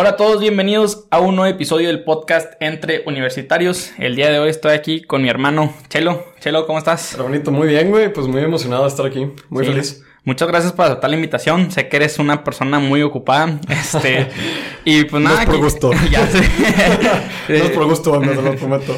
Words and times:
Hola 0.00 0.10
a 0.10 0.16
todos, 0.16 0.40
bienvenidos 0.40 1.08
a 1.10 1.18
un 1.18 1.34
nuevo 1.34 1.52
episodio 1.52 1.88
del 1.88 2.04
podcast 2.04 2.52
Entre 2.60 3.02
Universitarios. 3.06 3.90
El 3.98 4.14
día 4.14 4.30
de 4.30 4.38
hoy 4.38 4.48
estoy 4.48 4.70
aquí 4.70 5.02
con 5.02 5.22
mi 5.22 5.28
hermano 5.28 5.74
Chelo. 5.88 6.24
Chelo, 6.38 6.68
¿cómo 6.68 6.78
estás? 6.78 7.16
bonito, 7.18 7.50
muy 7.50 7.66
bien, 7.66 7.90
güey. 7.90 8.12
Pues 8.12 8.28
muy 8.28 8.40
emocionado 8.40 8.84
de 8.84 8.90
estar 8.90 9.04
aquí. 9.06 9.26
Muy 9.48 9.64
Sí. 9.64 9.72
feliz. 9.72 10.04
Muchas 10.22 10.46
gracias 10.46 10.72
por 10.72 10.84
aceptar 10.84 11.10
la 11.10 11.16
invitación. 11.16 11.72
Sé 11.72 11.88
que 11.88 11.96
eres 11.96 12.20
una 12.20 12.44
persona 12.44 12.78
muy 12.78 13.02
ocupada. 13.02 13.58
Este, 13.68 14.28
y 14.84 15.02
pues 15.02 15.20
No 15.20 15.30
nada. 15.30 15.42
es 15.42 15.48
por 15.48 15.58
gusto. 15.58 15.90
ya 16.12 16.24
sé. 16.28 16.42
No 17.48 17.54
es 17.56 17.70
por 17.70 17.86
gusto, 17.86 18.20
te 18.20 18.34
lo 18.36 18.54
prometo. 18.54 18.96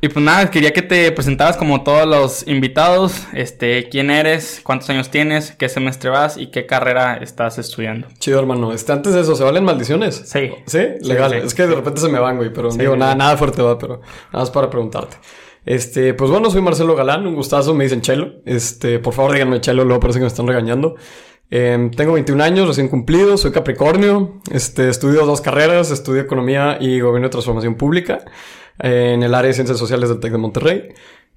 Y 0.00 0.08
pues 0.08 0.24
nada, 0.24 0.50
quería 0.50 0.72
que 0.72 0.82
te 0.82 1.10
presentaras 1.12 1.56
como 1.56 1.82
todos 1.82 2.06
los 2.06 2.46
invitados. 2.46 3.26
Este, 3.32 3.88
quién 3.88 4.10
eres, 4.10 4.60
cuántos 4.62 4.90
años 4.90 5.10
tienes, 5.10 5.52
qué 5.52 5.68
semestre 5.68 6.10
vas 6.10 6.36
y 6.36 6.48
qué 6.48 6.66
carrera 6.66 7.16
estás 7.16 7.58
estudiando. 7.58 8.08
Chido, 8.18 8.38
hermano. 8.38 8.72
Este, 8.72 8.92
antes 8.92 9.14
de 9.14 9.22
eso, 9.22 9.34
¿se 9.34 9.44
valen 9.44 9.64
maldiciones? 9.64 10.22
Sí. 10.26 10.50
¿Sí? 10.66 10.80
Legal. 11.00 11.30
sí. 11.30 11.36
Es 11.44 11.54
que 11.54 11.66
de 11.66 11.74
repente 11.74 12.00
se 12.00 12.08
me 12.08 12.18
van, 12.18 12.36
güey. 12.36 12.52
Pero 12.52 12.70
digo, 12.70 12.96
nada, 12.96 13.14
nada 13.14 13.36
fuerte 13.36 13.62
va, 13.62 13.78
pero 13.78 14.00
nada 14.32 14.44
más 14.44 14.50
para 14.50 14.68
preguntarte. 14.68 15.16
Este, 15.64 16.12
pues 16.12 16.30
bueno, 16.30 16.50
soy 16.50 16.60
Marcelo 16.60 16.94
Galán, 16.94 17.26
un 17.26 17.34
gustazo, 17.34 17.72
me 17.74 17.84
dicen 17.84 18.02
Chelo. 18.02 18.34
Este, 18.44 18.98
por 18.98 19.14
favor, 19.14 19.32
díganme 19.32 19.60
Chelo, 19.60 19.84
luego 19.84 20.00
parece 20.00 20.18
que 20.18 20.24
me 20.24 20.28
están 20.28 20.46
regañando. 20.46 20.96
Em, 21.50 21.90
tengo 21.90 22.12
21 22.12 22.42
años, 22.42 22.68
recién 22.68 22.88
cumplido, 22.88 23.38
soy 23.38 23.52
Capricornio. 23.52 24.40
Este, 24.50 24.88
estudio 24.88 25.24
dos 25.24 25.40
carreras, 25.40 25.90
estudio 25.90 26.20
Economía 26.20 26.76
y 26.80 27.00
Gobierno 27.00 27.28
de 27.28 27.32
Transformación 27.32 27.76
Pública 27.76 28.24
en 28.78 29.22
el 29.22 29.34
área 29.34 29.48
de 29.48 29.54
Ciencias 29.54 29.78
Sociales 29.78 30.08
del 30.08 30.20
TEC 30.20 30.32
de 30.32 30.38
Monterrey. 30.38 30.88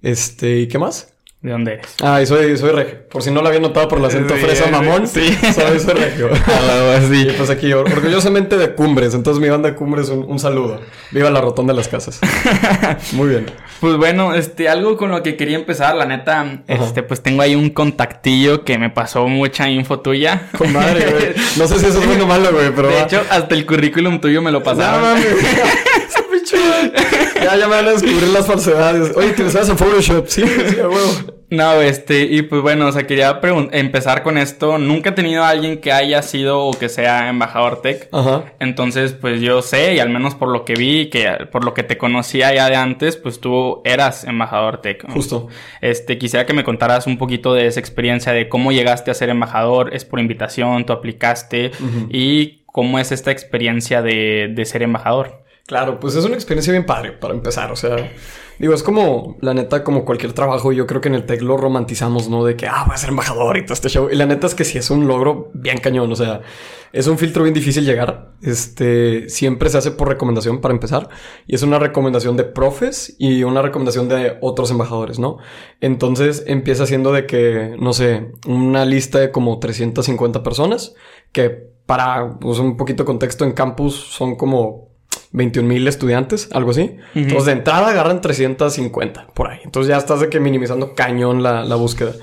Este, 0.02 0.58
¿y 0.60 0.68
qué 0.68 0.78
más? 0.80 1.14
¿De 1.40 1.52
dónde 1.52 1.74
eres? 1.74 1.96
Ah, 2.02 2.20
y 2.20 2.26
soy, 2.26 2.58
soy 2.58 2.72
regio. 2.72 3.08
Por 3.10 3.22
si 3.22 3.30
no 3.30 3.44
lo 3.44 3.48
había 3.48 3.60
notado 3.60 3.88
por 3.88 4.00
el 4.00 4.06
acento 4.06 4.34
Sí, 4.36 4.42
fresa 4.42 4.66
sí, 4.66 4.72
mamón. 4.72 5.08
sí. 5.08 5.38
Soy, 5.54 5.80
soy 5.80 5.94
regio. 5.94 6.30
Y 7.14 7.26
pues 7.34 7.50
aquí, 7.52 7.72
or- 7.74 7.88
orgullosamente 7.92 8.58
de 8.58 8.74
Cumbres. 8.74 9.14
Entonces, 9.14 9.40
mi 9.42 9.48
banda 9.48 9.70
de 9.70 9.76
Cumbres, 9.76 10.10
un, 10.10 10.26
un 10.28 10.40
saludo. 10.40 10.82
Viva 11.12 11.30
la 11.30 11.40
rotonda 11.40 11.74
de 11.74 11.78
las 11.78 11.88
casas. 11.88 12.20
Muy 13.14 13.30
bien. 13.30 13.46
Pues 13.80 13.96
bueno, 13.98 14.34
este, 14.34 14.68
algo 14.68 14.98
con 14.98 15.12
lo 15.12 15.22
que 15.22 15.38
quería 15.38 15.56
empezar, 15.58 15.96
la 15.96 16.06
neta, 16.06 16.64
este, 16.68 17.04
pues 17.04 17.22
tengo 17.22 17.44
ahí 17.44 17.54
un 17.54 17.70
contactillo 17.70 18.64
que 18.66 18.80
me 18.80 18.90
pasó 18.90 19.28
mucha 19.28 19.70
info 19.70 20.00
tuya. 20.00 20.50
Con 20.58 20.74
madre, 20.74 21.06
güey. 21.12 21.34
No 21.58 21.68
sé 21.68 21.78
si 21.80 21.86
eso 21.86 22.00
es 22.00 22.08
bueno 22.08 22.24
o 22.24 22.28
malo, 22.28 22.52
güey, 22.52 22.72
pero. 22.76 22.88
De 22.88 22.96
va. 22.96 23.02
hecho, 23.04 23.22
hasta 23.30 23.54
el 23.54 23.66
currículum 23.68 24.20
tuyo 24.20 24.42
me 24.42 24.52
lo 24.52 24.60
No 24.60 24.66
pasaron. 24.66 25.02
mames. 25.04 25.26
Ya, 26.54 27.56
ya 27.56 27.68
me 27.68 27.76
van 27.76 27.88
a 27.88 27.92
descubrir 27.92 28.30
las 28.30 28.46
falsedades. 28.46 29.16
Oye, 29.16 29.32
¿te 29.34 29.50
sabes 29.50 29.70
en 29.70 29.78
Photoshop? 29.78 30.28
Sí, 30.28 30.44
sí, 30.44 30.80
a 30.80 30.88
huevo. 30.88 31.38
No, 31.50 31.82
este, 31.82 32.24
y 32.24 32.42
pues 32.42 32.62
bueno, 32.62 32.88
o 32.88 32.92
sea, 32.92 33.08
quería 33.08 33.40
empezar 33.72 34.22
con 34.22 34.38
esto. 34.38 34.78
Nunca 34.78 35.12
he 35.12 35.14
tenido 35.14 35.44
a 35.44 35.50
alguien 35.50 35.80
que 35.80 35.94
haya 35.94 36.22
sido 36.22 36.60
o 36.66 36.74
que 36.74 36.90
sea 36.90 37.30
embajador 37.30 37.82
tech. 37.82 38.10
Ajá. 38.12 38.44
Entonces, 38.60 39.14
pues 39.14 39.40
yo 39.40 39.62
sé, 39.62 39.96
y 39.96 40.00
al 40.00 40.10
menos 40.10 40.36
por 40.36 40.50
lo 40.50 40.66
que 40.66 40.74
vi, 40.74 41.10
que 41.10 41.30
por 41.52 41.64
lo 41.64 41.74
que 41.74 41.84
te 41.84 41.98
conocía 41.98 42.54
ya 42.54 42.70
de 42.70 42.76
antes, 42.76 43.16
pues 43.16 43.40
tú 43.40 43.82
eras 43.86 44.26
embajador 44.26 44.82
tech. 44.82 45.10
Justo. 45.10 45.48
Este, 45.80 46.18
quisiera 46.18 46.46
que 46.46 46.54
me 46.54 46.66
contaras 46.66 47.08
un 47.08 47.18
poquito 47.18 47.54
de 47.54 47.68
esa 47.68 47.80
experiencia, 47.80 48.34
de 48.34 48.50
cómo 48.50 48.74
llegaste 48.74 49.12
a 49.12 49.14
ser 49.14 49.30
embajador, 49.30 49.96
es 49.96 50.04
por 50.04 50.20
invitación, 50.20 50.86
tú 50.86 50.92
aplicaste, 50.92 51.72
y 52.10 52.64
cómo 52.66 53.00
es 53.00 53.14
esta 53.14 53.32
experiencia 53.32 54.02
de, 54.02 54.52
de 54.54 54.66
ser 54.66 54.84
embajador. 54.84 55.47
Claro, 55.68 56.00
pues 56.00 56.16
es 56.16 56.24
una 56.24 56.36
experiencia 56.36 56.72
bien 56.72 56.86
padre 56.86 57.12
para 57.12 57.34
empezar, 57.34 57.74
o 57.74 57.76
sea, 57.76 58.10
digo, 58.58 58.74
es 58.74 58.84
como, 58.84 59.36
la 59.42 59.54
neta, 59.54 59.84
como 59.84 60.06
cualquier 60.06 60.32
trabajo, 60.32 60.72
yo 60.72 60.88
creo 60.88 61.02
que 61.02 61.10
en 61.10 61.16
el 61.16 61.26
tech 61.26 61.42
lo 61.42 61.58
romantizamos, 61.58 62.30
¿no? 62.30 62.46
De 62.46 62.56
que, 62.56 62.68
ah, 62.68 62.84
voy 62.86 62.96
a 62.96 62.98
ser 62.98 63.10
embajador 63.10 63.58
y 63.58 63.64
todo 63.64 63.74
este 63.74 63.90
show. 63.90 64.08
Y 64.10 64.16
la 64.16 64.26
neta 64.26 64.48
es 64.48 64.56
que 64.56 64.64
sí 64.64 64.78
es 64.78 64.90
un 64.90 65.08
logro 65.08 65.52
bien 65.54 65.80
cañón, 65.80 66.10
o 66.10 66.16
sea, 66.16 66.40
es 66.94 67.08
un 67.08 67.18
filtro 67.18 67.44
bien 67.44 67.54
difícil 67.54 67.84
llegar. 67.84 68.32
Este, 68.42 69.28
siempre 69.28 69.70
se 69.70 69.78
hace 69.78 69.92
por 69.92 70.08
recomendación 70.08 70.62
para 70.62 70.74
empezar, 70.74 71.10
y 71.48 71.56
es 71.56 71.64
una 71.64 71.80
recomendación 71.80 72.38
de 72.38 72.46
profes 72.46 73.18
y 73.20 73.44
una 73.44 73.62
recomendación 73.62 74.08
de 74.08 74.38
otros 74.40 74.72
embajadores, 74.72 75.20
¿no? 75.20 75.38
Entonces 75.82 76.46
empieza 76.48 76.86
siendo 76.86 77.12
de 77.12 77.26
que, 77.26 77.76
no 77.78 77.92
sé, 77.92 78.32
una 78.48 78.86
lista 78.86 79.20
de 79.20 79.32
como 79.32 79.60
350 79.60 80.44
personas, 80.44 80.96
que 81.34 81.50
para, 81.86 82.40
pues, 82.40 82.58
un 82.60 82.78
poquito 82.78 83.04
de 83.04 83.08
contexto 83.08 83.44
en 83.44 83.52
campus 83.52 83.96
son 83.96 84.38
como 84.38 84.88
21 85.38 85.68
mil 85.68 85.88
estudiantes, 85.88 86.50
algo 86.52 86.72
así. 86.72 86.98
Entonces, 87.16 87.46
de 87.46 87.52
entrada 87.54 87.90
agarran 87.90 88.20
350 88.20 89.28
por 89.34 89.50
ahí. 89.50 89.60
Entonces, 89.64 89.90
ya 89.90 89.98
estás 89.98 90.20
de 90.20 90.30
que 90.30 90.40
minimizando 90.40 90.96
cañón 90.96 91.44
la, 91.44 91.64
la 91.64 91.76
búsqueda. 91.76 92.14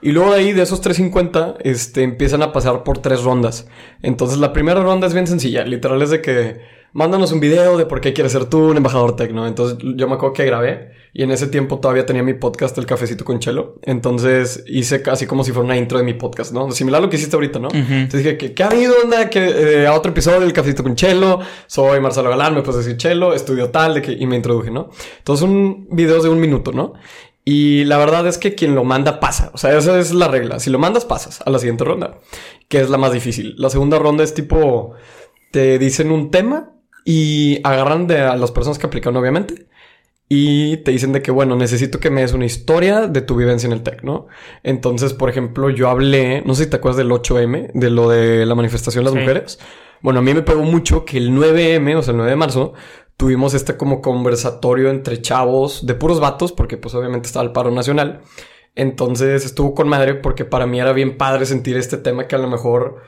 Y 0.00 0.10
luego 0.10 0.32
de 0.32 0.40
ahí, 0.40 0.52
de 0.52 0.62
esos 0.62 0.80
350, 0.80 1.58
este, 1.60 2.02
empiezan 2.02 2.42
a 2.42 2.52
pasar 2.52 2.82
por 2.82 2.98
tres 2.98 3.22
rondas. 3.22 3.68
Entonces, 4.02 4.38
la 4.38 4.52
primera 4.52 4.82
ronda 4.82 5.06
es 5.06 5.14
bien 5.14 5.28
sencilla. 5.28 5.64
Literal 5.64 6.02
es 6.02 6.10
de 6.10 6.20
que 6.20 6.60
mándanos 6.92 7.32
un 7.32 7.40
video 7.40 7.76
de 7.76 7.86
por 7.86 8.00
qué 8.00 8.12
quieres 8.12 8.32
ser 8.32 8.46
tú 8.46 8.70
un 8.70 8.76
embajador 8.76 9.16
tecno. 9.16 9.46
Entonces, 9.46 9.78
yo 9.80 10.08
me 10.08 10.14
acuerdo 10.14 10.34
que 10.34 10.44
grabé 10.44 10.92
y 11.14 11.22
en 11.22 11.30
ese 11.30 11.46
tiempo 11.46 11.78
todavía 11.78 12.06
tenía 12.06 12.22
mi 12.22 12.34
podcast, 12.34 12.76
El 12.78 12.86
Cafecito 12.86 13.24
con 13.24 13.38
Chelo. 13.38 13.78
Entonces, 13.82 14.64
hice 14.66 15.02
casi 15.02 15.26
como 15.26 15.44
si 15.44 15.52
fuera 15.52 15.66
una 15.66 15.76
intro 15.76 15.98
de 15.98 16.04
mi 16.04 16.14
podcast, 16.14 16.52
¿no? 16.52 16.70
Similar 16.70 17.00
a 17.00 17.04
lo 17.04 17.10
que 17.10 17.16
hiciste 17.16 17.36
ahorita, 17.36 17.58
¿no? 17.58 17.68
Ujú. 17.68 17.76
Entonces 17.76 18.24
dije 18.24 18.36
que, 18.38 18.54
¿qué 18.54 18.62
ha 18.62 18.68
habido, 18.68 18.94
onda? 19.02 19.28
Que 19.28 19.82
eh, 19.82 19.86
a 19.86 19.94
otro 19.94 20.12
episodio 20.12 20.40
del 20.40 20.52
Cafecito 20.52 20.82
con 20.82 20.94
Chelo. 20.94 21.40
Soy 21.66 22.00
Marcelo 22.00 22.30
Galán, 22.30 22.54
me 22.54 22.62
puedes 22.62 22.84
decir 22.84 22.96
Chelo, 22.96 23.34
estudio 23.34 23.70
tal, 23.70 23.94
de 23.94 24.02
que, 24.02 24.12
y 24.12 24.26
me 24.26 24.36
introduje, 24.36 24.70
¿no? 24.70 24.90
Entonces, 25.18 25.42
un 25.46 25.88
video 25.90 26.22
de 26.22 26.28
un 26.28 26.40
minuto, 26.40 26.72
¿no? 26.72 26.94
Y 27.44 27.84
la 27.84 27.98
verdad 27.98 28.26
es 28.26 28.38
que 28.38 28.54
quien 28.54 28.74
lo 28.74 28.84
manda 28.84 29.18
pasa. 29.18 29.50
O 29.52 29.58
sea, 29.58 29.76
esa 29.76 29.98
es 29.98 30.12
la 30.12 30.28
regla. 30.28 30.60
Si 30.60 30.70
lo 30.70 30.78
mandas, 30.78 31.04
pasas 31.04 31.42
a 31.44 31.50
la 31.50 31.58
siguiente 31.58 31.84
ronda, 31.84 32.20
que 32.68 32.80
es 32.80 32.88
la 32.88 32.98
más 32.98 33.12
difícil. 33.12 33.54
La 33.58 33.68
segunda 33.68 33.98
ronda 33.98 34.22
es 34.22 34.32
tipo, 34.32 34.92
te 35.50 35.78
dicen 35.78 36.12
un 36.12 36.30
tema 36.30 36.71
y 37.04 37.60
agarran 37.64 38.06
de 38.06 38.20
a 38.20 38.36
las 38.36 38.50
personas 38.52 38.78
que 38.78 38.86
aplican, 38.86 39.16
obviamente. 39.16 39.66
Y 40.28 40.78
te 40.78 40.92
dicen 40.92 41.12
de 41.12 41.20
que, 41.20 41.30
bueno, 41.30 41.56
necesito 41.56 42.00
que 42.00 42.08
me 42.08 42.22
des 42.22 42.32
una 42.32 42.46
historia 42.46 43.06
de 43.06 43.20
tu 43.20 43.36
vivencia 43.36 43.66
en 43.66 43.72
el 43.74 43.82
TEC, 43.82 44.02
¿no? 44.02 44.28
Entonces, 44.62 45.12
por 45.12 45.28
ejemplo, 45.28 45.68
yo 45.68 45.90
hablé, 45.90 46.42
no 46.46 46.54
sé 46.54 46.64
si 46.64 46.70
te 46.70 46.76
acuerdas 46.76 46.96
del 46.96 47.10
8M, 47.10 47.70
de 47.74 47.90
lo 47.90 48.08
de 48.08 48.46
la 48.46 48.54
manifestación 48.54 49.04
de 49.04 49.10
las 49.10 49.14
Sí. 49.14 49.20
mujeres. 49.20 49.58
Bueno, 50.00 50.20
a 50.20 50.22
mí 50.22 50.32
me 50.32 50.40
pegó 50.42 50.62
mucho 50.62 51.04
que 51.04 51.18
el 51.18 51.32
9M, 51.32 51.96
o 51.96 52.02
sea, 52.02 52.12
el 52.12 52.16
9 52.16 52.30
de 52.30 52.36
marzo, 52.36 52.72
tuvimos 53.18 53.52
este 53.52 53.76
como 53.76 54.00
conversatorio 54.00 54.88
entre 54.90 55.20
chavos 55.20 55.86
de 55.86 55.94
puros 55.94 56.18
vatos, 56.18 56.52
porque 56.52 56.78
pues 56.78 56.94
obviamente 56.94 57.26
estaba 57.26 57.44
el 57.44 57.52
paro 57.52 57.70
nacional. 57.70 58.22
Entonces 58.74 59.44
estuvo 59.44 59.74
con 59.74 59.86
madre 59.88 60.14
porque 60.14 60.44
para 60.46 60.66
mí 60.66 60.80
era 60.80 60.92
bien 60.94 61.18
padre 61.18 61.44
sentir 61.44 61.76
este 61.76 61.98
tema 61.98 62.26
que 62.26 62.36
a 62.36 62.38
lo 62.38 62.48
mejor 62.48 63.02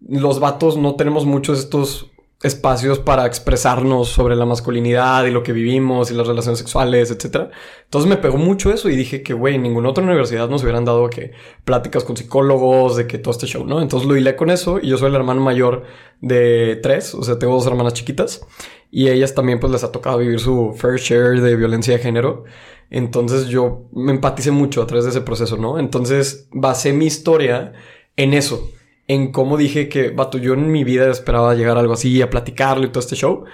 los 0.00 0.40
vatos 0.40 0.76
no 0.76 0.96
tenemos 0.96 1.24
muchos 1.24 1.60
estos 1.60 2.10
espacios 2.44 2.98
para 2.98 3.24
expresarnos 3.24 4.10
sobre 4.10 4.36
la 4.36 4.44
masculinidad 4.44 5.24
y 5.24 5.30
lo 5.30 5.42
que 5.42 5.52
vivimos 5.52 6.10
y 6.10 6.14
las 6.14 6.26
relaciones 6.26 6.58
sexuales, 6.58 7.10
etcétera. 7.10 7.50
Entonces 7.84 8.08
me 8.08 8.18
pegó 8.18 8.36
mucho 8.36 8.70
eso 8.70 8.90
y 8.90 8.96
dije 8.96 9.22
que, 9.22 9.32
güey, 9.32 9.54
en 9.54 9.62
ninguna 9.62 9.88
otra 9.88 10.04
universidad 10.04 10.50
nos 10.50 10.62
hubieran 10.62 10.84
dado 10.84 11.08
que 11.08 11.32
pláticas 11.64 12.04
con 12.04 12.18
psicólogos, 12.18 12.96
de 12.96 13.06
que 13.06 13.16
todo 13.16 13.32
este 13.32 13.46
show, 13.46 13.64
¿no? 13.64 13.80
Entonces 13.80 14.06
lo 14.06 14.14
hilé 14.14 14.36
con 14.36 14.50
eso 14.50 14.78
y 14.78 14.88
yo 14.88 14.98
soy 14.98 15.08
el 15.08 15.14
hermano 15.14 15.40
mayor 15.40 15.84
de 16.20 16.78
tres, 16.82 17.14
o 17.14 17.22
sea, 17.22 17.38
tengo 17.38 17.54
dos 17.54 17.66
hermanas 17.66 17.94
chiquitas 17.94 18.46
y 18.90 19.08
ellas 19.08 19.34
también 19.34 19.58
pues 19.58 19.72
les 19.72 19.82
ha 19.82 19.90
tocado 19.90 20.18
vivir 20.18 20.38
su 20.38 20.74
fair 20.76 20.98
share 20.98 21.40
de 21.40 21.56
violencia 21.56 21.94
de 21.96 22.02
género. 22.02 22.44
Entonces 22.90 23.46
yo 23.46 23.88
me 23.92 24.12
empaticé 24.12 24.50
mucho 24.50 24.82
a 24.82 24.86
través 24.86 25.04
de 25.04 25.12
ese 25.12 25.22
proceso, 25.22 25.56
¿no? 25.56 25.78
Entonces 25.78 26.46
basé 26.52 26.92
mi 26.92 27.06
historia 27.06 27.72
en 28.16 28.34
eso, 28.34 28.68
en 29.06 29.32
cómo 29.32 29.56
dije 29.56 29.88
que, 29.88 30.10
vato, 30.10 30.38
yo 30.38 30.54
en 30.54 30.70
mi 30.72 30.84
vida 30.84 31.10
esperaba 31.10 31.54
llegar 31.54 31.76
a 31.76 31.80
algo 31.80 31.92
así, 31.94 32.22
a 32.22 32.30
platicarlo 32.30 32.84
y 32.84 32.88
todo 32.88 33.00
este 33.00 33.16
show. 33.16 33.44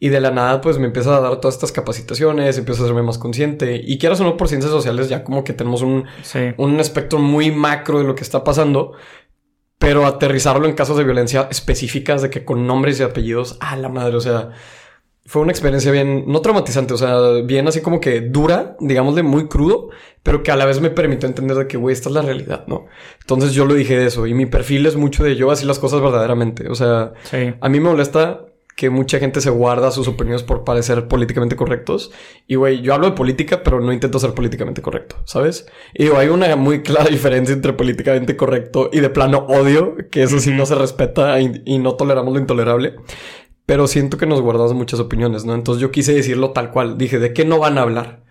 Y 0.00 0.10
de 0.10 0.20
la 0.20 0.30
nada, 0.30 0.60
pues 0.60 0.78
me 0.78 0.86
empieza 0.86 1.16
a 1.16 1.20
dar 1.20 1.40
todas 1.40 1.54
estas 1.56 1.72
capacitaciones, 1.72 2.56
empiezo 2.56 2.82
a 2.82 2.84
hacerme 2.86 3.02
más 3.02 3.18
consciente. 3.18 3.80
Y 3.84 3.98
quieras 3.98 4.20
o 4.20 4.24
no, 4.24 4.36
por 4.36 4.46
ciencias 4.48 4.70
sociales, 4.70 5.08
ya 5.08 5.24
como 5.24 5.42
que 5.42 5.52
tenemos 5.52 5.82
un, 5.82 6.04
Sí. 6.22 6.38
un 6.56 6.78
espectro 6.78 7.18
muy 7.18 7.50
macro 7.50 7.98
de 7.98 8.04
lo 8.04 8.14
que 8.14 8.22
está 8.22 8.44
pasando. 8.44 8.92
Pero 9.78 10.06
aterrizarlo 10.06 10.66
en 10.66 10.74
casos 10.74 10.96
de 10.96 11.04
violencia 11.04 11.48
específicas, 11.50 12.22
de 12.22 12.30
que 12.30 12.44
con 12.44 12.66
nombres 12.66 13.00
y 13.00 13.02
apellidos, 13.04 13.56
a 13.60 13.76
la 13.76 13.88
madre, 13.88 14.16
o 14.16 14.20
sea, 14.20 14.50
fue 15.28 15.42
una 15.42 15.52
experiencia 15.52 15.92
bien, 15.92 16.24
no 16.26 16.40
traumatizante, 16.40 16.94
o 16.94 16.96
sea, 16.96 17.20
bien 17.44 17.68
así 17.68 17.82
como 17.82 18.00
que 18.00 18.22
dura, 18.22 18.76
digámosle, 18.80 19.22
muy 19.22 19.46
crudo, 19.46 19.90
pero 20.22 20.42
que 20.42 20.50
a 20.50 20.56
la 20.56 20.64
vez 20.64 20.80
me 20.80 20.88
permitió 20.88 21.28
entender 21.28 21.54
de 21.58 21.66
que, 21.66 21.76
güey, 21.76 21.92
esta 21.92 22.08
es 22.08 22.14
la 22.14 22.22
realidad, 22.22 22.64
¿no? 22.66 22.86
Entonces 23.20 23.52
yo 23.52 23.66
lo 23.66 23.74
dije 23.74 23.94
de 23.98 24.06
eso, 24.06 24.26
y 24.26 24.32
mi 24.32 24.46
perfil 24.46 24.86
es 24.86 24.96
mucho 24.96 25.24
de 25.24 25.36
yo 25.36 25.50
así 25.50 25.66
las 25.66 25.78
cosas 25.78 26.00
verdaderamente, 26.00 26.68
o 26.70 26.74
sea, 26.74 27.12
Sí. 27.24 27.52
a 27.60 27.68
mí 27.68 27.78
me 27.78 27.90
molesta 27.90 28.46
que 28.74 28.88
mucha 28.90 29.18
gente 29.18 29.40
se 29.40 29.50
guarda 29.50 29.90
sus 29.90 30.06
opiniones 30.08 30.44
por 30.44 30.62
parecer 30.62 31.08
políticamente 31.08 31.56
correctos. 31.56 32.12
Y, 32.46 32.54
güey, 32.54 32.80
yo 32.80 32.94
hablo 32.94 33.10
de 33.10 33.16
política, 33.16 33.64
pero 33.64 33.80
no 33.80 33.92
intento 33.92 34.20
ser 34.20 34.34
políticamente 34.34 34.82
correcto, 34.82 35.16
¿sabes? 35.24 35.66
Y 35.94 36.04
digo, 36.04 36.16
hay 36.16 36.28
una 36.28 36.54
muy 36.54 36.82
clara 36.82 37.10
diferencia 37.10 37.52
entre 37.56 37.72
políticamente 37.72 38.36
correcto 38.36 38.88
y 38.92 39.00
de 39.00 39.10
plano 39.10 39.38
odio, 39.48 39.96
que 40.12 40.22
eso 40.22 40.38
sí 40.38 40.52
no 40.52 40.64
se 40.64 40.76
respeta 40.76 41.40
y, 41.40 41.60
y 41.64 41.78
no 41.80 41.96
toleramos 41.96 42.32
lo 42.32 42.38
intolerable. 42.38 42.94
Pero 43.68 43.86
siento 43.86 44.16
que 44.16 44.24
nos 44.24 44.40
guardamos 44.40 44.72
muchas 44.72 44.98
opiniones, 44.98 45.44
¿no? 45.44 45.54
Entonces 45.54 45.82
yo 45.82 45.90
quise 45.90 46.14
decirlo 46.14 46.52
tal 46.52 46.70
cual. 46.70 46.96
Dije, 46.96 47.18
¿de 47.18 47.34
qué 47.34 47.44
no 47.44 47.58
van 47.58 47.76
a 47.76 47.82
hablar? 47.82 48.24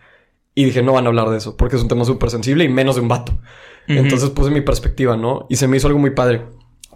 Y 0.56 0.66
dije, 0.66 0.82
no 0.82 0.94
van 0.94 1.06
a 1.06 1.10
hablar 1.10 1.30
de 1.30 1.38
eso, 1.38 1.56
porque 1.56 1.76
es 1.76 1.84
un 1.84 1.88
tema 1.88 2.06
súper 2.06 2.32
sensible 2.32 2.64
y 2.64 2.70
menos 2.70 2.96
de 2.96 3.02
un 3.02 3.08
vato. 3.08 3.38
Entonces 3.88 4.32
puse 4.32 4.50
mi 4.50 4.62
perspectiva, 4.62 5.16
¿no? 5.16 5.46
Y 5.48 5.58
se 5.58 5.68
me 5.68 5.78
hizo 5.78 5.86
algo 5.86 6.00
muy 6.00 6.10
padre. 6.10 6.48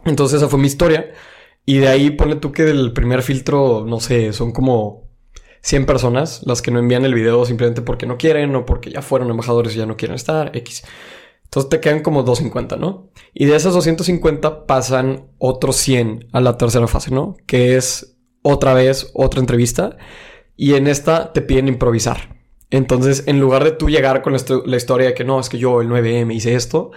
Entonces 0.05 0.37
esa 0.37 0.49
fue 0.49 0.57
mi 0.57 0.65
historia. 0.65 1.11
Y 1.67 1.77
de 1.77 1.89
ahí 1.89 2.09
ponle 2.09 2.35
tú 2.37 2.51
que 2.51 2.63
del 2.63 2.93
primer 2.93 3.21
filtro, 3.21 3.85
no 3.87 3.99
sé, 3.99 4.33
son 4.33 4.53
como 4.53 5.07
100 5.61 5.85
personas 5.85 6.41
las 6.43 6.63
que 6.63 6.71
no 6.71 6.79
envían 6.79 7.05
el 7.05 7.13
video 7.13 7.45
simplemente 7.45 7.83
porque 7.83 8.07
no 8.07 8.17
quieren 8.17 8.55
o 8.55 8.65
porque 8.65 8.89
ya 8.89 9.03
fueron 9.03 9.29
embajadores 9.29 9.75
y 9.75 9.77
ya 9.77 9.85
no 9.85 9.97
quieren 9.97 10.15
estar, 10.15 10.49
X. 10.57 10.83
Entonces 11.43 11.69
te 11.69 11.79
quedan 11.79 12.01
como 12.01 12.23
250, 12.23 12.75
¿no? 12.77 13.11
Y 13.35 13.45
de 13.45 13.55
esas 13.55 13.75
250 13.75 14.65
pasan 14.65 15.27
otros 15.37 15.75
100 15.75 16.29
a 16.31 16.41
la 16.41 16.57
tercera 16.57 16.87
fase, 16.87 17.11
¿no? 17.11 17.37
Que 17.45 17.75
es 17.75 18.17
otra 18.41 18.73
vez 18.73 19.11
otra 19.13 19.39
entrevista. 19.39 19.97
Y 20.55 20.75
en 20.75 20.87
esta 20.87 21.33
te 21.33 21.41
piden 21.41 21.67
improvisar. 21.67 22.41
Entonces, 22.69 23.23
en 23.27 23.39
lugar 23.39 23.63
de 23.63 23.71
tú 23.71 23.89
llegar 23.89 24.21
con 24.21 24.33
la, 24.33 24.77
historia 24.77 25.07
de 25.07 25.13
que 25.13 25.25
no, 25.25 25.39
es 25.39 25.49
que 25.49 25.57
yo 25.57 25.81
el 25.81 25.89
9M 25.89 26.33
hice 26.33 26.55
esto, 26.55 26.91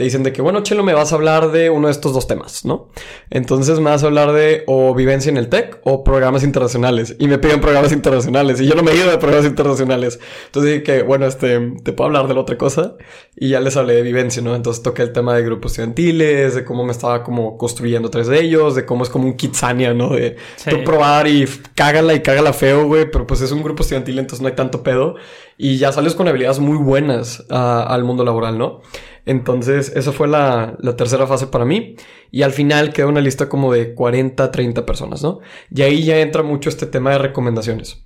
te 0.00 0.04
dicen 0.04 0.22
de 0.22 0.32
que, 0.32 0.40
bueno, 0.40 0.62
Chelo, 0.62 0.82
me 0.82 0.94
vas 0.94 1.12
a 1.12 1.16
hablar 1.16 1.52
de 1.52 1.68
uno 1.68 1.88
de 1.88 1.92
estos 1.92 2.14
dos 2.14 2.26
temas, 2.26 2.64
¿no? 2.64 2.88
Entonces 3.28 3.80
me 3.80 3.90
vas 3.90 4.02
a 4.02 4.06
hablar 4.06 4.32
de 4.32 4.64
o 4.66 4.94
vivencia 4.94 5.28
en 5.28 5.36
el 5.36 5.50
TEC 5.50 5.78
o 5.84 6.04
programas 6.04 6.42
internacionales. 6.42 7.16
Y 7.18 7.28
me 7.28 7.36
piden 7.36 7.60
programas 7.60 7.92
internacionales 7.92 8.62
y 8.62 8.66
yo 8.66 8.74
no 8.74 8.82
me 8.82 8.92
he 8.92 8.96
ido 8.96 9.10
de 9.10 9.18
programas 9.18 9.46
internacionales. 9.46 10.18
Entonces 10.46 10.72
dije 10.72 10.82
que, 10.82 11.02
bueno, 11.02 11.26
este, 11.26 11.74
te 11.84 11.92
puedo 11.92 12.06
hablar 12.06 12.28
de 12.28 12.32
la 12.32 12.40
otra 12.40 12.56
cosa. 12.56 12.94
Y 13.36 13.50
ya 13.50 13.60
les 13.60 13.76
hablé 13.76 13.92
de 13.92 14.00
vivencia, 14.00 14.40
¿no? 14.40 14.56
Entonces 14.56 14.82
toqué 14.82 15.02
el 15.02 15.12
tema 15.12 15.34
de 15.34 15.42
grupos 15.42 15.72
estudiantiles, 15.72 16.54
de 16.54 16.64
cómo 16.64 16.86
me 16.86 16.92
estaba 16.92 17.22
como 17.22 17.58
construyendo 17.58 18.08
tres 18.08 18.26
de 18.26 18.40
ellos, 18.40 18.74
de 18.76 18.86
cómo 18.86 19.04
es 19.04 19.10
como 19.10 19.26
un 19.26 19.34
kitsania, 19.34 19.92
¿no? 19.92 20.14
De 20.14 20.36
tú 20.66 20.82
probar 20.82 21.26
y 21.26 21.46
cágala 21.74 22.14
y 22.14 22.20
cágala 22.20 22.54
feo, 22.54 22.86
güey, 22.86 23.10
pero 23.10 23.26
pues 23.26 23.42
es 23.42 23.52
un 23.52 23.62
grupo 23.62 23.82
estudiantil, 23.82 24.18
entonces 24.18 24.40
no 24.40 24.48
hay 24.48 24.54
tanto 24.54 24.82
pedo. 24.82 25.16
Y 25.58 25.76
ya 25.76 25.92
sales 25.92 26.14
con 26.14 26.26
habilidades 26.26 26.58
muy 26.58 26.78
buenas 26.78 27.44
ah, 27.50 27.84
al 27.86 28.02
mundo 28.04 28.24
laboral, 28.24 28.56
¿no? 28.56 28.80
Entonces, 29.30 29.92
esa 29.94 30.10
fue 30.10 30.26
la, 30.26 30.76
tercera 30.96 31.24
fase 31.24 31.46
para 31.46 31.64
mí. 31.64 31.94
Y 32.32 32.42
al 32.42 32.50
final 32.50 32.92
queda 32.92 33.06
una 33.06 33.20
lista 33.20 33.48
como 33.48 33.72
de 33.72 33.94
40, 33.94 34.50
30 34.50 34.84
personas, 34.84 35.22
¿no? 35.22 35.38
Y 35.72 35.82
ahí 35.82 36.02
ya 36.02 36.18
entra 36.18 36.42
mucho 36.42 36.68
este 36.68 36.84
tema 36.84 37.12
de 37.12 37.18
recomendaciones. 37.18 38.02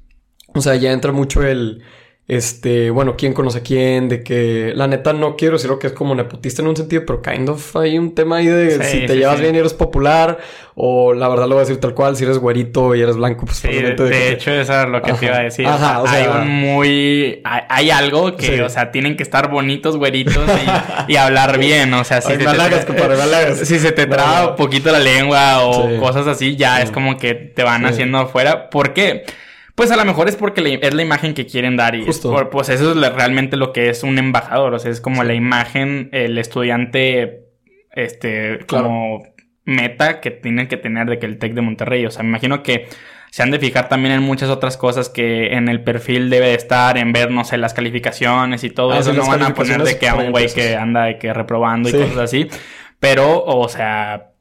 O 0.54 0.60
sea, 0.60 0.76
ya 0.76 0.92
entra 0.92 1.12
mucho 1.12 1.42
el 1.42 1.82
este, 2.26 2.88
bueno, 2.88 3.16
quién 3.18 3.34
conoce 3.34 3.58
a 3.58 3.62
quién, 3.62 4.08
de 4.08 4.22
que 4.22 4.72
la 4.74 4.86
neta 4.86 5.12
no 5.12 5.36
quiero 5.36 5.56
decir 5.56 5.68
lo 5.68 5.78
que 5.78 5.88
es 5.88 5.92
como 5.92 6.14
nepotista 6.14 6.62
en 6.62 6.68
un 6.68 6.76
sentido, 6.76 7.02
pero 7.06 7.20
kind 7.20 7.50
of 7.50 7.76
hay 7.76 7.98
un 7.98 8.14
tema 8.14 8.36
ahí 8.38 8.46
de 8.46 8.82
si 8.82 9.04
te 9.04 9.16
llevas 9.16 9.42
bien 9.42 9.54
y 9.54 9.58
eres 9.58 9.74
popular, 9.74 10.38
o 10.74 11.12
la 11.12 11.28
verdad 11.28 11.44
lo 11.48 11.56
voy 11.56 11.64
a 11.64 11.66
decir 11.66 11.78
tal 11.80 11.92
cual, 11.92 12.16
si 12.16 12.24
eres 12.24 12.38
güerito 12.38 12.94
y 12.94 13.02
eres 13.02 13.16
blanco, 13.16 13.44
pues 13.44 13.58
sí, 13.58 13.68
de, 13.68 14.32
hecho 14.32 14.52
eso 14.52 14.84
es 14.84 14.88
lo 14.88 15.02
que 15.02 15.12
te 15.12 15.26
iba 15.26 15.36
a 15.36 15.42
decir. 15.42 15.66
Ajá, 15.66 16.00
o 16.00 16.06
sea, 16.06 16.16
hay 16.18 16.42
un 16.42 16.48
muy, 16.48 17.42
hay, 17.44 17.90
algo 17.90 18.36
que, 18.36 18.62
o 18.62 18.70
sea, 18.70 18.90
tienen 18.90 19.18
que 19.18 19.22
estar 19.22 19.50
bonitos, 19.50 19.98
güeritos 19.98 20.48
y, 21.06 21.16
hablar 21.16 21.58
bien, 21.58 21.92
o 21.92 22.04
sea, 22.04 22.22
si, 22.22 22.32
se, 22.32 22.38
te, 22.38 23.64
si 23.66 23.78
se 23.78 23.92
te 23.92 24.06
traba 24.06 24.50
un 24.50 24.56
poquito 24.56 24.90
la 24.90 24.98
lengua 24.98 25.62
o 25.62 26.00
cosas 26.00 26.26
así, 26.26 26.56
ya 26.56 26.80
es 26.80 26.90
como 26.90 27.18
que 27.18 27.34
te 27.34 27.62
van 27.62 27.84
haciendo 27.84 28.16
afuera. 28.16 28.70
¿Por 28.70 28.94
qué? 28.94 29.24
Pues 29.74 29.90
a 29.90 29.96
lo 29.96 30.04
mejor 30.04 30.28
es 30.28 30.36
porque 30.36 30.78
es 30.80 30.94
la 30.94 31.02
imagen 31.02 31.34
que 31.34 31.46
quieren 31.46 31.76
dar 31.76 31.96
y 31.96 32.04
pues 32.50 32.68
eso 32.68 32.92
es 32.92 33.14
realmente 33.14 33.56
lo 33.56 33.72
que 33.72 33.88
es 33.88 34.04
un 34.04 34.18
embajador, 34.18 34.72
o 34.74 34.78
sea, 34.78 34.90
es 34.90 35.00
como 35.00 35.24
la 35.24 35.34
imagen, 35.34 36.10
el 36.12 36.38
estudiante, 36.38 37.46
este, 37.90 38.60
como 38.68 39.24
meta 39.64 40.20
que 40.20 40.30
tienen 40.30 40.68
que 40.68 40.76
tener 40.76 41.08
de 41.08 41.18
que 41.18 41.26
el 41.26 41.38
TEC 41.38 41.54
de 41.54 41.60
Monterrey, 41.62 42.06
o 42.06 42.10
sea, 42.10 42.22
me 42.22 42.28
imagino 42.28 42.62
que 42.62 42.86
se 43.32 43.42
han 43.42 43.50
de 43.50 43.58
fijar 43.58 43.88
también 43.88 44.14
en 44.14 44.22
muchas 44.22 44.48
otras 44.48 44.76
cosas 44.76 45.08
que 45.08 45.54
en 45.54 45.68
el 45.68 45.82
perfil 45.82 46.30
debe 46.30 46.48
de 46.48 46.54
estar, 46.54 46.96
en 46.96 47.12
ver, 47.12 47.32
no 47.32 47.44
sé, 47.44 47.56
las 47.56 47.74
calificaciones 47.74 48.62
y 48.62 48.70
todo 48.70 48.92
ah, 48.92 49.00
eso, 49.00 49.12
no 49.12 49.26
van 49.26 49.42
a 49.42 49.54
poner 49.54 49.82
de 49.82 49.98
que 49.98 50.08
a 50.08 50.14
un 50.14 50.30
güey 50.30 50.52
que 50.54 50.76
anda 50.76 51.06
de 51.06 51.18
que 51.18 51.34
reprobando 51.34 51.88
y 51.88 51.92
cosas 51.92 52.18
así, 52.18 52.46
pero, 53.00 53.42
o 53.44 53.68
sea 53.68 54.33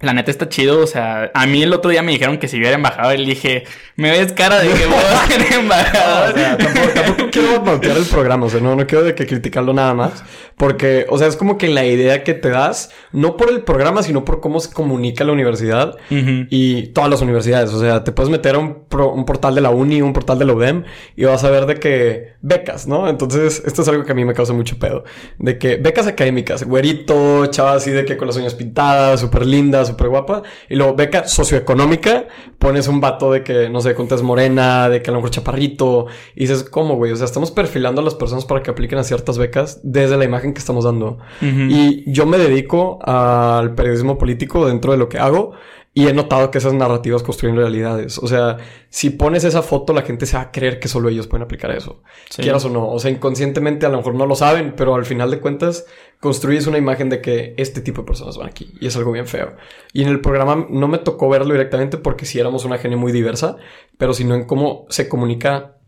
la 0.00 0.12
neta 0.12 0.30
está 0.30 0.48
chido, 0.50 0.80
o 0.82 0.86
sea, 0.86 1.30
a 1.32 1.46
mí 1.46 1.62
el 1.62 1.72
otro 1.72 1.90
día 1.90 2.02
me 2.02 2.12
dijeron 2.12 2.36
que 2.36 2.48
si 2.48 2.58
hubiera 2.58 2.76
embajador 2.76 3.18
y 3.18 3.24
dije, 3.24 3.64
me 3.96 4.10
ves 4.10 4.32
cara 4.32 4.60
de 4.60 4.68
que 4.68 4.86
voy 4.86 4.98
a 4.98 5.26
ser 5.26 5.52
embajador. 5.58 6.34
o 6.34 6.36
sea, 6.36 6.58
tampoco, 6.58 7.30
quiero 7.32 7.60
voltear 7.60 7.96
el 7.96 8.04
programa, 8.04 8.46
o 8.46 8.50
sea, 8.50 8.60
no, 8.60 8.76
no 8.76 8.86
quiero 8.86 9.04
de 9.04 9.14
que 9.14 9.26
criticarlo 9.26 9.72
nada 9.72 9.94
más, 9.94 10.22
porque, 10.58 11.06
o 11.08 11.16
sea, 11.16 11.28
es 11.28 11.36
como 11.36 11.56
que 11.56 11.68
la 11.68 11.86
idea 11.86 12.24
que 12.24 12.34
te 12.34 12.50
das, 12.50 12.90
no 13.12 13.38
por 13.38 13.48
el 13.48 13.62
programa, 13.62 14.02
sino 14.02 14.22
por 14.26 14.40
cómo 14.40 14.60
se 14.60 14.70
comunica 14.70 15.24
la 15.24 15.32
universidad 15.32 15.96
y 16.10 16.88
todas 16.88 17.08
las 17.08 17.22
universidades, 17.22 17.72
o 17.72 17.80
sea, 17.80 18.04
te 18.04 18.12
puedes 18.12 18.30
meter 18.30 18.56
a 18.56 18.58
un, 18.58 18.84
un, 18.90 19.24
portal 19.24 19.54
de 19.54 19.62
la 19.62 19.70
uni, 19.70 20.02
un 20.02 20.12
portal 20.12 20.38
de 20.38 20.44
la 20.44 20.52
UDEM 20.52 20.84
y 21.16 21.24
vas 21.24 21.42
a 21.42 21.50
ver 21.50 21.64
de 21.64 21.76
que 21.76 22.34
becas, 22.42 22.86
¿no? 22.86 23.08
Entonces, 23.08 23.62
esto 23.64 23.80
es 23.80 23.88
algo 23.88 24.04
que 24.04 24.12
a 24.12 24.14
mí 24.14 24.24
me 24.26 24.34
causa 24.34 24.52
mucho 24.52 24.78
pedo, 24.78 25.04
de 25.38 25.58
que 25.58 25.76
becas 25.76 26.06
académicas, 26.06 26.64
güerito, 26.64 27.46
chava 27.46 27.72
así 27.72 27.90
de 27.90 28.04
que 28.04 28.16
con 28.18 28.26
las 28.26 28.36
uñas 28.36 28.54
pintadas, 28.54 29.20
súper 29.20 29.46
lindas, 29.46 29.85
súper 29.86 30.08
guapa. 30.08 30.42
Y 30.68 30.76
luego 30.76 30.94
beca 30.94 31.26
socioeconómica, 31.26 32.26
pones 32.58 32.88
un 32.88 33.00
vato 33.00 33.32
de 33.32 33.42
que, 33.42 33.68
no 33.70 33.80
sé, 33.80 33.94
contes 33.94 34.22
morena, 34.22 34.88
de 34.88 35.02
que 35.02 35.10
a 35.10 35.12
lo 35.12 35.18
mejor 35.18 35.30
chaparrito. 35.30 36.06
Y 36.34 36.40
dices, 36.40 36.64
¿cómo, 36.64 36.96
güey? 36.96 37.12
O 37.12 37.16
sea, 37.16 37.26
estamos 37.26 37.50
perfilando 37.50 38.00
a 38.00 38.04
las 38.04 38.14
personas 38.14 38.44
para 38.44 38.62
que 38.62 38.70
apliquen 38.70 38.98
a 38.98 39.04
ciertas 39.04 39.38
becas 39.38 39.80
desde 39.82 40.16
la 40.16 40.24
imagen 40.24 40.52
que 40.52 40.58
estamos 40.58 40.84
dando. 40.84 41.18
Y 41.40 42.10
yo 42.10 42.26
me 42.26 42.38
dedico 42.38 42.98
al 43.02 43.74
periodismo 43.74 44.18
político 44.18 44.66
dentro 44.66 44.92
de 44.92 44.98
lo 44.98 45.08
que 45.08 45.18
hago. 45.18 45.52
Y 45.98 46.08
he 46.08 46.12
notado 46.12 46.50
que 46.50 46.58
esas 46.58 46.74
narrativas 46.74 47.22
construyen 47.22 47.56
realidades. 47.56 48.18
O 48.18 48.26
sea, 48.26 48.58
si 48.90 49.08
pones 49.08 49.44
esa 49.44 49.62
foto, 49.62 49.94
la 49.94 50.02
gente 50.02 50.26
se 50.26 50.36
va 50.36 50.42
a 50.42 50.52
creer 50.52 50.78
que 50.78 50.88
solo 50.88 51.08
ellos 51.08 51.26
pueden 51.26 51.44
aplicar 51.44 51.70
eso. 51.70 52.02
Quieras 52.36 52.66
o 52.66 52.68
no. 52.68 52.86
O 52.90 52.98
sea, 52.98 53.10
inconscientemente 53.10 53.86
a 53.86 53.88
lo 53.88 53.96
mejor 53.96 54.14
no 54.14 54.26
lo 54.26 54.34
saben, 54.34 54.74
pero 54.76 54.94
al 54.94 55.06
final 55.06 55.30
de 55.30 55.40
cuentas 55.40 55.86
construyes 56.20 56.66
una 56.66 56.76
imagen 56.76 57.08
de 57.08 57.22
que 57.22 57.54
este 57.56 57.80
tipo 57.80 58.02
de 58.02 58.08
personas 58.08 58.36
van 58.36 58.46
aquí. 58.46 58.74
Y 58.78 58.88
es 58.88 58.96
algo 58.98 59.10
bien 59.10 59.26
feo. 59.26 59.56
Y 59.94 60.02
en 60.02 60.08
el 60.08 60.20
programa 60.20 60.66
no 60.68 60.86
me 60.86 60.98
tocó 60.98 61.30
verlo 61.30 61.54
directamente 61.54 61.96
porque 61.96 62.26
sí 62.26 62.38
éramos 62.38 62.66
una 62.66 62.76
genia 62.76 62.98
muy 62.98 63.10
diversa, 63.10 63.56
pero 63.96 64.12
sino 64.12 64.34
en 64.34 64.44
cómo 64.44 64.84
se 64.90 65.08
comunica 65.08 65.78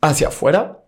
hacia 0.00 0.28
afuera. 0.28 0.86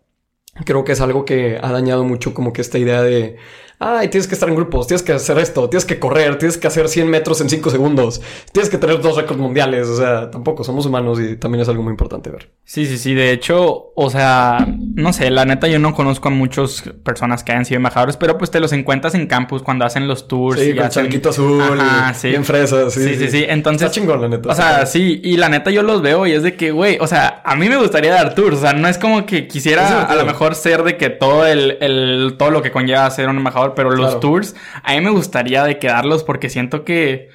Creo 0.65 0.85
que 0.85 0.93
es 0.93 1.03
algo 1.03 1.27
que 1.27 1.59
ha 1.61 1.71
dañado 1.71 2.03
mucho 2.03 2.33
como 2.33 2.55
que 2.55 2.63
esta 2.63 2.79
idea 2.79 3.03
de 3.03 3.37
ay, 3.81 4.09
tienes 4.09 4.29
que 4.29 4.35
estar 4.35 4.47
en 4.49 4.55
grupos, 4.55 4.87
tienes 4.87 5.03
que 5.03 5.13
hacer 5.13 5.39
esto, 5.39 5.69
tienes 5.71 5.87
que 5.87 5.99
correr, 5.99 6.37
tienes 6.37 6.59
que 6.59 6.67
hacer 6.67 6.87
100 6.87 7.09
metros 7.09 7.41
en 7.41 7.49
5 7.49 7.71
segundos, 7.71 8.21
tienes 8.53 8.69
que 8.69 8.77
tener 8.77 9.01
dos 9.01 9.17
récords 9.17 9.41
mundiales, 9.41 9.89
o 9.89 9.97
sea, 9.97 10.31
tampoco 10.31 10.63
somos 10.65 10.85
humanos 10.85 11.19
y 11.19 11.37
también 11.37 11.63
es 11.63 11.69
algo 11.71 11.83
muy 11.83 11.91
importante 11.91 12.29
ver. 12.29 12.51
Sí, 12.65 12.85
sí, 12.85 12.99
sí, 12.99 13.15
de 13.15 13.33
hecho, 13.33 13.93
o 13.97 14.11
sea, 14.11 14.67
no 14.95 15.15
sé, 15.15 15.31
la 15.31 15.47
neta 15.47 15.67
yo 15.67 15.79
no 15.79 15.95
conozco 15.95 16.29
a 16.29 16.31
muchas 16.31 16.85
personas 17.03 17.43
que 17.43 17.53
hayan 17.53 17.65
sido 17.65 17.79
embajadores, 17.79 18.19
pero 18.19 18.37
pues 18.37 18.51
te 18.51 18.61
los 18.61 18.73
encuentras 18.75 19.15
en 19.15 19.27
campus 19.27 19.63
cuando 19.63 19.87
hacen 19.87 20.07
los 20.07 20.29
tours. 20.29 20.61
Sí, 20.61 20.71
y 20.71 20.77
con 20.77 20.85
hacen... 20.85 21.23
azul, 21.27 21.81
Ajá, 21.81 22.13
sí. 22.13 22.29
bien 22.29 22.45
fresas, 22.45 22.93
sí, 22.93 23.17
sí, 23.17 23.31
sí, 23.31 23.47
entonces... 23.49 23.87
Está 23.87 23.95
chingón, 23.95 24.21
la 24.21 24.29
neta. 24.29 24.51
O 24.51 24.55
sea, 24.55 24.85
sí, 24.85 25.23
y 25.25 25.39
la 25.39 25.49
neta 25.49 25.71
yo 25.71 25.83
los 25.83 26.03
veo 26.03 26.27
y 26.27 26.33
es 26.33 26.43
de 26.43 26.55
que, 26.55 26.71
güey, 26.71 26.99
o 27.01 27.07
sea, 27.07 27.41
a 27.47 27.57
mí 27.57 27.69
me 27.71 27.79
gustaría 27.79 28.13
dar 28.13 28.35
tours, 28.35 28.59
o 28.59 28.61
sea, 28.61 28.75
no 28.75 28.89
es 28.89 28.99
como 28.99 29.25
que 29.25 29.49
quisiera 29.49 30.05
a 30.05 30.15
lo 30.15 30.27
mejor 30.27 30.55
ser 30.55 30.85
de 30.85 30.99
que 30.99 31.09
todo 31.09 31.47
el, 31.47 31.79
el, 31.81 32.35
todo 32.39 32.51
lo 32.51 32.61
que 32.61 32.71
conlleva 32.71 33.11
ser 33.11 33.31
un 33.31 33.39
embajador, 33.39 33.70
pero 33.75 33.91
los 33.91 34.21
tours 34.21 34.55
a 34.83 34.93
mí 34.95 35.01
me 35.01 35.11
gustaría 35.11 35.65
de 35.65 35.79
quedarlos 35.79 36.25
porque 36.25 36.49
siento 36.49 36.85
que... 36.85 37.29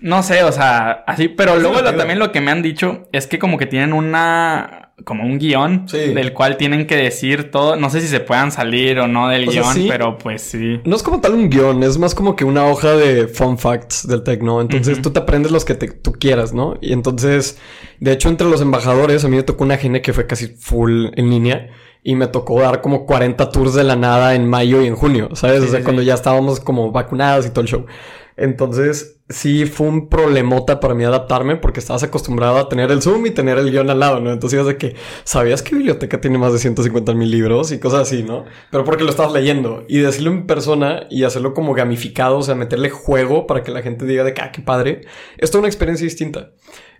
No 0.00 0.22
sé, 0.22 0.44
o 0.44 0.52
sea, 0.52 1.02
así, 1.08 1.26
pero 1.26 1.58
luego 1.58 1.82
también 1.82 2.20
lo 2.20 2.30
que 2.30 2.40
me 2.40 2.52
han 2.52 2.62
dicho 2.62 3.08
es 3.10 3.26
que 3.26 3.40
como 3.40 3.58
que 3.58 3.66
tienen 3.66 3.92
una 3.92 4.88
como 5.04 5.24
un 5.24 5.38
guion 5.38 5.86
del 5.86 6.32
cual 6.32 6.56
tienen 6.56 6.86
que 6.86 6.96
decir 6.96 7.50
todo. 7.50 7.76
No 7.76 7.88
sé 7.90 8.00
si 8.00 8.08
se 8.08 8.20
puedan 8.20 8.50
salir 8.50 8.98
o 8.98 9.06
no 9.06 9.28
del 9.28 9.46
guion, 9.46 9.86
pero 9.88 10.18
pues 10.18 10.42
sí. 10.42 10.80
No 10.84 10.96
es 10.96 11.02
como 11.02 11.20
tal 11.20 11.34
un 11.34 11.50
guion, 11.50 11.82
es 11.82 11.98
más 11.98 12.14
como 12.14 12.36
que 12.36 12.44
una 12.44 12.66
hoja 12.66 12.96
de 12.96 13.28
fun 13.28 13.58
facts 13.58 14.06
del 14.06 14.22
tech, 14.22 14.42
¿no? 14.42 14.60
Entonces 14.60 15.00
tú 15.00 15.10
te 15.10 15.20
aprendes 15.20 15.52
los 15.52 15.64
que 15.64 15.74
tú 15.74 16.12
quieras, 16.12 16.52
¿no? 16.52 16.76
Y 16.80 16.92
entonces, 16.92 17.58
de 18.00 18.12
hecho, 18.12 18.28
entre 18.28 18.48
los 18.48 18.60
embajadores, 18.60 19.24
a 19.24 19.28
mí 19.28 19.36
me 19.36 19.42
tocó 19.42 19.64
una 19.64 19.76
gene 19.76 20.02
que 20.02 20.12
fue 20.12 20.26
casi 20.26 20.48
full 20.48 21.06
en 21.14 21.30
línea 21.30 21.70
y 22.02 22.14
me 22.14 22.26
tocó 22.26 22.60
dar 22.60 22.80
como 22.80 23.06
40 23.06 23.50
tours 23.50 23.74
de 23.74 23.84
la 23.84 23.96
nada 23.96 24.34
en 24.34 24.48
mayo 24.48 24.80
y 24.82 24.86
en 24.86 24.96
junio, 24.96 25.30
¿sabes? 25.34 25.62
o 25.62 25.66
sea, 25.66 25.82
cuando 25.82 26.02
ya 26.02 26.14
estábamos 26.14 26.60
como 26.60 26.92
vacunados 26.92 27.46
y 27.46 27.50
todo 27.50 27.62
el 27.62 27.68
show. 27.68 27.86
Entonces, 28.38 29.18
sí 29.28 29.66
fue 29.66 29.88
un 29.88 30.08
problemota 30.08 30.78
para 30.78 30.94
mí 30.94 31.02
adaptarme 31.02 31.56
porque 31.56 31.80
estabas 31.80 32.04
acostumbrado 32.04 32.56
a 32.56 32.68
tener 32.68 32.92
el 32.92 33.02
Zoom 33.02 33.26
y 33.26 33.30
tener 33.32 33.58
el 33.58 33.72
guion 33.72 33.90
al 33.90 33.98
lado, 33.98 34.20
¿no? 34.20 34.32
Entonces, 34.32 34.58
ibas 34.58 34.68
de 34.68 34.76
que, 34.76 34.94
¿sabías 35.24 35.60
que 35.60 35.74
biblioteca 35.74 36.20
tiene 36.20 36.38
más 36.38 36.52
de 36.52 36.60
150 36.60 37.14
mil 37.14 37.32
libros 37.32 37.72
y 37.72 37.80
cosas 37.80 38.02
así, 38.02 38.22
¿no? 38.22 38.44
Pero 38.70 38.84
porque 38.84 39.02
lo 39.02 39.10
estabas 39.10 39.32
leyendo 39.32 39.84
y 39.88 39.98
decirlo 39.98 40.30
en 40.30 40.46
persona 40.46 41.08
y 41.10 41.24
hacerlo 41.24 41.52
como 41.52 41.74
gamificado, 41.74 42.38
o 42.38 42.42
sea, 42.42 42.54
meterle 42.54 42.90
juego 42.90 43.48
para 43.48 43.64
que 43.64 43.72
la 43.72 43.82
gente 43.82 44.06
diga 44.06 44.22
de 44.22 44.34
que, 44.34 44.40
ah, 44.40 44.52
qué 44.52 44.62
padre. 44.62 45.00
Esto 45.36 45.58
es 45.58 45.60
una 45.60 45.68
experiencia 45.68 46.04
distinta. 46.04 46.52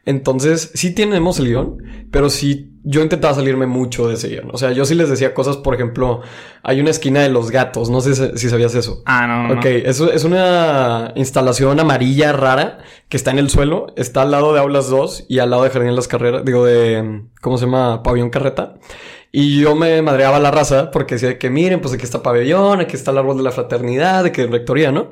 Entonces, 0.09 0.71
sí 0.73 0.95
tenemos 0.95 1.39
el 1.39 1.49
guion, 1.49 1.83
pero 2.11 2.31
sí 2.31 2.71
yo 2.83 3.03
intentaba 3.03 3.35
salirme 3.35 3.67
mucho 3.67 4.09
de 4.09 4.15
ese 4.15 4.29
guion. 4.29 4.49
O 4.51 4.57
sea, 4.57 4.73
yo 4.73 4.87
sí 4.87 4.95
les 4.95 5.11
decía 5.11 5.35
cosas, 5.35 5.59
por 5.59 5.75
ejemplo, 5.75 6.23
hay 6.63 6.81
una 6.81 6.89
esquina 6.89 7.21
de 7.21 7.29
los 7.29 7.51
gatos, 7.51 7.91
no 7.91 8.01
sé 8.01 8.39
si 8.39 8.49
sabías 8.49 8.75
eso. 8.75 9.03
Ah, 9.05 9.27
no. 9.27 9.59
Ok, 9.59 9.67
Eso 9.67 10.11
es 10.11 10.25
una 10.25 11.13
instalación 11.15 11.79
amarilla 11.79 12.33
rara 12.33 12.79
que 13.11 13.19
está 13.19 13.33
en 13.33 13.39
el 13.39 13.51
suelo, 13.51 13.89
está 13.97 14.23
al 14.23 14.31
lado 14.31 14.55
de 14.55 14.61
Aulas 14.61 14.89
2 14.89 15.27
y 15.29 15.41
al 15.41 15.51
lado 15.51 15.65
de 15.65 15.71
Jardín 15.71 15.91
de 15.91 15.97
las 15.97 16.09
Carreras, 16.09 16.43
digo, 16.43 16.65
de, 16.65 17.25
¿cómo 17.43 17.59
se 17.59 17.67
llama? 17.67 18.03
Pabellón 18.03 18.31
Carreta. 18.31 18.77
Y 19.31 19.61
yo 19.61 19.75
me 19.75 20.01
madreaba 20.01 20.39
la 20.39 20.51
raza 20.51 20.91
porque 20.91 21.17
decía 21.17 21.39
que 21.39 21.51
miren, 21.51 21.83
pues 21.83 21.93
aquí 21.93 22.05
está 22.05 22.23
pabellón, 22.23 22.81
aquí 22.81 22.97
está 22.97 23.11
el 23.11 23.19
árbol 23.19 23.37
de 23.37 23.43
la 23.43 23.51
fraternidad, 23.51 24.25
de 24.25 24.33
que 24.33 24.47
rectoría, 24.47 24.91
¿no? 24.91 25.11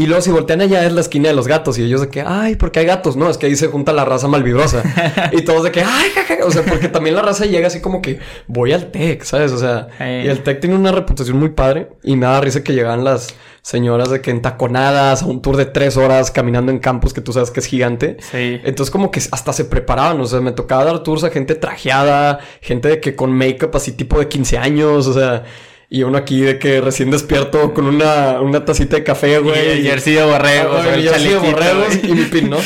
Y 0.00 0.06
luego 0.06 0.22
si 0.22 0.30
voltean 0.30 0.62
allá 0.62 0.86
es 0.86 0.94
la 0.94 1.02
esquina 1.02 1.28
de 1.28 1.34
los 1.34 1.46
gatos 1.46 1.78
y 1.78 1.82
ellos 1.82 2.00
de 2.00 2.08
que, 2.08 2.22
ay, 2.26 2.56
¿por 2.56 2.72
qué 2.72 2.80
hay 2.80 2.86
gatos? 2.86 3.16
No, 3.16 3.28
es 3.28 3.36
que 3.36 3.44
ahí 3.44 3.54
se 3.54 3.66
junta 3.66 3.92
la 3.92 4.06
raza 4.06 4.28
malvibrosa. 4.28 4.82
y 5.32 5.42
todos 5.42 5.62
de 5.62 5.72
que, 5.72 5.82
ay, 5.82 6.08
jaja. 6.14 6.38
O 6.46 6.50
sea, 6.50 6.62
porque 6.64 6.88
también 6.88 7.14
la 7.14 7.20
raza 7.20 7.44
llega 7.44 7.66
así 7.66 7.82
como 7.82 8.00
que 8.00 8.18
voy 8.46 8.72
al 8.72 8.90
tech, 8.92 9.22
¿sabes? 9.24 9.52
O 9.52 9.58
sea, 9.58 9.88
y 10.00 10.26
el 10.26 10.42
tech 10.42 10.58
tiene 10.58 10.74
una 10.74 10.90
reputación 10.90 11.38
muy 11.38 11.50
padre 11.50 11.90
y 12.02 12.16
me 12.16 12.24
da 12.24 12.40
risa 12.40 12.64
que 12.64 12.72
llegan 12.72 13.04
las 13.04 13.34
señoras 13.60 14.08
de 14.08 14.22
que 14.22 14.30
entaconadas 14.30 15.22
a 15.22 15.26
un 15.26 15.42
tour 15.42 15.58
de 15.58 15.66
tres 15.66 15.98
horas 15.98 16.30
caminando 16.30 16.72
en 16.72 16.78
campus 16.78 17.12
que 17.12 17.20
tú 17.20 17.34
sabes 17.34 17.50
que 17.50 17.60
es 17.60 17.66
gigante. 17.66 18.16
Sí. 18.20 18.58
Entonces 18.64 18.90
como 18.90 19.10
que 19.10 19.20
hasta 19.30 19.52
se 19.52 19.66
preparaban, 19.66 20.18
o 20.18 20.24
sea, 20.24 20.40
me 20.40 20.52
tocaba 20.52 20.84
dar 20.84 21.02
tours 21.02 21.24
a 21.24 21.30
gente 21.30 21.56
trajeada, 21.56 22.40
gente 22.62 22.88
de 22.88 23.00
que 23.00 23.14
con 23.14 23.32
make-up 23.32 23.72
así 23.74 23.92
tipo 23.92 24.18
de 24.18 24.28
15 24.28 24.56
años, 24.56 25.06
o 25.06 25.12
sea... 25.12 25.44
Y 25.92 26.04
uno 26.04 26.16
aquí 26.16 26.40
de 26.40 26.60
que 26.60 26.80
recién 26.80 27.10
despierto 27.10 27.74
con 27.74 27.84
una, 27.86 28.40
una 28.40 28.64
tacita 28.64 28.94
de 28.94 29.02
café, 29.02 29.40
güey. 29.40 29.66
Y 29.66 29.70
el 29.70 29.82
jersey 29.82 30.14
de 30.14 30.22
borregos. 30.22 30.86
el 30.86 31.02
jersey 31.02 31.30
de 31.30 31.38
borregos 31.38 32.04
y 32.04 32.12
mi 32.12 32.24
pin, 32.26 32.48
¿no? 32.48 32.58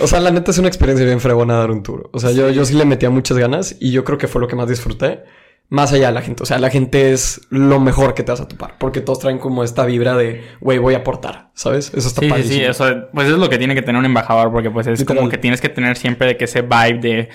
O 0.00 0.06
sea, 0.06 0.20
la 0.20 0.30
neta 0.30 0.52
es 0.52 0.58
una 0.58 0.68
experiencia 0.68 1.04
bien 1.04 1.20
fregona 1.20 1.58
dar 1.58 1.70
un 1.70 1.82
tour. 1.82 2.08
O 2.14 2.18
sea, 2.18 2.30
yo, 2.30 2.48
yo 2.48 2.64
sí 2.64 2.72
le 2.72 2.86
metía 2.86 3.10
muchas 3.10 3.36
ganas 3.36 3.76
y 3.78 3.90
yo 3.90 4.04
creo 4.04 4.16
que 4.16 4.26
fue 4.26 4.40
lo 4.40 4.48
que 4.48 4.56
más 4.56 4.68
disfruté. 4.68 5.22
Más 5.68 5.92
allá 5.92 6.06
de 6.08 6.12
la 6.14 6.22
gente. 6.22 6.42
O 6.42 6.46
sea, 6.46 6.58
la 6.58 6.70
gente 6.70 7.12
es 7.12 7.42
lo 7.50 7.78
mejor 7.78 8.14
que 8.14 8.22
te 8.22 8.32
vas 8.32 8.40
a 8.40 8.48
topar. 8.48 8.76
Porque 8.78 9.02
todos 9.02 9.18
traen 9.18 9.38
como 9.38 9.64
esta 9.64 9.84
vibra 9.84 10.16
de, 10.16 10.42
güey, 10.60 10.78
voy 10.78 10.94
a 10.94 10.98
aportar. 10.98 11.50
¿Sabes? 11.54 11.92
Eso 11.94 12.08
está 12.08 12.20
sí, 12.20 12.42
Sí, 12.42 12.62
eso, 12.62 12.86
pues 13.12 13.28
es 13.28 13.34
lo 13.36 13.50
que 13.50 13.58
tiene 13.58 13.74
que 13.74 13.82
tener 13.82 13.98
un 13.98 14.06
embajador. 14.06 14.50
Porque 14.50 14.70
pues 14.70 14.86
es 14.86 15.04
como 15.04 15.28
que 15.28 15.36
tienes 15.36 15.60
que 15.60 15.68
tener 15.68 15.98
siempre 15.98 16.26
de 16.26 16.36
que 16.38 16.44
ese 16.46 16.62
vibe 16.62 16.98
de 17.00 17.28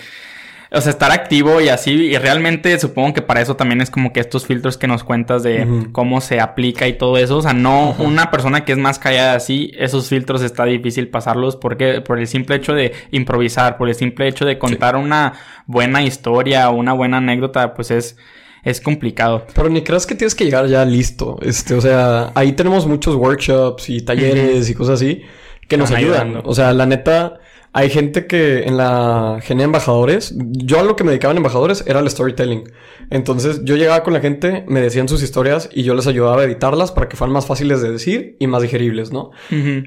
o 0.71 0.81
sea, 0.81 0.91
estar 0.91 1.12
activo 1.12 1.62
y 1.62 1.69
así. 1.69 1.91
Y 1.91 2.17
realmente 2.17 2.77
supongo 2.79 3.13
que 3.13 3.21
para 3.21 3.41
eso 3.41 3.55
también 3.55 3.81
es 3.81 3.89
como 3.89 4.13
que 4.13 4.19
estos 4.19 4.45
filtros 4.45 4.77
que 4.77 4.88
nos 4.88 5.03
cuentas 5.03 5.43
de 5.43 5.88
cómo 5.91 6.21
se 6.21 6.39
aplica 6.39 6.88
y 6.88 6.93
todo 6.93 7.17
eso. 7.17 7.38
O 7.38 7.41
sea, 7.41 7.53
no 7.53 7.95
una 8.00 8.31
persona 8.31 8.65
que 8.65 8.74
es 8.74 8.77
más 8.77 9.00
callada 9.00 9.33
así, 9.33 9.71
esos 9.77 10.09
filtros 10.09 10.41
está 10.41 10.65
difícil 10.65 11.09
pasarlos 11.09 11.55
porque 11.55 12.01
por 12.01 12.19
el 12.19 12.27
simple 12.27 12.55
hecho 12.55 12.74
de 12.74 12.93
improvisar, 13.12 13.77
por 13.77 13.89
el 13.89 13.95
simple 13.95 14.27
hecho 14.27 14.45
de 14.45 14.57
contar 14.57 14.95
una 14.95 15.33
buena 15.65 16.03
historia 16.03 16.69
o 16.69 16.75
una 16.75 16.93
buena 16.93 17.17
anécdota, 17.17 17.74
pues 17.74 17.91
es 17.91 18.17
es 18.63 18.81
complicado. 18.81 19.45
Pero 19.53 19.69
ni 19.69 19.81
creas 19.81 20.05
que 20.05 20.15
tienes 20.15 20.36
que 20.36 20.43
llegar 20.43 20.67
ya 20.67 20.83
listo. 20.83 21.38
Este, 21.41 21.74
o 21.74 21.79
sea, 21.79 22.31
ahí 22.36 22.51
tenemos 22.51 22.86
muchos 22.86 23.15
workshops 23.15 23.89
y 23.89 24.01
talleres 24.01 24.69
y 24.69 24.74
cosas 24.74 24.95
así 24.95 25.24
que 25.67 25.77
nos 25.77 25.91
ayudan. 25.91 26.41
O 26.43 26.55
sea, 26.55 26.74
la 26.74 26.86
neta, 26.86 27.39
hay 27.77 27.91
gente 27.91 28.25
que 28.25 28.63
en 28.63 28.75
la 28.75 29.38
genia 29.43 29.65
embajadores, 29.65 30.34
yo 30.36 30.79
a 30.79 30.84
lo 30.84 30.96
que 30.96 31.03
me 31.03 31.12
dedicaba 31.12 31.34
en 31.34 31.38
embajadores 31.38 31.84
era 31.86 32.00
el 32.00 32.10
storytelling. 32.10 32.63
Entonces 33.12 33.62
yo 33.65 33.75
llegaba 33.75 34.01
con 34.01 34.13
la 34.13 34.19
gente, 34.19 34.65
me 34.67 34.81
decían 34.81 35.07
sus 35.07 35.22
historias 35.22 35.69
y 35.72 35.84
yo 35.84 35.93
les 35.93 36.07
ayudaba 36.07 36.41
a 36.41 36.46
editarlas 36.46 36.91
para 36.91 37.07
que 37.07 37.15
fueran 37.15 37.34
más 37.34 37.46
fáciles 37.46 37.84
de 37.84 37.91
decir 37.91 38.36
y 38.39 38.48
más 38.48 38.63
digeribles, 38.63 39.12
¿no? 39.12 39.29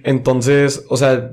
Entonces, 0.04 0.85
o 0.88 0.97
sea, 0.97 1.32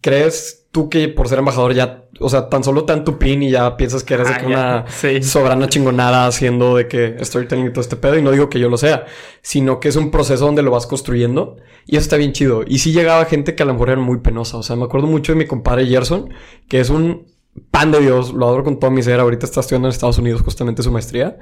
¿crees 0.00 0.65
tú 0.76 0.90
que 0.90 1.08
por 1.08 1.26
ser 1.26 1.38
embajador 1.38 1.72
ya, 1.72 2.04
o 2.20 2.28
sea, 2.28 2.50
tan 2.50 2.62
solo 2.62 2.84
te 2.84 2.92
dan 2.92 3.02
tu 3.02 3.16
pin 3.16 3.42
y 3.42 3.50
ya 3.50 3.78
piensas 3.78 4.04
que 4.04 4.12
eres 4.12 4.28
de 4.28 4.36
que 4.36 4.44
una 4.44 4.84
sobrana 5.22 5.70
chingonada 5.70 6.26
haciendo 6.26 6.76
de 6.76 6.86
que 6.86 7.16
storytelling 7.24 7.68
y 7.68 7.70
todo 7.70 7.80
este 7.80 7.96
pedo? 7.96 8.18
Y 8.18 8.20
no 8.22 8.30
digo 8.30 8.50
que 8.50 8.60
yo 8.60 8.68
lo 8.68 8.76
sea, 8.76 9.06
sino 9.40 9.80
que 9.80 9.88
es 9.88 9.96
un 9.96 10.10
proceso 10.10 10.44
donde 10.44 10.60
lo 10.60 10.70
vas 10.70 10.86
construyendo 10.86 11.56
y 11.86 11.96
eso 11.96 12.02
está 12.02 12.18
bien 12.18 12.34
chido. 12.34 12.62
Y 12.66 12.80
sí 12.80 12.92
llegaba 12.92 13.24
gente 13.24 13.54
que 13.54 13.62
a 13.62 13.66
lo 13.66 13.72
mejor 13.72 13.88
era 13.88 14.00
muy 14.02 14.18
penosa. 14.18 14.58
O 14.58 14.62
sea, 14.62 14.76
me 14.76 14.84
acuerdo 14.84 15.06
mucho 15.06 15.32
de 15.32 15.38
mi 15.38 15.46
compadre 15.46 15.86
Gerson, 15.86 16.28
que 16.68 16.80
es 16.80 16.90
un 16.90 17.24
pan 17.70 17.90
de 17.90 18.00
Dios, 18.00 18.34
lo 18.34 18.46
adoro 18.46 18.64
con 18.64 18.78
toda 18.78 18.92
mi 18.92 19.02
ser. 19.02 19.18
Ahorita 19.18 19.46
está 19.46 19.60
estudiando 19.60 19.88
en 19.88 19.92
Estados 19.92 20.18
Unidos 20.18 20.42
justamente 20.42 20.82
su 20.82 20.92
maestría. 20.92 21.38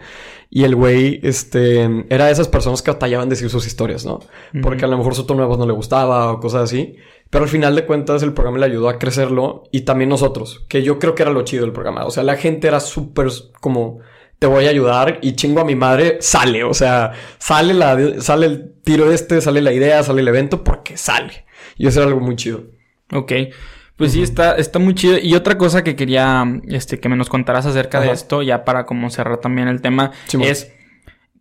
Y 0.49 0.63
el 0.63 0.77
güey, 0.77 1.19
este, 1.25 1.83
era 2.09 2.27
de 2.27 2.31
esas 2.31 2.47
personas 2.47 2.83
que 2.83 2.93
batallaban 2.93 3.29
decir 3.29 3.51
sus 3.51 3.67
historias, 3.67 4.07
¿no? 4.07 4.21
Porque 4.63 4.85
a 4.85 4.89
lo 4.89 4.97
mejor 4.97 5.17
su 5.17 5.27
tono 5.27 5.43
de 5.43 5.49
voz 5.49 5.59
no 5.59 5.67
le 5.67 5.73
gustaba 5.73 6.31
o 6.31 6.39
cosas 6.39 6.63
así. 6.63 6.95
Pero 7.31 7.45
al 7.45 7.51
final 7.51 7.75
de 7.75 7.85
cuentas 7.85 8.23
el 8.23 8.33
programa 8.33 8.59
le 8.59 8.67
ayudó 8.67 8.89
a 8.89 8.99
crecerlo 8.99 9.65
y 9.73 9.81
también 9.81 10.11
nosotros, 10.11 10.65
que 10.69 10.83
yo 10.83 10.99
creo 10.99 11.15
que 11.15 11.23
era 11.23 11.33
lo 11.33 11.43
chido 11.43 11.65
del 11.65 11.73
programa. 11.73 12.05
O 12.05 12.11
sea, 12.11 12.23
la 12.23 12.37
gente 12.37 12.69
era 12.69 12.81
súper 12.81 13.29
como 13.61 14.01
te 14.39 14.47
voy 14.47 14.67
a 14.67 14.71
ayudar 14.71 15.19
y 15.23 15.37
chingo 15.37 15.61
a 15.61 15.65
mi 15.65 15.75
madre, 15.75 16.19
sale. 16.21 16.65
O 16.65 16.75
sea, 16.75 17.13
sale, 17.39 17.75
la, 17.75 18.21
sale 18.21 18.47
el 18.47 18.75
tiro 18.83 19.11
este, 19.11 19.41
sale 19.41 19.63
la 19.63 19.73
idea, 19.73 20.03
sale 20.03 20.21
el 20.21 20.29
evento 20.29 20.63
porque 20.63 20.97
sale. 20.97 21.45
Y 21.77 21.87
eso 21.87 22.01
era 22.01 22.09
algo 22.09 22.21
muy 22.21 22.37
chido. 22.37 22.65
Ok. 23.13 23.33
Pues 23.97 24.13
sí, 24.13 24.23
está, 24.23 24.57
está 24.57 24.79
muy 24.79 24.95
chido. 24.95 25.19
Y 25.19 25.35
otra 25.35 25.57
cosa 25.57 25.85
que 25.85 25.97
quería 25.97 26.45
este, 26.69 26.99
que 26.99 27.09
me 27.09 27.17
nos 27.17 27.29
contaras 27.29 27.65
acerca 27.65 28.01
de 28.01 28.11
esto, 28.11 28.43
ya 28.43 28.65
para 28.65 28.87
como 28.87 29.09
cerrar 29.09 29.39
también 29.39 29.69
el 29.69 29.81
tema, 29.81 30.11
es 30.41 30.73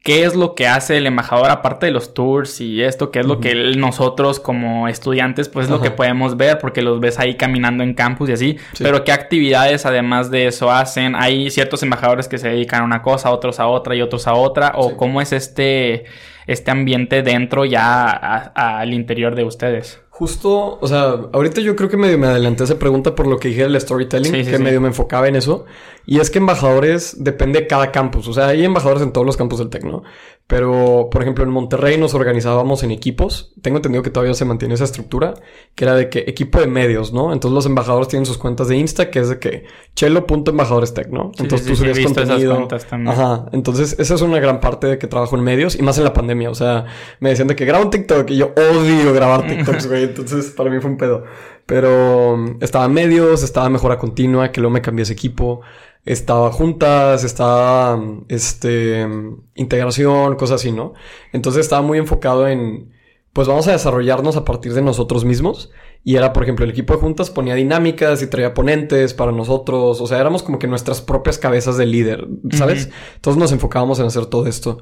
qué 0.03 0.25
es 0.25 0.35
lo 0.35 0.53
que 0.53 0.67
hace 0.67 0.97
el 0.97 1.07
embajador 1.07 1.49
aparte 1.49 1.85
de 1.85 1.93
los 1.93 2.13
tours 2.13 2.59
y 2.59 2.83
esto, 2.83 3.09
qué 3.09 3.21
es 3.21 3.25
lo 3.25 3.39
que 3.39 3.55
nosotros 3.77 4.41
como 4.41 4.89
estudiantes, 4.89 5.47
pues 5.47 5.65
es 5.65 5.71
lo 5.71 5.81
que 5.81 5.91
podemos 5.91 6.35
ver, 6.35 6.59
porque 6.59 6.81
los 6.81 6.99
ves 6.99 7.19
ahí 7.19 7.35
caminando 7.35 7.83
en 7.83 7.93
campus 7.93 8.29
y 8.29 8.33
así, 8.33 8.57
pero 8.79 9.05
qué 9.05 9.13
actividades 9.13 9.85
además 9.85 10.29
de 10.29 10.47
eso 10.47 10.69
hacen. 10.69 11.15
Hay 11.15 11.49
ciertos 11.49 11.81
embajadores 11.83 12.27
que 12.27 12.37
se 12.37 12.49
dedican 12.49 12.81
a 12.81 12.85
una 12.85 13.01
cosa, 13.01 13.31
otros 13.31 13.61
a 13.61 13.67
otra 13.67 13.95
y 13.95 14.01
otros 14.01 14.27
a 14.27 14.33
otra, 14.33 14.73
o 14.75 14.97
cómo 14.97 15.21
es 15.21 15.31
este, 15.31 16.03
este 16.47 16.69
ambiente 16.69 17.23
dentro 17.23 17.63
ya 17.63 18.11
al 18.11 18.93
interior 18.93 19.35
de 19.35 19.45
ustedes. 19.45 20.02
Justo, 20.15 20.77
o 20.79 20.87
sea, 20.87 21.15
ahorita 21.33 21.59
yo 21.59 21.75
creo 21.75 21.89
que 21.89 21.97
medio 21.97 22.19
me 22.19 22.27
adelanté 22.27 22.61
a 22.61 22.65
esa 22.65 22.77
pregunta 22.77 23.15
por 23.15 23.25
lo 23.25 23.39
que 23.39 23.47
dije 23.47 23.63
del 23.63 23.81
storytelling, 23.81 24.45
que 24.45 24.59
medio 24.59 24.79
me 24.79 24.89
enfocaba 24.89 25.27
en 25.27 25.35
eso. 25.35 25.65
Y 26.05 26.19
es 26.19 26.29
que 26.29 26.37
embajadores 26.37 27.23
depende 27.23 27.61
de 27.61 27.65
cada 27.67 27.91
campus. 27.91 28.27
O 28.27 28.33
sea, 28.33 28.49
hay 28.49 28.63
embajadores 28.63 29.01
en 29.01 29.11
todos 29.11 29.25
los 29.25 29.37
campus 29.37 29.57
del 29.57 29.71
TEC, 29.71 29.85
¿no? 29.85 30.03
Pero, 30.45 31.07
por 31.09 31.21
ejemplo, 31.21 31.43
en 31.45 31.49
Monterrey 31.51 31.97
nos 31.97 32.13
organizábamos 32.13 32.83
en 32.83 32.91
equipos. 32.91 33.53
Tengo 33.61 33.77
entendido 33.77 34.03
que 34.03 34.09
todavía 34.09 34.33
se 34.33 34.43
mantiene 34.43 34.73
esa 34.73 34.83
estructura, 34.83 35.35
que 35.73 35.85
era 35.85 35.95
de 35.95 36.09
que 36.09 36.25
equipo 36.27 36.59
de 36.59 36.67
medios, 36.67 37.13
¿no? 37.13 37.31
Entonces 37.31 37.55
los 37.55 37.65
embajadores 37.65 38.09
tienen 38.09 38.25
sus 38.25 38.37
cuentas 38.37 38.67
de 38.67 38.75
Insta, 38.75 39.09
que 39.09 39.19
es 39.19 39.29
de 39.29 39.39
que 39.39 39.65
chelo.embajadorestech, 39.95 41.07
¿no? 41.07 41.31
Entonces 41.39 41.65
tú 41.65 41.75
subías 41.77 41.97
contenido. 41.99 42.67
Ajá. 43.07 43.45
Entonces, 43.53 43.95
esa 43.99 44.15
es 44.15 44.21
una 44.21 44.39
gran 44.39 44.59
parte 44.59 44.87
de 44.87 44.97
que 44.97 45.07
trabajo 45.07 45.37
en 45.37 45.43
medios 45.43 45.75
y 45.75 45.81
más 45.81 45.97
en 45.97 46.03
la 46.03 46.13
pandemia. 46.13 46.49
O 46.49 46.55
sea, 46.55 46.85
me 47.21 47.29
decían 47.29 47.47
de 47.47 47.55
que 47.55 47.63
grabo 47.63 47.85
un 47.85 47.89
TikTok 47.89 48.29
y 48.29 48.35
yo 48.35 48.53
odio 48.57 49.13
grabar 49.13 49.47
TikToks, 49.47 49.87
güey. 49.87 50.03
Entonces, 50.03 50.51
para 50.51 50.69
mí 50.69 50.79
fue 50.81 50.91
un 50.91 50.97
pedo. 50.97 51.23
Pero 51.65 52.57
estaba 52.59 52.85
en 52.85 52.93
medios, 52.93 53.41
estaba 53.43 53.69
mejora 53.69 53.97
continua, 53.97 54.51
que 54.51 54.59
luego 54.59 54.73
me 54.73 54.81
cambié 54.81 55.03
ese 55.03 55.13
equipo 55.13 55.61
estaba 56.05 56.51
juntas, 56.51 57.23
estaba, 57.23 57.99
este, 58.27 59.07
integración, 59.55 60.35
cosas 60.35 60.61
así, 60.61 60.71
¿no? 60.71 60.93
Entonces 61.31 61.61
estaba 61.61 61.81
muy 61.81 61.97
enfocado 61.97 62.47
en, 62.47 62.91
pues 63.31 63.47
vamos 63.47 63.67
a 63.67 63.71
desarrollarnos 63.71 64.35
a 64.35 64.45
partir 64.45 64.73
de 64.73 64.81
nosotros 64.81 65.25
mismos. 65.25 65.71
Y 66.05 66.17
era, 66.17 66.33
por 66.33 66.43
ejemplo, 66.43 66.65
el 66.65 66.71
equipo 66.71 66.93
de 66.93 66.99
juntas 66.99 67.29
ponía 67.29 67.55
dinámicas 67.55 68.21
y 68.21 68.27
traía 68.27 68.53
ponentes 68.53 69.13
para 69.13 69.31
nosotros. 69.31 70.01
O 70.01 70.07
sea, 70.07 70.19
éramos 70.19 70.43
como 70.43 70.59
que 70.59 70.67
nuestras 70.67 71.01
propias 71.01 71.37
cabezas 71.37 71.77
de 71.77 71.85
líder, 71.85 72.27
¿sabes? 72.51 72.89
Entonces 73.15 73.39
nos 73.39 73.53
enfocábamos 73.53 73.99
en 73.99 74.07
hacer 74.07 74.25
todo 74.25 74.45
esto. 74.45 74.79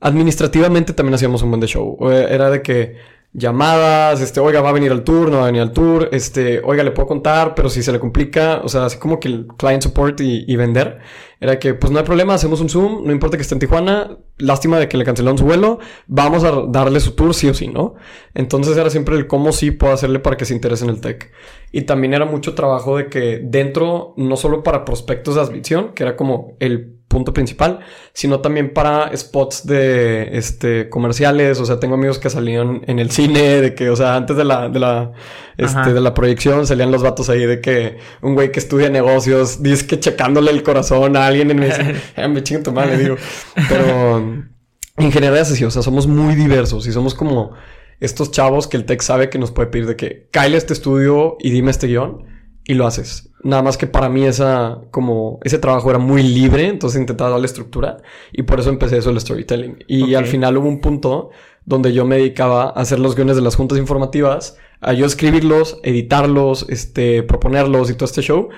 Administrativamente 0.00 0.92
también 0.92 1.14
hacíamos 1.14 1.42
un 1.42 1.50
buen 1.50 1.60
de 1.60 1.66
show. 1.68 1.96
Era 2.10 2.50
de 2.50 2.60
que 2.60 2.96
llamadas, 3.32 4.20
este, 4.20 4.40
oiga, 4.40 4.60
va 4.60 4.70
a 4.70 4.72
venir 4.72 4.90
al 4.90 5.04
tour, 5.04 5.30
no 5.30 5.38
va 5.38 5.42
a 5.44 5.46
venir 5.46 5.60
al 5.60 5.72
tour, 5.72 6.08
este, 6.12 6.60
oiga, 6.64 6.82
le 6.82 6.92
puedo 6.92 7.06
contar, 7.06 7.54
pero 7.54 7.68
si 7.68 7.82
se 7.82 7.92
le 7.92 8.00
complica, 8.00 8.60
o 8.64 8.68
sea, 8.68 8.86
así 8.86 8.98
como 8.98 9.20
que 9.20 9.28
el 9.28 9.46
client 9.58 9.82
support 9.82 10.20
y, 10.20 10.56
vender, 10.56 10.98
era 11.40 11.58
que, 11.58 11.74
pues 11.74 11.92
no 11.92 11.98
hay 11.98 12.04
problema, 12.04 12.34
hacemos 12.34 12.60
un 12.60 12.68
Zoom, 12.68 13.04
no 13.04 13.12
importa 13.12 13.36
que 13.36 13.42
esté 13.42 13.54
en 13.54 13.60
Tijuana, 13.60 14.16
lástima 14.38 14.78
de 14.78 14.88
que 14.88 14.96
le 14.96 15.04
cancelaron 15.04 15.38
su 15.38 15.44
vuelo, 15.44 15.78
vamos 16.06 16.42
a 16.42 16.62
darle 16.68 17.00
su 17.00 17.12
tour 17.12 17.34
sí 17.34 17.48
o 17.48 17.54
sí, 17.54 17.68
¿no? 17.68 17.94
Entonces 18.34 18.76
era 18.76 18.90
siempre 18.90 19.16
el 19.16 19.26
cómo 19.26 19.52
sí 19.52 19.70
puedo 19.70 19.92
hacerle 19.92 20.18
para 20.20 20.36
que 20.36 20.44
se 20.44 20.54
interese 20.54 20.84
en 20.84 20.90
el 20.90 21.00
tech. 21.00 21.30
Y 21.70 21.82
también 21.82 22.14
era 22.14 22.24
mucho 22.24 22.54
trabajo 22.54 22.96
de 22.96 23.08
que 23.08 23.40
dentro, 23.44 24.14
no 24.16 24.36
solo 24.36 24.62
para 24.62 24.84
prospectos 24.84 25.34
de 25.34 25.42
admisión, 25.42 25.92
que 25.94 26.02
era 26.02 26.16
como 26.16 26.56
el 26.60 26.97
punto 27.08 27.32
principal, 27.32 27.80
sino 28.12 28.40
también 28.40 28.72
para 28.74 29.16
spots 29.16 29.66
de 29.66 30.36
este 30.36 30.90
comerciales, 30.90 31.58
o 31.58 31.64
sea, 31.64 31.80
tengo 31.80 31.94
amigos 31.94 32.18
que 32.18 32.28
salían 32.28 32.82
en 32.86 32.98
el 32.98 33.10
cine, 33.10 33.62
de 33.62 33.74
que, 33.74 33.88
o 33.88 33.96
sea, 33.96 34.14
antes 34.14 34.36
de 34.36 34.44
la, 34.44 34.68
de 34.68 34.78
la, 34.78 35.12
este, 35.56 35.94
de 35.94 36.00
la 36.00 36.12
proyección 36.12 36.66
salían 36.66 36.92
los 36.92 37.02
vatos 37.02 37.30
ahí 37.30 37.46
de 37.46 37.60
que 37.62 37.96
un 38.20 38.34
güey 38.34 38.52
que 38.52 38.60
estudia 38.60 38.90
negocios, 38.90 39.62
dice 39.62 39.86
que 39.86 39.98
checándole 39.98 40.50
el 40.50 40.62
corazón 40.62 41.16
a 41.16 41.26
alguien 41.26 41.50
en 41.50 41.58
me 41.58 41.66
dice, 41.66 41.94
eh, 42.16 42.28
me 42.28 42.42
chingo 42.42 42.62
tu 42.62 42.72
madre, 42.72 42.98
digo, 42.98 43.16
pero 43.68 44.18
en 44.18 45.12
general 45.12 45.38
es 45.38 45.50
así, 45.50 45.64
o 45.64 45.70
sea, 45.70 45.82
somos 45.82 46.06
muy 46.06 46.34
diversos 46.34 46.86
y 46.86 46.92
somos 46.92 47.14
como 47.14 47.52
estos 48.00 48.30
chavos 48.30 48.68
que 48.68 48.76
el 48.76 48.84
tech 48.84 49.00
sabe 49.00 49.30
que 49.30 49.38
nos 49.38 49.50
puede 49.50 49.68
pedir 49.68 49.86
de 49.86 49.96
que, 49.96 50.28
cállate 50.30 50.58
este 50.58 50.72
estudio 50.74 51.36
y 51.40 51.50
dime 51.50 51.70
este 51.70 51.86
guion 51.86 52.24
y 52.64 52.74
lo 52.74 52.86
haces. 52.86 53.27
Nada 53.44 53.62
más 53.62 53.76
que 53.76 53.86
para 53.86 54.08
mí 54.08 54.24
esa, 54.24 54.78
como, 54.90 55.38
ese 55.44 55.58
trabajo 55.58 55.90
era 55.90 55.98
muy 55.98 56.22
libre, 56.22 56.66
entonces 56.66 57.00
intentaba 57.00 57.30
darle 57.30 57.46
estructura 57.46 57.98
y 58.32 58.42
por 58.42 58.58
eso 58.58 58.70
empecé 58.70 58.98
eso 58.98 59.10
el 59.10 59.20
storytelling. 59.20 59.84
Y 59.86 60.14
al 60.14 60.26
final 60.26 60.56
hubo 60.56 60.68
un 60.68 60.80
punto 60.80 61.30
donde 61.64 61.92
yo 61.92 62.04
me 62.04 62.16
dedicaba 62.16 62.64
a 62.64 62.80
hacer 62.80 62.98
los 62.98 63.14
guiones 63.14 63.36
de 63.36 63.42
las 63.42 63.54
juntas 63.54 63.78
informativas, 63.78 64.56
a 64.80 64.92
yo 64.92 65.06
escribirlos, 65.06 65.78
editarlos, 65.82 66.66
este, 66.68 67.22
proponerlos 67.22 67.90
y 67.90 67.94
todo 67.94 68.06
este 68.06 68.22
show. 68.22 68.48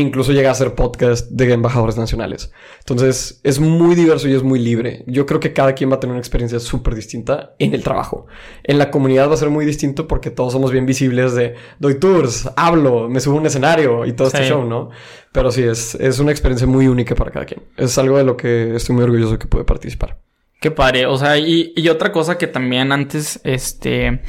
Incluso 0.00 0.32
llega 0.32 0.48
a 0.48 0.52
hacer 0.52 0.74
podcast 0.74 1.30
de 1.30 1.52
embajadores 1.52 1.96
nacionales. 1.96 2.52
Entonces, 2.80 3.40
es 3.42 3.60
muy 3.60 3.94
diverso 3.94 4.28
y 4.28 4.34
es 4.34 4.42
muy 4.42 4.58
libre. 4.58 5.04
Yo 5.06 5.26
creo 5.26 5.40
que 5.40 5.52
cada 5.52 5.74
quien 5.74 5.90
va 5.90 5.96
a 5.96 6.00
tener 6.00 6.12
una 6.12 6.20
experiencia 6.20 6.60
súper 6.60 6.94
distinta 6.94 7.54
en 7.58 7.74
el 7.74 7.82
trabajo. 7.82 8.26
En 8.64 8.78
la 8.78 8.90
comunidad 8.90 9.28
va 9.28 9.34
a 9.34 9.38
ser 9.38 9.50
muy 9.50 9.64
distinto 9.64 10.06
porque 10.06 10.30
todos 10.30 10.52
somos 10.52 10.72
bien 10.72 10.86
visibles 10.86 11.34
de 11.34 11.54
doy 11.78 11.98
tours, 11.98 12.50
hablo, 12.56 13.08
me 13.08 13.20
subo 13.20 13.36
a 13.36 13.40
un 13.40 13.46
escenario 13.46 14.04
y 14.06 14.12
todo 14.12 14.28
este 14.28 14.48
show, 14.48 14.64
¿no? 14.64 14.90
Pero 15.32 15.50
sí, 15.50 15.62
es, 15.62 15.94
es 15.96 16.18
una 16.18 16.30
experiencia 16.30 16.66
muy 16.66 16.88
única 16.88 17.14
para 17.14 17.30
cada 17.30 17.46
quien. 17.46 17.62
Es 17.76 17.96
algo 17.98 18.18
de 18.18 18.24
lo 18.24 18.36
que 18.36 18.74
estoy 18.76 18.94
muy 18.94 19.04
orgulloso 19.04 19.32
de 19.32 19.38
que 19.38 19.46
pude 19.46 19.64
participar. 19.64 20.18
Qué 20.60 20.70
padre. 20.70 21.06
O 21.06 21.16
sea, 21.16 21.38
y, 21.38 21.72
y 21.76 21.88
otra 21.88 22.12
cosa 22.12 22.38
que 22.38 22.46
también 22.46 22.92
antes, 22.92 23.40
este, 23.44 24.22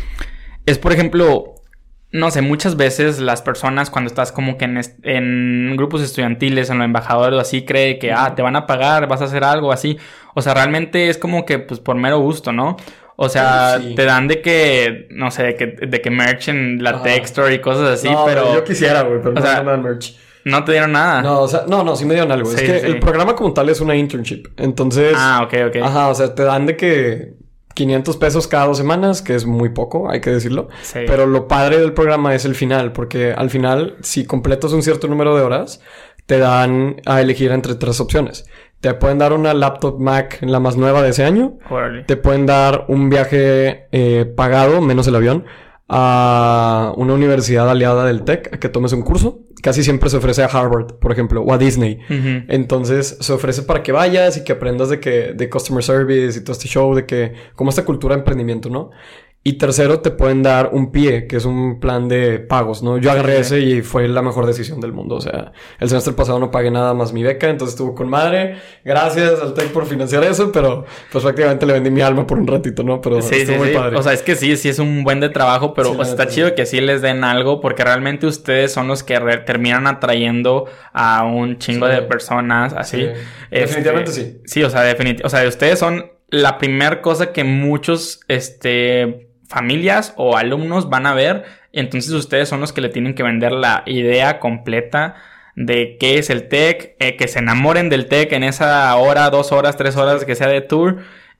es 0.65 0.77
por 0.77 0.91
ejemplo, 0.91 1.56
no 2.11 2.31
sé, 2.31 2.41
muchas 2.41 2.77
veces 2.77 3.19
las 3.19 3.41
personas 3.41 3.89
cuando 3.89 4.07
estás 4.07 4.31
como 4.31 4.57
que 4.57 4.65
en, 4.65 5.75
grupos 5.75 6.01
estudiantiles, 6.01 6.69
en 6.69 6.77
los 6.77 6.85
embajadores 6.85 7.37
o 7.37 7.41
así, 7.41 7.65
cree 7.65 7.99
que, 7.99 8.13
ah, 8.13 8.33
te 8.35 8.41
van 8.41 8.55
a 8.55 8.65
pagar, 8.65 9.07
vas 9.07 9.21
a 9.21 9.25
hacer 9.25 9.43
algo 9.43 9.71
así. 9.71 9.97
O 10.33 10.41
sea, 10.41 10.53
realmente 10.53 11.09
es 11.09 11.17
como 11.17 11.45
que, 11.45 11.59
pues, 11.59 11.79
por 11.79 11.95
mero 11.95 12.19
gusto, 12.19 12.51
¿no? 12.53 12.77
O 13.17 13.29
sea, 13.29 13.79
te 13.95 14.05
dan 14.05 14.27
de 14.27 14.41
que, 14.41 15.07
no 15.09 15.31
sé, 15.31 15.43
de 15.43 15.55
que, 15.55 15.65
de 15.65 16.01
que 16.01 16.11
merch 16.11 16.49
en 16.49 16.83
la 16.83 17.01
Texture 17.01 17.53
y 17.53 17.59
cosas 17.59 17.99
así, 17.99 18.09
pero... 18.25 18.53
Yo 18.53 18.63
quisiera, 18.63 19.01
güey, 19.01 19.19
pero 19.19 19.33
no 19.33 19.41
me 19.41 19.47
dan 19.47 19.83
merch. 19.83 20.15
No 20.45 20.63
te 20.63 20.71
dieron 20.71 20.93
nada. 20.93 21.21
No, 21.21 21.41
o 21.41 21.47
sea, 21.47 21.65
no, 21.67 21.83
no, 21.83 21.95
sí 21.95 22.05
me 22.05 22.13
dieron 22.13 22.31
algo. 22.31 22.49
es 22.49 22.61
que 22.61 22.77
el 22.77 22.99
programa 22.99 23.35
como 23.35 23.53
tal 23.53 23.67
es 23.67 23.81
una 23.81 23.95
internship. 23.95 24.47
Entonces. 24.55 25.13
Ah, 25.17 25.41
ok, 25.43 25.53
ok. 25.67 25.75
Ajá, 25.83 26.07
o 26.07 26.15
sea, 26.15 26.33
te 26.33 26.43
dan 26.43 26.65
de 26.65 26.77
que 26.77 27.33
500 27.77 28.17
pesos 28.17 28.47
cada 28.47 28.65
dos 28.65 28.77
semanas, 28.77 29.21
que 29.21 29.35
es 29.35 29.45
muy 29.45 29.69
poco, 29.69 30.09
hay 30.09 30.19
que 30.19 30.31
decirlo. 30.31 30.67
Pero 30.93 31.27
lo 31.27 31.47
padre 31.47 31.77
del 31.79 31.93
programa 31.93 32.33
es 32.33 32.43
el 32.43 32.55
final, 32.55 32.91
porque 32.91 33.33
al 33.33 33.51
final, 33.51 33.97
si 34.01 34.25
completas 34.25 34.73
un 34.73 34.81
cierto 34.81 35.07
número 35.07 35.35
de 35.35 35.43
horas, 35.43 35.79
te 36.25 36.39
dan 36.39 36.95
a 37.05 37.21
elegir 37.21 37.51
entre 37.51 37.75
tres 37.75 37.99
opciones. 37.99 38.49
Te 38.79 38.95
pueden 38.95 39.19
dar 39.19 39.31
una 39.31 39.53
laptop 39.53 39.99
Mac, 39.99 40.39
la 40.41 40.59
más 40.59 40.75
nueva 40.75 41.03
de 41.03 41.09
ese 41.09 41.23
año. 41.23 41.59
Te 42.07 42.17
pueden 42.17 42.47
dar 42.47 42.85
un 42.87 43.11
viaje 43.11 43.87
eh, 43.91 44.25
pagado, 44.25 44.81
menos 44.81 45.07
el 45.07 45.15
avión, 45.15 45.45
a 45.89 46.93
una 46.97 47.13
universidad 47.13 47.69
aliada 47.69 48.05
del 48.05 48.23
TEC 48.23 48.53
a 48.53 48.59
que 48.59 48.69
tomes 48.69 48.93
un 48.93 49.03
curso. 49.03 49.39
Casi 49.61 49.83
siempre 49.83 50.09
se 50.09 50.17
ofrece 50.17 50.43
a 50.43 50.45
Harvard, 50.45 50.95
por 50.99 51.11
ejemplo, 51.11 51.41
o 51.41 51.53
a 51.53 51.57
Disney. 51.57 51.99
Entonces 52.47 53.17
se 53.19 53.33
ofrece 53.33 53.63
para 53.63 53.83
que 53.83 53.91
vayas 53.91 54.37
y 54.37 54.43
que 54.43 54.51
aprendas 54.51 54.89
de 54.89 54.99
que 54.99 55.33
de 55.33 55.49
customer 55.49 55.83
service 55.83 56.37
y 56.37 56.43
todo 56.43 56.53
este 56.53 56.67
show, 56.67 56.93
de 56.93 57.05
que 57.05 57.33
como 57.55 57.69
esta 57.69 57.83
cultura 57.83 58.15
de 58.15 58.19
emprendimiento, 58.19 58.69
¿no? 58.69 58.91
Y 59.47 59.53
tercero, 59.53 60.01
te 60.01 60.11
pueden 60.11 60.43
dar 60.43 60.71
un 60.73 60.91
pie, 60.91 61.25
que 61.25 61.37
es 61.37 61.45
un 61.45 61.79
plan 61.79 62.09
de 62.09 62.37
pagos, 62.39 62.83
¿no? 62.83 62.97
Yo 62.97 63.11
agarré 63.11 63.39
ese 63.39 63.61
y 63.61 63.81
fue 63.81 64.09
la 64.09 64.21
mejor 64.21 64.45
decisión 64.45 64.81
del 64.81 64.91
mundo. 64.91 65.15
O 65.15 65.21
sea, 65.21 65.53
el 65.79 65.87
semestre 65.87 66.11
pasado 66.11 66.37
no 66.37 66.51
pagué 66.51 66.69
nada 66.69 66.93
más 66.93 67.13
mi 67.13 67.23
beca, 67.23 67.47
entonces 67.47 67.75
estuvo 67.75 67.95
con 67.95 68.09
madre. 68.09 68.57
Gracias 68.83 69.39
al 69.41 69.53
TEC 69.53 69.71
por 69.71 69.85
financiar 69.85 70.25
eso, 70.25 70.51
pero 70.51 70.83
pues 71.13 71.23
prácticamente 71.23 71.65
le 71.65 71.71
vendí 71.71 71.89
mi 71.89 72.01
alma 72.01 72.27
por 72.27 72.37
un 72.37 72.45
ratito, 72.45 72.83
¿no? 72.83 72.99
Pero 72.99 73.21
sí, 73.21 73.35
estuvo 73.35 73.59
muy 73.59 73.69
padre. 73.69 73.95
O 73.95 74.03
sea, 74.03 74.11
es 74.11 74.21
que 74.21 74.35
sí, 74.35 74.57
sí 74.57 74.67
es 74.67 74.79
un 74.79 75.05
buen 75.05 75.21
de 75.21 75.29
trabajo, 75.29 75.73
pero 75.73 75.95
pues, 75.95 76.09
está 76.09 76.27
chido 76.27 76.53
que 76.53 76.65
sí 76.65 76.81
les 76.81 77.01
den 77.01 77.23
algo, 77.23 77.61
porque 77.61 77.85
realmente 77.85 78.27
ustedes 78.27 78.73
son 78.73 78.89
los 78.89 79.01
que 79.01 79.17
terminan 79.45 79.87
atrayendo 79.87 80.65
a 80.91 81.23
un 81.23 81.57
chingo 81.57 81.87
de 81.87 82.01
personas 82.01 82.73
así. 82.73 83.01
Este, 83.49 83.59
definitivamente 83.61 84.11
sí. 84.11 84.41
Sí, 84.43 84.61
o 84.63 84.69
sea, 84.69 84.81
definitivamente. 84.81 85.25
O 85.25 85.29
sea, 85.29 85.47
ustedes 85.47 85.79
son 85.79 86.11
la 86.27 86.57
primera 86.57 87.01
cosa 87.01 87.31
que 87.31 87.45
muchos, 87.45 88.19
este 88.27 89.26
familias 89.47 90.13
o 90.17 90.37
alumnos 90.37 90.89
van 90.89 91.05
a 91.05 91.13
ver. 91.13 91.45
Entonces 91.73 92.11
ustedes 92.11 92.49
son 92.49 92.61
los 92.61 92.73
que 92.73 92.81
le 92.81 92.89
tienen 92.89 93.15
que 93.15 93.23
vender 93.23 93.51
la 93.51 93.83
idea 93.85 94.39
completa 94.39 95.15
de 95.55 95.97
qué 95.99 96.19
es 96.19 96.29
el 96.29 96.47
tech, 96.47 96.95
eh, 96.99 97.15
que 97.17 97.27
se 97.27 97.39
enamoren 97.39 97.89
del 97.89 98.07
tech 98.07 98.31
en 98.31 98.43
esa 98.43 98.95
hora, 98.95 99.29
dos 99.29 99.51
horas, 99.51 99.75
tres 99.75 99.95
horas 99.95 100.23
que 100.23 100.35
sea 100.35 100.47
de 100.47 100.61
tour 100.61 100.97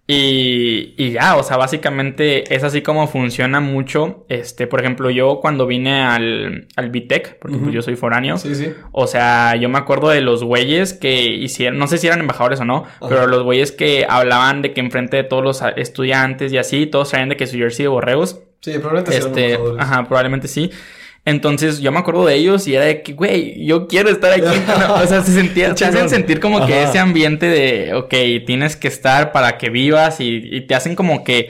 y, 0.10 0.94
y, 0.98 1.12
ya, 1.12 1.36
o 1.36 1.44
sea, 1.44 1.58
básicamente 1.58 2.56
es 2.56 2.64
así 2.64 2.82
como 2.82 3.08
funciona 3.08 3.60
mucho. 3.60 4.26
Este, 4.30 4.66
por 4.66 4.80
ejemplo, 4.80 5.10
yo 5.10 5.40
cuando 5.42 5.68
vine 5.68 6.02
al, 6.02 6.70
al 6.78 6.90
BTEC, 6.90 7.38
porque 7.40 7.58
pues 7.58 7.74
yo 7.74 7.82
soy 7.82 7.98
foráneo. 7.98 8.38
Sí, 8.38 8.56
sí. 8.56 8.74
O 8.94 9.06
sea, 9.06 9.58
yo 9.58 9.68
me 9.68 9.78
acuerdo 9.78 10.08
de 10.08 10.22
los 10.22 10.46
güeyes 10.46 10.94
que 10.94 11.24
hicieron, 11.24 11.78
no 11.78 11.88
sé 11.88 11.98
si 11.98 12.08
eran 12.08 12.22
embajadores 12.22 12.62
o 12.62 12.66
no, 12.66 12.86
pero 13.10 13.28
los 13.28 13.44
güeyes 13.44 13.74
que 13.74 14.06
hablaban 14.08 14.62
de 14.62 14.72
que 14.72 14.80
enfrente 14.80 15.18
de 15.18 15.24
todos 15.26 15.44
los 15.44 15.62
estudiantes 15.76 16.54
y 16.54 16.58
así, 16.58 16.86
todos 16.86 17.10
traían 17.10 17.28
de 17.28 17.36
que 17.36 17.46
su 17.46 17.58
jersey 17.58 17.84
de 17.84 17.90
borreos. 17.90 18.40
Sí, 18.62 18.80
probablemente 18.80 19.18
este, 19.18 19.60
Ajá, 19.78 20.06
probablemente 20.08 20.48
sí. 20.48 20.72
Entonces 21.28 21.82
yo 21.82 21.92
me 21.92 22.00
acuerdo 22.00 22.26
de 22.26 22.36
ellos 22.36 22.66
y 22.70 22.76
era 22.76 22.86
de 22.86 23.04
que, 23.04 23.12
güey, 23.12 23.66
yo 23.66 23.90
quiero 23.90 24.10
estar 24.10 24.32
aquí. 24.32 24.46
o 24.90 25.08
sea, 25.08 25.22
se 25.22 25.34
sentía, 25.34 25.76
te 25.76 25.84
hacen 25.84 26.08
sentir 26.10 26.40
como 26.40 26.66
que 26.66 26.84
ese 26.84 27.00
ambiente 27.00 27.48
de, 27.48 27.96
ok, 27.96 28.46
tienes 28.46 28.78
que 28.78 28.88
estar 28.88 29.34
para 29.34 29.58
que 29.58 29.70
vivas 29.70 30.22
y, 30.22 30.62
te 30.62 30.74
hacen 30.74 30.96
como 30.96 31.26
que, 31.26 31.50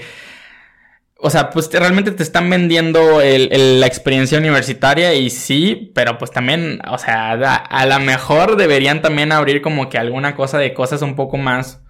o 1.20 1.30
sea, 1.30 1.52
pues 1.52 1.70
realmente 1.72 2.10
te 2.10 2.24
están 2.24 2.50
vendiendo 2.50 3.20
la 3.22 3.86
experiencia 3.86 4.40
universitaria 4.40 5.14
y 5.14 5.30
sí, 5.30 5.92
pero 5.94 6.18
pues 6.18 6.32
también, 6.32 6.80
o 6.90 6.98
sea, 6.98 7.34
a, 7.34 7.56
a 7.58 7.86
lo 7.86 8.00
mejor 8.00 8.56
deberían 8.56 9.04
también 9.04 9.32
abrir 9.32 9.62
como 9.62 9.90
que 9.90 10.00
alguna 10.00 10.36
cosa 10.36 10.58
de 10.58 10.74
cosas 10.74 11.04
un 11.04 11.16
poco 11.16 11.38
más 11.38 11.82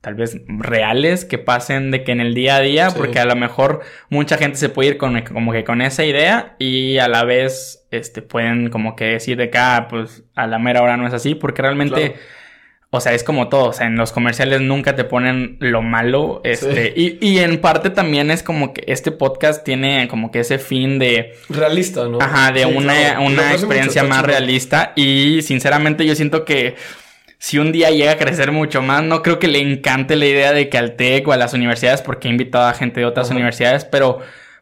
tal 0.00 0.14
vez 0.14 0.40
reales 0.46 1.24
que 1.24 1.38
pasen 1.38 1.90
de 1.90 2.04
que 2.04 2.12
en 2.12 2.20
el 2.20 2.34
día 2.34 2.56
a 2.56 2.60
día, 2.60 2.90
porque 2.90 3.18
a 3.18 3.26
lo 3.26 3.36
mejor 3.36 3.80
mucha 4.08 4.38
gente 4.38 4.56
se 4.56 4.70
puede 4.70 4.90
ir 4.90 4.96
con, 4.98 5.20
como 5.22 5.52
que 5.52 5.64
con 5.64 5.82
esa 5.82 6.04
idea 6.04 6.56
y 6.58 6.98
a 6.98 7.08
la 7.08 7.24
vez 7.24 7.86
este, 7.90 8.22
pueden 8.22 8.70
como 8.70 8.96
que 8.96 9.04
decir 9.04 9.36
de 9.36 9.44
acá, 9.44 9.76
ah, 9.76 9.88
pues 9.88 10.22
a 10.34 10.46
la 10.46 10.58
mera 10.58 10.82
hora 10.82 10.96
no 10.96 11.06
es 11.06 11.14
así, 11.14 11.34
porque 11.34 11.62
realmente... 11.62 12.16
O 12.92 13.00
sea, 13.00 13.14
es 13.14 13.22
como 13.22 13.48
todo, 13.48 13.66
o 13.66 13.72
sea, 13.72 13.86
en 13.86 13.94
los 13.94 14.10
comerciales 14.10 14.62
nunca 14.62 14.96
te 14.96 15.04
ponen 15.04 15.58
lo 15.60 15.80
malo, 15.80 16.40
este, 16.42 16.92
y, 16.96 17.24
y, 17.24 17.38
en 17.38 17.60
parte 17.60 17.90
también 17.90 18.32
es 18.32 18.42
como 18.42 18.72
que 18.72 18.82
este 18.88 19.12
podcast 19.12 19.64
tiene 19.64 20.08
como 20.08 20.32
que 20.32 20.40
ese 20.40 20.58
fin 20.58 20.98
de... 20.98 21.34
Realista, 21.48 22.08
¿no? 22.08 22.18
Ajá, 22.20 22.50
de 22.50 22.66
una, 22.66 23.20
una 23.20 23.52
experiencia 23.52 24.02
más 24.02 24.24
realista 24.24 24.92
y 24.96 25.40
sinceramente 25.42 26.04
yo 26.04 26.16
siento 26.16 26.44
que 26.44 26.74
si 27.40 27.58
un 27.58 27.72
día 27.72 27.90
llega 27.90 28.12
a 28.12 28.18
crecer 28.18 28.52
mucho 28.52 28.82
más, 28.82 29.02
no 29.02 29.22
creo 29.22 29.38
que 29.38 29.48
le 29.48 29.60
encante 29.60 30.14
la 30.14 30.26
idea 30.26 30.52
de 30.52 30.68
que 30.68 30.76
al 30.76 30.94
TEC 30.94 31.26
o 31.26 31.32
a 31.32 31.38
las 31.38 31.54
universidades, 31.54 32.02
porque 32.02 32.28
he 32.28 32.30
invitado 32.30 32.66
a 32.66 32.74
gente 32.74 33.00
de 33.00 33.06
otras 33.06 33.30
universidades, 33.30 33.86
pero 33.86 34.18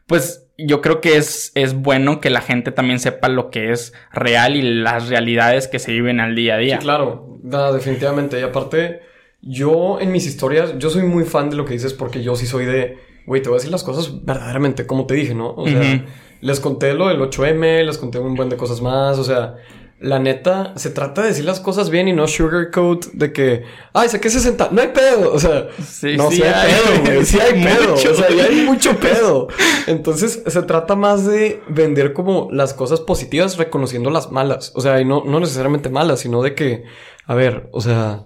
pues 0.07 0.47
yo 0.57 0.79
creo 0.79 1.01
que 1.01 1.17
es, 1.17 1.51
es 1.55 1.73
bueno 1.73 2.21
que 2.21 2.29
la 2.29 2.39
gente 2.39 2.71
también 2.71 2.99
sepa 2.99 3.27
lo 3.27 3.49
que 3.49 3.73
es 3.73 3.91
real 4.13 4.55
y 4.55 4.61
las 4.61 5.09
realidades 5.09 5.67
que 5.67 5.77
se 5.77 5.91
viven 5.91 6.21
al 6.21 6.35
día 6.35 6.55
a 6.55 6.57
día. 6.57 6.77
Sí, 6.77 6.83
claro, 6.83 7.37
definitivamente. 7.73 8.39
Y 8.39 8.43
aparte, 8.43 9.01
yo 9.41 9.99
en 9.99 10.13
mis 10.13 10.25
historias, 10.25 10.77
yo 10.77 10.89
soy 10.89 11.03
muy 11.03 11.25
fan 11.25 11.49
de 11.49 11.57
lo 11.57 11.65
que 11.65 11.73
dices 11.73 11.93
porque 11.93 12.23
yo 12.23 12.37
sí 12.37 12.45
soy 12.45 12.63
de, 12.63 12.97
güey, 13.25 13.41
te 13.41 13.49
voy 13.49 13.57
a 13.57 13.59
decir 13.59 13.71
las 13.71 13.83
cosas 13.83 14.23
verdaderamente, 14.23 14.87
como 14.87 15.05
te 15.05 15.15
dije, 15.15 15.35
¿no? 15.35 15.53
O 15.53 15.67
sea, 15.67 16.05
les 16.39 16.61
conté 16.61 16.93
lo 16.93 17.09
del 17.09 17.19
8M, 17.19 17.83
les 17.83 17.97
conté 17.97 18.19
un 18.19 18.35
buen 18.35 18.47
de 18.47 18.55
cosas 18.55 18.79
más, 18.79 19.19
o 19.19 19.25
sea, 19.25 19.55
la 19.99 20.19
neta, 20.19 20.73
se 20.77 20.91
trata 20.91 21.21
de 21.21 21.29
decir 21.29 21.43
las 21.43 21.59
cosas 21.59 21.89
bien 21.89 22.07
y 22.07 22.13
no 22.13 22.27
sugarcoat 22.27 23.07
de 23.07 23.33
que, 23.33 23.63
ay, 23.93 24.07
saqué 24.07 24.29
60. 24.29 24.69
No 24.71 24.81
hay 24.81 24.89
pedo. 24.89 25.33
O 25.33 25.39
sea, 25.39 25.67
sí, 25.85 26.15
no, 26.15 26.31
sí, 26.31 26.41
hay, 26.41 26.71
pedo, 26.71 27.03
güey. 27.03 27.25
Sí 27.25 27.39
hay 27.39 27.63
pedo. 27.63 27.93
O 27.93 27.97
sea, 27.97 28.29
ya 28.29 28.45
hay 28.45 28.61
mucho 28.61 28.95
pedo. 28.97 29.49
Entonces, 29.87 30.43
se 30.45 30.61
trata 30.63 30.95
más 30.95 31.25
de 31.25 31.61
vender 31.67 32.13
como 32.13 32.47
las 32.51 32.73
cosas 32.73 33.01
positivas 33.01 33.57
reconociendo 33.57 34.09
las 34.09 34.31
malas. 34.31 34.71
O 34.75 34.81
sea, 34.81 35.01
y 35.01 35.05
no, 35.05 35.23
no 35.25 35.39
necesariamente 35.39 35.89
malas, 35.89 36.21
sino 36.21 36.41
de 36.41 36.55
que, 36.55 36.83
a 37.25 37.35
ver, 37.35 37.69
o 37.73 37.81
sea, 37.81 38.25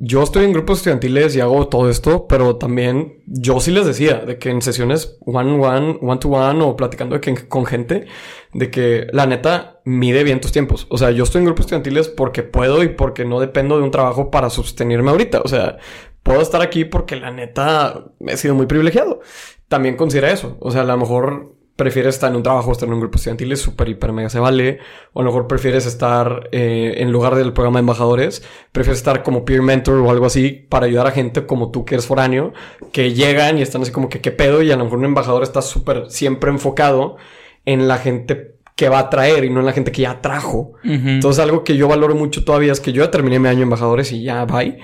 yo 0.00 0.22
estoy 0.22 0.44
en 0.44 0.52
grupos 0.52 0.78
estudiantiles 0.78 1.34
y 1.34 1.40
hago 1.40 1.66
todo 1.66 1.90
esto, 1.90 2.28
pero 2.28 2.54
también 2.54 3.20
yo 3.26 3.58
sí 3.58 3.72
les 3.72 3.84
decía 3.84 4.20
de 4.20 4.38
que 4.38 4.48
en 4.48 4.62
sesiones 4.62 5.18
one 5.26 5.58
one, 5.58 5.98
one 6.00 6.20
to 6.20 6.28
one 6.28 6.62
o 6.62 6.76
platicando 6.76 7.20
con 7.48 7.66
gente, 7.66 8.06
de 8.54 8.70
que 8.70 9.08
la 9.12 9.26
neta 9.26 9.80
mide 9.84 10.22
bien 10.22 10.40
tus 10.40 10.52
tiempos. 10.52 10.86
O 10.88 10.98
sea, 10.98 11.10
yo 11.10 11.24
estoy 11.24 11.40
en 11.40 11.46
grupos 11.46 11.66
estudiantiles 11.66 12.08
porque 12.08 12.44
puedo 12.44 12.84
y 12.84 12.90
porque 12.90 13.24
no 13.24 13.40
dependo 13.40 13.76
de 13.76 13.82
un 13.82 13.90
trabajo 13.90 14.30
para 14.30 14.50
sostenerme 14.50 15.10
ahorita. 15.10 15.40
O 15.40 15.48
sea, 15.48 15.78
puedo 16.22 16.40
estar 16.42 16.62
aquí 16.62 16.84
porque 16.84 17.16
la 17.16 17.32
neta 17.32 18.04
he 18.24 18.36
sido 18.36 18.54
muy 18.54 18.66
privilegiado. 18.66 19.20
También 19.66 19.96
considera 19.96 20.30
eso. 20.30 20.56
O 20.60 20.70
sea, 20.70 20.82
a 20.82 20.84
lo 20.84 20.96
mejor 20.96 21.57
prefieres 21.78 22.16
estar 22.16 22.28
en 22.30 22.36
un 22.36 22.42
trabajo, 22.42 22.72
estar 22.72 22.88
en 22.88 22.94
un 22.94 22.98
grupo 22.98 23.18
estudiantil, 23.18 23.52
es 23.52 23.60
súper, 23.60 23.88
hiper, 23.88 24.12
mega 24.12 24.28
se 24.28 24.40
vale. 24.40 24.80
O 25.12 25.20
a 25.20 25.22
lo 25.22 25.30
mejor 25.30 25.46
prefieres 25.46 25.86
estar 25.86 26.48
eh, 26.50 26.94
en 26.96 27.12
lugar 27.12 27.36
del 27.36 27.52
programa 27.52 27.78
de 27.78 27.82
embajadores, 27.82 28.42
prefieres 28.72 28.98
estar 28.98 29.22
como 29.22 29.44
peer 29.44 29.62
mentor 29.62 29.94
o 30.00 30.10
algo 30.10 30.26
así 30.26 30.66
para 30.68 30.86
ayudar 30.86 31.06
a 31.06 31.12
gente 31.12 31.46
como 31.46 31.70
tú 31.70 31.84
que 31.84 31.94
eres 31.94 32.04
foráneo, 32.04 32.52
que 32.90 33.14
llegan 33.14 33.58
y 33.58 33.62
están 33.62 33.82
así 33.82 33.92
como 33.92 34.08
que 34.08 34.20
qué 34.20 34.32
pedo 34.32 34.60
y 34.60 34.72
a 34.72 34.76
lo 34.76 34.86
mejor 34.86 34.98
un 34.98 35.04
embajador 35.04 35.44
está 35.44 35.62
súper 35.62 36.10
siempre 36.10 36.50
enfocado 36.50 37.16
en 37.64 37.86
la 37.86 37.98
gente 37.98 38.56
que 38.74 38.88
va 38.88 38.98
a 38.98 39.08
traer 39.08 39.44
y 39.44 39.50
no 39.50 39.60
en 39.60 39.66
la 39.66 39.72
gente 39.72 39.92
que 39.92 40.02
ya 40.02 40.20
trajo. 40.20 40.72
Entonces 40.82 41.40
algo 41.40 41.62
que 41.62 41.76
yo 41.76 41.86
valoro 41.86 42.16
mucho 42.16 42.44
todavía 42.44 42.72
es 42.72 42.80
que 42.80 42.92
yo 42.92 43.04
ya 43.04 43.10
terminé 43.12 43.38
mi 43.38 43.48
año 43.48 43.62
embajadores 43.62 44.10
y 44.10 44.24
ya 44.24 44.44
bye. 44.46 44.78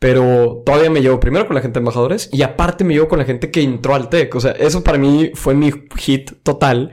Pero 0.00 0.62
todavía 0.66 0.90
me 0.90 1.02
llevo 1.02 1.20
primero 1.20 1.46
con 1.46 1.54
la 1.54 1.62
gente 1.62 1.74
de 1.74 1.82
embajadores 1.82 2.30
y 2.32 2.42
aparte 2.42 2.84
me 2.84 2.94
llevo 2.94 3.06
con 3.06 3.18
la 3.18 3.24
gente 3.24 3.50
que 3.50 3.62
entró 3.62 3.94
al 3.94 4.08
TEC. 4.08 4.34
O 4.34 4.40
sea, 4.40 4.52
eso 4.52 4.82
para 4.82 4.98
mí 4.98 5.30
fue 5.34 5.54
mi 5.54 5.70
hit 5.96 6.32
total. 6.42 6.90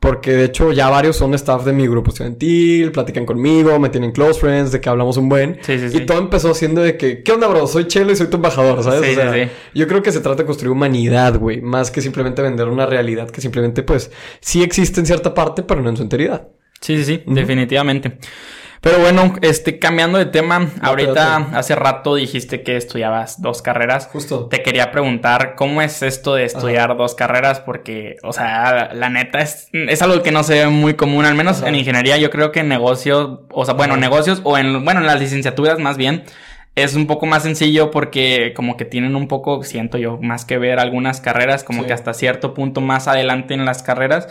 Porque 0.00 0.30
de 0.32 0.44
hecho 0.44 0.70
ya 0.70 0.88
varios 0.88 1.16
son 1.16 1.34
staff 1.34 1.64
de 1.64 1.72
mi 1.72 1.88
grupo 1.88 2.10
estudiantil, 2.10 2.92
platican 2.92 3.26
conmigo, 3.26 3.80
me 3.80 3.88
tienen 3.88 4.12
close 4.12 4.38
friends, 4.38 4.70
de 4.70 4.80
que 4.80 4.88
hablamos 4.88 5.16
un 5.16 5.28
buen. 5.28 5.58
Sí, 5.62 5.76
sí, 5.76 5.90
sí. 5.90 5.96
Y 5.98 6.06
todo 6.06 6.18
empezó 6.18 6.54
siendo 6.54 6.82
de 6.82 6.96
que, 6.96 7.24
¿qué 7.24 7.32
onda, 7.32 7.48
bro? 7.48 7.66
Soy 7.66 7.88
Chelo 7.88 8.12
y 8.12 8.16
soy 8.16 8.28
tu 8.28 8.36
embajador, 8.36 8.84
¿sabes? 8.84 9.00
Sí, 9.00 9.12
o 9.12 9.14
sea, 9.16 9.50
yo 9.74 9.88
creo 9.88 10.00
que 10.00 10.12
se 10.12 10.20
trata 10.20 10.42
de 10.42 10.46
construir 10.46 10.70
humanidad, 10.70 11.36
güey, 11.36 11.60
más 11.60 11.90
que 11.90 12.00
simplemente 12.00 12.42
vender 12.42 12.68
una 12.68 12.86
realidad 12.86 13.28
que 13.28 13.40
simplemente, 13.40 13.82
pues, 13.82 14.12
sí 14.38 14.62
existe 14.62 15.00
en 15.00 15.06
cierta 15.06 15.34
parte, 15.34 15.64
pero 15.64 15.82
no 15.82 15.88
en 15.88 15.96
su 15.96 16.04
enteridad. 16.04 16.46
Sí, 16.80 16.96
sí, 16.98 17.04
sí, 17.04 17.22
definitivamente. 17.26 18.18
Pero 18.80 19.00
bueno, 19.00 19.34
este, 19.42 19.78
cambiando 19.78 20.18
de 20.18 20.26
tema, 20.26 20.70
ahorita 20.80 21.48
hace 21.54 21.74
rato 21.74 22.14
dijiste 22.14 22.62
que 22.62 22.76
estudiabas 22.76 23.42
dos 23.42 23.60
carreras. 23.60 24.06
Justo. 24.06 24.46
Te 24.46 24.62
quería 24.62 24.92
preguntar, 24.92 25.56
¿cómo 25.56 25.82
es 25.82 26.02
esto 26.02 26.34
de 26.34 26.44
estudiar 26.44 26.96
dos 26.96 27.14
carreras? 27.14 27.60
Porque, 27.60 28.16
o 28.22 28.32
sea, 28.32 28.92
la 28.94 29.10
neta 29.10 29.40
es, 29.40 29.68
es 29.72 30.00
algo 30.02 30.22
que 30.22 30.30
no 30.30 30.44
se 30.44 30.54
ve 30.54 30.66
muy 30.68 30.94
común, 30.94 31.24
al 31.24 31.34
menos 31.34 31.62
en 31.62 31.74
ingeniería. 31.74 32.18
Yo 32.18 32.30
creo 32.30 32.52
que 32.52 32.60
en 32.60 32.68
negocios, 32.68 33.40
o 33.50 33.64
sea, 33.64 33.74
bueno, 33.74 33.96
negocios 33.96 34.40
o 34.44 34.56
en, 34.56 34.84
bueno, 34.84 35.00
en 35.00 35.06
las 35.06 35.18
licenciaturas 35.18 35.78
más 35.78 35.96
bien, 35.96 36.24
es 36.76 36.94
un 36.94 37.06
poco 37.08 37.26
más 37.26 37.42
sencillo 37.42 37.90
porque 37.90 38.52
como 38.54 38.76
que 38.76 38.84
tienen 38.84 39.16
un 39.16 39.26
poco, 39.26 39.64
siento 39.64 39.98
yo, 39.98 40.18
más 40.22 40.44
que 40.44 40.58
ver 40.58 40.78
algunas 40.78 41.20
carreras, 41.20 41.64
como 41.64 41.84
que 41.84 41.92
hasta 41.92 42.14
cierto 42.14 42.54
punto 42.54 42.80
más 42.80 43.08
adelante 43.08 43.54
en 43.54 43.64
las 43.64 43.82
carreras. 43.82 44.28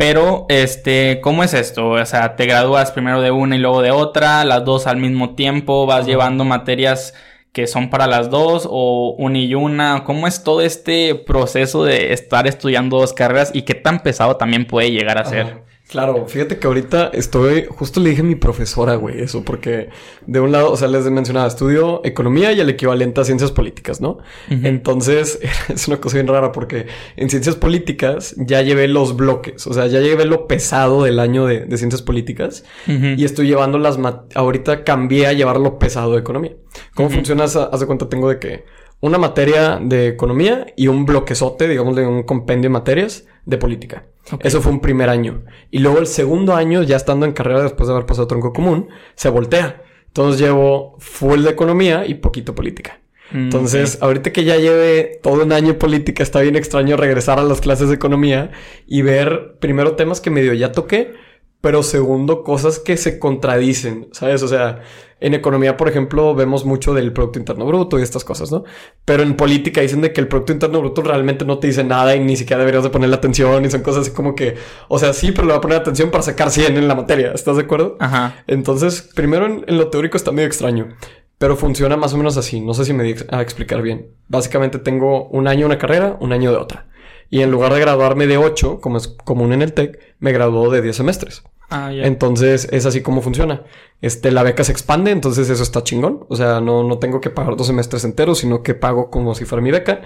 Pero, 0.00 0.46
este, 0.48 1.20
¿cómo 1.20 1.44
es 1.44 1.52
esto? 1.52 1.90
O 1.90 2.06
sea, 2.06 2.34
te 2.34 2.46
gradúas 2.46 2.90
primero 2.90 3.20
de 3.20 3.30
una 3.30 3.56
y 3.56 3.58
luego 3.58 3.82
de 3.82 3.90
otra, 3.90 4.46
las 4.46 4.64
dos 4.64 4.86
al 4.86 4.96
mismo 4.96 5.34
tiempo, 5.34 5.84
vas 5.84 6.06
llevando 6.06 6.46
materias 6.46 7.12
que 7.52 7.66
son 7.66 7.90
para 7.90 8.06
las 8.06 8.30
dos 8.30 8.66
o 8.66 9.14
una 9.18 9.38
y 9.38 9.54
una. 9.54 10.04
¿Cómo 10.04 10.26
es 10.26 10.42
todo 10.42 10.62
este 10.62 11.14
proceso 11.14 11.84
de 11.84 12.14
estar 12.14 12.46
estudiando 12.46 12.98
dos 12.98 13.12
carreras 13.12 13.50
y 13.52 13.60
qué 13.60 13.74
tan 13.74 14.02
pesado 14.02 14.36
también 14.38 14.64
puede 14.64 14.90
llegar 14.90 15.18
a 15.18 15.26
ser? 15.26 15.64
Claro, 15.90 16.24
fíjate 16.28 16.60
que 16.60 16.68
ahorita 16.68 17.10
estoy, 17.12 17.66
justo 17.68 17.98
le 17.98 18.10
dije 18.10 18.20
a 18.20 18.24
mi 18.24 18.36
profesora, 18.36 18.94
güey, 18.94 19.20
eso, 19.22 19.44
porque 19.44 19.88
de 20.24 20.38
un 20.38 20.52
lado, 20.52 20.70
o 20.70 20.76
sea, 20.76 20.86
les 20.86 21.10
mencionaba, 21.10 21.48
estudio 21.48 22.00
economía 22.04 22.52
y 22.52 22.60
el 22.60 22.68
equivalente 22.70 23.20
a 23.20 23.24
ciencias 23.24 23.50
políticas, 23.50 24.00
¿no? 24.00 24.18
Entonces, 24.48 25.40
es 25.68 25.88
una 25.88 25.96
cosa 25.96 26.18
bien 26.18 26.28
rara 26.28 26.52
porque 26.52 26.86
en 27.16 27.28
ciencias 27.28 27.56
políticas 27.56 28.36
ya 28.38 28.62
llevé 28.62 28.86
los 28.86 29.16
bloques, 29.16 29.66
o 29.66 29.74
sea, 29.74 29.88
ya 29.88 29.98
llevé 29.98 30.26
lo 30.26 30.46
pesado 30.46 31.02
del 31.02 31.18
año 31.18 31.46
de, 31.46 31.66
ciencias 31.76 32.02
políticas 32.02 32.64
y 32.86 33.24
estoy 33.24 33.48
llevando 33.48 33.78
las, 33.78 33.98
ahorita 34.36 34.84
cambié 34.84 35.26
a 35.26 35.32
llevar 35.32 35.58
lo 35.58 35.80
pesado 35.80 36.12
de 36.12 36.20
economía. 36.20 36.52
¿Cómo 36.94 37.10
funciona? 37.10 37.44
Haz 37.44 37.80
de 37.80 37.86
cuenta, 37.86 38.08
tengo 38.08 38.28
de 38.28 38.38
que 38.38 38.64
una 39.00 39.18
materia 39.18 39.80
de 39.82 40.06
economía 40.06 40.66
y 40.76 40.86
un 40.86 41.04
bloquezote, 41.04 41.66
digamos, 41.66 41.96
de 41.96 42.06
un 42.06 42.22
compendio 42.22 42.68
de 42.68 42.74
materias 42.74 43.24
de 43.44 43.58
política. 43.58 44.04
Eso 44.40 44.60
fue 44.60 44.72
un 44.72 44.80
primer 44.80 45.08
año. 45.08 45.42
Y 45.70 45.80
luego 45.80 45.98
el 45.98 46.06
segundo 46.06 46.54
año, 46.54 46.82
ya 46.82 46.96
estando 46.96 47.26
en 47.26 47.32
carrera 47.32 47.62
después 47.62 47.88
de 47.88 47.94
haber 47.94 48.06
pasado 48.06 48.26
tronco 48.26 48.52
común, 48.52 48.88
se 49.14 49.28
voltea. 49.28 49.82
Entonces 50.06 50.40
llevo 50.40 50.96
full 50.98 51.42
de 51.42 51.50
economía 51.50 52.06
y 52.06 52.14
poquito 52.14 52.54
política. 52.54 53.00
Mm, 53.32 53.44
Entonces, 53.44 53.98
ahorita 54.00 54.32
que 54.32 54.44
ya 54.44 54.56
lleve 54.56 55.20
todo 55.22 55.44
un 55.44 55.52
año 55.52 55.78
política, 55.78 56.22
está 56.22 56.40
bien 56.40 56.56
extraño 56.56 56.96
regresar 56.96 57.38
a 57.38 57.44
las 57.44 57.60
clases 57.60 57.88
de 57.88 57.94
economía 57.94 58.50
y 58.86 59.02
ver 59.02 59.56
primero 59.60 59.94
temas 59.94 60.20
que 60.20 60.30
medio 60.30 60.52
ya 60.52 60.72
toqué, 60.72 61.14
pero 61.60 61.82
segundo, 61.82 62.42
cosas 62.42 62.78
que 62.78 62.96
se 62.96 63.18
contradicen, 63.18 64.08
¿sabes? 64.12 64.42
O 64.42 64.48
sea, 64.48 64.80
en 65.20 65.34
economía, 65.34 65.76
por 65.76 65.88
ejemplo, 65.88 66.34
vemos 66.34 66.64
mucho 66.64 66.94
del 66.94 67.12
Producto 67.12 67.38
Interno 67.38 67.66
Bruto 67.66 67.98
y 67.98 68.02
estas 68.02 68.24
cosas, 68.24 68.50
¿no? 68.50 68.64
Pero 69.04 69.22
en 69.22 69.36
política 69.36 69.82
dicen 69.82 70.00
de 70.00 70.12
que 70.12 70.20
el 70.20 70.28
Producto 70.28 70.52
Interno 70.52 70.80
Bruto 70.80 71.02
realmente 71.02 71.44
no 71.44 71.58
te 71.58 71.66
dice 71.66 71.84
nada 71.84 72.16
y 72.16 72.20
ni 72.20 72.36
siquiera 72.36 72.60
deberías 72.60 72.82
de 72.82 72.90
ponerle 72.90 73.16
atención 73.16 73.64
y 73.64 73.70
son 73.70 73.82
cosas 73.82 74.06
así 74.06 74.12
como 74.12 74.34
que, 74.34 74.56
o 74.88 74.98
sea, 74.98 75.12
sí, 75.12 75.32
pero 75.32 75.46
le 75.46 75.52
voy 75.52 75.58
a 75.58 75.60
poner 75.60 75.78
atención 75.78 76.10
para 76.10 76.22
sacar 76.22 76.50
100 76.50 76.78
en 76.78 76.88
la 76.88 76.94
materia, 76.94 77.32
¿estás 77.32 77.56
de 77.56 77.62
acuerdo? 77.62 77.96
Ajá. 78.00 78.42
Entonces, 78.46 79.02
primero 79.14 79.46
en, 79.46 79.64
lo 79.76 79.88
teórico 79.88 80.16
está 80.16 80.32
medio 80.32 80.46
extraño. 80.46 80.88
Pero 81.36 81.56
funciona 81.56 81.96
más 81.96 82.12
o 82.12 82.18
menos 82.18 82.36
así. 82.36 82.60
No 82.60 82.74
sé 82.74 82.84
si 82.84 82.92
me 82.92 83.02
di 83.02 83.14
a 83.30 83.40
explicar 83.40 83.80
bien. 83.80 84.08
Básicamente 84.28 84.78
tengo 84.78 85.26
un 85.28 85.48
año 85.48 85.64
una 85.64 85.78
carrera, 85.78 86.18
un 86.20 86.34
año 86.34 86.50
de 86.50 86.58
otra. 86.58 86.89
Y 87.30 87.42
en 87.42 87.50
lugar 87.50 87.72
de 87.72 87.80
graduarme 87.80 88.26
de 88.26 88.36
8, 88.36 88.80
como 88.80 88.98
es 88.98 89.08
común 89.08 89.52
en 89.52 89.62
el 89.62 89.72
TEC, 89.72 89.98
me 90.18 90.32
graduó 90.32 90.70
de 90.70 90.82
10 90.82 90.96
semestres. 90.96 91.44
Ah, 91.70 91.92
entonces 91.92 92.68
es 92.72 92.84
así 92.84 93.00
como 93.00 93.22
funciona. 93.22 93.62
Este, 94.02 94.32
la 94.32 94.42
beca 94.42 94.64
se 94.64 94.72
expande, 94.72 95.12
entonces 95.12 95.48
eso 95.48 95.62
está 95.62 95.84
chingón. 95.84 96.26
O 96.28 96.34
sea, 96.34 96.60
no, 96.60 96.82
no 96.82 96.98
tengo 96.98 97.20
que 97.20 97.30
pagar 97.30 97.56
dos 97.56 97.68
semestres 97.68 98.04
enteros, 98.04 98.38
sino 98.38 98.64
que 98.64 98.74
pago 98.74 99.08
como 99.08 99.36
si 99.36 99.44
fuera 99.44 99.62
mi 99.62 99.70
beca. 99.70 100.02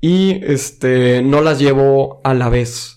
Y 0.00 0.44
este, 0.44 1.22
no 1.22 1.40
las 1.40 1.60
llevo 1.60 2.20
a 2.24 2.34
la 2.34 2.48
vez, 2.48 2.95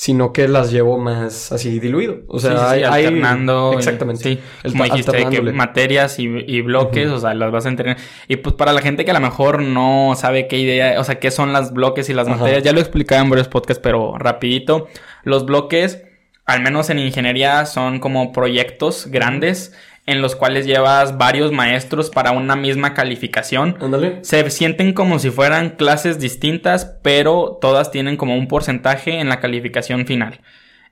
sino 0.00 0.32
que 0.32 0.48
las 0.48 0.72
llevo 0.72 0.96
más 0.96 1.52
así 1.52 1.78
diluido. 1.78 2.20
O 2.26 2.38
sea, 2.38 2.70
hay, 2.70 2.84
alternando. 2.84 3.74
exactamente. 3.76 4.22
Sí, 4.22 4.40
como 4.70 4.84
dijiste, 4.84 5.26
que 5.28 5.42
materias 5.42 6.18
y, 6.18 6.62
bloques, 6.62 7.10
o 7.10 7.18
sea, 7.18 7.34
las 7.34 7.52
vas 7.52 7.66
a 7.66 7.68
entender. 7.68 7.98
Y 8.26 8.36
pues 8.36 8.54
para 8.54 8.72
la 8.72 8.80
gente 8.80 9.04
que 9.04 9.10
a 9.10 9.14
lo 9.14 9.20
mejor 9.20 9.60
no 9.60 10.14
sabe 10.16 10.48
qué 10.48 10.56
idea, 10.56 10.98
o 10.98 11.04
sea, 11.04 11.18
qué 11.18 11.30
son 11.30 11.52
las 11.52 11.74
bloques 11.74 12.08
y 12.08 12.14
las 12.14 12.28
materias, 12.28 12.62
ya 12.62 12.72
lo 12.72 12.80
explicaba 12.80 13.20
en 13.20 13.28
varios 13.28 13.48
podcasts, 13.48 13.82
pero 13.82 14.16
rapidito. 14.16 14.88
Los 15.22 15.44
bloques 15.44 16.02
al 16.50 16.62
menos 16.62 16.90
en 16.90 16.98
ingeniería, 16.98 17.64
son 17.64 18.00
como 18.00 18.32
proyectos 18.32 19.06
grandes 19.06 19.72
en 20.06 20.22
los 20.22 20.34
cuales 20.34 20.66
llevas 20.66 21.18
varios 21.18 21.52
maestros 21.52 22.10
para 22.10 22.32
una 22.32 22.56
misma 22.56 22.94
calificación. 22.94 23.76
Se 24.22 24.48
sienten 24.50 24.92
como 24.92 25.18
si 25.18 25.30
fueran 25.30 25.70
clases 25.70 26.18
distintas, 26.18 26.98
pero 27.02 27.58
todas 27.60 27.90
tienen 27.90 28.16
como 28.16 28.36
un 28.36 28.48
porcentaje 28.48 29.20
en 29.20 29.28
la 29.28 29.40
calificación 29.40 30.06
final. 30.06 30.40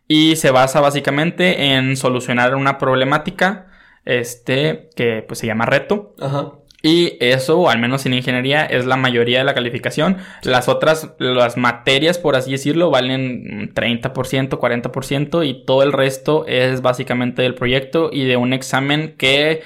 Y 0.07 0.37
se 0.37 0.51
basa 0.51 0.81
básicamente 0.81 1.75
en 1.75 1.97
solucionar 1.97 2.55
una 2.55 2.79
problemática, 2.79 3.66
este, 4.05 4.88
que 4.94 5.25
pues 5.27 5.40
se 5.40 5.47
llama 5.47 5.66
reto. 5.66 6.14
Ajá. 6.21 6.53
Y 6.81 7.17
eso, 7.19 7.69
al 7.69 7.81
menos 7.81 8.07
en 8.07 8.14
ingeniería, 8.14 8.64
es 8.64 8.87
la 8.87 8.97
mayoría 8.97 9.38
de 9.38 9.45
la 9.45 9.55
calificación. 9.55 10.19
Las 10.43 10.69
otras, 10.69 11.11
las 11.19 11.57
materias, 11.57 12.19
por 12.19 12.37
así 12.37 12.53
decirlo, 12.53 12.91
valen 12.91 13.75
30%, 13.75 14.59
40% 14.61 15.45
y 15.45 15.64
todo 15.64 15.83
el 15.83 15.93
resto 15.93 16.47
es 16.47 16.81
básicamente 16.81 17.43
del 17.43 17.57
proyecto 17.57 18.11
y 18.12 18.27
de 18.27 18.37
un 18.37 18.53
examen 18.53 19.17
que 19.19 19.62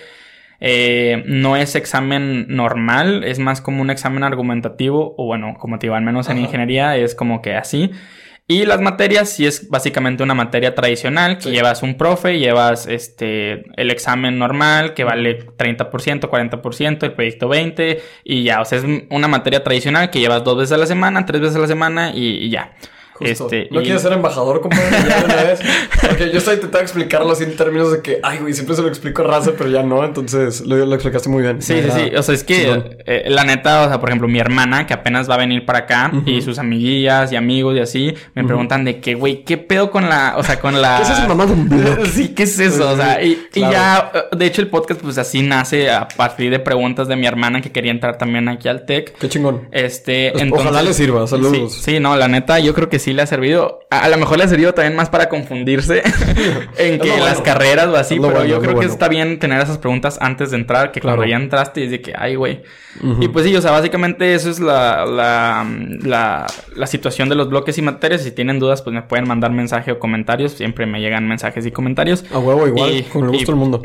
eh, 0.65 1.23
no 1.27 1.57
es 1.57 1.75
examen 1.75 2.47
normal, 2.49 3.25
es 3.25 3.39
más 3.39 3.61
como 3.61 3.83
un 3.83 3.91
examen 3.91 4.23
argumentativo, 4.23 5.15
o 5.19 5.27
bueno, 5.27 5.57
como 5.59 5.79
te 5.79 5.87
digo, 5.89 5.97
al 5.97 6.05
menos 6.05 6.31
en 6.31 6.39
ingeniería 6.39 6.97
es 6.97 7.15
como 7.15 7.43
que 7.43 7.57
así. 7.57 7.91
Y 8.53 8.67
las 8.67 8.83
materias 8.83 9.31
sí 9.31 9.47
es 9.47 9.71
básicamente 9.71 10.23
una 10.23 10.35
materia 10.35 10.75
tradicional 10.75 11.39
que 11.39 11.51
llevas 11.51 11.83
un 11.83 11.97
profe, 11.97 12.39
llevas 12.39 12.87
este 12.87 13.65
el 13.81 13.91
examen 13.91 14.39
normal 14.39 14.93
que 14.93 15.05
vale 15.05 15.47
30%, 15.47 15.89
40%, 16.29 17.03
el 17.03 17.13
proyecto 17.15 17.49
20 17.49 18.03
y 18.25 18.43
ya, 18.43 18.61
o 18.61 18.67
sea, 18.67 18.77
es 18.77 18.85
una 19.09 19.27
materia 19.27 19.65
tradicional 19.65 20.11
que 20.11 20.21
llevas 20.21 20.45
dos 20.45 20.59
veces 20.59 20.73
a 20.73 20.77
la 20.77 20.87
semana, 20.87 21.25
tres 21.25 21.41
veces 21.41 21.57
a 21.57 21.61
la 21.61 21.67
semana 21.67 22.13
y 22.15 22.51
ya. 22.51 22.75
Este, 23.21 23.69
no 23.71 23.83
quieres 23.83 24.03
ser 24.03 24.13
embajador, 24.13 24.61
compadre, 24.61 24.91
ya 25.09 25.19
de 25.21 25.25
una 25.25 25.35
vez. 25.45 25.61
Porque 26.01 26.31
yo 26.31 26.39
estoy 26.39 26.55
intentando 26.55 26.83
explicarlo 26.83 27.33
así 27.33 27.45
en 27.45 27.57
términos 27.57 27.93
de 27.93 28.01
que, 28.01 28.19
ay, 28.23 28.39
güey, 28.39 28.53
siempre 28.53 28.75
se 28.75 28.83
lo 28.83 28.89
explico 28.89 29.23
a 29.23 29.27
raza, 29.27 29.53
pero 29.57 29.71
ya 29.71 29.83
no. 29.83 30.05
Entonces 30.05 30.63
lo, 30.63 30.77
lo 30.85 30.95
explicaste 30.95 31.29
muy 31.29 31.43
bien. 31.43 31.63
Sí, 31.63 31.81
sí, 31.83 31.91
sí. 31.91 32.17
O 32.17 32.23
sea, 32.23 32.35
es 32.35 32.45
que 32.45 32.97
eh, 33.07 33.25
la 33.29 33.45
neta, 33.45 33.87
o 33.87 33.89
sea, 33.89 34.01
por 34.01 34.09
ejemplo, 34.09 34.29
mi 34.29 34.39
hermana, 34.39 34.87
que 34.87 34.95
apenas 34.95 35.29
va 35.29 35.35
a 35.35 35.39
venir 35.39 35.65
para 35.65 35.81
acá, 35.81 36.13
y 36.27 36.43
sus 36.43 36.59
amiguillas 36.59 37.33
y 37.33 37.37
amigos 37.37 37.77
y 37.77 37.81
así, 37.81 38.15
me 38.35 38.45
preguntan 38.45 38.85
de 38.85 39.01
que, 39.01 39.15
güey, 39.15 39.45
¿qué 39.45 39.59
pedo 39.59 39.91
con 39.91 40.09
la, 40.09 40.35
o 40.37 40.43
sea, 40.43 40.61
con 40.61 40.81
la. 40.81 40.97
¿Qué 40.99 41.03
es 41.05 41.11
eso, 41.11 41.29
mamá 41.29 41.47
de 41.47 41.53
un 41.53 41.69
blog? 41.69 42.07
Sí, 42.07 42.29
¿qué 42.29 42.45
es 42.45 42.59
eso? 42.59 42.91
o 42.91 42.97
sea, 42.97 43.23
y, 43.23 43.39
ya, 43.55 44.11
eh, 44.15 44.37
de 44.37 44.47
hecho, 44.47 44.61
el 44.61 44.69
podcast, 44.69 45.01
pues 45.01 45.19
así 45.19 45.43
nace 45.43 45.91
a 45.91 46.09
partir 46.09 46.51
de 46.51 46.59
preguntas 46.59 47.09
de 47.09 47.17
mi 47.17 47.27
hermana 47.27 47.61
que 47.61 47.71
quería 47.71 47.91
entrar 47.91 48.19
también 48.19 48.49
aquí 48.49 48.69
al 48.69 48.85
TEC. 48.85 49.17
Qué 49.19 49.29
chingón. 49.29 49.69
Este, 49.73 50.31
pues, 50.33 50.43
entonces, 50.43 50.69
Ojalá 50.69 50.83
le 50.83 50.95
sirva, 50.95 51.27
saludos. 51.27 51.75
Sí, 51.75 51.83
sí, 51.83 52.01
no, 52.01 52.17
la 52.17 52.29
neta, 52.29 52.59
yo 52.59 52.75
creo 52.75 52.89
que 52.89 52.99
sí 53.03 53.13
le 53.13 53.23
ha 53.23 53.27
servido 53.27 53.83
a, 54.01 54.09
lo 54.09 54.17
mejor 54.17 54.39
le 54.39 54.45
ha 54.45 54.49
servido 54.49 54.73
también 54.73 54.97
más 54.97 55.11
para 55.11 55.29
confundirse 55.29 56.03
en 56.79 56.99
que 56.99 57.17
las 57.19 57.41
carreras 57.41 57.89
o 57.89 57.97
así, 57.97 58.19
pero 58.19 58.45
yo 58.45 58.61
creo 58.61 58.79
que 58.79 58.87
está 58.87 59.09
bien 59.09 59.39
tener 59.39 59.61
esas 59.61 59.79
preguntas 59.79 60.19
antes 60.21 60.51
de 60.51 60.57
entrar, 60.57 60.93
que 60.93 61.01
cuando 61.01 61.25
ya 61.25 61.37
entraste 61.37 61.83
y 61.83 61.89
de 61.89 62.01
que, 62.01 62.15
ay, 62.17 62.37
güey. 62.37 62.63
Y 63.21 63.29
pues 63.29 63.45
sí, 63.45 63.55
o 63.55 63.61
sea, 63.61 63.71
básicamente 63.71 64.35
eso 64.35 64.51
es 64.51 64.61
la, 64.61 65.05
la, 65.07 66.47
la, 66.75 66.87
situación 66.87 67.29
de 67.29 67.35
los 67.35 67.49
bloques 67.49 67.77
y 67.79 67.83
materias. 67.83 68.23
Si 68.23 68.31
tienen 68.31 68.59
dudas, 68.59 68.83
pues 68.83 68.95
me 68.95 69.03
pueden 69.03 69.27
mandar 69.27 69.51
mensaje 69.51 69.93
o 69.93 69.99
comentarios. 69.99 70.53
Siempre 70.53 70.87
me 70.87 71.01
llegan 71.01 71.27
mensajes 71.27 71.65
y 71.67 71.71
comentarios. 71.71 72.25
A 72.33 72.39
huevo, 72.39 72.67
igual, 72.67 73.05
con 73.13 73.25
el 73.25 73.31
gusto 73.31 73.53
del 73.53 73.57
mundo. 73.57 73.83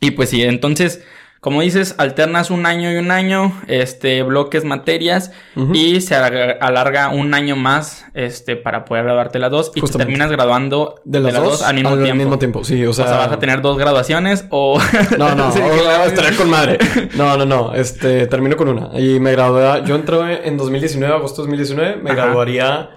Y 0.00 0.12
pues 0.12 0.30
sí, 0.30 0.42
entonces 0.42 1.04
como 1.40 1.60
dices, 1.62 1.94
alternas 1.98 2.50
un 2.50 2.66
año 2.66 2.90
y 2.92 2.96
un 2.96 3.10
año, 3.10 3.52
este, 3.68 4.22
bloques, 4.22 4.64
materias, 4.64 5.30
y 5.72 6.00
se 6.00 6.14
alarga 6.16 7.10
un 7.10 7.32
año 7.32 7.54
más, 7.54 8.06
este, 8.14 8.56
para 8.56 8.84
poder 8.84 9.04
graduarte 9.04 9.38
las 9.38 9.50
dos, 9.50 9.72
y 9.74 9.80
te 9.80 9.98
terminas 9.98 10.30
graduando 10.30 11.00
de 11.04 11.20
las, 11.20 11.34
dos, 11.34 11.62
al, 11.62 11.76
mismo, 11.76 11.96
tiempo. 11.96 12.14
mismo 12.14 12.38
tiempo. 12.38 12.64
Sí, 12.64 12.84
o 12.84 12.92
sea... 12.92 13.04
o 13.04 13.08
sea, 13.08 13.18
vas 13.18 13.32
a 13.32 13.38
tener 13.38 13.62
dos 13.62 13.78
graduaciones 13.78 14.46
o... 14.50 14.78
No, 15.18 15.34
no, 15.34 15.52
sí, 15.52 15.60
o 15.60 15.84
vas 15.84 16.12
a 16.12 16.14
tener 16.14 16.36
con 16.36 16.50
madre. 16.50 16.78
No, 17.14 17.36
no, 17.36 17.44
no, 17.44 17.74
este, 17.74 18.26
termino 18.26 18.56
con 18.56 18.68
una. 18.68 18.98
Y 18.98 19.20
me 19.20 19.32
gradué, 19.32 19.82
yo 19.86 19.94
entré 19.94 20.46
en 20.48 20.56
2019, 20.56 21.14
agosto 21.14 21.42
de 21.42 21.48
2019, 21.48 21.96
me 22.02 22.14
graduaría 22.14 22.90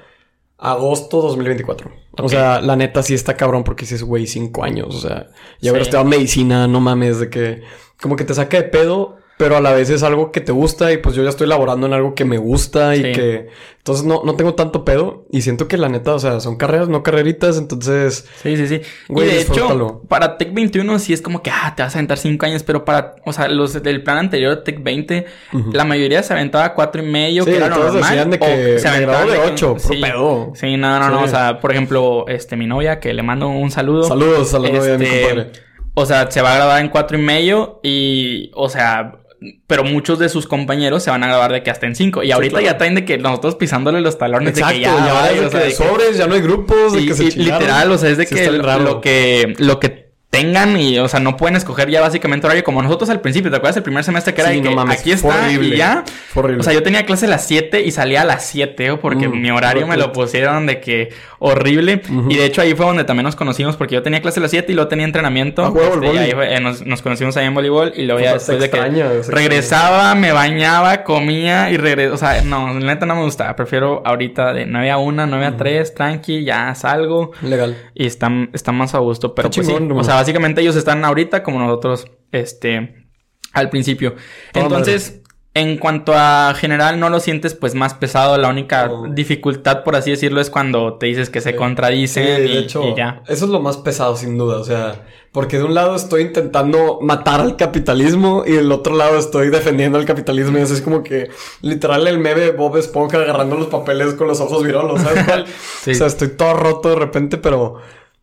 agosto 0.61 1.21
2024. 1.21 1.91
O 2.19 2.29
sea, 2.29 2.61
la 2.61 2.75
neta 2.75 3.01
sí 3.01 3.13
está 3.13 3.35
cabrón 3.35 3.63
porque 3.63 3.81
dices, 3.81 4.03
güey, 4.03 4.27
cinco 4.27 4.63
años. 4.63 4.95
O 4.95 4.99
sea, 4.99 5.29
ya 5.59 5.71
haber 5.71 5.81
estudiado 5.81 6.05
medicina, 6.05 6.67
no 6.67 6.79
mames, 6.79 7.19
de 7.19 7.29
que 7.29 7.63
como 7.99 8.15
que 8.15 8.23
te 8.23 8.33
saca 8.33 8.57
de 8.57 8.69
pedo 8.69 9.17
pero 9.41 9.57
a 9.57 9.59
la 9.59 9.73
vez 9.73 9.89
es 9.89 10.03
algo 10.03 10.31
que 10.31 10.39
te 10.39 10.51
gusta 10.51 10.93
y 10.93 10.97
pues 10.97 11.15
yo 11.15 11.23
ya 11.23 11.29
estoy 11.29 11.47
laborando 11.47 11.87
en 11.87 11.93
algo 11.93 12.13
que 12.13 12.25
me 12.25 12.37
gusta 12.37 12.95
y 12.95 13.01
que 13.01 13.49
entonces 13.75 14.05
no, 14.05 14.21
no 14.23 14.35
tengo 14.35 14.53
tanto 14.53 14.85
pedo 14.85 15.25
y 15.31 15.41
siento 15.41 15.67
que 15.67 15.77
la 15.77 15.89
neta, 15.89 16.13
o 16.13 16.19
sea, 16.19 16.39
son 16.39 16.57
carreras, 16.57 16.89
no 16.89 17.01
carreritas, 17.01 17.57
entonces... 17.57 18.29
Sí, 18.43 18.55
sí, 18.55 18.67
sí. 18.67 18.81
y 19.09 19.19
de 19.19 19.41
hecho, 19.41 20.03
para 20.07 20.37
Tech 20.37 20.53
21 20.53 20.99
sí 20.99 21.13
es 21.13 21.23
como 21.23 21.41
que, 21.41 21.49
ah, 21.49 21.73
te 21.75 21.81
vas 21.81 21.95
a 21.95 21.97
aventar 21.97 22.19
cinco 22.19 22.45
años, 22.45 22.61
pero 22.61 22.85
para, 22.85 23.15
o 23.25 23.33
sea, 23.33 23.47
los 23.47 23.81
del 23.81 24.03
plan 24.03 24.19
anterior, 24.19 24.57
Tech 24.63 24.83
20, 24.83 25.25
la 25.73 25.85
mayoría 25.85 26.21
se 26.21 26.33
aventaba 26.33 26.75
cuatro 26.75 27.01
y 27.01 27.07
medio, 27.07 27.43
que 27.43 27.55
era 27.55 27.69
normal. 27.69 28.29
de 28.29 28.37
que 28.37 28.77
se 28.77 28.87
aventaba 28.87 29.25
de 29.25 29.39
ocho, 29.39 29.77
sí, 29.79 29.99
pedo. 29.99 30.51
Sí, 30.53 30.77
no, 30.77 30.99
no, 30.99 31.09
no, 31.09 31.23
o 31.23 31.27
sea, 31.27 31.59
por 31.59 31.71
ejemplo, 31.71 32.27
este, 32.27 32.55
mi 32.57 32.67
novia, 32.67 32.99
que 32.99 33.11
le 33.11 33.23
mando 33.23 33.47
un 33.47 33.71
saludo. 33.71 34.03
Saludos 34.03 34.53
a 34.53 34.59
la 34.59 34.69
novia 34.69 34.83
de 34.83 34.97
mi 34.99 35.05
este, 35.05 35.21
compadre. 35.21 35.51
O 35.95 36.05
sea, 36.05 36.29
se 36.29 36.43
va 36.43 36.53
a 36.53 36.55
graduar 36.57 36.81
en 36.81 36.89
cuatro 36.89 37.17
y 37.17 37.21
medio 37.21 37.79
y, 37.83 38.51
o 38.53 38.69
sea, 38.69 39.20
pero 39.65 39.83
muchos 39.83 40.19
de 40.19 40.29
sus 40.29 40.45
compañeros 40.45 41.01
se 41.03 41.09
van 41.09 41.23
a 41.23 41.27
grabar 41.27 41.51
de 41.51 41.63
que 41.63 41.71
hasta 41.71 41.87
en 41.87 41.95
cinco. 41.95 42.21
Y 42.21 42.31
ahorita 42.31 42.61
ya 42.61 42.77
traen 42.77 42.93
de 42.93 43.05
que 43.05 43.17
nosotros 43.17 43.55
pisándole 43.55 44.01
los 44.01 44.17
talones 44.17 44.53
de 44.53 44.61
que 44.61 44.79
ya, 44.79 45.33
ya, 45.33 45.49
de 45.49 45.71
sobres, 45.71 46.17
ya 46.17 46.27
no 46.27 46.35
hay 46.35 46.41
grupos, 46.41 46.93
de 46.93 47.05
que 47.05 47.13
se 47.15 47.23
literal, 47.37 47.91
o 47.91 47.97
sea, 47.97 48.09
es 48.09 48.17
de 48.17 48.27
que 48.27 48.51
lo 48.51 49.01
que 49.01 49.55
lo 49.57 49.79
que 49.79 50.00
tengan 50.31 50.79
y, 50.79 50.97
o 50.97 51.09
sea, 51.09 51.19
no 51.19 51.35
pueden 51.35 51.57
escoger 51.57 51.89
ya 51.89 51.99
básicamente 51.99 52.47
horario 52.47 52.63
como 52.63 52.81
nosotros 52.81 53.09
al 53.09 53.19
principio. 53.19 53.51
¿Te 53.51 53.57
acuerdas 53.57 53.75
el 53.75 53.83
primer 53.83 54.05
semestre 54.05 54.33
que 54.33 54.39
era 54.39 54.49
de 54.49 54.61
que 54.61 54.75
aquí 54.89 55.11
está 55.11 55.51
y 55.51 55.75
ya? 55.75 56.05
horrible. 56.33 56.61
O 56.61 56.63
sea, 56.63 56.71
yo 56.71 56.81
tenía 56.81 57.05
clase 57.05 57.25
a 57.25 57.29
las 57.29 57.45
7 57.45 57.81
y 57.81 57.91
salía 57.91 58.21
a 58.21 58.25
las 58.25 58.45
7 58.45 58.95
porque 58.95 59.27
mm, 59.27 59.41
mi 59.41 59.51
horario 59.51 59.85
me 59.87 59.97
lo 59.97 60.13
pusieron 60.13 60.65
de 60.67 60.79
que 60.79 61.09
horrible. 61.39 62.01
Y 62.29 62.37
de 62.37 62.45
hecho 62.45 62.61
ahí 62.61 62.73
fue 62.73 62.85
donde 62.85 63.03
también 63.03 63.25
nos 63.25 63.35
conocimos 63.35 63.75
porque 63.75 63.95
yo 63.95 64.03
tenía 64.03 64.21
clase 64.21 64.39
a 64.39 64.43
las 64.43 64.51
7 64.51 64.71
y 64.71 64.75
luego 64.75 64.87
tenía 64.87 65.05
entrenamiento. 65.05 65.65
Ah, 65.65 65.73
este, 65.95 66.13
y 66.13 66.17
ahí 66.17 66.31
eh, 66.31 66.59
nos, 66.61 67.01
conocimos 67.01 67.35
ahí 67.35 67.47
en 67.47 67.53
voleibol 67.53 67.91
y 67.93 68.05
luego 68.05 68.21
ya 68.21 68.33
después 68.33 68.57
de 68.57 68.69
que 68.69 69.21
regresaba, 69.27 70.15
me 70.15 70.31
bañaba, 70.31 71.03
comía 71.03 71.71
y 71.71 71.77
regresaba. 71.77 72.15
O 72.15 72.17
sea, 72.17 72.41
no, 72.43 72.73
neta 72.75 73.05
no 73.05 73.15
me 73.15 73.23
gusta. 73.23 73.53
Prefiero 73.57 74.01
ahorita 74.05 74.53
de 74.53 74.65
9 74.65 74.91
a 74.91 74.97
1, 74.97 75.27
9 75.27 75.45
a 75.45 75.57
3, 75.57 75.93
tranqui, 75.93 76.45
ya 76.45 76.73
salgo. 76.73 77.31
Legal. 77.41 77.75
Y 77.93 78.05
está, 78.05 78.31
está 78.53 78.71
más 78.71 78.95
a 78.95 78.99
gusto. 78.99 79.35
Pero 79.35 79.49
pues 79.49 79.67
sí, 79.67 79.73
o 79.73 80.03
sea, 80.05 80.20
básicamente 80.21 80.61
ellos 80.61 80.75
están 80.75 81.03
ahorita 81.03 81.41
como 81.41 81.59
nosotros, 81.59 82.05
este, 82.31 83.07
al 83.53 83.69
principio. 83.69 84.15
Entonces, 84.53 85.21
en 85.53 85.77
cuanto 85.77 86.13
a 86.15 86.53
general, 86.55 86.99
no 86.99 87.09
lo 87.09 87.19
sientes 87.19 87.55
pues 87.55 87.73
más 87.73 87.95
pesado. 87.95 88.37
La 88.37 88.47
única 88.49 88.89
dificultad, 89.09 89.83
por 89.83 89.95
así 89.95 90.11
decirlo, 90.11 90.39
es 90.39 90.49
cuando 90.49 90.97
te 90.97 91.07
dices 91.07 91.29
que 91.29 91.41
se 91.41 91.55
contradicen 91.55 92.47
y, 92.47 92.57
hecho, 92.57 92.95
ya. 92.95 93.23
Eso 93.27 93.45
es 93.45 93.51
lo 93.51 93.59
más 93.59 93.77
pesado, 93.77 94.15
sin 94.15 94.37
duda. 94.37 94.57
O 94.57 94.63
sea, 94.63 95.03
porque 95.33 95.57
de 95.57 95.63
un 95.63 95.73
lado 95.73 95.95
estoy 95.95 96.21
intentando 96.21 96.99
matar 97.01 97.41
al 97.41 97.57
capitalismo 97.57 98.43
y 98.45 98.51
del 98.51 98.71
otro 98.71 98.95
lado 98.95 99.17
estoy 99.17 99.49
defendiendo 99.49 99.97
al 99.97 100.05
capitalismo. 100.05 100.57
Y 100.57 100.61
eso 100.61 100.75
es 100.75 100.81
como 100.81 101.03
que 101.03 101.29
literal 101.61 102.07
el 102.07 102.19
meme 102.19 102.51
Bob 102.51 102.77
Esponja 102.77 103.17
agarrando 103.17 103.57
los 103.57 103.67
papeles 103.67 104.13
con 104.13 104.27
los 104.27 104.39
ojos 104.39 104.63
virolos, 104.63 105.01
¿sabes 105.01 105.25
cuál? 105.25 105.45
O 105.91 105.93
sea, 105.93 106.07
estoy 106.07 106.29
todo 106.29 106.53
roto 106.53 106.89
de 106.89 106.95
repente, 106.95 107.37
pero 107.37 107.79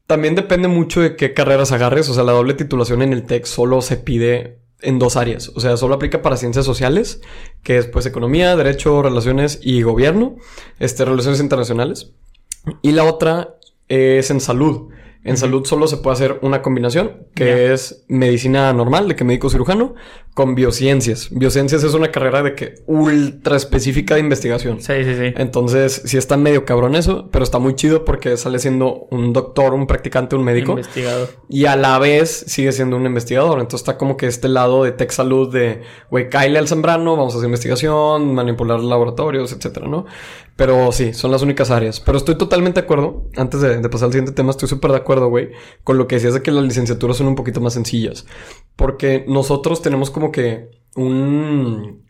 también 0.08 0.34
depende 0.34 0.68
mucho 0.68 1.02
de 1.02 1.16
qué 1.16 1.34
carreras 1.34 1.70
agarres. 1.70 2.08
O 2.08 2.14
sea, 2.14 2.24
la 2.24 2.32
doble 2.32 2.54
titulación 2.54 3.02
en 3.02 3.12
el 3.12 3.24
TEC 3.24 3.44
solo 3.44 3.82
se 3.82 3.98
pide 3.98 4.58
en 4.80 4.98
dos 4.98 5.16
áreas. 5.16 5.52
O 5.54 5.60
sea, 5.60 5.76
solo 5.76 5.94
aplica 5.94 6.22
para 6.22 6.38
ciencias 6.38 6.64
sociales, 6.64 7.20
que 7.62 7.76
es 7.76 7.86
pues 7.86 8.06
economía, 8.06 8.56
derecho, 8.56 9.02
relaciones 9.02 9.60
y 9.62 9.82
gobierno, 9.82 10.36
este, 10.78 11.04
relaciones 11.04 11.40
internacionales. 11.40 12.12
Y 12.80 12.92
la 12.92 13.04
otra 13.04 13.56
es 13.88 14.30
en 14.30 14.40
salud. 14.40 14.88
En 15.24 15.36
salud 15.36 15.66
solo 15.66 15.86
se 15.86 15.98
puede 15.98 16.14
hacer 16.14 16.38
una 16.40 16.62
combinación, 16.62 17.26
que 17.34 17.74
es 17.74 18.06
medicina 18.08 18.72
normal, 18.72 19.08
de 19.08 19.16
que 19.16 19.24
médico 19.24 19.50
cirujano, 19.50 19.94
con 20.38 20.54
biociencias. 20.54 21.30
Biociencias 21.32 21.82
es 21.82 21.94
una 21.94 22.12
carrera 22.12 22.44
de 22.44 22.54
que 22.54 22.76
ultra 22.86 23.56
específica 23.56 24.14
de 24.14 24.20
investigación. 24.20 24.80
Sí, 24.80 24.92
sí, 25.02 25.16
sí. 25.16 25.32
Entonces, 25.36 26.00
sí 26.04 26.16
está 26.16 26.36
medio 26.36 26.64
cabrón 26.64 26.94
eso, 26.94 27.28
pero 27.32 27.42
está 27.42 27.58
muy 27.58 27.74
chido 27.74 28.04
porque 28.04 28.36
sale 28.36 28.60
siendo 28.60 29.08
un 29.10 29.32
doctor, 29.32 29.74
un 29.74 29.88
practicante, 29.88 30.36
un 30.36 30.44
médico. 30.44 30.74
Investigador. 30.74 31.30
Y 31.48 31.64
a 31.64 31.74
la 31.74 31.98
vez 31.98 32.44
sigue 32.46 32.70
siendo 32.70 32.94
un 32.94 33.04
investigador. 33.04 33.58
Entonces 33.58 33.80
está 33.80 33.98
como 33.98 34.16
que 34.16 34.28
este 34.28 34.46
lado 34.46 34.84
de 34.84 34.92
tech 34.92 35.10
salud 35.10 35.52
de, 35.52 35.82
güey, 36.08 36.28
Kyle 36.30 36.56
al 36.56 36.68
Zambrano, 36.68 37.16
vamos 37.16 37.34
a 37.34 37.38
hacer 37.38 37.48
investigación, 37.48 38.32
manipular 38.32 38.78
laboratorios, 38.78 39.52
etcétera, 39.52 39.88
¿no? 39.88 40.06
Pero 40.58 40.90
sí, 40.90 41.14
son 41.14 41.30
las 41.30 41.42
únicas 41.42 41.70
áreas. 41.70 42.00
Pero 42.00 42.18
estoy 42.18 42.36
totalmente 42.36 42.80
de 42.80 42.84
acuerdo. 42.84 43.26
Antes 43.36 43.60
de, 43.60 43.80
pasar 43.88 44.06
al 44.06 44.12
siguiente 44.12 44.32
tema, 44.32 44.50
estoy 44.50 44.68
súper 44.68 44.90
de 44.90 44.96
acuerdo, 44.96 45.28
güey, 45.28 45.50
con 45.84 45.98
lo 45.98 46.08
que 46.08 46.16
decías 46.16 46.34
de 46.34 46.42
que 46.42 46.50
las 46.50 46.64
licenciaturas 46.64 47.16
son 47.16 47.28
un 47.28 47.36
poquito 47.36 47.60
más 47.60 47.74
sencillas. 47.74 48.26
Porque 48.74 49.24
nosotros 49.28 49.82
tenemos 49.82 50.10
como 50.10 50.27
que 50.32 50.70
un, 50.96 52.04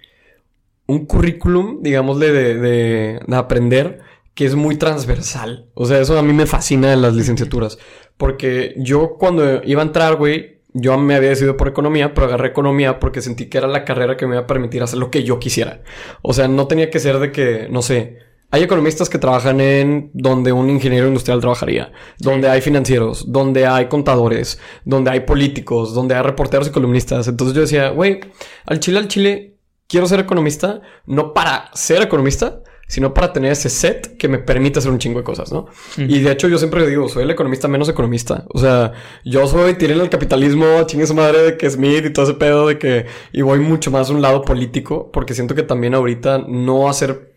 un 0.86 1.06
currículum, 1.06 1.82
digámosle, 1.82 2.32
de, 2.32 2.54
de, 2.54 3.20
de 3.26 3.36
aprender 3.36 4.00
que 4.34 4.46
es 4.46 4.54
muy 4.54 4.76
transversal. 4.76 5.66
O 5.74 5.84
sea, 5.84 6.00
eso 6.00 6.16
a 6.16 6.22
mí 6.22 6.32
me 6.32 6.46
fascina 6.46 6.92
en 6.92 7.02
las 7.02 7.14
licenciaturas. 7.14 7.78
Porque 8.16 8.74
yo 8.76 9.16
cuando 9.18 9.62
iba 9.64 9.82
a 9.82 9.86
entrar, 9.86 10.16
güey, 10.16 10.58
yo 10.72 10.96
me 10.98 11.14
había 11.14 11.30
decidido 11.30 11.56
por 11.56 11.68
economía, 11.68 12.14
pero 12.14 12.26
agarré 12.26 12.48
economía 12.48 13.00
porque 13.00 13.20
sentí 13.20 13.46
que 13.46 13.58
era 13.58 13.66
la 13.66 13.84
carrera 13.84 14.16
que 14.16 14.26
me 14.26 14.34
iba 14.34 14.44
a 14.44 14.46
permitir 14.46 14.82
hacer 14.82 14.98
lo 14.98 15.10
que 15.10 15.24
yo 15.24 15.38
quisiera. 15.38 15.82
O 16.22 16.32
sea, 16.32 16.46
no 16.46 16.68
tenía 16.68 16.90
que 16.90 17.00
ser 17.00 17.18
de 17.18 17.32
que, 17.32 17.68
no 17.70 17.82
sé, 17.82 18.18
hay 18.50 18.62
economistas 18.62 19.08
que 19.08 19.18
trabajan 19.18 19.60
en 19.60 20.10
donde 20.14 20.52
un 20.52 20.70
ingeniero 20.70 21.06
industrial 21.06 21.40
trabajaría, 21.40 21.92
donde 22.18 22.48
hay 22.48 22.60
financieros, 22.60 23.30
donde 23.30 23.66
hay 23.66 23.88
contadores, 23.88 24.58
donde 24.84 25.10
hay 25.10 25.20
políticos, 25.20 25.94
donde 25.94 26.14
hay 26.14 26.22
reporteros 26.22 26.68
y 26.68 26.70
columnistas. 26.70 27.28
Entonces 27.28 27.54
yo 27.54 27.62
decía, 27.62 27.90
güey, 27.90 28.20
al 28.64 28.80
Chile, 28.80 28.98
al 28.98 29.08
Chile, 29.08 29.58
quiero 29.86 30.06
ser 30.06 30.20
economista, 30.20 30.80
no 31.04 31.34
para 31.34 31.70
ser 31.74 32.00
economista, 32.00 32.62
sino 32.88 33.12
para 33.12 33.34
tener 33.34 33.52
ese 33.52 33.68
set 33.68 34.16
que 34.16 34.28
me 34.28 34.38
permite 34.38 34.78
hacer 34.78 34.90
un 34.90 34.98
chingo 34.98 35.18
de 35.18 35.24
cosas, 35.24 35.52
¿no? 35.52 35.66
Y 35.98 36.20
de 36.20 36.32
hecho 36.32 36.48
yo 36.48 36.56
siempre 36.56 36.86
digo, 36.86 37.06
soy 37.08 37.24
el 37.24 37.30
economista 37.30 37.68
menos 37.68 37.90
economista. 37.90 38.46
O 38.48 38.58
sea, 38.58 38.92
yo 39.26 39.46
soy, 39.46 39.74
tiré 39.74 39.92
el 39.92 40.08
capitalismo, 40.08 40.64
chingue 40.86 41.06
su 41.06 41.14
madre 41.14 41.42
de 41.42 41.56
que 41.58 41.68
Smith 41.68 42.06
y 42.06 42.12
todo 42.14 42.24
ese 42.24 42.34
pedo 42.34 42.66
de 42.66 42.78
que... 42.78 43.04
Y 43.30 43.42
voy 43.42 43.60
mucho 43.60 43.90
más 43.90 44.08
a 44.08 44.14
un 44.14 44.22
lado 44.22 44.40
político, 44.40 45.10
porque 45.12 45.34
siento 45.34 45.54
que 45.54 45.62
también 45.62 45.94
ahorita 45.94 46.46
no 46.48 46.88
hacer 46.88 47.27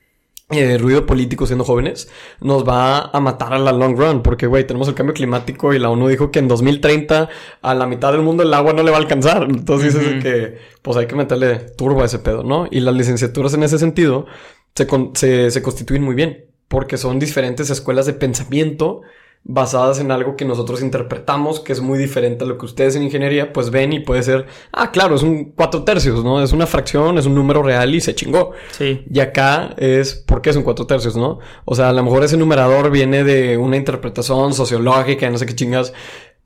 eh, 0.51 0.77
ruido 0.77 1.05
político 1.05 1.45
siendo 1.45 1.63
jóvenes 1.63 2.09
nos 2.41 2.67
va 2.67 3.09
a 3.11 3.19
matar 3.19 3.53
a 3.53 3.59
la 3.59 3.71
long 3.71 3.97
run 3.97 4.21
porque 4.21 4.47
güey 4.47 4.65
tenemos 4.65 4.87
el 4.87 4.95
cambio 4.95 5.13
climático 5.13 5.73
y 5.73 5.79
la 5.79 5.89
ONU 5.89 6.07
dijo 6.07 6.31
que 6.31 6.39
en 6.39 6.47
2030 6.47 7.29
a 7.61 7.73
la 7.73 7.87
mitad 7.87 8.11
del 8.11 8.21
mundo 8.21 8.43
el 8.43 8.53
agua 8.53 8.73
no 8.73 8.83
le 8.83 8.91
va 8.91 8.97
a 8.97 8.99
alcanzar 8.99 9.43
entonces 9.43 9.93
dices 9.93 10.23
que 10.23 10.57
pues 10.81 10.97
hay 10.97 11.07
que 11.07 11.15
meterle 11.15 11.55
turbo 11.77 12.01
a 12.01 12.05
ese 12.05 12.19
pedo 12.19 12.43
¿no? 12.43 12.67
y 12.69 12.79
las 12.81 12.95
licenciaturas 12.95 13.53
en 13.53 13.63
ese 13.63 13.79
sentido 13.79 14.25
se, 14.75 14.87
se, 15.13 15.51
se 15.51 15.61
constituyen 15.61 16.03
muy 16.03 16.15
bien 16.15 16.45
porque 16.67 16.97
son 16.97 17.19
diferentes 17.19 17.69
escuelas 17.69 18.05
de 18.05 18.13
pensamiento 18.13 19.01
basadas 19.43 19.99
en 19.99 20.11
algo 20.11 20.35
que 20.35 20.45
nosotros 20.45 20.83
interpretamos 20.83 21.59
que 21.59 21.73
es 21.73 21.81
muy 21.81 21.97
diferente 21.97 22.43
a 22.43 22.47
lo 22.47 22.57
que 22.57 22.65
ustedes 22.65 22.95
en 22.95 23.03
ingeniería 23.03 23.53
pues 23.53 23.71
ven 23.71 23.91
y 23.91 23.99
puede 23.99 24.21
ser, 24.21 24.45
ah, 24.71 24.91
claro, 24.91 25.15
es 25.15 25.23
un 25.23 25.45
cuatro 25.51 25.83
tercios, 25.83 26.23
¿no? 26.23 26.41
Es 26.43 26.53
una 26.53 26.67
fracción, 26.67 27.17
es 27.17 27.25
un 27.25 27.33
número 27.33 27.63
real 27.63 27.93
y 27.93 28.01
se 28.01 28.13
chingó. 28.13 28.51
Sí. 28.71 29.03
Y 29.11 29.19
acá 29.19 29.73
es, 29.77 30.13
¿por 30.13 30.41
qué 30.41 30.51
es 30.51 30.55
un 30.55 30.63
cuatro 30.63 30.85
tercios, 30.85 31.15
no? 31.15 31.39
O 31.65 31.75
sea, 31.75 31.89
a 31.89 31.93
lo 31.93 32.03
mejor 32.03 32.23
ese 32.23 32.37
numerador 32.37 32.91
viene 32.91 33.23
de 33.23 33.57
una 33.57 33.77
interpretación 33.77 34.53
sociológica, 34.53 35.29
no 35.29 35.37
sé 35.37 35.45
qué 35.47 35.55
chingas, 35.55 35.91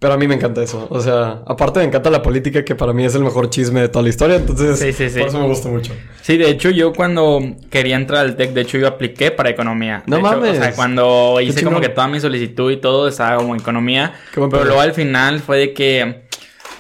pero 0.06 0.14
a 0.14 0.18
mí 0.20 0.28
me 0.28 0.36
encanta 0.36 0.62
eso. 0.62 0.86
O 0.92 1.00
sea, 1.00 1.42
aparte 1.48 1.80
me 1.80 1.86
encanta 1.88 2.12
la 2.12 2.22
política, 2.22 2.64
que 2.64 2.76
para 2.76 2.94
mí 2.94 3.04
es 3.04 3.16
el 3.16 3.24
mejor 3.24 3.50
chisme 3.50 3.82
de 3.82 3.90
toda 3.90 4.04
la 4.04 4.10
historia. 4.10 4.36
Entonces, 4.36 4.80
por 5.18 5.28
eso 5.28 5.40
me 5.40 5.48
gusta 5.48 5.68
mucho. 5.68 5.94
Sí, 6.22 6.38
de 6.38 6.48
hecho, 6.48 6.70
yo 6.70 6.94
cuando 6.94 7.42
quería 7.72 7.96
entrar 7.96 8.22
al 8.24 8.36
TEC, 8.36 8.54
de 8.54 8.62
hecho, 8.62 8.78
yo 8.78 8.88
apliqué 8.88 9.32
para 9.32 9.50
economía. 9.50 10.04
No 10.06 10.20
mames. 10.20 10.60
o 10.60 10.62
sea, 10.62 10.76
cuando 10.76 11.42
hice 11.42 11.64
como 11.64 11.82
que 11.82 11.90
toda 11.90 12.08
mi 12.08 12.20
solicitud 12.20 12.72
y 12.72 12.78
todo, 12.78 13.08
estaba 13.08 13.38
como 13.38 13.56
economía. 13.56 14.14
pero 14.36 14.64
luego 14.64 14.80
al 14.80 14.94
final 14.94 15.40
fue 15.40 15.58
de 15.58 15.74
que. 15.74 16.26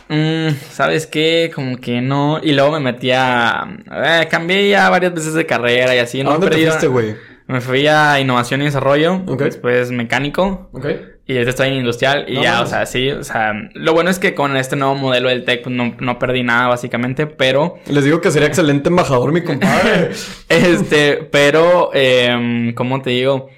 Mm, 0.07 0.53
¿Sabes 0.69 1.07
qué? 1.07 1.51
Como 1.55 1.77
que 1.77 2.01
no. 2.01 2.39
Y 2.43 2.51
luego 2.51 2.73
me 2.73 2.79
metí 2.79 3.09
a. 3.09 3.75
Eh, 3.91 4.27
cambié 4.29 4.69
ya 4.69 4.87
varias 4.91 5.15
veces 5.15 5.33
de 5.33 5.47
carrera 5.47 5.95
y 5.95 5.97
así. 5.97 6.21
¿A 6.21 6.25
dónde 6.25 6.47
te 6.47 6.63
fuiste, 6.63 6.85
güey? 6.85 7.15
Me 7.47 7.59
fui 7.59 7.87
a 7.87 8.19
innovación 8.19 8.61
y 8.61 8.65
desarrollo. 8.65 9.23
Después 9.35 9.89
mecánico. 9.89 10.69
Ok. 10.73 10.85
Y 11.27 11.33
ahorita 11.33 11.49
estoy 11.49 11.67
en 11.69 11.73
industrial 11.75 12.25
y 12.27 12.35
ya, 12.35 12.61
o 12.61 12.67
sea, 12.67 12.85
sí, 12.85 13.09
o 13.09 13.23
sea, 13.23 13.53
lo 13.73 13.93
bueno 13.93 14.11
es 14.11 14.19
que 14.19 14.35
con 14.35 14.55
este 14.57 14.75
nuevo 14.75 14.93
modelo 14.93 15.29
del 15.29 15.43
tech 15.43 15.63
pues, 15.63 15.75
no, 15.75 15.95
no, 15.99 16.19
perdí 16.19 16.43
nada 16.43 16.67
básicamente, 16.67 17.25
pero... 17.25 17.79
Les 17.87 18.03
digo 18.03 18.21
que 18.21 18.29
sería 18.29 18.47
excelente 18.47 18.89
embajador 18.89 19.31
mi 19.31 19.43
compadre. 19.43 20.11
este, 20.49 21.15
pero, 21.31 21.89
eh, 21.95 22.73
¿cómo 22.75 23.01
te 23.01 23.09
digo? 23.09 23.49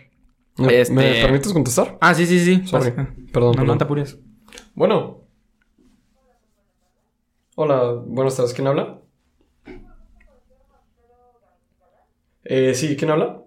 ¿Me, 0.58 0.80
este... 0.80 0.94
¿Me, 0.94 1.22
permites 1.22 1.52
contestar? 1.52 1.98
Ah, 2.00 2.14
sí, 2.14 2.26
sí, 2.26 2.40
sí. 2.40 2.66
Sorry. 2.66 2.94
Perdón. 3.34 3.56
No, 3.58 3.64
no 3.66 3.78
te 3.78 3.84
apures. 3.84 4.18
Bueno. 4.74 5.26
Hola, 7.56 8.02
buenas 8.06 8.38
tardes. 8.38 8.54
¿Quién 8.54 8.68
habla? 8.68 9.02
Eh, 12.46 12.74
sí, 12.74 12.96
¿quién 12.96 13.12
habla? 13.12 13.42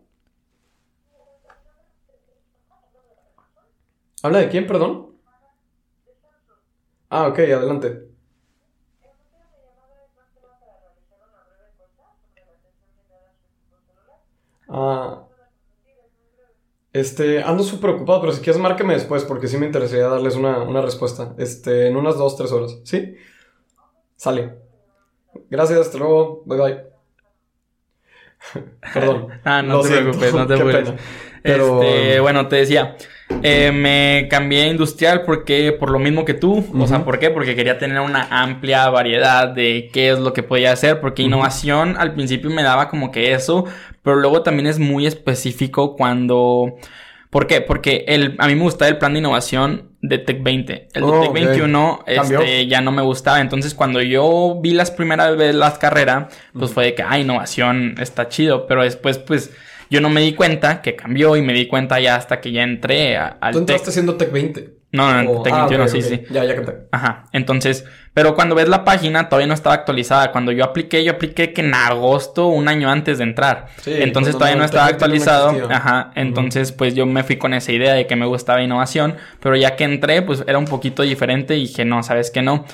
¿Habla 4.23 4.39
de 4.39 4.49
quién, 4.49 4.67
perdón? 4.67 5.09
Ah, 7.09 7.27
ok, 7.29 7.39
adelante. 7.39 8.07
Ah, 14.69 15.25
este, 16.93 17.43
ando 17.43 17.63
súper 17.63 17.91
ocupado, 17.91 18.21
pero 18.21 18.33
si 18.33 18.41
quieres 18.41 18.61
márqueme 18.61 18.95
después 18.95 19.25
porque 19.25 19.47
sí 19.47 19.57
me 19.57 19.67
interesaría 19.67 20.09
darles 20.09 20.35
una, 20.35 20.63
una 20.63 20.83
respuesta. 20.83 21.35
Este, 21.39 21.89
en 21.89 21.97
unas 21.97 22.17
dos, 22.17 22.37
tres 22.37 22.51
horas. 22.53 22.79
¿Sí? 22.85 23.17
Sale. 24.17 24.59
Gracias, 25.49 25.81
hasta 25.81 25.99
luego. 25.99 26.43
Bye 26.47 26.59
bye. 26.61 26.85
Perdón. 28.95 29.29
ah, 29.45 29.63
no 29.63 29.81
te 29.83 29.89
preocupes, 29.89 30.35
no 30.35 30.47
te 30.47 30.57
preocupes. 30.59 31.01
Pero... 31.43 31.83
Este, 31.83 32.21
bueno, 32.21 32.49
te 32.49 32.57
decía, 32.57 32.97
eh, 33.43 33.73
me 33.73 34.29
cambié 34.29 34.65
a 34.65 34.69
industrial 34.69 35.23
porque, 35.23 35.73
por 35.73 35.91
lo 35.91 35.99
mismo 35.99 36.25
que 36.25 36.35
tú, 36.35 36.65
o 36.79 36.87
sea, 36.87 37.05
¿por 37.05 37.19
qué? 37.19 37.31
Porque 37.31 37.57
quería 37.57 37.79
tener 37.79 38.01
una 38.01 38.27
amplia 38.31 38.89
variedad 38.91 39.49
de 39.49 39.89
qué 39.93 40.11
es 40.11 40.19
lo 40.19 40.33
que 40.33 40.43
podía 40.43 40.73
hacer, 40.73 41.01
porque 41.01 41.23
innovación 41.23 41.97
al 41.99 42.15
principio 42.15 42.51
me 42.51 42.63
daba 42.63 42.89
como 42.89 43.11
que 43.11 43.33
eso, 43.33 43.65
pero 44.03 44.17
luego 44.17 44.43
también 44.43 44.67
es 44.67 44.79
muy 44.79 45.07
específico 45.07 45.97
cuando... 45.97 46.77
¿Por 47.31 47.47
qué? 47.47 47.61
Porque 47.61 48.05
el, 48.09 48.35
a 48.39 48.49
mí 48.49 48.57
me 48.57 48.63
gustaba 48.63 48.89
el 48.89 48.99
plan 48.99 49.13
de 49.13 49.21
innovación 49.21 49.91
de 50.03 50.19
Tech 50.19 50.43
20. 50.43 50.89
El 50.95 51.03
de 51.03 51.09
oh, 51.09 51.21
Tech 51.21 51.33
21 51.33 52.05
este, 52.05 52.67
ya 52.67 52.81
no 52.81 52.91
me 52.91 53.03
gustaba. 53.03 53.41
Entonces, 53.41 53.73
cuando 53.73 54.03
yo 54.03 54.59
vi 54.61 54.73
las 54.73 54.91
primeras 54.91 55.37
veces 55.37 55.55
las 55.55 55.79
carreras, 55.79 56.35
pues 56.53 56.73
fue 56.73 56.87
de 56.87 56.95
que, 56.97 57.05
ah, 57.05 57.21
innovación 57.21 57.95
está 58.01 58.29
chido. 58.29 58.67
Pero 58.67 58.83
después, 58.83 59.19
pues, 59.19 59.53
yo 59.91 60.01
no 60.01 60.09
me 60.09 60.21
di 60.21 60.35
cuenta 60.35 60.83
que 60.83 60.97
cambió 60.97 61.37
y 61.37 61.43
me 61.43 61.53
di 61.53 61.67
cuenta 61.67 61.99
ya 62.01 62.15
hasta 62.15 62.41
que 62.41 62.53
ya 62.53 62.63
entré 62.63 63.17
al 63.17 63.53
¿Tú 63.53 63.59
entraste 63.59 63.91
haciendo 63.91 64.15
Tech 64.15 64.31
20? 64.31 64.81
No, 64.93 65.23
no, 65.23 65.43
Tech 65.43 65.55
21, 65.55 65.85
ah, 65.85 65.89
sí, 65.89 66.03
sí. 66.03 66.23
Ya, 66.31 66.45
ya 66.45 66.57
capté. 66.57 66.89
Ajá. 66.91 67.25
Entonces, 67.33 67.85
pero 68.13 68.35
cuando 68.35 68.57
ves 68.57 68.69
la 68.69 68.85
página 68.85 69.29
todavía 69.29 69.47
no 69.47 69.55
estaba 69.55 69.75
actualizada. 69.75 70.33
Cuando 70.33 70.51
yo 70.51 70.65
apliqué, 70.65 71.05
yo 71.05 71.13
apliqué 71.13 71.53
que 71.53 71.61
en 71.61 71.75
agosto, 71.75 72.49
un 72.49 72.69
año 72.69 72.91
antes 72.91 73.19
de 73.19 73.25
entrar. 73.25 73.67
Sí, 73.83 73.93
entonces 73.95 74.35
todavía 74.35 74.57
no, 74.57 74.65
estaba 74.65 74.87
actualizado. 74.87 75.69
Ajá. 75.71 76.11
Entonces, 76.17 76.73
pues 76.73 76.95
yo 76.97 77.07
me 77.07 77.23
fui 77.23 77.37
con 77.37 77.55
esa 77.55 77.71
idea 77.71 77.95
de 77.95 78.07
que 78.09 78.17
me 78.17 78.27
gustaba 78.27 78.63
innovación. 78.63 79.17
Pero 79.41 79.55
ya 79.55 79.77
que 79.77 79.85
entré, 79.85 80.23
pues 80.23 80.43
era 80.47 80.59
un 80.59 80.67
poquito 80.67 81.03
diferente 81.05 81.57
y 81.57 81.69
dije, 81.69 81.85
no, 81.85 82.03
sabes 82.03 82.33
que 82.33 82.43
no. 82.43 82.65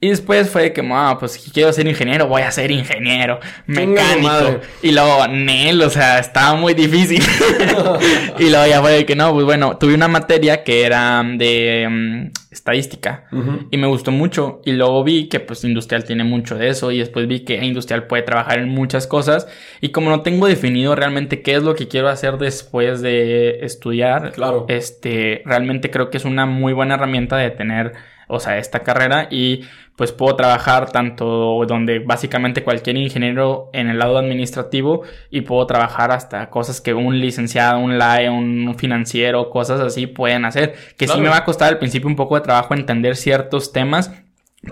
Y 0.00 0.10
después 0.10 0.48
fue 0.48 0.72
que, 0.72 0.88
ah, 0.92 1.16
pues 1.18 1.32
si 1.32 1.50
quiero 1.50 1.72
ser 1.72 1.88
ingeniero, 1.88 2.28
voy 2.28 2.42
a 2.42 2.52
ser 2.52 2.70
ingeniero, 2.70 3.40
mecánico. 3.66 4.60
Y 4.80 4.92
luego, 4.92 5.26
Nel, 5.26 5.82
o 5.82 5.90
sea, 5.90 6.20
estaba 6.20 6.54
muy 6.54 6.72
difícil. 6.72 7.20
y 8.38 8.48
luego 8.48 8.66
ya 8.68 8.80
fue 8.80 8.92
de 8.92 9.04
que 9.04 9.16
no, 9.16 9.32
pues 9.32 9.44
bueno, 9.44 9.76
tuve 9.76 9.94
una 9.94 10.06
materia 10.06 10.62
que 10.62 10.84
era 10.84 11.24
de 11.24 11.88
mm, 11.90 12.30
estadística 12.52 13.24
y 13.72 13.76
me 13.76 13.88
gustó 13.88 14.12
mucho. 14.12 14.60
Y 14.64 14.70
luego 14.70 15.02
vi 15.02 15.28
que 15.28 15.40
pues 15.40 15.64
industrial 15.64 16.04
tiene 16.04 16.22
mucho 16.22 16.54
de 16.54 16.68
eso 16.68 16.92
y 16.92 16.98
después 16.98 17.26
vi 17.26 17.40
que 17.40 17.56
industrial 17.64 18.06
puede 18.06 18.22
trabajar 18.22 18.60
en 18.60 18.68
muchas 18.68 19.08
cosas. 19.08 19.48
Y 19.80 19.88
como 19.88 20.10
no 20.10 20.20
tengo 20.20 20.46
definido 20.46 20.94
realmente 20.94 21.42
qué 21.42 21.56
es 21.56 21.64
lo 21.64 21.74
que 21.74 21.88
quiero 21.88 22.08
hacer 22.08 22.38
después 22.38 23.02
de 23.02 23.64
estudiar, 23.64 24.30
claro. 24.30 24.64
este, 24.68 25.42
realmente 25.44 25.90
creo 25.90 26.08
que 26.08 26.18
es 26.18 26.24
una 26.24 26.46
muy 26.46 26.72
buena 26.72 26.94
herramienta 26.94 27.36
de 27.36 27.50
tener 27.50 27.94
o 28.28 28.40
sea, 28.40 28.58
esta 28.58 28.80
carrera 28.80 29.28
y 29.30 29.62
pues 29.96 30.12
puedo 30.12 30.36
trabajar 30.36 30.92
tanto 30.92 31.64
donde 31.66 31.98
básicamente 31.98 32.62
cualquier 32.62 32.96
ingeniero 32.96 33.68
en 33.72 33.88
el 33.88 33.98
lado 33.98 34.16
administrativo 34.16 35.02
y 35.28 35.40
puedo 35.40 35.66
trabajar 35.66 36.12
hasta 36.12 36.50
cosas 36.50 36.80
que 36.80 36.94
un 36.94 37.18
licenciado, 37.18 37.80
un 37.80 37.98
LAE, 37.98 38.30
un 38.30 38.76
financiero, 38.78 39.50
cosas 39.50 39.80
así 39.80 40.06
pueden 40.06 40.44
hacer, 40.44 40.74
que 40.96 41.08
sí 41.08 41.20
me 41.20 41.28
va 41.28 41.38
a 41.38 41.44
costar 41.44 41.68
al 41.68 41.78
principio 41.78 42.08
un 42.08 42.14
poco 42.14 42.36
de 42.36 42.42
trabajo 42.42 42.74
entender 42.74 43.16
ciertos 43.16 43.72
temas, 43.72 44.12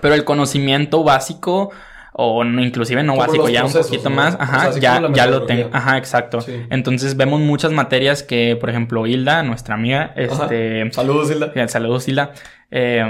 pero 0.01 0.15
el 0.15 0.23
conocimiento 0.23 1.03
básico 1.03 1.71
o 2.19 2.43
no, 2.43 2.63
inclusive 2.63 3.03
no 3.03 3.15
básico, 3.15 3.47
ya 3.49 3.65
un 3.65 3.71
poquito 3.71 4.09
más, 4.09 4.37
ajá, 4.39 4.71
ya, 4.79 5.07
ya 5.13 5.27
lo 5.27 5.43
tengo, 5.43 5.69
ajá, 5.71 5.97
exacto. 5.97 6.39
Entonces 6.71 7.15
vemos 7.15 7.41
muchas 7.41 7.71
materias 7.71 8.23
que, 8.23 8.55
por 8.55 8.69
ejemplo, 8.69 9.05
Hilda, 9.05 9.43
nuestra 9.43 9.75
amiga, 9.75 10.13
este... 10.15 10.89
Saludos, 10.91 11.29
Hilda. 11.29 11.67
Saludos, 11.67 12.07
Hilda. 12.07 12.31
Eh, 12.71 13.03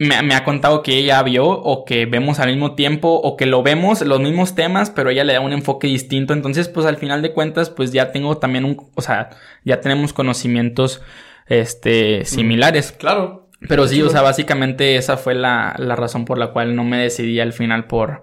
me, 0.00 0.34
ha 0.34 0.44
contado 0.44 0.82
que 0.82 0.96
ella 0.96 1.22
vio 1.22 1.46
o 1.46 1.84
que 1.84 2.06
vemos 2.06 2.40
al 2.40 2.48
mismo 2.48 2.74
tiempo 2.74 3.10
o 3.10 3.36
que 3.36 3.44
lo 3.44 3.62
vemos 3.62 4.00
los 4.00 4.18
mismos 4.18 4.54
temas, 4.54 4.88
pero 4.88 5.10
ella 5.10 5.24
le 5.24 5.34
da 5.34 5.40
un 5.40 5.52
enfoque 5.52 5.88
distinto. 5.88 6.32
Entonces, 6.32 6.68
pues 6.68 6.86
al 6.86 6.96
final 6.96 7.20
de 7.20 7.34
cuentas, 7.34 7.68
pues 7.68 7.92
ya 7.92 8.10
tengo 8.10 8.38
también 8.38 8.64
un, 8.64 8.90
o 8.94 9.02
sea, 9.02 9.28
ya 9.62 9.80
tenemos 9.82 10.14
conocimientos, 10.14 11.02
este, 11.48 12.24
similares. 12.24 12.92
Claro. 12.92 13.50
Pero 13.68 13.86
sí, 13.86 14.00
o 14.00 14.08
sea, 14.08 14.22
básicamente 14.22 14.96
esa 14.96 15.18
fue 15.18 15.34
la, 15.34 15.74
la 15.76 15.96
razón 15.96 16.24
por 16.24 16.38
la 16.38 16.46
cual 16.52 16.74
no 16.74 16.82
me 16.82 16.96
decidí 16.96 17.38
al 17.40 17.52
final 17.52 17.84
por, 17.84 18.22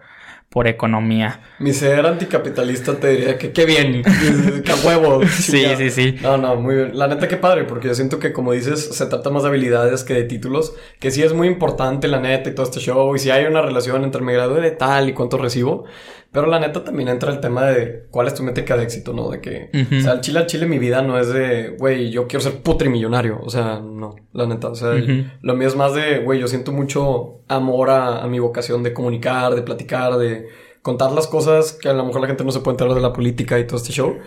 por 0.49 0.67
economía. 0.67 1.41
Mi 1.59 1.73
ser 1.73 2.05
anticapitalista 2.05 2.95
te 2.95 3.09
diría 3.09 3.37
que 3.37 3.51
qué 3.51 3.65
bien, 3.65 4.01
que 4.01 4.73
huevo. 4.85 5.21
sí, 5.27 5.65
sí, 5.77 5.89
sí. 5.89 6.15
No, 6.21 6.37
no, 6.37 6.55
muy 6.55 6.75
bien. 6.75 6.97
La 6.97 7.07
neta 7.07 7.27
qué 7.27 7.37
padre, 7.37 7.65
porque 7.65 7.89
yo 7.89 7.95
siento 7.95 8.17
que 8.19 8.31
como 8.31 8.53
dices, 8.53 8.95
se 8.95 9.05
trata 9.07 9.29
más 9.29 9.43
de 9.43 9.49
habilidades 9.49 10.03
que 10.03 10.13
de 10.13 10.23
títulos, 10.23 10.73
que 10.99 11.11
sí 11.11 11.21
es 11.21 11.33
muy 11.33 11.47
importante 11.47 12.07
la 12.07 12.19
neta 12.21 12.49
y 12.49 12.55
todo 12.55 12.65
este 12.65 12.79
show, 12.79 13.15
y 13.15 13.19
si 13.19 13.29
hay 13.29 13.45
una 13.45 13.61
relación 13.61 14.03
entre 14.03 14.21
mi 14.21 14.33
grado 14.33 14.55
de 14.55 14.71
tal 14.71 15.09
y 15.09 15.13
cuánto 15.13 15.37
recibo, 15.37 15.85
pero 16.31 16.47
la 16.47 16.59
neta 16.59 16.83
también 16.83 17.09
entra 17.09 17.31
el 17.31 17.39
tema 17.39 17.65
de 17.65 18.05
cuál 18.11 18.27
es 18.27 18.33
tu 18.33 18.43
métrica 18.43 18.75
de 18.75 18.83
éxito, 18.83 19.13
¿no? 19.13 19.29
De 19.29 19.39
que, 19.41 19.69
o 19.73 20.01
sea, 20.01 20.11
al 20.11 20.21
chile 20.21 20.39
al 20.39 20.47
chile 20.47 20.65
mi 20.65 20.77
vida 20.77 21.01
no 21.01 21.17
es 21.17 21.29
de, 21.29 21.75
güey, 21.79 22.11
yo 22.11 22.27
quiero 22.27 22.43
ser 22.43 22.61
putrimillonario. 22.61 23.39
O 23.41 23.49
sea, 23.49 23.79
no, 23.79 24.15
la 24.33 24.45
neta. 24.45 24.67
O 24.67 24.75
sea, 24.75 24.93
lo 25.41 25.55
mío 25.55 25.67
es 25.67 25.75
más 25.75 25.93
de, 25.93 26.19
güey, 26.19 26.39
yo 26.39 26.47
siento 26.47 26.71
mucho 26.71 27.39
amor 27.47 27.89
a, 27.89 28.23
a 28.23 28.27
mi 28.27 28.39
vocación 28.39 28.83
de 28.83 28.93
comunicar, 28.93 29.55
de 29.55 29.61
platicar, 29.61 30.17
de 30.17 30.47
contar 30.81 31.11
las 31.11 31.27
cosas 31.27 31.73
que 31.73 31.89
a 31.89 31.93
lo 31.93 32.05
mejor 32.05 32.21
la 32.21 32.27
gente 32.27 32.43
no 32.43 32.51
se 32.51 32.59
puede 32.59 32.73
enterar 32.75 32.93
de 32.93 33.01
la 33.01 33.13
política 33.13 33.57
y 33.59 33.65
todo 33.65 33.77
este 33.77 33.91
show. 33.91 34.17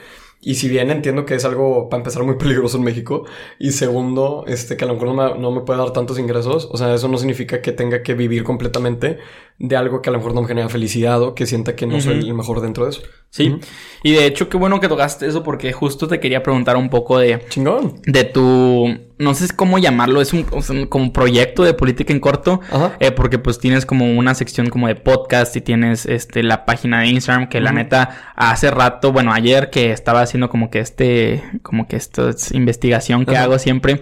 Y 0.42 0.54
si 0.54 0.68
bien 0.68 0.90
entiendo 0.90 1.26
que 1.26 1.34
es 1.34 1.44
algo, 1.44 1.88
para 1.90 2.00
empezar, 2.00 2.22
muy 2.22 2.34
peligroso 2.38 2.78
en 2.78 2.84
México, 2.84 3.26
y 3.58 3.72
segundo, 3.72 4.44
este, 4.46 4.76
que 4.76 4.84
a 4.84 4.88
lo 4.88 4.94
mejor 4.94 5.08
no 5.08 5.14
me, 5.14 5.38
no 5.38 5.50
me, 5.50 5.60
puede 5.62 5.78
dar 5.78 5.92
tantos 5.92 6.18
ingresos, 6.18 6.68
o 6.70 6.76
sea, 6.76 6.94
eso 6.94 7.08
no 7.08 7.18
significa 7.18 7.60
que 7.60 7.72
tenga 7.72 8.02
que 8.02 8.14
vivir 8.14 8.42
completamente 8.42 9.18
de 9.60 9.76
algo 9.76 10.00
que 10.00 10.08
a 10.08 10.12
lo 10.12 10.18
mejor 10.18 10.34
no 10.34 10.40
me 10.40 10.48
genera 10.48 10.70
felicidad 10.70 11.22
o 11.22 11.34
que 11.34 11.46
sienta 11.46 11.76
que 11.76 11.86
no 11.86 12.00
soy 12.00 12.20
el 12.20 12.34
mejor 12.34 12.62
dentro 12.62 12.84
de 12.84 12.90
eso. 12.90 13.02
Sí, 13.28 13.58
y 14.02 14.12
de 14.12 14.24
hecho, 14.24 14.48
qué 14.48 14.56
bueno 14.56 14.80
que 14.80 14.88
tocaste 14.88 15.26
eso 15.26 15.42
porque 15.44 15.70
justo 15.70 16.08
te 16.08 16.18
quería 16.18 16.42
preguntar 16.42 16.76
un 16.76 16.88
poco 16.88 17.18
de... 17.18 17.44
Chingón. 17.48 18.00
De 18.04 18.24
tu... 18.24 18.88
No 19.18 19.34
sé 19.34 19.54
cómo 19.54 19.78
llamarlo, 19.78 20.22
es 20.22 20.32
un, 20.32 20.44
como 20.88 21.12
proyecto 21.12 21.62
de 21.62 21.74
política 21.74 22.14
en 22.14 22.20
corto, 22.20 22.60
eh, 23.00 23.10
porque 23.10 23.38
pues 23.38 23.58
tienes 23.58 23.84
como 23.84 24.10
una 24.10 24.34
sección 24.34 24.70
como 24.70 24.88
de 24.88 24.94
podcast 24.94 25.54
y 25.56 25.60
tienes 25.60 26.06
este 26.06 26.42
la 26.42 26.64
página 26.64 27.02
de 27.02 27.08
Instagram 27.08 27.50
que 27.50 27.60
la 27.60 27.70
neta 27.70 28.32
hace 28.34 28.70
rato, 28.70 29.12
bueno, 29.12 29.34
ayer 29.34 29.68
que 29.68 29.92
estaba 29.92 30.22
haciendo 30.22 30.48
como 30.48 30.70
que 30.70 30.78
este, 30.78 31.44
como 31.62 31.86
que 31.86 31.96
esto 31.96 32.30
es 32.30 32.50
investigación 32.52 33.26
que 33.26 33.36
hago 33.36 33.58
siempre, 33.58 34.00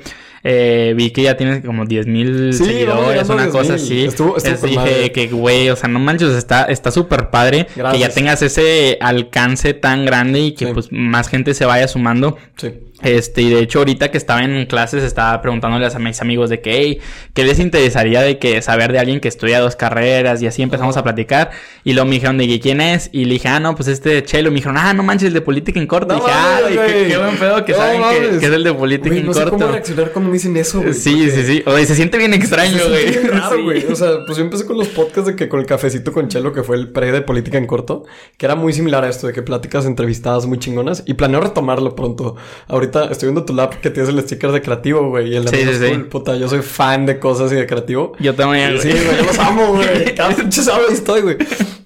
eh, 0.51 0.95
vi 0.97 1.11
que 1.11 1.25
ya 1.25 1.37
tienes 1.37 1.63
como 1.63 1.85
10 1.85 2.07
mil 2.07 2.55
seguidores, 2.55 3.29
una 3.29 3.51
cosa 3.51 3.75
así. 3.75 4.07
Estuvo, 4.07 4.37
dije 4.39 5.13
que, 5.13 5.29
güey, 5.29 5.69
o 5.69 5.77
sea, 5.77 5.91
no 5.91 5.99
manches, 5.99 6.35
está 6.35 6.91
súper 6.91 7.29
padre 7.29 7.67
que 7.67 7.99
ya 7.99 8.09
tengas 8.09 8.41
ese 8.41 8.97
alcance 9.03 9.75
tan 9.75 10.07
grande 10.07 10.41
y 10.41 10.53
que 10.53 10.69
pues 10.69 10.89
más 10.91 11.29
gente 11.29 11.53
se 11.53 11.67
vaya 11.67 11.87
sumando. 11.87 12.39
Sí. 12.57 12.73
Este, 13.03 13.43
y 13.43 13.51
de 13.51 13.61
hecho, 13.61 13.79
ahorita 13.79 14.11
que 14.11 14.19
estaba 14.19 14.43
en 14.43 14.67
clases, 14.67 15.05
estaba 15.05 15.41
preguntándoles 15.41 15.95
a 15.95 16.01
mis 16.01 16.21
amigos 16.21 16.51
de 16.51 16.61
que, 16.61 16.79
hey, 16.79 17.01
¿qué 17.33 17.45
les 17.45 17.61
interesaría 17.61 18.23
de 18.23 18.39
que 18.39 18.61
saber 18.61 18.91
de 18.93 18.99
alguien 18.99 19.21
que 19.21 19.29
estudia 19.29 19.61
dos 19.61 19.77
carreras? 19.77 20.43
Y 20.43 20.49
así 20.49 20.63
empezamos 20.63 20.97
a 20.97 21.05
platicar. 21.05 21.51
Y 21.85 21.93
luego 21.93 22.09
me 22.09 22.17
dijeron 22.17 22.39
de 22.39 22.49
que 22.49 22.59
quién 22.59 22.81
es. 22.81 23.09
Y 23.13 23.27
le 23.27 23.35
dije, 23.35 23.49
ah, 23.49 23.61
no, 23.61 23.77
pues 23.77 23.89
este 23.89 24.25
Chelo. 24.25 24.51
Me 24.51 24.57
dijeron, 24.57 24.79
ah, 24.79 24.93
no 24.95 25.05
manches, 25.05 25.29
el 25.29 25.35
de 25.35 25.41
política 25.43 25.79
en 25.79 25.87
corto. 25.87 26.13
y 26.13 26.17
dije, 26.17 26.31
ah, 26.33 26.59
qué, 26.67 27.19
buen 27.19 27.37
pedo 27.37 27.65
que 27.65 27.75
saben 27.75 28.03
que, 28.03 28.37
es 28.37 28.43
el 28.43 28.65
de 28.65 28.75
política 28.75 29.15
en 29.15 29.27
corto. 29.27 29.41
No 29.41 29.45
sé 29.45 29.51
cómo 29.51 29.73
reaccionar 29.73 30.11
cuando 30.11 30.31
me 30.31 30.35
dicen 30.35 30.57
eso, 30.57 30.81
güey. 30.81 30.95
Sí, 30.95 31.31
sí, 31.31 31.45
sí. 31.45 31.63
O 31.67 31.77
sea, 31.77 31.87
se 31.87 31.95
siente 31.95 32.19
bien 32.19 32.35
extraño, 32.35 32.79
güey. 32.89 33.63
güey. 33.63 33.93
O 33.93 33.95
sea, 33.95 34.25
pues 34.27 34.39
yo 34.39 34.45
empecé 34.45 34.67
con 34.67 34.77
los 34.77 34.89
podcasts 34.89 35.27
de 35.27 35.37
que 35.37 35.49
con 35.49 35.61
el 35.61 35.67
cafecito 35.67 36.13
con 36.13 36.27
Chelo, 36.27 36.53
que 36.53 36.65
fue 36.65 36.77
el 36.77 36.91
pre 36.91 37.13
de 37.13 37.23
política 37.23 37.59
en 37.59 37.67
corto, 37.67 38.05
que 38.37 38.47
era 38.47 38.57
muy 38.57 38.73
similar 38.73 39.05
a 39.05 39.09
esto, 39.09 39.29
de 39.29 39.33
que 39.33 39.43
pláticas 39.43 39.87
entrevistadas 39.87 40.47
muy 40.47 40.59
chingonas. 40.59 41.05
Y 41.07 41.15
planeo 41.15 41.41
retomarlo 41.41 41.95
pronto. 41.95 42.35
Ahorita 42.67 42.88
estoy 43.11 43.29
viendo 43.29 43.45
tu 43.45 43.55
lab 43.55 43.81
que 43.81 43.91
tienes 43.91 44.11
el 44.11 44.21
sticker 44.21 44.53
de 44.53 44.63
creativo, 44.63 45.09
güey. 45.09 45.33
Y 45.33 45.37
el 45.37 45.45
de 45.45 45.51
sí, 45.51 45.65
sí, 45.65 45.89
sí. 45.89 45.99
puta, 46.05 46.37
yo 46.37 46.49
soy 46.49 46.63
fan 46.63 47.07
de 47.07 47.19
cosas 47.19 47.53
y 47.53 47.57
de 47.57 47.67
creativo. 47.67 48.13
Yo 48.19 48.35
también. 48.35 48.81
Sí, 48.81 48.91
güey, 48.91 49.17
yo 49.19 49.25
los 49.25 49.39
amo, 49.39 49.75
güey. 49.75 50.15
Cada 50.17 50.35
pinche 50.35 50.63
sábado 50.63 50.89
estoy, 50.91 51.23
güey. 51.23 51.37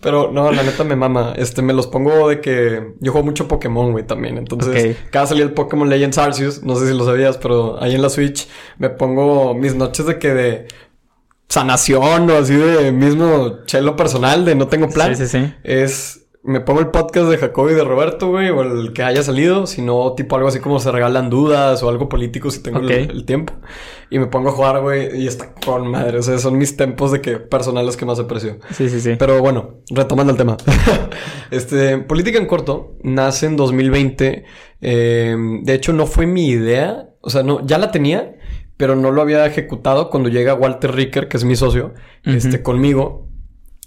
Pero 0.00 0.32
no, 0.32 0.50
la 0.50 0.62
neta 0.62 0.84
me 0.84 0.96
mama. 0.96 1.34
Este, 1.36 1.62
me 1.62 1.72
los 1.72 1.86
pongo 1.86 2.28
de 2.28 2.40
que 2.40 2.94
yo 3.00 3.12
juego 3.12 3.24
mucho 3.24 3.48
Pokémon, 3.48 3.92
güey, 3.92 4.06
también. 4.06 4.38
Entonces, 4.38 4.96
cada 5.10 5.26
salía 5.26 5.44
el 5.44 5.52
Pokémon 5.52 5.88
Legends 5.88 6.18
Arceus, 6.18 6.62
no 6.62 6.76
sé 6.76 6.88
si 6.88 6.94
lo 6.94 7.04
sabías, 7.04 7.38
pero 7.38 7.80
ahí 7.82 7.94
en 7.94 8.02
la 8.02 8.10
Switch 8.10 8.48
me 8.78 8.90
pongo 8.90 9.54
mis 9.54 9.74
noches 9.74 10.06
de 10.06 10.18
que 10.18 10.34
de 10.34 10.68
sanación 11.48 12.30
o 12.30 12.36
así 12.38 12.54
de 12.54 12.92
mismo 12.92 13.64
chelo 13.66 13.94
personal 13.94 14.44
de 14.44 14.54
no 14.54 14.68
tengo 14.68 14.88
plan. 14.88 15.14
Sí, 15.14 15.26
sí, 15.26 15.38
sí. 15.38 15.54
Es 15.62 16.21
me 16.44 16.60
pongo 16.60 16.80
el 16.80 16.88
podcast 16.88 17.28
de 17.28 17.38
Jacob 17.38 17.70
y 17.70 17.74
de 17.74 17.84
Roberto, 17.84 18.30
güey, 18.30 18.50
o 18.50 18.62
el 18.62 18.92
que 18.92 19.04
haya 19.04 19.22
salido, 19.22 19.66
sino 19.68 20.12
tipo 20.14 20.34
algo 20.34 20.48
así 20.48 20.58
como 20.58 20.80
se 20.80 20.90
regalan 20.90 21.30
dudas 21.30 21.82
o 21.84 21.88
algo 21.88 22.08
político 22.08 22.50
si 22.50 22.60
tengo 22.62 22.80
el, 22.80 23.24
tiempo. 23.24 23.54
Y 24.10 24.18
me 24.18 24.26
pongo 24.26 24.48
a 24.48 24.52
jugar, 24.52 24.80
güey, 24.80 25.22
y 25.22 25.28
está 25.28 25.54
con 25.54 25.86
madre. 25.88 26.18
O 26.18 26.22
sea, 26.22 26.38
son 26.38 26.58
mis 26.58 26.76
tempos 26.76 27.12
de 27.12 27.20
que 27.20 27.36
personales 27.36 27.96
que 27.96 28.04
más 28.04 28.18
aprecio. 28.18 28.58
Sí, 28.72 28.88
sí, 28.88 29.00
sí. 29.00 29.14
Pero 29.16 29.40
bueno, 29.40 29.82
retomando 29.90 30.32
el 30.32 30.36
tema. 30.36 30.56
este, 31.52 31.98
Política 31.98 32.38
en 32.38 32.46
Corto 32.46 32.96
nace 33.04 33.46
en 33.46 33.56
2020. 33.56 34.44
Eh, 34.80 35.36
de 35.62 35.74
hecho, 35.74 35.92
no 35.92 36.06
fue 36.06 36.26
mi 36.26 36.48
idea. 36.48 37.10
O 37.20 37.30
sea, 37.30 37.44
no, 37.44 37.64
ya 37.64 37.78
la 37.78 37.92
tenía, 37.92 38.34
pero 38.76 38.96
no 38.96 39.12
lo 39.12 39.22
había 39.22 39.46
ejecutado 39.46 40.10
cuando 40.10 40.28
llega 40.28 40.54
Walter 40.54 40.92
Ricker, 40.92 41.28
que 41.28 41.36
es 41.36 41.44
mi 41.44 41.54
socio, 41.54 41.94
este, 42.24 42.64
conmigo. 42.64 43.28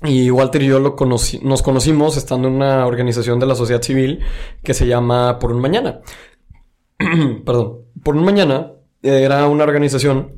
Y 0.01 0.29
Walter 0.29 0.61
y 0.61 0.67
yo 0.67 0.79
lo 0.79 0.95
conocí, 0.95 1.39
nos 1.41 1.61
conocimos 1.61 2.17
estando 2.17 2.47
en 2.47 2.55
una 2.55 2.85
organización 2.85 3.39
de 3.39 3.45
la 3.45 3.55
sociedad 3.55 3.81
civil 3.81 4.19
que 4.61 4.73
se 4.73 4.87
llama 4.87 5.39
Por 5.39 5.51
un 5.51 5.61
Mañana. 5.61 6.01
Perdón. 7.45 7.81
Por 8.03 8.15
un 8.15 8.25
Mañana 8.25 8.73
era 9.01 9.47
una 9.47 9.63
organización 9.63 10.33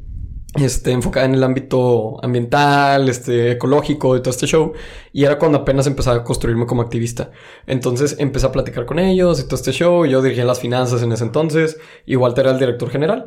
este, 0.54 0.92
enfocada 0.92 1.26
en 1.26 1.36
el 1.36 1.44
ámbito 1.44 2.24
ambiental, 2.24 3.10
este, 3.10 3.52
ecológico 3.52 4.16
y 4.16 4.22
todo 4.22 4.32
este 4.32 4.48
show. 4.48 4.74
Y 5.12 5.24
era 5.24 5.38
cuando 5.38 5.60
apenas 5.60 5.88
empezaba 5.88 6.18
a 6.18 6.24
construirme 6.24 6.66
como 6.66 6.82
activista. 6.82 7.32
Entonces 7.66 8.16
empecé 8.20 8.46
a 8.48 8.52
platicar 8.52 8.86
con 8.86 9.00
ellos 9.00 9.40
y 9.40 9.44
todo 9.44 9.56
este 9.56 9.72
show. 9.72 10.06
Yo 10.06 10.22
dirigía 10.22 10.46
las 10.46 10.60
finanzas 10.60 11.02
en 11.04 11.12
ese 11.12 11.24
entonces. 11.24 11.78
Y 12.06 12.16
Walter 12.16 12.46
era 12.46 12.54
el 12.54 12.60
director 12.60 12.90
general. 12.90 13.26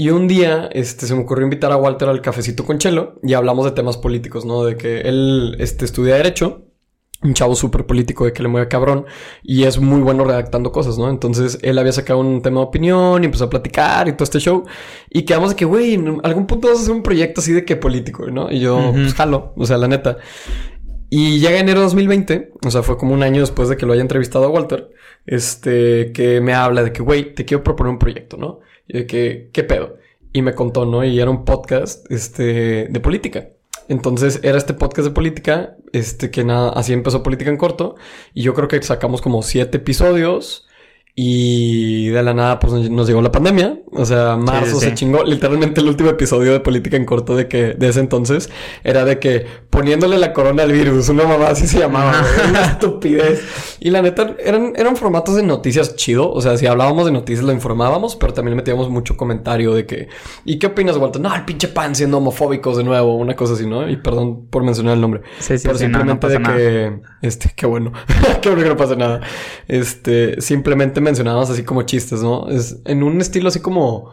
Y 0.00 0.10
un 0.10 0.28
día 0.28 0.70
este, 0.72 1.08
se 1.08 1.14
me 1.16 1.22
ocurrió 1.22 1.42
invitar 1.42 1.72
a 1.72 1.76
Walter 1.76 2.08
al 2.08 2.22
cafecito 2.22 2.64
con 2.64 2.78
Chelo 2.78 3.18
y 3.20 3.34
hablamos 3.34 3.64
de 3.64 3.72
temas 3.72 3.96
políticos, 3.96 4.44
¿no? 4.44 4.64
De 4.64 4.76
que 4.76 5.00
él 5.00 5.56
este, 5.58 5.84
estudia 5.84 6.14
Derecho, 6.14 6.66
un 7.24 7.34
chavo 7.34 7.56
súper 7.56 7.84
político 7.84 8.24
de 8.24 8.32
que 8.32 8.44
le 8.44 8.48
mueve 8.48 8.68
cabrón 8.68 9.06
y 9.42 9.64
es 9.64 9.80
muy 9.80 10.00
bueno 10.00 10.22
redactando 10.22 10.70
cosas, 10.70 10.98
¿no? 10.98 11.10
Entonces 11.10 11.58
él 11.62 11.76
había 11.78 11.90
sacado 11.90 12.20
un 12.20 12.42
tema 12.42 12.60
de 12.60 12.66
opinión 12.66 13.24
y 13.24 13.26
empezó 13.26 13.46
a 13.46 13.50
platicar 13.50 14.06
y 14.06 14.12
todo 14.12 14.22
este 14.22 14.38
show 14.38 14.64
y 15.10 15.22
quedamos 15.22 15.50
de 15.50 15.56
que, 15.56 15.64
güey, 15.64 15.94
en 15.94 16.20
algún 16.22 16.46
punto 16.46 16.68
vas 16.68 16.78
a 16.78 16.82
hacer 16.82 16.94
un 16.94 17.02
proyecto 17.02 17.40
así 17.40 17.52
de 17.52 17.64
que 17.64 17.74
político, 17.74 18.24
¿no? 18.28 18.52
Y 18.52 18.60
yo, 18.60 18.92
pues 18.92 19.14
jalo, 19.14 19.52
o 19.56 19.66
sea, 19.66 19.78
la 19.78 19.88
neta. 19.88 20.18
Y 21.10 21.40
llega 21.40 21.58
enero 21.58 21.80
de 21.80 21.86
2020, 21.86 22.52
o 22.64 22.70
sea, 22.70 22.84
fue 22.84 22.96
como 22.96 23.14
un 23.14 23.24
año 23.24 23.40
después 23.40 23.68
de 23.68 23.76
que 23.76 23.84
lo 23.84 23.94
haya 23.94 24.02
entrevistado 24.02 24.44
a 24.44 24.48
Walter, 24.48 24.90
este, 25.26 26.12
que 26.12 26.40
me 26.40 26.54
habla 26.54 26.84
de 26.84 26.92
que, 26.92 27.02
güey, 27.02 27.34
te 27.34 27.44
quiero 27.44 27.64
proponer 27.64 27.94
un 27.94 27.98
proyecto, 27.98 28.36
¿no? 28.36 28.60
Y 28.88 28.98
de 28.98 29.06
que, 29.06 29.50
¿qué 29.52 29.62
pedo? 29.62 29.96
Y 30.32 30.42
me 30.42 30.54
contó, 30.54 30.84
¿no? 30.84 31.04
Y 31.04 31.20
era 31.20 31.30
un 31.30 31.44
podcast, 31.44 32.10
este, 32.10 32.88
de 32.88 33.00
política. 33.00 33.50
Entonces 33.88 34.40
era 34.42 34.58
este 34.58 34.74
podcast 34.74 35.08
de 35.08 35.14
política, 35.14 35.76
este, 35.92 36.30
que 36.30 36.44
nada, 36.44 36.70
así 36.70 36.92
empezó 36.92 37.22
Política 37.22 37.50
en 37.50 37.56
Corto. 37.56 37.96
Y 38.34 38.42
yo 38.42 38.54
creo 38.54 38.68
que 38.68 38.82
sacamos 38.82 39.22
como 39.22 39.42
siete 39.42 39.78
episodios. 39.78 40.67
Y 41.20 42.10
de 42.10 42.22
la 42.22 42.32
nada, 42.32 42.60
pues 42.60 42.72
nos 42.72 43.08
llegó 43.08 43.20
la 43.20 43.32
pandemia. 43.32 43.80
O 43.90 44.04
sea, 44.04 44.36
marzo 44.36 44.78
se 44.78 44.94
chingó. 44.94 45.24
Literalmente 45.24 45.80
el 45.80 45.88
último 45.88 46.10
episodio 46.10 46.52
de 46.52 46.60
Política 46.60 46.96
en 46.96 47.04
Corto 47.04 47.34
de 47.34 47.48
que, 47.48 47.74
de 47.74 47.88
ese 47.88 47.98
entonces, 47.98 48.50
era 48.84 49.04
de 49.04 49.18
que 49.18 49.44
poniéndole 49.68 50.16
la 50.16 50.32
corona 50.32 50.62
al 50.62 50.70
virus, 50.70 51.08
una 51.08 51.24
mamá 51.24 51.48
así 51.48 51.66
se 51.66 51.80
llamaba, 51.80 52.22
una 52.48 52.64
estupidez. 52.66 53.42
Y 53.80 53.90
la 53.90 54.00
neta, 54.00 54.36
eran, 54.38 54.74
eran 54.76 54.94
formatos 54.94 55.34
de 55.34 55.42
noticias 55.42 55.96
chido. 55.96 56.30
O 56.30 56.40
sea, 56.40 56.56
si 56.56 56.68
hablábamos 56.68 57.06
de 57.06 57.10
noticias 57.10 57.44
lo 57.44 57.52
informábamos, 57.52 58.14
pero 58.14 58.32
también 58.32 58.56
metíamos 58.56 58.88
mucho 58.88 59.16
comentario 59.16 59.74
de 59.74 59.86
que, 59.86 60.06
¿y 60.44 60.60
qué 60.60 60.68
opinas, 60.68 60.98
Walter? 60.98 61.20
No, 61.20 61.34
el 61.34 61.44
pinche 61.44 61.66
pan 61.66 61.96
siendo 61.96 62.18
homofóbicos 62.18 62.76
de 62.76 62.84
nuevo, 62.84 63.16
una 63.16 63.34
cosa 63.34 63.54
así, 63.54 63.66
¿no? 63.66 63.90
Y 63.90 63.96
perdón 63.96 64.46
por 64.50 64.62
mencionar 64.62 64.94
el 64.94 65.00
nombre. 65.00 65.22
Sí, 65.40 65.58
sí, 65.58 65.66
pero 65.66 65.78
simplemente 65.78 66.28
de 66.28 66.42
que, 66.42 67.00
este, 67.22 67.50
qué 67.56 67.66
bueno, 67.66 67.92
qué 68.40 68.50
bueno 68.50 68.62
que 68.62 68.68
no 68.68 68.76
pasa 68.76 68.94
nada. 68.94 69.20
Este, 69.66 70.40
simplemente 70.40 71.00
mencionabas 71.08 71.50
así 71.50 71.64
como 71.64 71.82
chistes, 71.82 72.22
¿no? 72.22 72.48
Es 72.48 72.76
en 72.84 73.02
un 73.02 73.20
estilo 73.20 73.48
así 73.48 73.60
como 73.60 74.12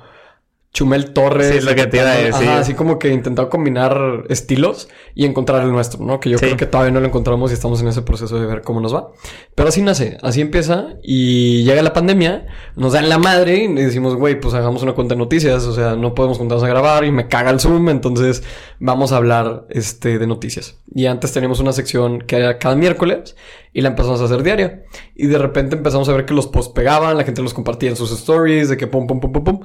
Chumel 0.76 1.14
Torres. 1.14 1.52
Sí, 1.52 1.58
es 1.60 1.64
lo 1.64 1.74
que 1.74 1.88
te 1.88 1.98
iba 1.98 2.12
a 2.12 2.18
decir. 2.18 2.50
así 2.50 2.74
como 2.74 3.00
que 3.00 3.10
intentado 3.10 3.50
combinar 3.50 4.26
estilos 4.28 4.90
y 5.16 5.24
encontrar 5.24 5.64
el 5.64 5.72
nuestro, 5.72 6.04
¿no? 6.04 6.20
Que 6.20 6.30
yo 6.30 6.38
creo 6.38 6.58
que 6.58 6.66
todavía 6.66 6.92
no 6.92 7.00
lo 7.00 7.08
encontramos 7.08 7.52
y 7.52 7.54
estamos 7.54 7.82
en 7.82 7.88
ese 7.88 8.02
proceso 8.02 8.38
de 8.38 8.46
ver 8.46 8.62
cómo 8.62 8.82
nos 8.82 8.94
va. 8.94 9.08
Pero 9.56 9.70
así 9.70 9.82
nace, 9.82 10.18
así 10.22 10.42
empieza 10.42 10.90
y 11.02 11.64
llega 11.64 11.82
la 11.82 11.94
pandemia, 11.94 12.48
nos 12.76 12.92
dan 12.92 13.08
la 13.08 13.18
madre 13.18 13.64
y 13.64 13.74
decimos, 13.74 14.16
güey, 14.16 14.38
pues 14.38 14.54
hagamos 14.54 14.84
una 14.84 14.92
cuenta 14.92 15.16
de 15.16 15.20
noticias, 15.20 15.64
o 15.64 15.74
sea, 15.74 15.96
no 15.96 16.14
podemos 16.14 16.40
juntarnos 16.40 16.66
a 16.66 16.68
grabar 16.68 17.06
y 17.06 17.12
me 17.12 17.30
caga 17.30 17.52
el 17.52 17.62
Zoom, 17.62 17.88
entonces 17.88 18.44
vamos 18.80 19.14
a 19.14 19.16
hablar 19.16 19.66
este, 19.70 20.20
de 20.20 20.28
noticias. 20.28 20.82
Y 20.94 21.06
antes 21.06 21.32
teníamos 21.32 21.62
una 21.62 21.72
sección 21.72 22.20
que 22.20 22.36
era 22.36 22.60
cada 22.60 22.76
miércoles 22.76 23.38
y 23.72 23.80
la 23.80 23.90
empezamos 23.90 24.20
a 24.20 24.26
hacer 24.26 24.44
diaria. 24.44 24.84
Y 25.16 25.28
de 25.28 25.38
repente 25.38 25.78
empezamos 25.78 26.10
a 26.10 26.14
ver 26.14 26.26
que 26.26 26.34
los 26.34 26.48
posts 26.48 26.74
pegaban, 26.74 27.18
la 27.18 27.24
gente 27.24 27.42
los 27.42 27.54
compartía 27.54 27.90
en 27.90 27.96
sus 27.96 28.12
stories, 28.12 28.68
de 28.68 28.76
que 28.76 28.88
pum, 28.88 29.08
pum, 29.08 29.22
pum, 29.22 29.32
pum, 29.32 29.44
pum. 29.46 29.60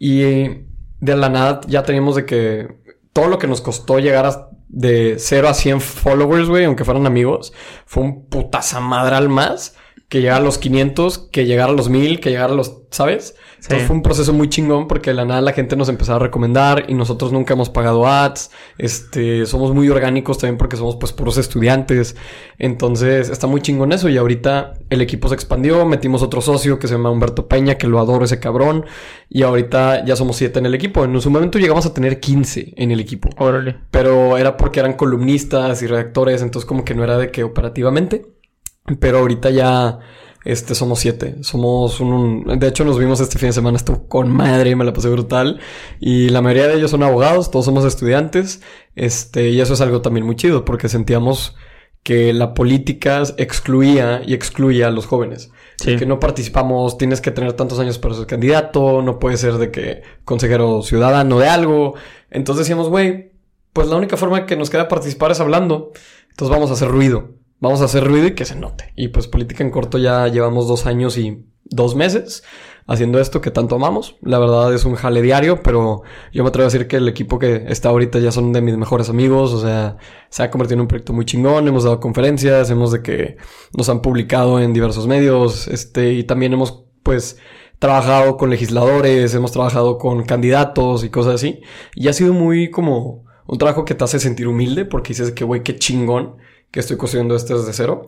Y 0.00 0.48
de 0.98 1.16
la 1.16 1.28
nada 1.28 1.60
ya 1.68 1.84
teníamos 1.84 2.16
de 2.16 2.24
que 2.24 2.80
todo 3.12 3.28
lo 3.28 3.38
que 3.38 3.46
nos 3.46 3.60
costó 3.60 3.98
llegar 3.98 4.24
a, 4.24 4.48
de 4.68 5.16
0 5.18 5.48
a 5.48 5.54
100 5.54 5.80
followers, 5.82 6.48
güey, 6.48 6.64
aunque 6.64 6.84
fueran 6.84 7.06
amigos, 7.06 7.52
fue 7.84 8.02
un 8.02 8.26
putazamadral 8.26 9.28
más 9.28 9.76
que 10.10 10.20
llegar 10.20 10.40
a 10.40 10.44
los 10.44 10.58
500, 10.58 11.28
que 11.30 11.46
llegar 11.46 11.70
a 11.70 11.72
los 11.72 11.88
1000, 11.88 12.18
que 12.18 12.30
llegar 12.30 12.50
a 12.50 12.54
los, 12.54 12.78
¿sabes? 12.90 13.36
Entonces 13.62 13.86
fue 13.86 13.94
un 13.94 14.02
proceso 14.02 14.32
muy 14.32 14.48
chingón 14.48 14.88
porque 14.88 15.10
de 15.10 15.14
la 15.14 15.24
nada 15.24 15.40
la 15.40 15.52
gente 15.52 15.76
nos 15.76 15.88
empezaba 15.88 16.16
a 16.16 16.18
recomendar 16.18 16.86
y 16.88 16.94
nosotros 16.94 17.30
nunca 17.30 17.54
hemos 17.54 17.70
pagado 17.70 18.08
ads. 18.08 18.50
Este, 18.76 19.46
somos 19.46 19.72
muy 19.72 19.88
orgánicos 19.88 20.38
también 20.38 20.58
porque 20.58 20.76
somos 20.76 20.96
pues 20.96 21.12
puros 21.12 21.38
estudiantes. 21.38 22.16
Entonces 22.58 23.28
está 23.28 23.46
muy 23.46 23.60
chingón 23.60 23.92
eso 23.92 24.08
y 24.08 24.16
ahorita 24.16 24.74
el 24.90 25.00
equipo 25.00 25.28
se 25.28 25.36
expandió, 25.36 25.86
metimos 25.86 26.22
otro 26.22 26.40
socio 26.40 26.80
que 26.80 26.88
se 26.88 26.94
llama 26.94 27.10
Humberto 27.10 27.46
Peña, 27.46 27.76
que 27.76 27.86
lo 27.86 28.00
adoro 28.00 28.24
ese 28.24 28.40
cabrón. 28.40 28.86
Y 29.28 29.44
ahorita 29.44 30.04
ya 30.04 30.16
somos 30.16 30.34
siete 30.34 30.58
en 30.58 30.66
el 30.66 30.74
equipo. 30.74 31.04
En 31.04 31.20
su 31.20 31.30
momento 31.30 31.60
llegamos 31.60 31.86
a 31.86 31.94
tener 31.94 32.18
15 32.18 32.72
en 32.76 32.90
el 32.90 32.98
equipo. 32.98 33.30
Órale. 33.36 33.76
Pero 33.92 34.36
era 34.38 34.56
porque 34.56 34.80
eran 34.80 34.94
columnistas 34.94 35.82
y 35.82 35.86
redactores, 35.86 36.42
entonces 36.42 36.66
como 36.66 36.84
que 36.84 36.96
no 36.96 37.04
era 37.04 37.16
de 37.16 37.30
que 37.30 37.44
operativamente. 37.44 38.39
Pero 38.98 39.18
ahorita 39.18 39.50
ya 39.50 40.00
este, 40.44 40.74
somos 40.74 41.00
siete. 41.00 41.36
Somos 41.42 42.00
un, 42.00 42.58
De 42.58 42.68
hecho, 42.68 42.84
nos 42.84 42.98
vimos 42.98 43.20
este 43.20 43.38
fin 43.38 43.48
de 43.48 43.52
semana. 43.54 43.76
Estuvo 43.76 44.08
con 44.08 44.30
madre, 44.30 44.74
me 44.76 44.84
la 44.84 44.92
pasé 44.92 45.08
brutal. 45.08 45.60
Y 46.00 46.30
la 46.30 46.40
mayoría 46.42 46.68
de 46.68 46.74
ellos 46.76 46.90
son 46.90 47.02
abogados, 47.02 47.50
todos 47.50 47.64
somos 47.64 47.84
estudiantes. 47.84 48.62
Este, 48.94 49.50
y 49.50 49.60
eso 49.60 49.74
es 49.74 49.80
algo 49.80 50.00
también 50.00 50.26
muy 50.26 50.36
chido, 50.36 50.64
porque 50.64 50.88
sentíamos 50.88 51.56
que 52.02 52.32
la 52.32 52.54
política 52.54 53.22
excluía 53.36 54.22
y 54.24 54.32
excluía 54.32 54.88
a 54.88 54.90
los 54.90 55.06
jóvenes. 55.06 55.50
Que 55.82 56.04
no 56.04 56.20
participamos, 56.20 56.98
tienes 56.98 57.22
que 57.22 57.30
tener 57.30 57.54
tantos 57.54 57.78
años 57.78 57.98
para 57.98 58.14
ser 58.14 58.26
candidato, 58.26 59.00
no 59.00 59.18
puede 59.18 59.38
ser 59.38 59.54
de 59.54 59.70
que 59.70 60.02
consejero 60.26 60.82
ciudadano 60.82 61.38
de 61.38 61.48
algo. 61.48 61.94
Entonces 62.30 62.66
decíamos, 62.66 62.90
güey, 62.90 63.32
pues 63.72 63.88
la 63.88 63.96
única 63.96 64.18
forma 64.18 64.44
que 64.44 64.56
nos 64.56 64.68
queda 64.68 64.88
participar 64.88 65.30
es 65.30 65.40
hablando. 65.40 65.92
Entonces 66.28 66.54
vamos 66.54 66.68
a 66.70 66.74
hacer 66.74 66.88
ruido 66.88 67.39
vamos 67.60 67.80
a 67.80 67.84
hacer 67.84 68.04
ruido 68.04 68.26
y 68.26 68.34
que 68.34 68.44
se 68.44 68.56
note. 68.56 68.92
Y 68.96 69.08
pues 69.08 69.28
política 69.28 69.62
en 69.62 69.70
corto 69.70 69.98
ya 69.98 70.26
llevamos 70.28 70.66
dos 70.66 70.86
años 70.86 71.16
y 71.18 71.46
dos 71.64 71.94
meses 71.94 72.42
haciendo 72.90 73.20
esto 73.20 73.40
que 73.40 73.52
tanto 73.52 73.76
amamos. 73.76 74.16
La 74.20 74.40
verdad 74.40 74.74
es 74.74 74.84
un 74.84 74.96
jale 74.96 75.22
diario, 75.22 75.62
pero 75.62 76.02
yo 76.32 76.42
me 76.42 76.48
atrevo 76.48 76.64
a 76.64 76.72
decir 76.72 76.88
que 76.88 76.96
el 76.96 77.06
equipo 77.06 77.38
que 77.38 77.66
está 77.68 77.90
ahorita 77.90 78.18
ya 78.18 78.32
son 78.32 78.52
de 78.52 78.60
mis 78.60 78.76
mejores 78.76 79.08
amigos. 79.08 79.52
O 79.52 79.60
sea, 79.60 79.96
se 80.28 80.42
ha 80.42 80.50
convertido 80.50 80.74
en 80.74 80.80
un 80.80 80.88
proyecto 80.88 81.12
muy 81.12 81.24
chingón. 81.24 81.68
Hemos 81.68 81.84
dado 81.84 82.00
conferencias, 82.00 82.68
hemos 82.70 82.90
de 82.90 83.00
que 83.02 83.36
nos 83.76 83.88
han 83.88 84.02
publicado 84.02 84.58
en 84.58 84.72
diversos 84.72 85.06
medios. 85.06 85.68
Este, 85.68 86.14
y 86.14 86.24
también 86.24 86.52
hemos, 86.52 86.84
pues, 87.04 87.38
trabajado 87.78 88.36
con 88.36 88.50
legisladores, 88.50 89.34
hemos 89.34 89.52
trabajado 89.52 89.96
con 89.96 90.24
candidatos 90.24 91.04
y 91.04 91.10
cosas 91.10 91.36
así. 91.36 91.60
Y 91.94 92.08
ha 92.08 92.12
sido 92.12 92.32
muy 92.32 92.70
como 92.70 93.24
un 93.46 93.58
trabajo 93.58 93.84
que 93.84 93.94
te 93.94 94.02
hace 94.02 94.18
sentir 94.18 94.48
humilde 94.48 94.84
porque 94.84 95.08
dices 95.10 95.30
que, 95.30 95.44
güey, 95.44 95.62
qué 95.62 95.76
chingón 95.76 96.38
que 96.70 96.80
estoy 96.80 96.96
construyendo 96.96 97.34
esto 97.34 97.58
desde 97.58 97.72
cero. 97.72 98.06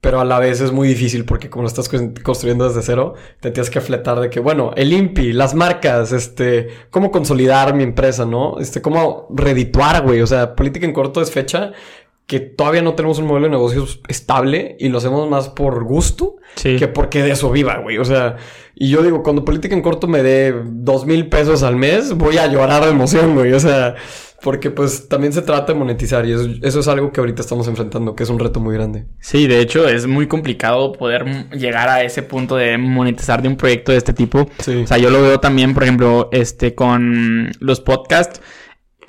Pero 0.00 0.18
a 0.18 0.24
la 0.24 0.38
vez 0.38 0.62
es 0.62 0.72
muy 0.72 0.88
difícil 0.88 1.26
porque 1.26 1.50
como 1.50 1.62
lo 1.62 1.68
estás 1.68 1.90
construyendo 2.22 2.66
desde 2.66 2.80
cero, 2.80 3.14
te 3.40 3.50
tienes 3.50 3.68
que 3.68 3.82
fletar 3.82 4.18
de 4.18 4.30
que, 4.30 4.40
bueno, 4.40 4.72
el 4.74 4.94
INPI, 4.94 5.34
las 5.34 5.54
marcas, 5.54 6.12
este, 6.12 6.68
cómo 6.88 7.10
consolidar 7.10 7.74
mi 7.74 7.82
empresa, 7.82 8.24
¿no? 8.24 8.58
Este, 8.58 8.80
cómo 8.80 9.26
redituar, 9.28 10.02
güey. 10.02 10.22
O 10.22 10.26
sea, 10.26 10.54
política 10.54 10.86
en 10.86 10.94
corto 10.94 11.20
es 11.20 11.30
fecha 11.30 11.72
que 12.30 12.38
todavía 12.38 12.80
no 12.80 12.94
tenemos 12.94 13.18
un 13.18 13.26
modelo 13.26 13.46
de 13.46 13.50
negocios 13.50 14.00
estable 14.06 14.76
y 14.78 14.88
lo 14.88 14.98
hacemos 14.98 15.28
más 15.28 15.48
por 15.48 15.82
gusto 15.82 16.36
que 16.54 16.86
porque 16.86 17.24
de 17.24 17.32
eso 17.32 17.50
viva, 17.50 17.78
güey. 17.78 17.98
O 17.98 18.04
sea, 18.04 18.36
y 18.76 18.88
yo 18.88 19.02
digo, 19.02 19.24
cuando 19.24 19.44
política 19.44 19.74
en 19.74 19.82
corto 19.82 20.06
me 20.06 20.22
dé 20.22 20.54
dos 20.64 21.06
mil 21.06 21.28
pesos 21.28 21.64
al 21.64 21.74
mes, 21.74 22.12
voy 22.14 22.38
a 22.38 22.46
llorar 22.46 22.84
de 22.84 22.90
emoción, 22.90 23.34
güey. 23.34 23.52
O 23.52 23.58
sea, 23.58 23.96
porque 24.42 24.70
pues 24.70 25.08
también 25.08 25.32
se 25.32 25.42
trata 25.42 25.72
de 25.72 25.78
monetizar 25.78 26.26
y 26.26 26.32
eso, 26.62 26.80
es 26.80 26.88
algo 26.88 27.12
que 27.12 27.20
ahorita 27.20 27.42
estamos 27.42 27.68
enfrentando, 27.68 28.14
que 28.14 28.22
es 28.22 28.30
un 28.30 28.38
reto 28.38 28.60
muy 28.60 28.74
grande. 28.74 29.06
Sí, 29.20 29.46
de 29.46 29.60
hecho 29.60 29.88
es 29.88 30.06
muy 30.06 30.28
complicado 30.28 30.92
poder 30.92 31.48
llegar 31.50 31.88
a 31.88 32.02
ese 32.02 32.22
punto 32.22 32.56
de 32.56 32.78
monetizar 32.78 33.42
de 33.42 33.48
un 33.48 33.56
proyecto 33.56 33.92
de 33.92 33.98
este 33.98 34.12
tipo. 34.12 34.48
O 34.58 34.86
sea, 34.86 34.98
yo 34.98 35.10
lo 35.10 35.22
veo 35.22 35.40
también, 35.40 35.74
por 35.74 35.82
ejemplo, 35.82 36.28
este 36.32 36.74
con 36.74 37.50
los 37.60 37.80
podcasts 37.80 38.40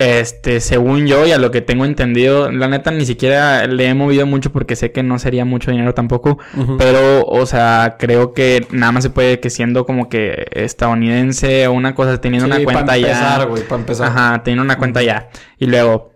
este, 0.02 0.62
según 0.62 1.06
yo 1.06 1.28
y 1.28 1.32
a 1.32 1.38
lo 1.38 1.52
que 1.52 1.62
tengo 1.62 1.86
entendido, 1.86 2.52
la 2.52 2.68
neta 2.68 2.90
ni 2.90 3.06
siquiera 3.06 3.68
le 3.68 3.88
he 3.88 3.94
movido 3.94 4.26
mucho 4.26 4.52
porque 4.52 4.76
sé 4.76 4.92
que 4.92 5.04
no 5.04 5.20
sería 5.20 5.46
mucho 5.46 5.70
dinero 5.70 5.94
tampoco, 5.94 6.40
pero, 6.80 7.24
o 7.24 7.46
sea, 7.46 7.98
creo 8.00 8.34
que 8.34 8.66
nada 8.72 8.94
más 8.94 9.04
se 9.04 9.12
puede 9.12 9.40
que 9.40 9.52
siendo 9.52 9.86
como 9.86 10.10
que 10.10 10.48
estadounidense 10.54 11.68
o 11.68 11.74
una 11.74 11.94
cosa, 11.94 12.20
teniendo 12.20 12.48
una 12.48 12.64
cuenta 12.64 12.98
ya. 12.98 13.48
para 13.70 13.80
empezar. 13.80 14.08
Ajá, 14.08 14.42
teniendo 14.44 14.64
una 14.64 14.80
cuenta 14.80 15.04
ya. 15.04 15.30
Y 15.60 15.68
luego, 15.68 16.14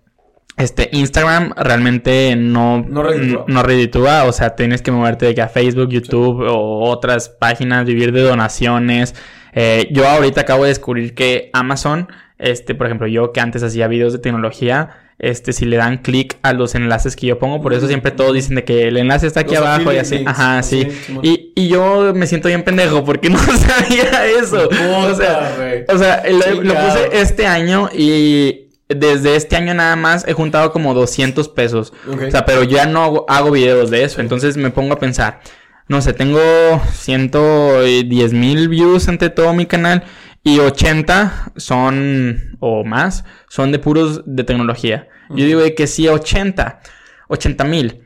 este, 0.57 0.89
Instagram 0.91 1.53
realmente 1.55 2.35
no, 2.35 2.83
no 2.87 3.03
reditúa. 3.61 4.23
o 4.23 4.31
sea, 4.31 4.55
tienes 4.55 4.81
que 4.81 4.89
moverte 4.89 5.27
de 5.27 5.35
que 5.35 5.43
a 5.43 5.47
Facebook, 5.47 5.89
YouTube 5.89 6.41
o 6.41 6.89
otras 6.89 7.29
páginas, 7.29 7.85
vivir 7.85 8.11
de 8.11 8.23
donaciones. 8.23 9.13
Eh, 9.53 9.89
yo 9.91 10.07
ahorita 10.07 10.41
acabo 10.41 10.63
de 10.63 10.69
descubrir 10.69 11.13
que 11.13 11.51
Amazon, 11.53 12.07
este, 12.37 12.75
por 12.75 12.87
ejemplo, 12.87 13.07
yo 13.07 13.31
que 13.31 13.39
antes 13.39 13.63
hacía 13.63 13.87
videos 13.87 14.13
de 14.13 14.19
tecnología, 14.19 14.97
este, 15.17 15.53
si 15.53 15.65
le 15.65 15.77
dan 15.77 15.99
clic 15.99 16.37
a 16.41 16.51
los 16.53 16.75
enlaces 16.75 17.15
que 17.15 17.27
yo 17.27 17.39
pongo, 17.39 17.61
por 17.61 17.73
eso 17.73 17.87
siempre 17.87 18.11
todos 18.11 18.33
dicen 18.33 18.55
de 18.55 18.65
que 18.65 18.87
el 18.87 18.97
enlace 18.97 19.27
está 19.27 19.41
aquí 19.41 19.55
abajo 19.55 19.93
y 19.93 19.97
así. 19.97 20.23
Ajá, 20.25 20.61
sí. 20.61 20.87
y, 21.23 21.53
y, 21.55 21.69
yo 21.69 22.13
me 22.13 22.27
siento 22.27 22.49
bien 22.49 22.63
pendejo 22.63 23.05
porque 23.05 23.29
no 23.31 23.39
sabía 23.39 24.25
eso. 24.27 24.67
o 24.67 25.15
sea, 25.15 25.85
o 25.87 25.97
sea 25.97 26.23
lo, 26.29 26.61
lo 26.61 26.73
puse 26.73 27.09
este 27.13 27.47
año 27.47 27.89
y 27.93 28.65
desde 28.89 29.35
este 29.35 29.55
año 29.55 29.73
nada 29.73 29.95
más 29.95 30.27
he 30.27 30.33
juntado 30.33 30.71
como 30.71 30.93
200 30.93 31.49
pesos. 31.49 31.93
O 32.07 32.31
sea, 32.31 32.45
pero 32.45 32.63
ya 32.63 32.85
no 32.85 33.25
hago, 33.27 33.51
videos 33.51 33.89
de 33.89 34.03
eso. 34.03 34.21
Entonces 34.21 34.57
me 34.57 34.69
pongo 34.69 34.93
a 34.93 34.99
pensar, 34.99 35.39
no 35.87 36.01
sé, 36.01 36.13
tengo 36.13 36.39
110 36.93 38.33
mil 38.33 38.69
views 38.69 39.07
ante 39.07 39.29
todo 39.29 39.53
mi 39.53 39.65
canal 39.65 40.03
y 40.45 40.59
80 40.59 41.53
son, 41.57 42.57
o 42.61 42.85
más, 42.85 43.25
son 43.49 43.73
de 43.73 43.79
puros 43.79 44.21
de 44.25 44.45
tecnología. 44.45 45.09
Yo 45.31 45.43
digo 45.43 45.61
que 45.75 45.87
sí, 45.87 46.07
80, 46.07 46.81
80 47.27 47.63
mil 47.65 48.05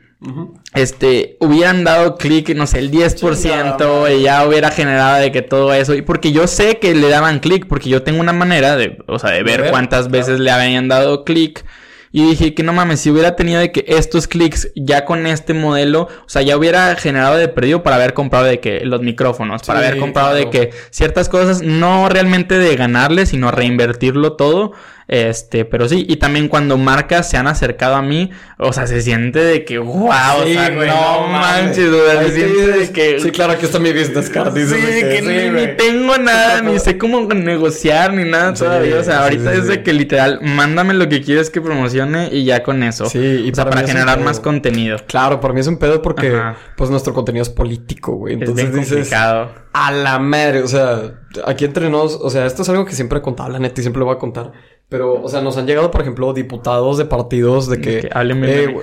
este, 0.74 1.38
hubieran 1.40 1.82
dado 1.82 2.16
clic, 2.16 2.54
no 2.54 2.66
sé, 2.66 2.78
el 2.78 2.90
10% 2.90 4.18
y 4.18 4.22
ya 4.22 4.46
hubiera 4.46 4.70
generado 4.70 5.20
de 5.20 5.32
que 5.32 5.42
todo 5.42 5.72
eso. 5.72 5.94
Y 5.94 6.02
porque 6.02 6.32
yo 6.32 6.46
sé 6.46 6.78
que 6.78 6.94
le 6.94 7.08
daban 7.08 7.40
clic, 7.40 7.66
porque 7.66 7.88
yo 7.88 8.02
tengo 8.02 8.20
una 8.20 8.32
manera 8.32 8.76
de, 8.76 8.98
o 9.06 9.18
sea, 9.18 9.30
de 9.30 9.42
ver, 9.42 9.70
cuántas 9.70 10.10
veces 10.10 10.38
le 10.40 10.50
habían 10.50 10.88
dado 10.88 11.24
clic. 11.24 11.64
Y 12.12 12.28
dije 12.28 12.54
que 12.54 12.64
no 12.64 12.72
mames, 12.72 13.00
si 13.00 13.10
hubiera 13.10 13.36
tenido 13.36 13.60
de 13.60 13.70
que 13.70 13.84
estos 13.86 14.26
clics 14.26 14.72
ya 14.74 15.04
con 15.04 15.28
este 15.28 15.54
modelo, 15.54 16.08
o 16.26 16.28
sea, 16.28 16.42
ya 16.42 16.56
hubiera 16.56 16.96
generado 16.96 17.36
de 17.36 17.46
perdido 17.46 17.84
para 17.84 17.96
haber 17.96 18.14
comprado 18.14 18.46
de 18.46 18.58
que 18.58 18.80
los 18.84 19.00
micrófonos, 19.00 19.62
para 19.62 19.78
haber 19.78 19.98
comprado 19.98 20.34
de 20.34 20.50
que 20.50 20.70
ciertas 20.90 21.28
cosas, 21.28 21.62
no 21.62 22.08
realmente 22.08 22.58
de 22.58 22.74
ganarle, 22.74 23.26
sino 23.26 23.52
reinvertirlo 23.52 24.32
todo. 24.32 24.72
Este, 25.10 25.64
pero 25.64 25.88
sí, 25.88 26.06
y 26.08 26.18
también 26.18 26.46
cuando 26.46 26.78
marcas 26.78 27.28
se 27.28 27.36
han 27.36 27.48
acercado 27.48 27.96
a 27.96 28.02
mí, 28.02 28.30
o 28.58 28.72
sea, 28.72 28.86
se 28.86 29.02
siente 29.02 29.40
de 29.40 29.64
que, 29.64 29.78
wow, 29.78 30.06
o 30.06 30.44
sea, 30.44 30.70
no, 30.70 31.26
manches, 31.26 31.90
se 31.90 32.30
siente 32.30 32.78
de 32.78 32.90
que... 32.92 33.18
Sí, 33.18 33.32
claro, 33.32 33.54
aquí 33.54 33.64
está 33.64 33.80
mi 33.80 33.92
business 33.92 34.30
card. 34.30 34.56
sí, 34.56 34.72
que, 34.72 35.50
ni, 35.52 35.76
tengo 35.76 36.16
nada, 36.16 36.62
ni 36.62 36.78
sé 36.78 36.96
cómo 36.96 37.22
negociar, 37.22 38.14
ni 38.14 38.22
nada 38.22 38.54
todavía, 38.54 39.00
o 39.00 39.02
sea, 39.02 39.24
ahorita 39.24 39.52
es 39.52 39.66
de 39.66 39.82
que 39.82 39.92
literal, 39.92 40.38
mándame 40.42 40.94
lo 40.94 41.08
que 41.08 41.20
quieres 41.22 41.50
que 41.50 41.60
promocione 41.60 42.28
y 42.30 42.44
ya 42.44 42.62
con 42.62 42.84
eso. 42.84 43.06
Sí, 43.06 43.18
y 43.18 43.50
o 43.50 43.54
sea, 43.56 43.68
para, 43.68 43.84
generar 43.84 44.20
más 44.20 44.38
contenido. 44.38 44.96
Claro, 45.08 45.40
para 45.40 45.52
mí 45.52 45.58
es 45.58 45.66
un 45.66 45.78
pedo 45.78 46.02
porque, 46.02 46.40
pues, 46.76 46.88
nuestro 46.88 47.14
contenido 47.14 47.42
es 47.42 47.50
político, 47.50 48.12
güey. 48.12 48.34
Entonces 48.34 48.64
es 48.64 48.72
bien 48.72 48.84
complicado. 48.84 49.50
A 49.72 49.90
la 49.90 50.20
madre, 50.20 50.62
o 50.62 50.68
sea, 50.68 51.14
aquí 51.46 51.64
entre 51.64 51.90
nos, 51.90 52.14
o 52.14 52.30
sea, 52.30 52.46
esto 52.46 52.62
es 52.62 52.68
algo 52.68 52.84
que 52.84 52.92
siempre 52.92 53.18
he 53.18 53.22
contado, 53.22 53.48
la 53.48 53.58
neta, 53.58 53.80
y 53.80 53.82
siempre 53.82 53.98
lo 53.98 54.06
voy 54.06 54.14
a 54.14 54.18
contar. 54.18 54.52
Pero, 54.90 55.22
o 55.22 55.28
sea, 55.28 55.40
nos 55.40 55.56
han 55.56 55.68
llegado, 55.68 55.90
por 55.92 56.00
ejemplo, 56.00 56.32
diputados 56.32 56.98
de 56.98 57.04
partidos 57.04 57.68
de 57.68 57.80
que... 57.80 58.08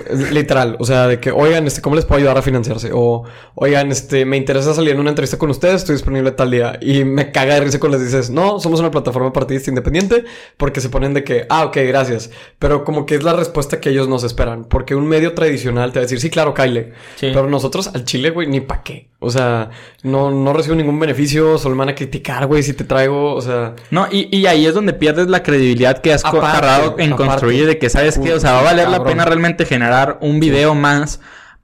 eh, 0.06 0.32
literal, 0.32 0.76
o 0.80 0.84
sea, 0.86 1.06
de 1.06 1.20
que, 1.20 1.30
oigan, 1.30 1.66
este, 1.66 1.82
¿cómo 1.82 1.96
les 1.96 2.06
puedo 2.06 2.18
ayudar 2.18 2.38
a 2.38 2.42
financiarse? 2.42 2.90
O, 2.94 3.24
oigan, 3.54 3.92
este, 3.92 4.24
me 4.24 4.38
interesa 4.38 4.72
salir 4.72 4.94
en 4.94 5.00
una 5.00 5.10
entrevista 5.10 5.36
con 5.36 5.50
ustedes, 5.50 5.76
estoy 5.76 5.96
disponible 5.96 6.32
tal 6.32 6.50
día. 6.50 6.78
Y 6.80 7.04
me 7.04 7.30
caga 7.30 7.54
de 7.54 7.60
risa 7.60 7.78
cuando 7.78 7.98
les 7.98 8.06
dices, 8.06 8.30
no, 8.30 8.58
somos 8.58 8.80
una 8.80 8.90
plataforma 8.90 9.34
partidista 9.34 9.70
independiente, 9.70 10.24
porque 10.56 10.80
se 10.80 10.88
ponen 10.88 11.12
de 11.12 11.24
que, 11.24 11.46
ah, 11.50 11.66
ok, 11.66 11.76
gracias. 11.86 12.30
Pero 12.58 12.84
como 12.84 13.04
que 13.04 13.14
es 13.14 13.22
la 13.22 13.34
respuesta 13.34 13.78
que 13.78 13.90
ellos 13.90 14.08
nos 14.08 14.24
esperan. 14.24 14.64
Porque 14.64 14.94
un 14.94 15.06
medio 15.06 15.34
tradicional 15.34 15.92
te 15.92 15.98
va 15.98 16.00
a 16.00 16.06
decir, 16.06 16.20
sí, 16.20 16.30
claro, 16.30 16.54
Kyle. 16.54 16.94
Pero 17.20 17.50
nosotros 17.50 17.88
al 17.88 18.06
Chile, 18.06 18.30
güey, 18.30 18.48
ni 18.48 18.62
pa' 18.62 18.82
qué. 18.82 19.10
O 19.20 19.30
sea, 19.30 19.70
no, 20.04 20.30
no 20.30 20.52
recibo 20.52 20.76
ningún 20.76 21.00
beneficio, 21.00 21.58
solo 21.58 21.74
me 21.74 21.80
van 21.80 21.88
a 21.88 21.94
criticar, 21.96 22.46
güey, 22.46 22.62
si 22.62 22.72
te 22.72 22.84
traigo, 22.84 23.34
o 23.34 23.40
sea... 23.40 23.74
No, 23.90 24.06
y, 24.08 24.28
y 24.36 24.46
ahí 24.46 24.64
es 24.64 24.74
donde 24.74 24.92
pierdes 24.92 25.26
la 25.26 25.42
credibilidad 25.42 25.98
que 25.98 26.12
has 26.12 26.22
tardado 26.22 26.94
en 26.98 27.16
construir, 27.16 27.66
de 27.66 27.78
que, 27.78 27.90
¿sabes 27.90 28.16
qué? 28.16 28.34
O 28.34 28.38
sea, 28.38 28.52
va 28.52 28.60
a 28.60 28.64
valer 28.64 28.88
la 28.88 29.02
pena 29.02 29.24
realmente 29.24 29.66
generar 29.66 30.18
un 30.20 30.38
video 30.38 30.76
más 30.76 31.18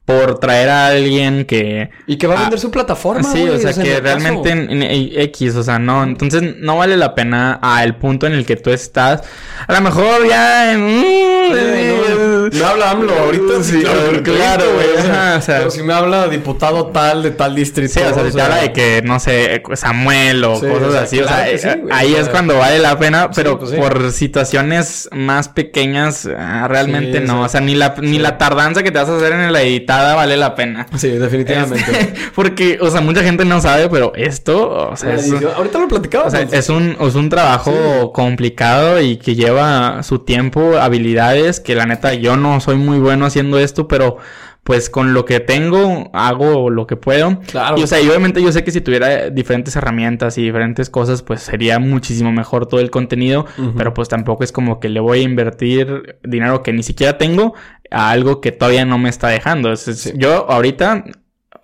por 0.04 0.38
traer 0.38 0.68
a 0.68 0.88
alguien 0.88 1.46
que... 1.46 1.90
Y 2.06 2.18
que 2.18 2.26
va 2.26 2.36
a 2.36 2.40
vender 2.42 2.58
su 2.58 2.70
plataforma. 2.70 3.22
Sí, 3.22 3.48
o 3.48 3.56
sea, 3.58 3.72
que 3.72 4.00
realmente 4.00 4.50
en, 4.50 4.82
X, 4.82 5.54
o 5.56 5.62
sea, 5.62 5.78
no. 5.78 6.02
Entonces 6.02 6.56
no 6.58 6.76
vale 6.76 6.96
la 6.96 7.14
pena 7.14 7.58
al 7.62 7.96
punto 7.96 8.26
en 8.26 8.34
el 8.34 8.44
que 8.44 8.56
tú 8.56 8.70
estás. 8.70 9.22
A 9.66 9.72
lo 9.72 9.80
mejor 9.80 10.28
ya 10.28 10.72
en... 10.72 11.02
no, 11.50 12.43
habla 12.64 12.90
AMLO 12.90 13.18
ahorita 13.18 13.62
sí. 13.62 13.82
Claro, 14.22 14.64
güey. 14.74 15.08
o 15.36 15.40
sea, 15.40 15.58
pero 15.58 15.70
si 15.70 15.82
me 15.82 15.92
habla 15.92 16.28
diputado 16.28 16.86
tal 16.86 17.22
de 17.22 17.30
tal 17.30 17.54
distrito. 17.54 17.92
Sí, 17.94 18.00
o 18.00 18.14
sea, 18.14 18.26
si 18.26 18.36
te 18.36 18.42
habla 18.42 18.56
de 18.56 18.72
que, 18.72 19.02
no 19.04 19.20
sé, 19.20 19.62
Samuel 19.74 20.44
o 20.44 20.60
cosas 20.60 20.94
así. 20.94 21.20
o 21.20 21.28
sea, 21.28 21.46
ahí 21.92 22.14
es 22.14 22.28
cuando 22.28 22.58
vale 22.58 22.78
la 22.78 22.98
pena, 22.98 23.30
pero 23.34 23.58
pues 23.58 23.72
por 23.72 24.12
situaciones 24.12 25.08
más 25.12 25.48
pequeñas, 25.48 26.28
ah, 26.36 26.66
realmente 26.68 27.20
no. 27.20 27.42
O 27.42 27.48
sea, 27.48 27.60
ni 27.60 27.74
la, 27.74 27.94
ni 28.00 28.18
la 28.18 28.38
tardanza 28.38 28.82
que 28.82 28.90
te 28.90 28.98
vas 28.98 29.08
a 29.08 29.16
hacer 29.16 29.32
en 29.32 29.52
la 29.52 29.62
editar 29.62 30.16
vale 30.16 30.36
la 30.36 30.54
pena. 30.54 30.86
Sí, 30.96 31.08
definitivamente. 31.08 31.84
Este, 31.90 32.14
porque, 32.34 32.78
o 32.80 32.90
sea, 32.90 33.00
mucha 33.00 33.22
gente 33.22 33.44
no 33.44 33.60
sabe, 33.60 33.88
pero 33.88 34.12
esto, 34.14 34.90
o 34.90 34.96
sea, 34.96 35.16
ahorita 35.56 35.78
lo 35.78 35.88
platicaba. 35.88 36.26
O 36.26 36.30
sea, 36.30 36.40
es 36.40 36.68
un, 36.68 36.96
es 37.00 37.14
un 37.14 37.28
trabajo 37.28 38.12
complicado 38.12 39.00
y 39.00 39.16
que 39.16 39.34
lleva 39.34 40.02
su 40.02 40.20
tiempo, 40.20 40.76
habilidades, 40.78 41.60
que 41.60 41.74
la 41.74 41.86
neta 41.86 42.14
yo 42.14 42.33
no 42.36 42.60
soy 42.60 42.76
muy 42.76 42.98
bueno 42.98 43.26
haciendo 43.26 43.58
esto, 43.58 43.88
pero 43.88 44.18
pues 44.64 44.88
con 44.88 45.12
lo 45.12 45.26
que 45.26 45.40
tengo 45.40 46.10
hago 46.14 46.70
lo 46.70 46.86
que 46.86 46.96
puedo. 46.96 47.38
Claro. 47.40 47.78
Y 47.78 47.82
o 47.82 47.86
sea, 47.86 48.00
y 48.00 48.08
obviamente 48.08 48.42
yo 48.42 48.50
sé 48.50 48.64
que 48.64 48.70
si 48.70 48.80
tuviera 48.80 49.28
diferentes 49.30 49.76
herramientas 49.76 50.38
y 50.38 50.42
diferentes 50.42 50.88
cosas, 50.90 51.22
pues 51.22 51.42
sería 51.42 51.78
muchísimo 51.78 52.32
mejor 52.32 52.66
todo 52.66 52.80
el 52.80 52.90
contenido, 52.90 53.46
pero 53.76 53.92
pues 53.92 54.08
tampoco 54.08 54.42
es 54.42 54.52
como 54.52 54.80
que 54.80 54.88
le 54.88 55.00
voy 55.00 55.20
a 55.20 55.22
invertir 55.22 56.18
dinero 56.22 56.62
que 56.62 56.72
ni 56.72 56.82
siquiera 56.82 57.18
tengo 57.18 57.54
a 57.90 58.10
algo 58.10 58.40
que 58.40 58.52
todavía 58.52 58.86
no 58.86 58.98
me 58.98 59.10
está 59.10 59.28
dejando. 59.28 59.74
Yo 60.16 60.50
ahorita 60.50 61.04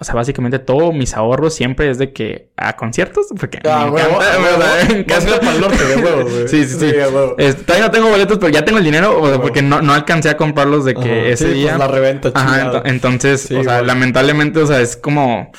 o 0.00 0.04
sea, 0.04 0.14
básicamente 0.14 0.58
todos 0.58 0.94
mis 0.94 1.14
ahorros 1.14 1.54
siempre 1.54 1.90
es 1.90 1.98
de 1.98 2.14
que 2.14 2.48
a 2.56 2.74
conciertos, 2.74 3.26
porque 3.38 3.58
ah, 3.68 3.90
me 3.92 5.00
encanta, 5.00 5.38
huevos, 6.02 6.32
güey. 6.32 6.48
Sí, 6.48 6.64
sí, 6.64 6.78
sí. 6.78 6.92
todavía 7.66 7.86
no 7.86 7.90
tengo 7.90 8.08
boletos, 8.08 8.38
pero 8.38 8.50
ya 8.50 8.64
tengo 8.64 8.78
el 8.78 8.84
dinero, 8.84 9.22
o 9.22 9.42
porque 9.42 9.60
no, 9.60 9.82
no 9.82 9.92
alcancé 9.92 10.30
a 10.30 10.38
comprarlos 10.38 10.86
de 10.86 10.94
que 10.94 11.32
ese 11.32 11.48
sí, 11.48 11.52
día. 11.52 11.76
Pues 11.76 11.80
la 11.80 11.88
reventa, 11.88 12.30
Ajá, 12.32 12.82
entonces, 12.86 13.50
o 13.50 13.62
sea, 13.62 13.82
lamentablemente, 13.82 14.60
o 14.60 14.66
sea, 14.66 14.80
es 14.80 14.96
como 14.96 15.52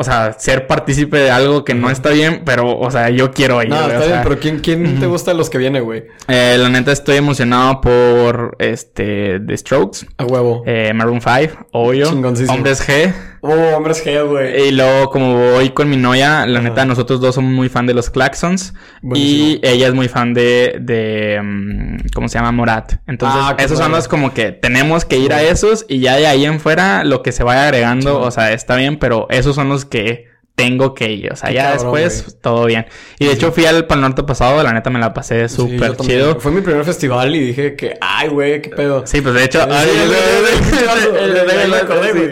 o 0.00 0.04
sea, 0.04 0.32
ser 0.34 0.68
partícipe 0.68 1.16
de 1.18 1.32
algo 1.32 1.64
que 1.64 1.74
no 1.74 1.90
está 1.90 2.10
bien, 2.10 2.42
pero, 2.44 2.78
o 2.78 2.88
sea, 2.88 3.10
yo 3.10 3.32
quiero 3.32 3.60
ir. 3.64 3.68
No, 3.68 3.80
está 3.80 4.06
bien, 4.06 4.20
pero 4.22 4.38
¿quién, 4.38 4.60
quién 4.60 5.00
te 5.00 5.06
gusta 5.06 5.32
de 5.32 5.36
los 5.36 5.50
que 5.50 5.58
viene, 5.58 5.80
güey? 5.80 6.04
Eh, 6.28 6.54
la 6.56 6.68
neta 6.68 6.92
estoy 6.92 7.16
emocionado 7.16 7.80
por, 7.80 8.54
este, 8.60 9.40
The 9.40 9.56
Strokes. 9.56 10.06
A 10.16 10.24
huevo. 10.24 10.62
Eh, 10.66 10.92
Maroon 10.94 11.20
5, 11.20 11.66
obvio. 11.72 12.10
Hombres 12.10 12.88
G. 12.88 13.12
Oh, 13.40 13.76
Hombres 13.76 14.04
G, 14.04 14.26
güey. 14.26 14.68
Y 14.68 14.70
luego, 14.72 15.10
como 15.10 15.52
voy 15.52 15.70
con 15.70 15.88
mi 15.88 15.96
novia, 15.96 16.46
la 16.46 16.60
neta, 16.60 16.84
nosotros 16.84 17.20
dos 17.20 17.34
somos 17.34 17.52
muy 17.52 17.68
fan 17.68 17.86
de 17.86 17.94
los 17.94 18.10
Claxons. 18.10 18.74
Y 19.14 19.60
ella 19.62 19.88
es 19.88 19.94
muy 19.94 20.08
fan 20.08 20.34
de, 20.34 20.78
de, 20.80 21.40
mm, 21.42 22.08
¿cómo 22.14 22.28
se 22.28 22.38
llama? 22.38 22.52
Morat. 22.52 22.94
Entonces, 23.06 23.40
ah, 23.42 23.56
esos 23.58 23.78
son 23.78 23.92
los 23.92 24.08
como 24.08 24.34
que 24.34 24.52
tenemos 24.52 25.04
que 25.04 25.18
ir 25.18 25.32
a 25.32 25.42
esos 25.42 25.86
y 25.88 26.00
ya 26.00 26.16
de 26.16 26.26
ahí 26.26 26.44
en 26.44 26.60
fuera 26.60 27.04
lo 27.04 27.22
que 27.22 27.32
se 27.32 27.44
vaya 27.44 27.64
agregando, 27.64 28.20
o 28.20 28.30
sea, 28.30 28.52
está 28.52 28.76
bien, 28.76 28.98
pero 28.98 29.26
esos 29.30 29.54
son 29.54 29.68
los 29.68 29.84
que 29.84 30.26
tengo 30.58 30.92
que 30.92 31.12
ir. 31.12 31.32
O 31.32 31.36
sea, 31.36 31.52
ya 31.52 31.72
después 31.72 32.36
todo 32.40 32.66
bien. 32.66 32.86
Y 33.20 33.26
de 33.26 33.32
hecho 33.32 33.52
fui 33.52 33.64
al 33.64 33.86
Pal 33.86 34.00
Norte 34.00 34.24
pasado, 34.24 34.60
la 34.64 34.72
neta 34.72 34.90
me 34.90 34.98
la 34.98 35.14
pasé 35.14 35.48
súper 35.48 35.96
chido. 35.96 36.40
Fue 36.40 36.50
mi 36.50 36.62
primer 36.62 36.84
festival 36.84 37.32
y 37.36 37.38
dije 37.38 37.76
que, 37.76 37.96
ay, 38.00 38.28
güey, 38.28 38.60
qué 38.60 38.70
pedo. 38.70 39.06
Sí, 39.06 39.20
pues 39.20 39.36
de 39.36 39.44
hecho, 39.44 39.60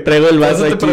traigo 0.05 0.29
el 0.29 0.39
vaso 0.41 0.65
aquí. 0.65 0.87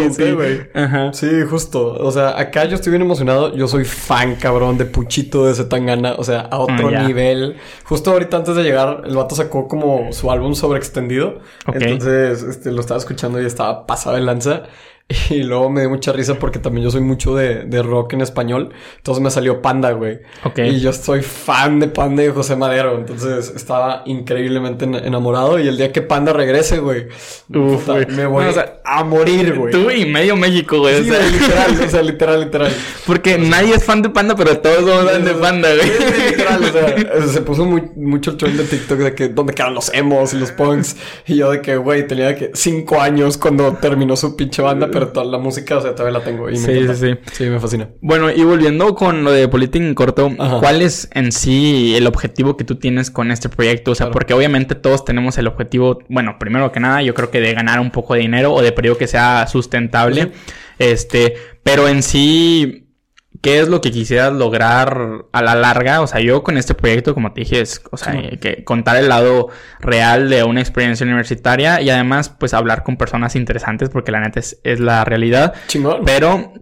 Sí, 1.13 1.27
justo. 1.49 1.95
O 1.95 2.11
sea, 2.11 2.39
acá 2.39 2.65
yo 2.65 2.75
estoy 2.75 2.91
bien 2.91 3.01
emocionado. 3.01 3.55
Yo 3.55 3.67
soy 3.67 3.83
fan, 3.83 4.35
cabrón, 4.35 4.77
de 4.77 4.85
Puchito 4.85 5.47
de 5.47 5.55
Zetangana. 5.55 6.13
O 6.19 6.23
sea, 6.23 6.41
a 6.41 6.59
otro 6.59 6.89
ah, 6.95 7.01
nivel. 7.01 7.55
Justo 7.85 8.11
ahorita 8.11 8.37
antes 8.37 8.55
de 8.55 8.61
llegar, 8.61 9.01
el 9.05 9.15
vato 9.15 9.33
sacó 9.33 9.67
como 9.67 10.13
su 10.13 10.29
álbum 10.29 10.53
sobreextendido. 10.53 11.39
Entonces, 11.65 12.43
este, 12.43 12.71
lo 12.71 12.81
estaba 12.81 12.99
escuchando 12.99 13.41
y 13.41 13.45
estaba 13.47 13.87
pasado 13.87 14.17
de 14.17 14.21
lanza. 14.21 14.63
Y 15.29 15.43
luego 15.43 15.69
me 15.69 15.81
dio 15.81 15.89
mucha 15.89 16.11
risa 16.11 16.35
porque 16.35 16.59
también 16.59 16.85
yo 16.85 16.91
soy 16.91 17.01
mucho 17.01 17.35
de, 17.35 17.63
de 17.65 17.83
rock 17.83 18.13
en 18.13 18.21
español. 18.21 18.69
Entonces 18.97 19.21
me 19.23 19.29
salió 19.29 19.61
Panda, 19.61 19.91
güey. 19.91 20.19
Ok. 20.43 20.59
Y 20.59 20.79
yo 20.79 20.93
soy 20.93 21.21
fan 21.21 21.79
de 21.79 21.87
Panda 21.87 22.23
y 22.23 22.27
de 22.27 22.31
José 22.31 22.55
Madero. 22.55 22.97
Entonces 22.97 23.53
estaba 23.55 24.03
increíblemente 24.05 24.85
enamorado. 24.85 25.59
Y 25.59 25.67
el 25.67 25.77
día 25.77 25.91
que 25.91 26.01
Panda 26.01 26.33
regrese, 26.33 26.79
güey, 26.79 27.07
me 27.49 28.25
voy 28.25 28.45
a 28.85 29.03
morir, 29.03 29.55
güey. 29.55 29.71
Tú 29.71 29.91
y 29.91 30.05
medio 30.05 30.35
México, 30.35 30.79
güey. 30.79 31.03
Sí, 31.03 31.11
o 31.11 31.13
sea, 31.13 31.27
literal, 31.27 31.85
o 31.85 31.89
sea, 31.89 32.01
literal, 32.01 32.39
literal. 32.39 32.71
Porque 33.05 33.37
nadie 33.37 33.75
es 33.75 33.83
fan 33.83 34.01
de 34.01 34.09
Panda, 34.09 34.35
pero 34.35 34.57
todos 34.59 34.79
somos 34.79 35.11
fan 35.11 35.25
de 35.25 35.33
Panda, 35.33 35.69
güey. 35.75 36.31
literal, 36.31 36.63
o 36.63 36.71
sea, 36.71 37.27
se 37.27 37.41
puso 37.41 37.65
muy, 37.65 37.83
mucho 37.95 38.31
el 38.31 38.37
trend 38.37 38.57
de 38.57 38.63
TikTok 38.63 38.97
de 38.99 39.15
que 39.15 39.27
dónde 39.29 39.53
quedan 39.53 39.73
los 39.73 39.93
emos 39.93 40.33
y 40.33 40.37
los 40.37 40.51
punks. 40.51 40.95
Y 41.27 41.35
yo 41.35 41.51
de 41.51 41.61
que, 41.61 41.77
güey, 41.77 42.07
tenía 42.07 42.35
que 42.35 42.51
cinco 42.53 42.99
años 42.99 43.37
cuando 43.37 43.73
terminó 43.73 44.15
su 44.15 44.35
pinche 44.35 44.61
banda, 44.61 44.89
pero 44.93 45.09
toda 45.09 45.25
la 45.25 45.39
música, 45.39 45.77
o 45.77 45.81
sea, 45.81 45.95
todavía 45.95 46.19
la 46.19 46.23
tengo. 46.23 46.49
Y 46.49 46.53
me 46.53 46.59
sí, 46.59 46.87
sí, 46.87 46.95
sí. 46.95 47.15
Sí, 47.33 47.43
me 47.45 47.59
fascina. 47.59 47.89
Bueno, 48.01 48.31
y 48.31 48.43
volviendo 48.43 48.93
con 48.95 49.23
lo 49.23 49.31
de 49.31 49.47
Política 49.47 49.83
en 49.83 49.95
corto, 49.95 50.31
¿cuál 50.59 50.81
es 50.81 51.09
en 51.13 51.31
sí 51.31 51.95
el 51.97 52.07
objetivo 52.07 52.55
que 52.55 52.63
tú 52.63 52.75
tienes 52.75 53.09
con 53.11 53.31
este 53.31 53.49
proyecto? 53.49 53.91
O 53.91 53.95
sea, 53.95 54.11
porque 54.11 54.33
obviamente 54.33 54.75
todos 54.75 55.03
tenemos 55.03 55.37
el 55.37 55.47
objetivo, 55.47 55.99
bueno, 56.09 56.37
primero 56.39 56.71
que 56.71 56.79
nada, 56.79 57.01
yo 57.01 57.13
creo 57.13 57.31
que 57.31 57.41
de 57.41 57.53
ganar 57.53 57.79
un 57.79 57.91
poco 57.91 58.13
de 58.13 58.21
dinero 58.21 58.53
o 58.53 58.61
de 58.61 58.71
periodo 58.71 58.97
que 58.97 59.07
sea 59.07 59.47
sustentable. 59.47 60.31
Este, 60.79 61.35
pero 61.63 61.87
en 61.87 62.03
sí, 62.03 62.82
¿Qué 63.43 63.59
es 63.59 63.67
lo 63.67 63.81
que 63.81 63.91
quisieras 63.91 64.31
lograr 64.31 65.25
a 65.33 65.41
la 65.41 65.53
larga? 65.53 65.99
O 65.99 66.07
sea, 66.07 66.21
yo 66.21 66.43
con 66.43 66.57
este 66.57 66.75
proyecto, 66.75 67.13
como 67.13 67.33
te 67.33 67.41
dije, 67.41 67.59
es, 67.59 67.81
o 67.91 67.97
sea, 67.97 68.13
que 68.39 68.63
contar 68.63 68.95
el 68.95 69.09
lado 69.09 69.49
real 69.81 70.29
de 70.29 70.45
una 70.45 70.61
experiencia 70.61 71.05
universitaria 71.05 71.81
y 71.81 71.89
además, 71.89 72.29
pues, 72.29 72.53
hablar 72.53 72.83
con 72.83 72.95
personas 72.95 73.35
interesantes, 73.35 73.89
porque 73.89 74.13
la 74.13 74.21
neta 74.21 74.39
es, 74.39 74.79
la 74.79 75.03
realidad. 75.03 75.55
Chingón. 75.67 76.03
Pero, 76.05 76.53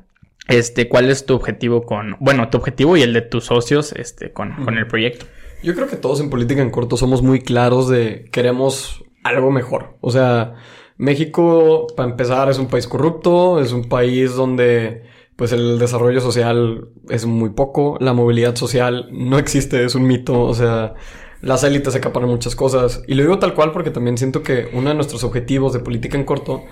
este, 0.48 0.90
¿cuál 0.90 1.12
es 1.12 1.28
tu 1.28 1.36
objetivo 1.36 1.84
con, 1.84 2.18
bueno, 2.20 2.50
tu 2.50 2.58
objetivo 2.58 2.98
y 2.98 3.04
el 3.04 3.14
de 3.14 3.22
tus 3.22 3.46
socios, 3.46 3.94
este, 3.94 4.34
con, 4.34 4.66
con 4.66 4.80
el 4.80 4.88
proyecto? 4.88 5.28
Yo 5.62 5.76
creo 5.76 5.88
que 5.88 5.98
todos 5.98 6.20
en 6.20 6.32
política 6.32 6.64
en 6.64 6.72
corto 6.72 6.98
somos 6.98 7.22
muy 7.22 7.42
claros 7.42 7.90
de 7.90 8.28
queremos 8.32 9.04
algo 9.24 9.52
mejor. 9.52 9.98
O 10.02 10.10
sea, 10.10 10.56
México, 10.98 11.86
para 11.96 12.10
empezar, 12.10 12.50
es 12.50 12.58
un 12.58 12.70
país 12.70 12.88
corrupto, 12.88 13.62
es 13.62 13.72
un 13.72 13.88
país 13.88 14.34
donde 14.34 15.04
pues 15.42 15.54
el 15.54 15.80
desarrollo 15.80 16.22
social 16.22 16.90
es 17.10 17.26
muy 17.26 17.50
poco, 17.50 17.98
la 18.00 18.14
movilidad 18.14 18.56
social 18.56 19.08
no 19.12 19.40
existe, 19.40 19.84
es 19.84 19.96
un 19.96 20.04
mito, 20.04 20.40
o 20.40 20.54
sea, 20.54 20.94
las 21.42 21.64
élites 21.64 21.96
acaparan 21.96 22.30
muchas 22.30 22.56
cosas. 22.56 23.02
Y 23.08 23.16
lo 23.16 23.24
digo 23.24 23.40
tal 23.40 23.56
cual 23.56 23.72
porque 23.72 23.90
también 23.90 24.20
siento 24.20 24.44
que 24.44 24.70
uno 24.72 24.90
de 24.90 24.96
nuestros 24.96 25.24
objetivos 25.24 25.74
de 25.74 25.80
política 25.80 26.16
en 26.16 26.26
corto 26.26 26.66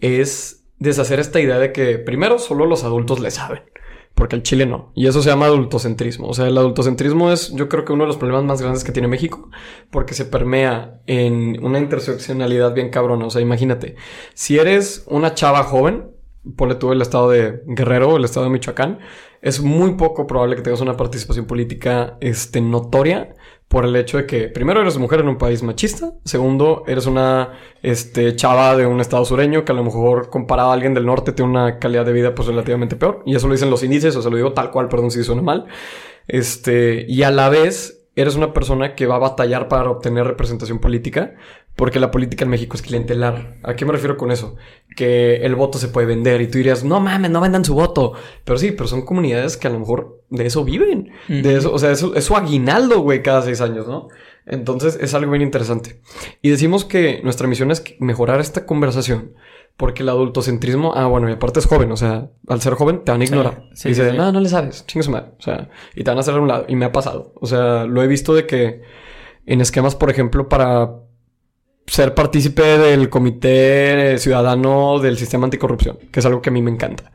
es 0.00 0.64
deshacer 0.78 1.20
esta 1.20 1.38
idea 1.38 1.58
de 1.58 1.70
que 1.70 1.98
primero 1.98 2.38
solo 2.38 2.64
los 2.64 2.82
adultos 2.82 3.20
le 3.20 3.30
saben. 3.30 3.60
Porque 4.14 4.36
el 4.36 4.42
Chile 4.42 4.64
no. 4.64 4.90
Y 4.94 5.06
eso 5.06 5.20
se 5.20 5.28
llama 5.28 5.44
adultocentrismo. 5.44 6.26
O 6.26 6.32
sea, 6.32 6.46
el 6.46 6.56
adultocentrismo 6.56 7.30
es, 7.30 7.52
yo 7.52 7.68
creo 7.68 7.84
que 7.84 7.92
uno 7.92 8.04
de 8.04 8.08
los 8.08 8.16
problemas 8.16 8.44
más 8.44 8.62
grandes 8.62 8.84
que 8.84 8.92
tiene 8.92 9.06
México. 9.06 9.50
Porque 9.90 10.14
se 10.14 10.24
permea 10.24 11.02
en 11.06 11.62
una 11.62 11.78
interseccionalidad 11.78 12.72
bien 12.72 12.88
cabrona. 12.88 13.26
O 13.26 13.30
sea, 13.30 13.42
imagínate. 13.42 13.96
Si 14.32 14.56
eres 14.56 15.04
una 15.08 15.34
chava 15.34 15.64
joven, 15.64 16.13
ponle 16.56 16.76
tú 16.76 16.92
el 16.92 17.02
estado 17.02 17.30
de 17.30 17.62
Guerrero, 17.66 18.16
el 18.16 18.24
estado 18.24 18.46
de 18.46 18.52
Michoacán, 18.52 18.98
es 19.42 19.60
muy 19.60 19.94
poco 19.94 20.26
probable 20.26 20.56
que 20.56 20.62
tengas 20.62 20.80
una 20.80 20.96
participación 20.96 21.46
política 21.46 22.16
este, 22.20 22.60
notoria 22.60 23.34
por 23.68 23.84
el 23.84 23.96
hecho 23.96 24.18
de 24.18 24.26
que, 24.26 24.48
primero, 24.48 24.80
eres 24.80 24.98
mujer 24.98 25.20
en 25.20 25.28
un 25.28 25.36
país 25.36 25.62
machista, 25.62 26.12
segundo, 26.24 26.84
eres 26.86 27.06
una 27.06 27.52
este, 27.82 28.36
chava 28.36 28.76
de 28.76 28.86
un 28.86 29.00
estado 29.00 29.24
sureño 29.24 29.64
que 29.64 29.72
a 29.72 29.74
lo 29.74 29.84
mejor 29.84 30.30
comparado 30.30 30.70
a 30.70 30.74
alguien 30.74 30.94
del 30.94 31.06
norte 31.06 31.32
tiene 31.32 31.50
una 31.50 31.78
calidad 31.78 32.06
de 32.06 32.12
vida 32.12 32.34
pues 32.34 32.48
relativamente 32.48 32.96
peor, 32.96 33.22
y 33.26 33.34
eso 33.34 33.48
lo 33.48 33.54
dicen 33.54 33.70
los 33.70 33.82
índices, 33.82 34.14
o 34.16 34.22
se 34.22 34.30
lo 34.30 34.36
digo 34.36 34.52
tal 34.52 34.70
cual, 34.70 34.88
perdón 34.88 35.10
si 35.10 35.24
suena 35.24 35.42
mal, 35.42 35.66
este, 36.28 37.04
y 37.08 37.22
a 37.22 37.30
la 37.30 37.48
vez 37.48 38.06
eres 38.16 38.36
una 38.36 38.52
persona 38.52 38.94
que 38.94 39.06
va 39.06 39.16
a 39.16 39.18
batallar 39.18 39.68
para 39.68 39.90
obtener 39.90 40.26
representación 40.26 40.78
política, 40.78 41.34
porque 41.76 41.98
la 41.98 42.10
política 42.10 42.44
en 42.44 42.50
México 42.50 42.76
es 42.76 42.82
clientelar. 42.82 43.56
¿A 43.64 43.74
qué 43.74 43.84
me 43.84 43.92
refiero 43.92 44.16
con 44.16 44.30
eso? 44.30 44.56
Que 44.96 45.36
el 45.36 45.56
voto 45.56 45.78
se 45.78 45.88
puede 45.88 46.06
vender 46.06 46.40
y 46.40 46.46
tú 46.46 46.58
dirías, 46.58 46.84
no 46.84 47.00
mames, 47.00 47.30
no 47.30 47.40
vendan 47.40 47.64
su 47.64 47.74
voto. 47.74 48.12
Pero 48.44 48.58
sí, 48.58 48.70
pero 48.70 48.88
son 48.88 49.02
comunidades 49.02 49.56
que 49.56 49.66
a 49.66 49.70
lo 49.70 49.80
mejor 49.80 50.22
de 50.30 50.46
eso 50.46 50.64
viven. 50.64 51.10
De 51.28 51.56
eso, 51.56 51.72
o 51.72 51.78
sea, 51.78 51.90
eso, 51.90 52.14
es 52.14 52.24
su 52.24 52.36
aguinaldo, 52.36 53.00
güey, 53.00 53.22
cada 53.22 53.42
seis 53.42 53.60
años, 53.60 53.88
¿no? 53.88 54.08
Entonces 54.46 54.98
es 55.00 55.14
algo 55.14 55.32
bien 55.32 55.42
interesante. 55.42 56.00
Y 56.42 56.50
decimos 56.50 56.84
que 56.84 57.20
nuestra 57.24 57.48
misión 57.48 57.72
es 57.72 57.82
mejorar 57.98 58.40
esta 58.40 58.66
conversación. 58.66 59.32
Porque 59.76 60.04
el 60.04 60.08
adultocentrismo, 60.08 60.92
ah, 60.94 61.06
bueno, 61.06 61.28
y 61.28 61.32
aparte 61.32 61.58
es 61.58 61.66
joven, 61.66 61.90
o 61.90 61.96
sea, 61.96 62.30
al 62.46 62.60
ser 62.60 62.74
joven 62.74 63.02
te 63.02 63.10
van 63.10 63.22
a 63.22 63.24
ignorar. 63.24 63.64
y 63.84 63.88
dice, 63.88 64.12
no, 64.12 64.30
no 64.30 64.38
le 64.38 64.48
sabes, 64.48 64.86
chingue 64.86 65.08
madre. 65.08 65.32
O 65.36 65.42
sea, 65.42 65.68
y 65.96 66.04
te 66.04 66.10
van 66.12 66.18
a 66.18 66.20
hacer 66.20 66.34
a 66.34 66.40
un 66.40 66.46
lado. 66.46 66.66
Y 66.68 66.76
me 66.76 66.84
ha 66.84 66.92
pasado. 66.92 67.32
O 67.40 67.46
sea, 67.48 67.84
lo 67.84 68.00
he 68.00 68.06
visto 68.06 68.34
de 68.34 68.46
que 68.46 68.82
en 69.46 69.60
esquemas, 69.60 69.96
por 69.96 70.10
ejemplo, 70.10 70.48
para 70.48 71.03
ser 71.86 72.14
partícipe 72.14 72.62
del 72.62 73.10
comité 73.10 74.16
ciudadano 74.18 74.98
del 75.00 75.18
sistema 75.18 75.44
anticorrupción, 75.44 75.98
que 76.10 76.20
es 76.20 76.26
algo 76.26 76.40
que 76.40 76.48
a 76.48 76.52
mí 76.52 76.62
me 76.62 76.70
encanta. 76.70 77.12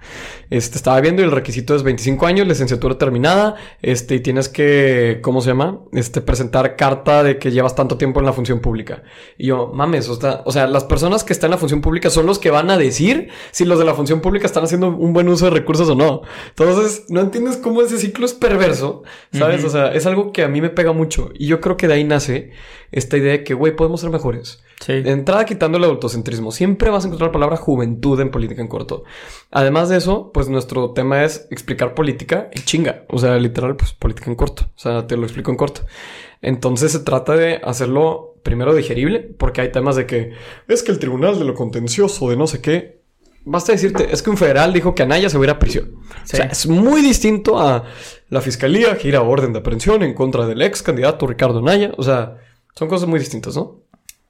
Este, 0.52 0.78
estaba 0.78 1.00
viendo 1.02 1.22
y 1.22 1.26
el 1.26 1.32
requisito 1.32 1.76
es 1.76 1.84
25 1.84 2.26
años, 2.26 2.48
licenciatura 2.48 2.98
terminada, 2.98 3.56
este, 3.82 4.16
y 4.16 4.20
tienes 4.20 4.48
que, 4.48 5.20
¿cómo 5.22 5.42
se 5.42 5.50
llama? 5.50 5.80
Este, 5.92 6.22
presentar 6.22 6.76
carta 6.76 7.24
de 7.24 7.40
que 7.40 7.52
llevas 7.52 7.76
tanto 7.76 7.98
tiempo 7.98 8.20
en 8.20 8.26
la 8.26 8.34
función 8.34 8.60
pública. 8.60 9.04
Y 9.38 9.48
yo, 9.48 9.72
mames, 9.74 10.08
o 10.08 10.20
sea, 10.20 10.44
o 10.46 10.52
sea, 10.52 10.68
las 10.68 10.84
personas 10.84 11.24
que 11.24 11.34
están 11.34 11.50
en 11.50 11.52
la 11.52 11.58
función 11.58 11.82
pública 11.82 12.10
son 12.10 12.26
los 12.26 12.40
que 12.40 12.52
van 12.52 12.70
a 12.70 12.78
decir 12.78 13.30
si 13.52 13.66
los 13.66 13.80
de 13.80 13.86
la 13.86 13.96
función 13.96 14.22
pública 14.22 14.46
están 14.46 14.64
haciendo 14.64 14.90
un 14.90 15.14
buen 15.14 15.30
uso 15.30 15.46
de 15.46 15.52
recursos 15.52 15.90
o 15.90 15.96
no. 15.96 16.22
Entonces, 16.50 17.06
no 17.10 17.22
entiendes 17.22 17.58
cómo 17.58 17.82
ese 17.82 17.98
ciclo 17.98 18.26
es 18.26 18.34
perverso, 18.34 19.04
¿sabes? 19.32 19.64
O 19.64 19.70
sea, 19.70 19.94
es 19.94 20.06
algo 20.06 20.32
que 20.32 20.44
a 20.44 20.48
mí 20.48 20.62
me 20.62 20.70
pega 20.70 20.94
mucho. 20.94 21.32
Y 21.34 21.48
yo 21.48 21.60
creo 21.60 21.76
que 21.78 21.88
de 21.88 21.96
ahí 21.96 22.04
nace 22.04 22.52
esta 22.92 23.18
idea 23.18 23.32
de 23.34 23.44
que, 23.44 23.54
güey, 23.54 23.76
podemos 23.76 24.02
ser 24.02 24.10
mejores. 24.10 24.59
Sí. 24.80 25.02
De 25.02 25.12
entrada, 25.12 25.46
quitando 25.46 25.78
el 25.78 25.84
autocentrismo. 25.84 26.52
Siempre 26.52 26.90
vas 26.90 27.04
a 27.04 27.08
encontrar 27.08 27.30
la 27.30 27.34
palabra 27.34 27.58
juventud 27.58 28.20
en 28.22 28.32
política 28.32 28.62
en 28.62 28.68
corto. 28.68 29.04
Además 29.52 29.90
de 29.90 29.98
eso, 29.98 30.32
pues 30.34 30.48
nuestro 30.48 30.92
tema 30.92 31.24
es 31.26 31.48
explicar 31.52 31.94
política 31.94 32.50
en 32.52 32.64
chinga. 32.64 33.04
O 33.10 33.20
sea, 33.20 33.36
literal, 33.38 33.76
pues 33.76 33.94
política 33.94 34.30
en 34.30 34.36
corto. 34.36 34.64
O 34.76 34.80
sea, 34.80 35.06
te 35.06 35.18
lo 35.18 35.24
explico 35.24 35.52
en 35.52 35.58
corto. 35.58 35.82
Entonces 36.42 36.94
se 36.94 37.00
trata 37.00 37.36
de 37.36 37.60
hacerlo 37.64 38.30
primero 38.44 38.74
digerible, 38.74 39.20
porque 39.20 39.62
hay 39.62 39.72
temas 39.72 39.96
de 39.96 40.06
que 40.06 40.32
es 40.68 40.84
que 40.84 40.92
el 40.92 41.00
tribunal 41.00 41.38
de 41.38 41.46
lo 41.46 41.54
contencioso, 41.54 42.30
de 42.30 42.38
no 42.38 42.48
sé 42.48 42.62
qué. 42.62 43.00
Basta 43.46 43.72
decirte, 43.72 44.08
es 44.12 44.22
que 44.22 44.30
un 44.30 44.38
federal 44.38 44.74
dijo 44.74 44.94
que 44.94 45.04
Anaya 45.04 45.30
se 45.30 45.38
hubiera 45.38 45.54
a 45.54 45.60
prisión. 45.60 45.96
O 46.24 46.28
sea, 46.28 46.46
es 46.46 46.68
muy 46.68 47.02
distinto 47.02 47.60
a 47.60 47.86
la 48.30 48.42
fiscalía 48.42 48.98
que 48.98 49.16
a 49.16 49.22
orden 49.22 49.54
de 49.54 49.60
aprehensión 49.60 50.04
en 50.04 50.14
contra 50.14 50.46
del 50.46 50.62
ex 50.62 50.84
candidato 50.84 51.26
Ricardo 51.26 51.60
Anaya. 51.60 51.92
O 51.98 52.04
sea, 52.04 52.38
son 52.76 52.88
cosas 52.88 53.08
muy 53.08 53.20
distintas, 53.20 53.56
¿no? 53.56 53.82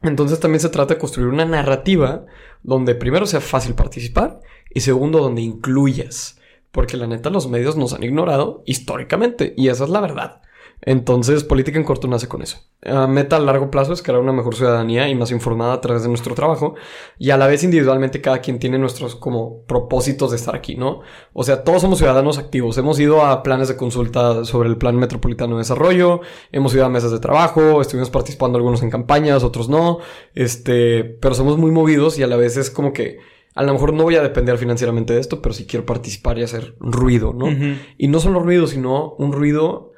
Entonces 0.01 0.39
también 0.39 0.61
se 0.61 0.69
trata 0.69 0.93
de 0.93 0.99
construir 0.99 1.29
una 1.29 1.45
narrativa 1.45 2.25
donde 2.63 2.95
primero 2.95 3.25
sea 3.25 3.41
fácil 3.41 3.75
participar 3.75 4.39
y 4.69 4.81
segundo 4.81 5.19
donde 5.19 5.41
incluyas. 5.41 6.39
Porque 6.71 6.97
la 6.97 7.07
neta 7.07 7.29
los 7.29 7.49
medios 7.49 7.75
nos 7.75 7.93
han 7.93 8.03
ignorado 8.03 8.63
históricamente 8.65 9.53
y 9.57 9.69
esa 9.69 9.83
es 9.83 9.89
la 9.89 10.01
verdad. 10.01 10.41
Entonces, 10.81 11.43
política 11.43 11.77
en 11.77 11.83
corto 11.83 12.07
nace 12.07 12.27
con 12.27 12.41
eso. 12.41 12.59
meta 13.09 13.35
a 13.35 13.39
largo 13.39 13.69
plazo 13.69 13.91
es 13.91 14.01
crear 14.01 14.19
una 14.19 14.31
mejor 14.31 14.55
ciudadanía 14.55 15.09
y 15.09 15.15
más 15.15 15.31
informada 15.31 15.73
a 15.73 15.81
través 15.81 16.03
de 16.03 16.09
nuestro 16.09 16.35
trabajo. 16.35 16.75
Y 17.17 17.31
a 17.31 17.37
la 17.37 17.47
vez, 17.47 17.63
individualmente, 17.63 18.21
cada 18.21 18.39
quien 18.39 18.59
tiene 18.59 18.79
nuestros 18.79 19.15
como 19.15 19.63
propósitos 19.63 20.31
de 20.31 20.37
estar 20.37 20.55
aquí, 20.55 20.75
¿no? 20.75 21.01
O 21.33 21.43
sea, 21.43 21.63
todos 21.63 21.81
somos 21.81 21.97
ciudadanos 21.97 22.37
activos. 22.37 22.77
Hemos 22.77 22.99
ido 22.99 23.25
a 23.25 23.43
planes 23.43 23.67
de 23.67 23.75
consulta 23.75 24.45
sobre 24.45 24.69
el 24.69 24.77
Plan 24.77 24.95
Metropolitano 24.95 25.55
de 25.55 25.59
Desarrollo, 25.59 26.21
hemos 26.51 26.73
ido 26.73 26.85
a 26.85 26.89
mesas 26.89 27.11
de 27.11 27.19
trabajo, 27.19 27.81
estuvimos 27.81 28.09
participando 28.09 28.57
algunos 28.57 28.81
en 28.81 28.89
campañas, 28.89 29.43
otros 29.43 29.67
no. 29.67 29.99
Este, 30.33 31.03
pero 31.03 31.35
somos 31.35 31.57
muy 31.57 31.71
movidos 31.71 32.17
y 32.17 32.23
a 32.23 32.27
la 32.27 32.37
vez 32.37 32.55
es 32.55 32.69
como 32.69 32.93
que 32.93 33.19
a 33.55 33.63
lo 33.63 33.73
mejor 33.73 33.93
no 33.93 34.03
voy 34.03 34.15
a 34.15 34.21
depender 34.21 34.57
financieramente 34.57 35.13
de 35.13 35.19
esto, 35.19 35.41
pero 35.41 35.53
sí 35.53 35.65
quiero 35.65 35.85
participar 35.85 36.37
y 36.37 36.43
hacer 36.43 36.75
ruido, 36.79 37.33
¿no? 37.33 37.47
Y 37.97 38.07
no 38.07 38.21
solo 38.21 38.39
ruido, 38.39 38.67
sino 38.67 39.15
un 39.17 39.33
ruido 39.33 39.91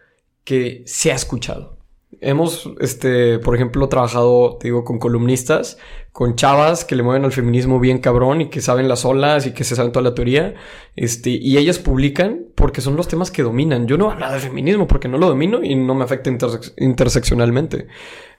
que 0.43 0.83
se 0.85 1.11
ha 1.11 1.15
escuchado. 1.15 1.77
Hemos, 2.19 2.69
este, 2.79 3.39
por 3.39 3.55
ejemplo, 3.55 3.87
trabajado, 3.89 4.57
te 4.59 4.67
digo, 4.67 4.83
con 4.83 4.99
columnistas, 4.99 5.77
con 6.11 6.35
chavas 6.35 6.85
que 6.85 6.95
le 6.95 7.03
mueven 7.03 7.23
al 7.23 7.31
feminismo 7.31 7.79
bien 7.79 7.99
cabrón 7.99 8.41
y 8.41 8.49
que 8.49 8.61
saben 8.61 8.87
las 8.87 9.05
olas 9.05 9.47
y 9.47 9.53
que 9.53 9.63
se 9.63 9.75
saben 9.75 9.91
toda 9.91 10.03
la 10.03 10.13
teoría, 10.13 10.53
este, 10.95 11.31
y 11.31 11.57
ellas 11.57 11.79
publican 11.79 12.45
porque 12.53 12.81
son 12.81 12.95
los 12.95 13.07
temas 13.07 13.31
que 13.31 13.43
dominan. 13.43 13.87
Yo 13.87 13.97
no 13.97 14.11
hablo 14.11 14.31
de 14.31 14.39
feminismo 14.39 14.87
porque 14.87 15.07
no 15.07 15.17
lo 15.17 15.29
domino 15.29 15.63
y 15.63 15.73
no 15.73 15.95
me 15.95 16.03
afecta 16.03 16.29
interseccionalmente. 16.77 17.87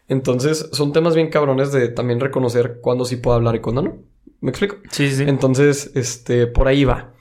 Entonces, 0.06 0.68
son 0.72 0.92
temas 0.92 1.14
bien 1.14 1.30
cabrones 1.30 1.72
de 1.72 1.88
también 1.88 2.20
reconocer 2.20 2.78
cuándo 2.82 3.04
sí 3.04 3.16
puedo 3.16 3.36
hablar 3.36 3.56
y 3.56 3.60
cuándo 3.60 3.82
no. 3.82 3.96
¿Me 4.40 4.50
explico? 4.50 4.76
Sí, 4.90 5.10
sí. 5.10 5.24
Entonces, 5.26 5.92
este, 5.94 6.46
por 6.46 6.68
ahí 6.68 6.84
va. 6.84 7.14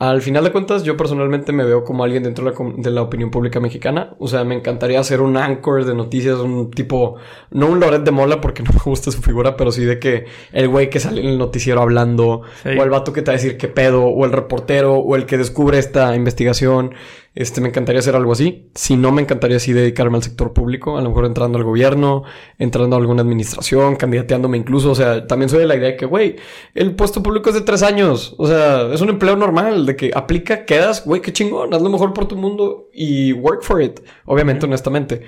Al 0.00 0.22
final 0.22 0.42
de 0.44 0.50
cuentas, 0.50 0.82
yo 0.82 0.96
personalmente 0.96 1.52
me 1.52 1.62
veo 1.62 1.84
como 1.84 2.04
alguien 2.04 2.22
dentro 2.22 2.50
de 2.50 2.90
la, 2.90 3.02
opinión 3.02 3.30
pública 3.30 3.60
mexicana. 3.60 4.14
O 4.18 4.28
sea, 4.28 4.44
me 4.44 4.54
encantaría 4.54 5.04
ser 5.04 5.20
un 5.20 5.36
anchor 5.36 5.84
de 5.84 5.94
noticias, 5.94 6.38
un 6.38 6.70
tipo, 6.70 7.16
no 7.50 7.66
un 7.66 7.80
Loret 7.80 8.02
de 8.02 8.10
Mola 8.10 8.40
porque 8.40 8.62
no 8.64 8.70
me 8.72 8.80
gusta 8.82 9.10
su 9.10 9.20
figura, 9.20 9.58
pero 9.58 9.70
sí 9.70 9.84
de 9.84 9.98
que 9.98 10.24
el 10.52 10.68
güey 10.68 10.88
que 10.88 11.00
sale 11.00 11.20
en 11.20 11.28
el 11.28 11.36
noticiero 11.36 11.82
hablando, 11.82 12.40
o 12.64 12.82
el 12.82 12.88
vato 12.88 13.12
que 13.12 13.20
te 13.20 13.30
va 13.30 13.34
a 13.34 13.36
decir 13.36 13.58
qué 13.58 13.68
pedo, 13.68 14.04
o 14.04 14.24
el 14.24 14.32
reportero, 14.32 14.94
o 14.94 15.16
el 15.16 15.26
que 15.26 15.36
descubre 15.36 15.78
esta 15.78 16.16
investigación. 16.16 16.94
Este, 17.32 17.60
me 17.60 17.68
encantaría 17.68 18.00
hacer 18.00 18.16
algo 18.16 18.32
así. 18.32 18.70
Si 18.74 18.96
no, 18.96 19.12
me 19.12 19.22
encantaría 19.22 19.58
así 19.58 19.72
dedicarme 19.72 20.16
al 20.16 20.22
sector 20.22 20.52
público, 20.52 20.98
a 20.98 21.00
lo 21.00 21.10
mejor 21.10 21.26
entrando 21.26 21.58
al 21.58 21.64
gobierno, 21.64 22.24
entrando 22.58 22.96
a 22.96 22.98
alguna 22.98 23.22
administración, 23.22 23.94
candidateándome 23.96 24.58
incluso. 24.58 24.90
O 24.90 24.94
sea, 24.94 25.26
también 25.26 25.48
soy 25.48 25.60
de 25.60 25.66
la 25.66 25.76
idea 25.76 25.90
de 25.90 25.96
que, 25.96 26.06
güey, 26.06 26.36
el 26.74 26.96
puesto 26.96 27.22
público 27.22 27.50
es 27.50 27.54
de 27.54 27.60
tres 27.60 27.82
años. 27.82 28.34
O 28.36 28.48
sea, 28.48 28.92
es 28.92 29.00
un 29.00 29.10
empleo 29.10 29.36
normal, 29.36 29.86
de 29.86 29.94
que 29.96 30.10
aplica, 30.14 30.64
quedas, 30.64 31.04
güey, 31.04 31.22
qué 31.22 31.32
chingón, 31.32 31.72
haz 31.72 31.82
lo 31.82 31.90
mejor 31.90 32.12
por 32.12 32.26
tu 32.26 32.36
mundo 32.36 32.88
y 32.92 33.32
work 33.32 33.62
for 33.62 33.80
it. 33.80 34.00
Obviamente, 34.24 34.66
honestamente. 34.66 35.22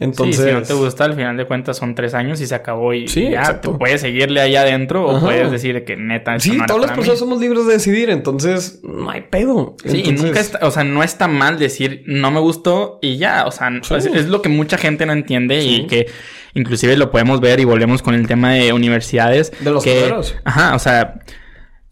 Entonces, 0.00 0.44
si 0.44 0.50
no 0.50 0.62
te 0.62 0.74
gusta, 0.74 1.04
al 1.04 1.14
final 1.14 1.36
de 1.36 1.46
cuentas 1.46 1.76
son 1.76 1.94
tres 1.94 2.14
años 2.14 2.40
y 2.40 2.46
se 2.46 2.54
acabó 2.54 2.92
y 2.94 3.06
ya 3.06 3.60
tú 3.60 3.78
puedes 3.78 4.00
seguirle 4.00 4.40
allá 4.40 4.62
adentro 4.62 5.06
o 5.06 5.20
puedes 5.20 5.52
decir 5.52 5.84
que 5.84 5.96
neta. 5.96 6.38
Sí, 6.40 6.58
todas 6.66 6.82
las 6.82 6.92
personas 6.96 7.20
somos 7.20 7.40
libres 7.40 7.64
de 7.66 7.74
decidir, 7.74 8.10
entonces 8.10 8.80
no 8.82 9.08
hay 9.10 9.22
pedo. 9.22 9.76
Sí, 9.84 10.02
y 10.04 10.12
nunca 10.12 10.40
está, 10.40 10.66
o 10.66 10.70
sea, 10.72 10.82
no 10.82 11.04
está 11.04 11.28
mal 11.28 11.58
decir 11.58 12.02
no 12.06 12.32
me 12.32 12.40
gustó 12.40 12.98
y 13.02 13.18
ya, 13.18 13.46
o 13.46 13.52
sea, 13.52 13.70
es, 13.96 14.26
lo 14.26 14.42
que 14.42 14.48
mucha 14.48 14.78
gente 14.78 15.06
no 15.06 15.12
entiende 15.12 15.62
y 15.62 15.86
que 15.86 16.06
inclusive 16.54 16.96
lo 16.96 17.12
podemos 17.12 17.40
ver 17.40 17.60
y 17.60 17.64
volvemos 17.64 18.02
con 18.02 18.14
el 18.14 18.26
tema 18.26 18.52
de 18.52 18.72
universidades. 18.72 19.52
De 19.60 19.70
los 19.70 19.84
que, 19.84 20.12
Ajá, 20.44 20.74
o 20.74 20.78
sea 20.80 21.20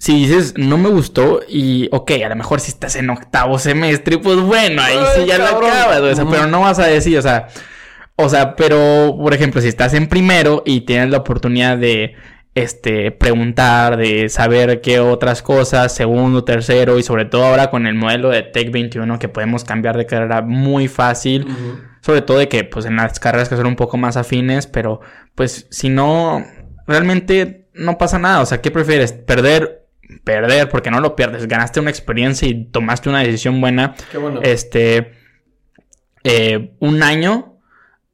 si 0.02 0.14
dices 0.14 0.54
no 0.56 0.78
me 0.78 0.88
gustó 0.88 1.42
y 1.48 1.88
ok, 1.92 2.10
a 2.24 2.28
lo 2.28 2.34
mejor 2.34 2.58
si 2.58 2.72
estás 2.72 2.96
en 2.96 3.08
octavo 3.08 3.60
semestre, 3.60 4.18
pues 4.18 4.40
bueno, 4.40 4.82
ahí 4.82 4.98
sí 5.14 5.26
ya 5.26 5.38
lo 5.38 5.44
acabas, 5.44 6.00
o 6.00 6.14
sea, 6.16 6.24
pero 6.28 6.48
no 6.48 6.60
vas 6.62 6.80
a 6.80 6.86
decir, 6.86 7.16
o 7.16 7.22
sea, 7.22 7.46
o 8.22 8.28
sea, 8.28 8.56
pero, 8.56 9.16
por 9.18 9.34
ejemplo, 9.34 9.60
si 9.60 9.68
estás 9.68 9.94
en 9.94 10.08
primero 10.08 10.62
y 10.64 10.82
tienes 10.82 11.10
la 11.10 11.18
oportunidad 11.18 11.76
de 11.76 12.14
este, 12.54 13.10
preguntar, 13.12 13.96
de 13.96 14.28
saber 14.28 14.80
qué 14.80 15.00
otras 15.00 15.42
cosas, 15.42 15.94
segundo, 15.94 16.44
tercero, 16.44 16.98
y 16.98 17.02
sobre 17.02 17.24
todo 17.24 17.44
ahora 17.44 17.70
con 17.70 17.86
el 17.86 17.94
modelo 17.94 18.28
de 18.30 18.42
Tech 18.42 18.70
21 18.70 19.18
que 19.18 19.28
podemos 19.28 19.64
cambiar 19.64 19.96
de 19.96 20.06
carrera 20.06 20.42
muy 20.42 20.88
fácil, 20.88 21.46
sobre 22.00 22.20
todo 22.22 22.38
de 22.38 22.48
que 22.48 22.64
pues 22.64 22.84
en 22.84 22.96
las 22.96 23.18
carreras 23.20 23.48
que 23.48 23.56
son 23.56 23.66
un 23.66 23.76
poco 23.76 23.96
más 23.96 24.16
afines, 24.16 24.66
pero 24.66 25.00
pues 25.34 25.66
si 25.70 25.88
no, 25.88 26.44
realmente 26.86 27.68
no 27.74 27.96
pasa 27.96 28.18
nada, 28.18 28.42
o 28.42 28.46
sea, 28.46 28.60
¿qué 28.60 28.70
prefieres? 28.70 29.12
¿Perder? 29.12 29.86
Perder, 30.24 30.68
porque 30.68 30.90
no 30.90 31.00
lo 31.00 31.16
pierdes, 31.16 31.48
ganaste 31.48 31.80
una 31.80 31.90
experiencia 31.90 32.46
y 32.46 32.66
tomaste 32.66 33.08
una 33.08 33.20
decisión 33.20 33.60
buena. 33.62 33.94
Qué 34.10 34.18
bueno. 34.18 34.40
Este, 34.42 35.12
eh, 36.22 36.74
un 36.80 37.02
año 37.02 37.51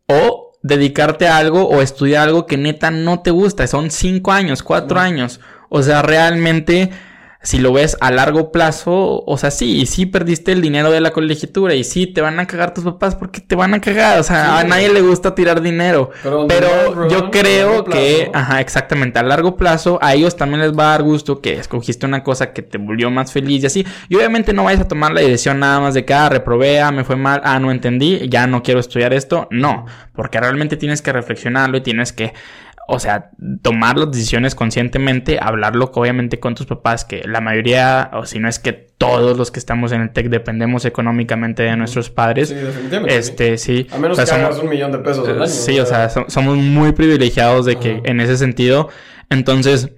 o 0.08 0.52
dedicarte 0.62 1.28
a 1.28 1.36
algo 1.36 1.68
o 1.68 1.80
estudiar 1.80 2.28
algo 2.28 2.46
que 2.46 2.56
neta 2.56 2.90
no 2.90 3.20
te 3.20 3.30
gusta. 3.30 3.66
Son 3.66 3.90
cinco 3.90 4.32
años, 4.32 4.62
cuatro 4.62 4.98
años. 4.98 5.40
O 5.68 5.82
sea, 5.82 6.02
realmente 6.02 6.90
si 7.40 7.58
lo 7.58 7.72
ves 7.72 7.96
a 8.00 8.10
largo 8.10 8.50
plazo, 8.50 9.22
o 9.24 9.38
sea, 9.38 9.50
sí, 9.50 9.80
y 9.80 9.86
sí 9.86 10.06
perdiste 10.06 10.50
el 10.50 10.60
dinero 10.60 10.90
de 10.90 11.00
la 11.00 11.12
colegiatura 11.12 11.74
y 11.74 11.84
sí 11.84 12.06
te 12.06 12.20
van 12.20 12.40
a 12.40 12.46
cagar 12.46 12.74
tus 12.74 12.82
papás 12.82 13.14
porque 13.14 13.40
te 13.40 13.54
van 13.54 13.74
a 13.74 13.80
cagar, 13.80 14.18
o 14.18 14.24
sea, 14.24 14.58
a 14.58 14.64
nadie 14.64 14.92
le 14.92 15.02
gusta 15.02 15.34
tirar 15.34 15.62
dinero. 15.62 16.10
Pero, 16.48 17.08
yo 17.08 17.30
creo 17.30 17.84
que, 17.84 18.30
ajá, 18.34 18.60
exactamente, 18.60 19.20
a 19.20 19.22
largo 19.22 19.56
plazo 19.56 19.98
a 20.02 20.14
ellos 20.14 20.36
también 20.36 20.62
les 20.62 20.72
va 20.76 20.88
a 20.88 20.90
dar 20.90 21.02
gusto 21.04 21.40
que 21.40 21.54
escogiste 21.54 22.06
una 22.06 22.24
cosa 22.24 22.52
que 22.52 22.62
te 22.62 22.76
volvió 22.76 23.08
más 23.10 23.32
feliz 23.32 23.62
y 23.62 23.66
así. 23.66 23.86
Y 24.08 24.16
obviamente 24.16 24.52
no 24.52 24.64
vayas 24.64 24.80
a 24.82 24.88
tomar 24.88 25.12
la 25.12 25.20
decisión 25.20 25.60
nada 25.60 25.78
más 25.78 25.94
de 25.94 26.04
que, 26.04 26.14
ah, 26.14 26.28
reprobé, 26.28 26.80
ah, 26.80 26.90
me 26.90 27.04
fue 27.04 27.16
mal, 27.16 27.40
ah, 27.44 27.60
no 27.60 27.70
entendí, 27.70 28.28
ya 28.28 28.48
no 28.48 28.64
quiero 28.64 28.80
estudiar 28.80 29.12
esto. 29.12 29.46
No, 29.50 29.86
porque 30.12 30.40
realmente 30.40 30.76
tienes 30.76 31.02
que 31.02 31.12
reflexionarlo 31.12 31.76
y 31.76 31.82
tienes 31.82 32.12
que 32.12 32.32
o 32.90 32.98
sea, 32.98 33.32
tomar 33.60 33.98
las 33.98 34.10
decisiones 34.10 34.54
conscientemente, 34.54 35.38
hablarlo 35.38 35.90
obviamente 35.92 36.40
con 36.40 36.54
tus 36.54 36.64
papás, 36.64 37.04
que 37.04 37.22
la 37.26 37.42
mayoría, 37.42 38.10
o 38.14 38.24
si 38.24 38.38
no 38.38 38.48
es 38.48 38.58
que 38.58 38.72
todos 38.72 39.36
los 39.36 39.50
que 39.50 39.58
estamos 39.58 39.92
en 39.92 40.00
el 40.00 40.10
tech 40.10 40.30
dependemos 40.30 40.86
económicamente 40.86 41.64
de 41.64 41.76
nuestros 41.76 42.08
padres. 42.08 42.48
Sí, 42.48 42.54
definitivamente. 42.54 43.18
Este, 43.18 43.58
sí. 43.58 43.86
A 43.92 43.98
menos 43.98 44.18
que 44.18 44.24
somos, 44.24 44.58
un 44.58 44.70
millón 44.70 44.90
de 44.90 45.00
pesos 45.00 45.28
al 45.28 45.42
año. 45.42 45.46
Sí, 45.46 45.78
o 45.78 45.84
sea, 45.84 46.08
somos 46.08 46.56
muy 46.56 46.92
privilegiados 46.92 47.66
de 47.66 47.76
que 47.76 48.00
en 48.06 48.22
ese 48.22 48.38
sentido. 48.38 48.88
Entonces, 49.28 49.90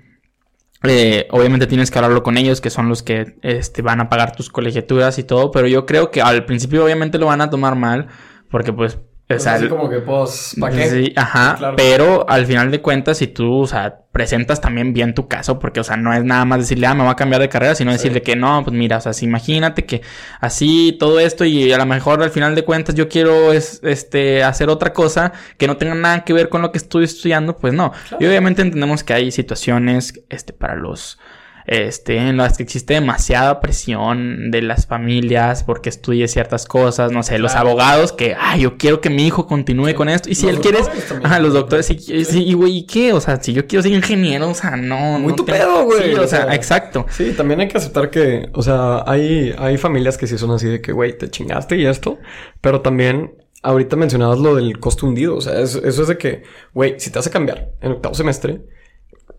eh, 0.82 1.28
obviamente 1.30 1.68
tienes 1.68 1.93
que 1.93 1.99
hablarlo 2.01 2.24
con 2.24 2.38
ellos, 2.38 2.61
que 2.61 2.70
son 2.70 2.88
los 2.88 3.05
que 3.05 3.36
este, 3.43 3.82
van 3.82 4.01
a 4.01 4.09
pagar 4.09 4.34
tus 4.34 4.51
colegiaturas 4.51 5.16
y 5.20 5.22
todo, 5.22 5.53
pero 5.53 5.68
yo 5.68 5.86
creo 5.86 6.11
que 6.11 6.22
al 6.22 6.45
principio 6.45 6.84
obviamente 6.84 7.18
lo 7.18 7.26
van 7.26 7.41
a 7.41 7.51
tomar 7.51 7.76
mal, 7.76 8.09
porque 8.51 8.72
pues 8.72 8.99
o 9.30 9.48
así 9.48 9.68
como 9.68 9.88
que, 9.88 10.00
pues, 10.00 10.56
¿para 10.60 10.74
qué? 10.74 10.90
Sí, 10.90 11.12
ajá. 11.16 11.74
Pero 11.76 12.28
al 12.28 12.46
final 12.46 12.70
de 12.70 12.80
cuentas, 12.80 13.18
si 13.18 13.28
tú, 13.28 13.60
o 13.60 13.66
sea, 13.66 14.00
presentas 14.12 14.60
también 14.60 14.92
bien 14.92 15.14
tu 15.14 15.28
caso, 15.28 15.58
porque, 15.58 15.80
o 15.80 15.84
sea, 15.84 15.96
no 15.96 16.12
es 16.12 16.24
nada 16.24 16.44
más 16.44 16.60
decirle, 16.60 16.86
ah, 16.86 16.94
me 16.94 17.02
voy 17.02 17.12
a 17.12 17.16
cambiar 17.16 17.40
de 17.40 17.48
carrera, 17.48 17.74
sino 17.74 17.92
decirle 17.92 18.22
que 18.22 18.34
no, 18.34 18.62
pues 18.64 18.74
mira, 18.74 18.96
o 18.96 19.00
sea, 19.00 19.12
imagínate 19.22 19.86
que 19.86 20.02
así 20.40 20.96
todo 20.98 21.20
esto 21.20 21.44
y 21.44 21.72
a 21.72 21.78
lo 21.78 21.86
mejor 21.86 22.22
al 22.22 22.30
final 22.30 22.54
de 22.54 22.64
cuentas 22.64 22.94
yo 22.94 23.08
quiero 23.08 23.52
es, 23.52 23.80
este, 23.84 24.42
hacer 24.42 24.68
otra 24.68 24.92
cosa 24.92 25.32
que 25.56 25.66
no 25.68 25.76
tenga 25.76 25.94
nada 25.94 26.24
que 26.24 26.32
ver 26.32 26.48
con 26.48 26.62
lo 26.62 26.72
que 26.72 26.78
estoy 26.78 27.04
estudiando, 27.04 27.56
pues 27.56 27.72
no. 27.72 27.92
Y 28.18 28.26
obviamente 28.26 28.62
entendemos 28.62 29.04
que 29.04 29.14
hay 29.14 29.30
situaciones, 29.30 30.20
este, 30.28 30.52
para 30.52 30.74
los 30.74 31.18
este, 31.66 32.16
en 32.16 32.36
las 32.36 32.56
que 32.56 32.62
existe 32.62 32.94
demasiada 32.94 33.61
presión 33.61 34.50
de 34.50 34.62
las 34.62 34.86
familias 34.86 35.64
porque 35.64 35.88
estudie 35.88 36.28
ciertas 36.28 36.66
cosas, 36.66 37.12
no 37.12 37.22
sé, 37.22 37.38
los 37.38 37.54
abogados 37.54 38.12
que, 38.12 38.36
ay, 38.38 38.62
yo 38.62 38.76
quiero 38.76 39.00
que 39.00 39.11
mi 39.11 39.26
hijo 39.26 39.46
continúe 39.46 39.94
con 39.94 40.08
esto. 40.08 40.30
Y 40.30 40.34
si 40.34 40.48
él 40.48 40.61
quiere, 40.61 40.80
ajá, 41.22 41.38
los 41.38 41.52
doctores, 41.52 41.86
sí, 41.86 42.24
sí, 42.24 42.52
güey, 42.52 42.78
¿y 42.78 42.86
qué? 42.86 43.12
O 43.12 43.20
sea, 43.20 43.42
si 43.42 43.52
yo 43.52 43.66
quiero 43.66 43.82
ser 43.82 43.92
ingeniero, 43.92 44.50
o 44.50 44.54
sea, 44.54 44.76
no. 44.76 45.18
Muy 45.18 45.34
tu 45.34 45.44
pedo, 45.44 45.84
güey. 45.84 46.14
Sí, 46.14 46.14
o, 46.14 46.26
sea, 46.26 46.54
exacto. 46.54 47.06
Sí, 47.11 47.32
también 47.36 47.61
hay 47.61 47.68
que 47.68 47.78
aceptar 47.78 48.11
que, 48.11 48.48
o 48.52 48.62
sea, 48.62 49.04
hay, 49.06 49.54
hay 49.58 49.76
familias 49.76 50.18
que 50.18 50.26
sí 50.26 50.38
son 50.38 50.50
así 50.52 50.66
de 50.66 50.80
que, 50.80 50.92
güey, 50.92 51.16
te 51.16 51.30
chingaste 51.30 51.76
y 51.76 51.86
esto, 51.86 52.18
pero 52.61 52.80
también 52.80 53.34
ahorita 53.62 53.96
mencionabas 53.96 54.38
lo 54.38 54.54
del 54.54 54.78
costo 54.80 55.06
hundido. 55.06 55.36
O 55.36 55.40
sea, 55.40 55.61
eso, 55.61 55.84
eso 55.84 56.02
es 56.02 56.08
de 56.08 56.18
que, 56.18 56.42
güey, 56.72 56.98
si 56.98 57.11
te 57.11 57.18
vas 57.18 57.26
a 57.26 57.30
cambiar 57.30 57.72
en 57.80 57.92
octavo 57.92 58.14
semestre, 58.14 58.61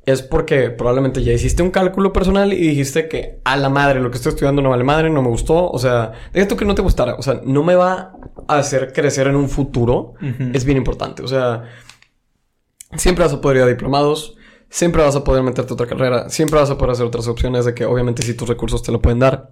es 0.05 0.23
porque 0.23 0.71
probablemente 0.71 1.23
ya 1.23 1.31
hiciste 1.31 1.61
un 1.61 1.69
cálculo 1.69 2.11
personal 2.11 2.53
y 2.53 2.67
dijiste 2.67 3.07
que 3.07 3.39
a 3.43 3.55
la 3.55 3.69
madre, 3.69 3.99
lo 3.99 4.09
que 4.09 4.17
estoy 4.17 4.31
estudiando 4.31 4.61
no 4.61 4.69
vale 4.69 4.83
madre, 4.83 5.09
no 5.09 5.21
me 5.21 5.29
gustó. 5.29 5.69
O 5.69 5.77
sea, 5.77 6.13
esto 6.33 6.57
que 6.57 6.65
no 6.65 6.73
te 6.73 6.81
gustara. 6.81 7.15
O 7.15 7.21
sea, 7.21 7.41
no 7.43 7.63
me 7.63 7.75
va 7.75 8.13
a 8.47 8.57
hacer 8.57 8.93
crecer 8.93 9.27
en 9.27 9.35
un 9.35 9.47
futuro. 9.47 10.13
Es 10.53 10.65
bien 10.65 10.77
importante. 10.77 11.21
O 11.21 11.27
sea, 11.27 11.65
siempre 12.95 13.23
vas 13.23 13.33
a 13.33 13.41
poder 13.41 13.57
ir 13.57 13.63
a 13.63 13.67
diplomados. 13.67 14.35
Siempre 14.69 15.03
vas 15.03 15.15
a 15.15 15.23
poder 15.23 15.43
meterte 15.43 15.73
a 15.73 15.75
otra 15.75 15.87
carrera. 15.87 16.29
Siempre 16.29 16.59
vas 16.59 16.71
a 16.71 16.77
poder 16.77 16.91
hacer 16.93 17.05
otras 17.05 17.27
opciones 17.27 17.65
de 17.65 17.75
que 17.75 17.85
obviamente 17.85 18.23
si 18.23 18.33
tus 18.33 18.47
recursos 18.47 18.81
te 18.81 18.91
lo 18.91 19.01
pueden 19.01 19.19
dar. 19.19 19.51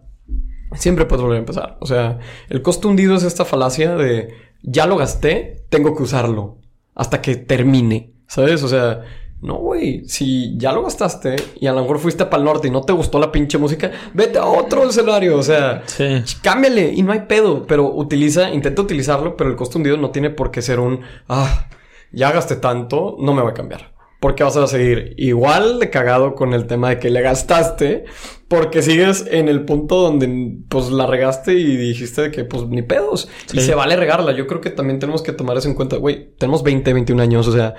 Siempre 0.74 1.06
puedes 1.06 1.22
volver 1.22 1.38
a 1.38 1.42
empezar. 1.42 1.78
O 1.80 1.86
sea, 1.86 2.20
el 2.50 2.64
costo 2.64 2.88
hundido 2.88 3.16
es 3.16 3.24
esta 3.24 3.46
falacia 3.46 3.96
de 3.96 4.34
ya 4.64 4.88
lo 4.88 4.98
gasté, 4.98 5.66
tengo 5.70 5.96
que 5.96 6.04
usarlo 6.04 6.58
hasta 6.96 7.22
que 7.22 7.36
termine. 7.36 8.14
¿Sabes? 8.28 8.64
O 8.64 8.68
sea, 8.68 9.02
no, 9.42 9.56
güey, 9.56 10.04
si 10.06 10.58
ya 10.58 10.74
lo 10.74 10.84
gastaste 10.84 11.36
y 11.60 11.68
a 11.68 11.72
lo 11.72 11.82
mejor 11.82 12.00
fuiste 12.00 12.26
para 12.26 12.40
el 12.40 12.46
norte 12.46 12.68
y 12.68 12.72
no 12.72 12.82
te 12.82 12.92
gustó 12.92 13.20
la 13.20 13.32
pinche 13.32 13.58
música, 13.58 13.90
vete 14.14 14.38
a 14.38 14.46
otro 14.46 14.88
escenario, 14.90 15.38
o 15.38 15.44
sea, 15.44 15.84
sí. 15.86 16.22
cámbiale 16.42 16.92
y 16.94 17.04
no 17.04 17.14
hay 17.14 17.22
pedo, 17.22 17.66
pero 17.66 17.90
utiliza, 17.94 18.50
intenta 18.50 18.82
utilizarlo, 18.82 19.38
pero 19.38 19.50
el 19.50 19.56
costo 19.56 19.78
hundido 19.78 19.96
no 19.96 20.12
tiene 20.12 20.30
por 20.30 20.52
qué 20.52 20.62
ser 20.62 20.82
un, 20.82 21.02
ah, 21.30 21.70
ya 22.12 22.32
gasté 22.32 22.58
tanto, 22.58 23.16
no 23.20 23.34
me 23.34 23.42
va 23.42 23.52
a 23.52 23.54
cambiar. 23.54 23.94
Porque 24.20 24.44
vas 24.44 24.58
a 24.58 24.68
seguir 24.68 25.14
igual 25.16 25.80
de 25.80 25.90
cagado 25.90 26.36
con 26.36 26.54
el 26.54 26.68
tema 26.68 26.90
de 26.90 27.00
que 27.00 27.10
le 27.10 27.22
gastaste, 27.22 28.04
porque 28.50 28.82
sigues 28.82 29.26
en 29.32 29.48
el 29.48 29.64
punto 29.64 30.02
donde 30.02 30.58
pues 30.68 30.90
la 30.90 31.06
regaste 31.06 31.54
y 31.54 31.78
dijiste 31.78 32.30
que 32.30 32.44
pues 32.44 32.64
ni 32.68 32.82
pedos. 32.82 33.30
Y 33.54 33.62
se 33.62 33.76
vale 33.76 33.96
regarla. 33.96 34.34
Yo 34.34 34.46
creo 34.46 34.60
que 34.60 34.72
también 34.72 35.00
tenemos 35.00 35.22
que 35.22 35.32
tomar 35.32 35.56
eso 35.56 35.70
en 35.70 35.76
cuenta. 35.76 35.96
Güey, 35.96 36.34
tenemos 36.38 36.64
20, 36.64 36.92
21 36.92 37.24
años, 37.24 37.48
o 37.48 37.54
sea, 37.54 37.76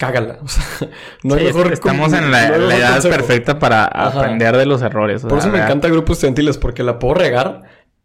cágala. 0.00 0.38
O 0.44 0.48
sea, 0.48 0.88
no 1.22 1.34
hay 1.34 1.44
mejor 1.44 1.72
Estamos 1.72 2.12
en 2.14 2.30
la, 2.30 2.48
edad 2.48 3.02
perfecta 3.02 3.58
para 3.58 3.84
aprender 3.84 4.56
de 4.56 4.66
los 4.66 4.82
errores. 4.82 5.22
Por 5.22 5.38
eso 5.38 5.48
me 5.48 5.58
encanta 5.58 5.88
grupos 5.88 6.16
estudiantiles, 6.16 6.56
porque 6.56 6.82
la 6.82 6.98
puedo 6.98 7.14
regar 7.14 7.62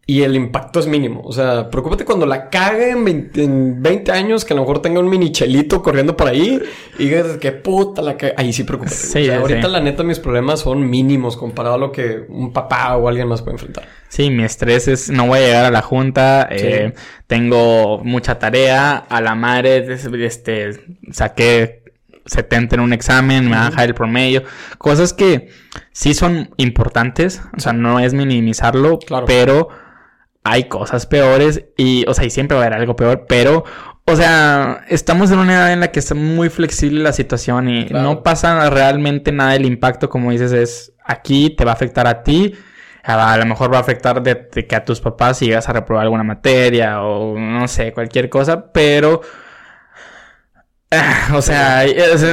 y 0.08 0.22
el 0.22 0.36
impacto 0.36 0.78
es 0.78 0.86
mínimo. 0.86 1.22
O 1.24 1.32
sea, 1.32 1.68
preocúpate 1.68 2.04
cuando 2.04 2.26
la 2.26 2.48
cague 2.48 2.90
en 2.90 3.82
20, 3.82 4.12
años, 4.12 4.44
que 4.44 4.52
a 4.52 4.56
lo 4.56 4.62
mejor 4.62 4.80
tenga 4.80 5.00
un 5.00 5.08
mini 5.08 5.32
chelito 5.32 5.82
corriendo 5.82 6.16
por 6.16 6.28
ahí 6.28 6.60
y 6.98 7.04
digas 7.06 7.38
que 7.38 7.50
puta 7.50 8.02
la 8.02 8.16
cague. 8.16 8.34
Ahí 8.36 8.52
sí 8.52 8.62
preocúpate. 8.62 8.94
Sí, 8.94 9.30
ahorita 9.30 9.66
la 9.66 9.80
neta 9.80 10.04
mis 10.04 10.20
problemas 10.20 10.60
son 10.60 10.88
mínimos 10.88 11.36
comparado 11.36 11.74
a 11.74 11.78
lo 11.78 11.90
que 11.92 12.24
un 12.28 12.52
papá 12.52 12.94
o 12.96 13.08
alguien 13.08 13.26
más 13.26 13.42
puede 13.42 13.54
enfrentar. 13.54 13.88
Sí, 14.08 14.30
mi 14.30 14.44
estrés 14.44 14.86
es 14.86 15.10
no 15.10 15.26
voy 15.26 15.40
a 15.40 15.42
llegar 15.42 15.64
a 15.64 15.70
la 15.70 15.82
junta, 15.82 16.46
eh, 16.50 16.92
tengo 17.26 17.98
mucha 18.04 18.38
tarea, 18.38 18.96
a 18.96 19.20
la 19.20 19.34
madre, 19.34 19.86
este, 20.24 20.70
saqué 21.10 21.85
70 22.26 22.76
en 22.76 22.80
un 22.80 22.92
examen, 22.92 23.44
me 23.44 23.52
van 23.52 23.62
a 23.62 23.70
dejar 23.70 23.88
el 23.88 23.94
promedio. 23.94 24.42
Cosas 24.78 25.12
que 25.12 25.48
sí 25.92 26.14
son 26.14 26.50
importantes, 26.56 27.42
o 27.56 27.60
sea, 27.60 27.72
no 27.72 28.00
es 28.00 28.14
minimizarlo, 28.14 28.98
pero 29.26 29.68
hay 30.46 30.64
cosas 30.64 31.06
peores 31.06 31.64
y, 31.76 32.04
o 32.06 32.14
sea, 32.14 32.24
y 32.24 32.30
siempre 32.30 32.56
va 32.56 32.62
a 32.62 32.66
haber 32.66 32.78
algo 32.78 32.94
peor, 32.94 33.26
pero, 33.28 33.64
o 34.04 34.16
sea, 34.16 34.84
estamos 34.88 35.32
en 35.32 35.40
una 35.40 35.54
edad 35.54 35.72
en 35.72 35.80
la 35.80 35.90
que 35.90 35.98
está 35.98 36.14
muy 36.14 36.50
flexible 36.50 37.02
la 37.02 37.12
situación 37.12 37.68
y 37.68 37.86
no 37.86 38.22
pasa 38.22 38.70
realmente 38.70 39.32
nada 39.32 39.52
del 39.52 39.66
impacto, 39.66 40.08
como 40.08 40.30
dices, 40.30 40.52
es 40.52 40.92
aquí, 41.04 41.50
te 41.50 41.64
va 41.64 41.72
a 41.72 41.74
afectar 41.74 42.06
a 42.06 42.22
ti, 42.22 42.54
a, 43.02 43.36
lo 43.36 43.46
mejor 43.46 43.72
va 43.72 43.78
a 43.78 43.80
afectar 43.80 44.22
de, 44.22 44.48
que 44.48 44.76
a 44.76 44.84
tus 44.84 45.00
papás 45.00 45.38
si 45.38 45.46
llegas 45.46 45.68
a 45.68 45.72
reprobar 45.72 46.04
alguna 46.04 46.22
materia 46.22 47.02
o 47.02 47.36
no 47.38 47.66
sé, 47.66 47.92
cualquier 47.92 48.28
cosa, 48.28 48.72
pero... 48.72 49.22
o 51.34 51.42
sea, 51.42 51.84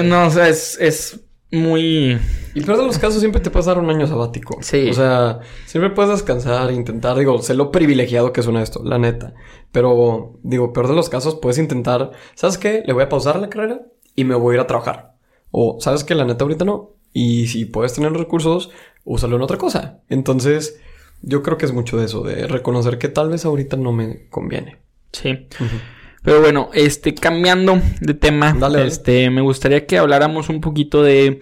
no, 0.03 0.27
es, 0.27 0.77
es 0.79 1.19
muy... 1.51 2.19
Y 2.55 2.61
peor 2.61 2.77
de 2.77 2.85
los 2.85 2.99
casos, 2.99 3.19
siempre 3.19 3.41
te 3.41 3.49
puedes 3.49 3.65
dar 3.65 3.79
un 3.79 3.89
año 3.89 4.05
sabático. 4.05 4.57
Sí. 4.61 4.89
O 4.89 4.93
sea, 4.93 5.39
siempre 5.65 5.89
puedes 5.91 6.11
descansar, 6.11 6.71
intentar, 6.71 7.17
digo, 7.17 7.41
sé 7.41 7.53
lo 7.55 7.71
privilegiado 7.71 8.31
que 8.31 8.43
suena 8.43 8.61
esto, 8.61 8.83
la 8.83 8.99
neta. 8.99 9.33
Pero, 9.71 10.39
digo, 10.43 10.71
peor 10.73 10.87
de 10.87 10.95
los 10.95 11.09
casos, 11.09 11.35
puedes 11.35 11.57
intentar, 11.57 12.11
¿sabes 12.35 12.57
qué? 12.57 12.83
Le 12.85 12.93
voy 12.93 13.03
a 13.03 13.09
pausar 13.09 13.39
la 13.39 13.49
carrera 13.49 13.81
y 14.15 14.23
me 14.23 14.35
voy 14.35 14.53
a 14.53 14.55
ir 14.55 14.61
a 14.61 14.67
trabajar. 14.67 15.15
O, 15.51 15.77
¿sabes 15.79 16.03
qué? 16.03 16.15
La 16.15 16.25
neta 16.25 16.43
ahorita 16.43 16.65
no. 16.65 16.91
Y 17.11 17.47
si 17.47 17.65
puedes 17.65 17.93
tener 17.93 18.13
recursos, 18.13 18.71
úsalo 19.03 19.35
en 19.35 19.41
otra 19.41 19.57
cosa. 19.57 20.01
Entonces, 20.09 20.79
yo 21.21 21.41
creo 21.41 21.57
que 21.57 21.65
es 21.65 21.73
mucho 21.73 21.97
de 21.97 22.05
eso, 22.05 22.23
de 22.23 22.47
reconocer 22.47 22.97
que 22.97 23.09
tal 23.09 23.29
vez 23.29 23.45
ahorita 23.45 23.77
no 23.77 23.91
me 23.91 24.27
conviene. 24.29 24.77
Sí. 25.11 25.47
Pero 26.23 26.39
bueno, 26.39 26.69
este, 26.73 27.13
cambiando 27.13 27.81
de 27.99 28.13
tema, 28.13 28.55
este, 28.79 29.29
me 29.29 29.41
gustaría 29.41 29.85
que 29.85 29.97
habláramos 29.97 30.49
un 30.49 30.61
poquito 30.61 31.03
de. 31.03 31.39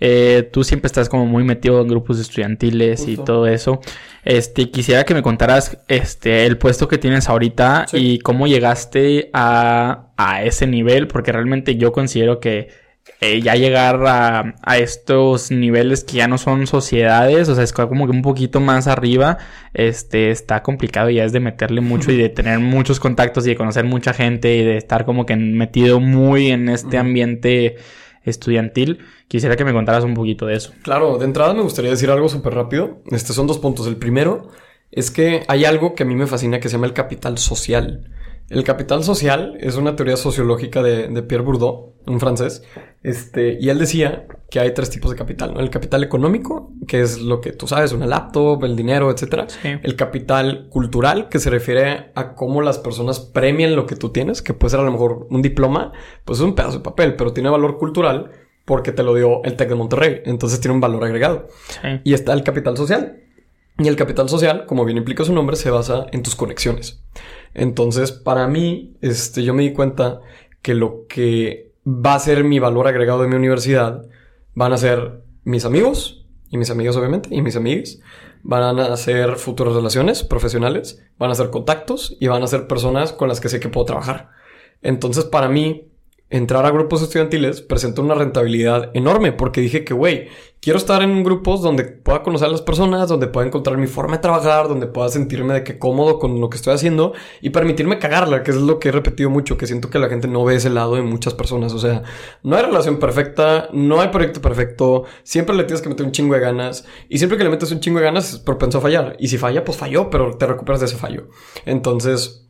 Eh, 0.00 0.50
tú 0.52 0.64
siempre 0.64 0.88
estás 0.88 1.08
como 1.08 1.24
muy 1.24 1.44
metido 1.44 1.80
en 1.80 1.86
grupos 1.88 2.18
estudiantiles 2.18 3.06
y 3.06 3.16
todo 3.16 3.46
eso. 3.46 3.80
Este, 4.24 4.70
quisiera 4.70 5.04
que 5.04 5.14
me 5.14 5.22
contaras 5.22 5.78
este, 5.86 6.46
el 6.46 6.58
puesto 6.58 6.88
que 6.88 6.98
tienes 6.98 7.28
ahorita 7.28 7.86
y 7.92 8.18
cómo 8.18 8.48
llegaste 8.48 9.30
a, 9.32 10.08
a 10.16 10.42
ese 10.42 10.66
nivel, 10.66 11.06
porque 11.06 11.30
realmente 11.30 11.76
yo 11.76 11.92
considero 11.92 12.40
que 12.40 12.83
eh, 13.20 13.40
ya 13.40 13.54
llegar 13.54 14.04
a, 14.06 14.54
a, 14.62 14.78
estos 14.78 15.50
niveles 15.50 16.04
que 16.04 16.18
ya 16.18 16.28
no 16.28 16.38
son 16.38 16.66
sociedades, 16.66 17.48
o 17.48 17.54
sea, 17.54 17.64
es 17.64 17.72
como 17.72 18.06
que 18.06 18.12
un 18.12 18.22
poquito 18.22 18.60
más 18.60 18.86
arriba, 18.86 19.38
este, 19.72 20.30
está 20.30 20.62
complicado 20.62 21.10
ya 21.10 21.24
es 21.24 21.32
de 21.32 21.40
meterle 21.40 21.80
mucho 21.80 22.12
y 22.12 22.16
de 22.16 22.28
tener 22.30 22.58
muchos 22.58 23.00
contactos 23.00 23.46
y 23.46 23.50
de 23.50 23.56
conocer 23.56 23.84
mucha 23.84 24.12
gente 24.12 24.56
y 24.56 24.64
de 24.64 24.76
estar 24.76 25.04
como 25.04 25.26
que 25.26 25.36
metido 25.36 26.00
muy 26.00 26.50
en 26.50 26.68
este 26.68 26.98
ambiente 26.98 27.76
estudiantil. 28.24 29.00
Quisiera 29.28 29.56
que 29.56 29.64
me 29.64 29.72
contaras 29.72 30.04
un 30.04 30.14
poquito 30.14 30.46
de 30.46 30.56
eso. 30.56 30.72
Claro, 30.82 31.18
de 31.18 31.24
entrada 31.24 31.54
me 31.54 31.62
gustaría 31.62 31.90
decir 31.90 32.10
algo 32.10 32.28
súper 32.28 32.54
rápido. 32.54 33.02
Este 33.10 33.32
son 33.32 33.46
dos 33.46 33.58
puntos. 33.58 33.86
El 33.86 33.96
primero 33.96 34.48
es 34.90 35.10
que 35.10 35.44
hay 35.48 35.64
algo 35.64 35.94
que 35.94 36.02
a 36.02 36.06
mí 36.06 36.14
me 36.14 36.26
fascina 36.26 36.60
que 36.60 36.68
se 36.68 36.74
llama 36.74 36.86
el 36.86 36.92
capital 36.92 37.38
social. 37.38 38.10
El 38.50 38.62
capital 38.62 39.02
social 39.02 39.56
es 39.60 39.76
una 39.76 39.96
teoría 39.96 40.16
sociológica 40.16 40.82
de, 40.82 41.22
Pierre 41.22 41.44
Bourdieu, 41.44 41.94
un 42.06 42.20
francés, 42.20 42.62
este, 43.02 43.56
y 43.58 43.70
él 43.70 43.78
decía 43.78 44.26
que 44.50 44.60
hay 44.60 44.74
tres 44.74 44.90
tipos 44.90 45.10
de 45.10 45.16
capital, 45.16 45.54
¿no? 45.54 45.60
El 45.60 45.70
capital 45.70 46.04
económico, 46.04 46.70
que 46.86 47.00
es 47.00 47.20
lo 47.22 47.40
que 47.40 47.52
tú 47.52 47.66
sabes, 47.66 47.92
una 47.92 48.06
laptop, 48.06 48.62
el 48.64 48.76
dinero, 48.76 49.10
etc. 49.10 49.50
El 49.82 49.96
capital 49.96 50.68
cultural, 50.68 51.30
que 51.30 51.38
se 51.38 51.48
refiere 51.48 52.12
a 52.14 52.34
cómo 52.34 52.60
las 52.60 52.78
personas 52.78 53.18
premian 53.18 53.76
lo 53.76 53.86
que 53.86 53.96
tú 53.96 54.10
tienes, 54.10 54.42
que 54.42 54.52
puede 54.52 54.72
ser 54.72 54.80
a 54.80 54.84
lo 54.84 54.92
mejor 54.92 55.26
un 55.30 55.40
diploma, 55.40 55.92
pues 56.26 56.38
es 56.38 56.44
un 56.44 56.54
pedazo 56.54 56.78
de 56.78 56.84
papel, 56.84 57.16
pero 57.16 57.32
tiene 57.32 57.48
valor 57.48 57.78
cultural 57.78 58.30
porque 58.66 58.92
te 58.92 59.02
lo 59.02 59.14
dio 59.14 59.42
el 59.44 59.56
TEC 59.56 59.70
de 59.70 59.74
Monterrey, 59.74 60.22
entonces 60.24 60.60
tiene 60.60 60.74
un 60.74 60.80
valor 60.80 61.04
agregado. 61.04 61.48
Y 62.04 62.14
está 62.14 62.32
el 62.34 62.42
capital 62.42 62.76
social. 62.76 63.23
Y 63.78 63.88
el 63.88 63.96
capital 63.96 64.28
social, 64.28 64.66
como 64.66 64.84
bien 64.84 64.98
implica 64.98 65.24
su 65.24 65.32
nombre, 65.32 65.56
se 65.56 65.70
basa 65.70 66.06
en 66.12 66.22
tus 66.22 66.36
conexiones. 66.36 67.02
Entonces, 67.54 68.12
para 68.12 68.46
mí, 68.46 68.94
este, 69.00 69.42
yo 69.42 69.54
me 69.54 69.62
di 69.62 69.72
cuenta 69.72 70.20
que 70.62 70.74
lo 70.74 71.06
que 71.08 71.72
va 71.86 72.14
a 72.14 72.18
ser 72.20 72.44
mi 72.44 72.58
valor 72.58 72.86
agregado 72.86 73.22
de 73.22 73.28
mi 73.28 73.36
universidad 73.36 74.06
van 74.54 74.72
a 74.72 74.78
ser 74.78 75.22
mis 75.44 75.64
amigos, 75.64 76.24
y 76.54 76.56
mis 76.56 76.70
amigas 76.70 76.96
obviamente, 76.96 77.30
y 77.32 77.42
mis 77.42 77.56
amigas. 77.56 77.98
Van 78.44 78.78
a 78.78 78.96
ser 78.96 79.36
futuras 79.36 79.74
relaciones 79.74 80.22
profesionales, 80.22 81.02
van 81.18 81.32
a 81.32 81.34
ser 81.34 81.50
contactos 81.50 82.16
y 82.20 82.28
van 82.28 82.44
a 82.44 82.46
ser 82.46 82.68
personas 82.68 83.12
con 83.12 83.28
las 83.28 83.40
que 83.40 83.48
sé 83.48 83.58
que 83.58 83.68
puedo 83.68 83.86
trabajar. 83.86 84.30
Entonces, 84.80 85.24
para 85.24 85.48
mí, 85.48 85.88
entrar 86.36 86.66
a 86.66 86.72
grupos 86.72 87.00
estudiantiles 87.00 87.60
presentó 87.60 88.02
una 88.02 88.16
rentabilidad 88.16 88.90
enorme 88.94 89.30
porque 89.30 89.60
dije 89.60 89.84
que, 89.84 89.94
güey, 89.94 90.26
quiero 90.60 90.78
estar 90.80 91.00
en 91.00 91.22
grupos 91.22 91.62
donde 91.62 91.84
pueda 91.84 92.24
conocer 92.24 92.48
a 92.48 92.50
las 92.50 92.60
personas, 92.60 93.08
donde 93.08 93.28
pueda 93.28 93.46
encontrar 93.46 93.78
mi 93.78 93.86
forma 93.86 94.16
de 94.16 94.22
trabajar, 94.22 94.66
donde 94.66 94.88
pueda 94.88 95.08
sentirme 95.10 95.54
de 95.54 95.62
que 95.62 95.78
cómodo 95.78 96.18
con 96.18 96.40
lo 96.40 96.50
que 96.50 96.56
estoy 96.56 96.74
haciendo 96.74 97.12
y 97.40 97.50
permitirme 97.50 98.00
cagarla, 98.00 98.42
que 98.42 98.50
es 98.50 98.56
lo 98.56 98.80
que 98.80 98.88
he 98.88 98.92
repetido 98.92 99.30
mucho, 99.30 99.56
que 99.56 99.68
siento 99.68 99.90
que 99.90 100.00
la 100.00 100.08
gente 100.08 100.26
no 100.26 100.44
ve 100.44 100.56
ese 100.56 100.70
lado 100.70 100.96
de 100.96 101.02
muchas 101.02 101.34
personas. 101.34 101.72
O 101.72 101.78
sea, 101.78 102.02
no 102.42 102.56
hay 102.56 102.64
relación 102.64 102.98
perfecta, 102.98 103.68
no 103.72 104.00
hay 104.00 104.08
proyecto 104.08 104.40
perfecto, 104.40 105.04
siempre 105.22 105.54
le 105.54 105.62
tienes 105.62 105.82
que 105.82 105.88
meter 105.88 106.04
un 106.04 106.10
chingo 106.10 106.34
de 106.34 106.40
ganas 106.40 106.84
y 107.08 107.18
siempre 107.18 107.38
que 107.38 107.44
le 107.44 107.50
metes 107.50 107.70
un 107.70 107.78
chingo 107.78 108.00
de 108.00 108.06
ganas 108.06 108.34
es 108.34 108.40
propenso 108.40 108.78
a 108.78 108.80
fallar. 108.80 109.14
Y 109.20 109.28
si 109.28 109.38
falla, 109.38 109.64
pues 109.64 109.78
falló, 109.78 110.10
pero 110.10 110.36
te 110.36 110.46
recuperas 110.46 110.80
de 110.80 110.86
ese 110.86 110.96
fallo. 110.96 111.28
Entonces, 111.64 112.48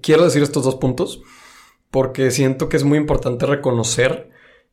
quiero 0.00 0.24
decir 0.24 0.42
estos 0.42 0.64
dos 0.64 0.76
puntos 0.76 1.20
porque 1.96 2.30
siento 2.30 2.68
que 2.68 2.76
es 2.76 2.84
muy 2.84 2.98
importante 2.98 3.46
reconocer 3.46 4.28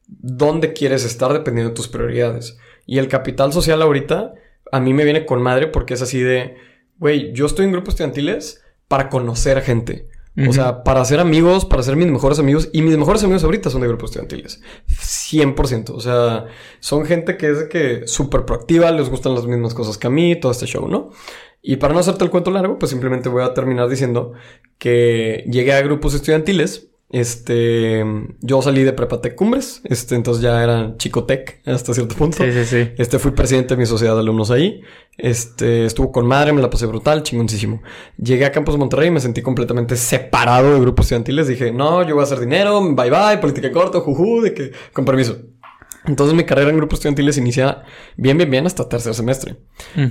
dónde 0.09 0.73
quieres 0.73 1.05
estar 1.05 1.31
dependiendo 1.31 1.69
de 1.69 1.75
tus 1.75 1.87
prioridades. 1.87 2.57
Y 2.85 2.97
el 2.97 3.07
capital 3.07 3.53
social 3.53 3.81
ahorita 3.81 4.33
a 4.73 4.81
mí 4.81 4.93
me 4.93 5.05
viene 5.05 5.25
con 5.25 5.41
madre 5.41 5.67
porque 5.67 5.93
es 5.93 6.01
así 6.01 6.19
de, 6.19 6.57
güey, 6.97 7.31
yo 7.31 7.45
estoy 7.45 7.63
en 7.63 7.71
grupos 7.71 7.93
estudiantiles 7.93 8.61
para 8.89 9.07
conocer 9.07 9.57
a 9.57 9.61
gente. 9.61 10.09
O 10.49 10.51
sea, 10.51 10.83
para 10.83 11.05
ser 11.05 11.21
amigos, 11.21 11.63
para 11.63 11.81
ser 11.81 11.95
mis 11.95 12.07
mejores 12.07 12.39
amigos. 12.39 12.69
Y 12.73 12.81
mis 12.81 12.97
mejores 12.97 13.23
amigos 13.23 13.45
ahorita 13.45 13.69
son 13.69 13.79
de 13.79 13.87
grupos 13.87 14.09
estudiantiles. 14.09 14.61
100%. 14.89 15.91
O 15.91 16.01
sea, 16.01 16.47
son 16.81 17.05
gente 17.05 17.37
que 17.37 17.51
es 17.51 17.59
de 17.59 17.69
que 17.69 18.05
súper 18.05 18.43
proactiva, 18.43 18.91
les 18.91 19.09
gustan 19.09 19.33
las 19.33 19.45
mismas 19.45 19.73
cosas 19.73 19.97
que 19.97 20.07
a 20.07 20.09
mí, 20.09 20.37
todo 20.37 20.51
este 20.51 20.65
show, 20.65 20.89
¿no? 20.89 21.11
Y 21.61 21.77
para 21.77 21.93
no 21.93 22.01
hacerte 22.01 22.25
el 22.25 22.31
cuento 22.31 22.51
largo, 22.51 22.77
pues 22.77 22.89
simplemente 22.89 23.29
voy 23.29 23.43
a 23.43 23.53
terminar 23.53 23.87
diciendo 23.87 24.33
que 24.77 25.45
llegué 25.49 25.71
a 25.71 25.81
grupos 25.81 26.13
estudiantiles 26.15 26.89
este, 27.13 28.03
yo 28.41 28.63
salí 28.63 28.81
de 28.81 28.91
Prepatec 28.91 29.35
Cumbres, 29.35 29.81
este, 29.83 30.15
entonces 30.15 30.41
ya 30.41 30.63
era 30.63 30.95
chico 30.97 31.25
tech 31.25 31.61
hasta 31.63 31.93
cierto 31.93 32.15
punto. 32.15 32.43
Sí, 32.43 32.51
sí, 32.51 32.65
sí. 32.65 32.91
Este, 32.97 33.19
fui 33.19 33.33
presidente 33.33 33.75
de 33.75 33.79
mi 33.79 33.85
sociedad 33.85 34.15
de 34.15 34.21
alumnos 34.21 34.49
ahí. 34.49 34.81
Este, 35.15 35.85
estuvo 35.85 36.11
con 36.11 36.25
madre, 36.25 36.53
me 36.53 36.61
la 36.63 36.71
pasé 36.71 36.87
brutal, 36.87 37.21
chingoncísimo. 37.21 37.83
Llegué 38.17 38.45
a 38.45 38.51
Campus 38.51 38.77
Monterrey 38.77 39.09
y 39.09 39.11
me 39.11 39.19
sentí 39.19 39.43
completamente 39.43 39.95
separado 39.95 40.73
de 40.73 40.79
grupos 40.79 41.05
estudiantiles. 41.05 41.47
Dije, 41.47 41.71
no, 41.71 42.01
yo 42.01 42.15
voy 42.15 42.21
a 42.21 42.23
hacer 42.23 42.39
dinero, 42.39 42.81
bye 42.81 43.11
bye, 43.11 43.37
política 43.39 43.71
corto, 43.71 44.01
juju, 44.01 44.41
de 44.41 44.55
que, 44.55 44.71
con 44.91 45.05
permiso. 45.05 45.37
Entonces 46.05 46.35
mi 46.35 46.45
carrera 46.45 46.71
en 46.71 46.77
grupos 46.77 46.97
estudiantiles 46.97 47.37
inicia 47.37 47.83
bien, 48.17 48.39
bien, 48.39 48.49
bien 48.49 48.65
hasta 48.65 48.89
tercer 48.89 49.13
semestre. 49.13 49.57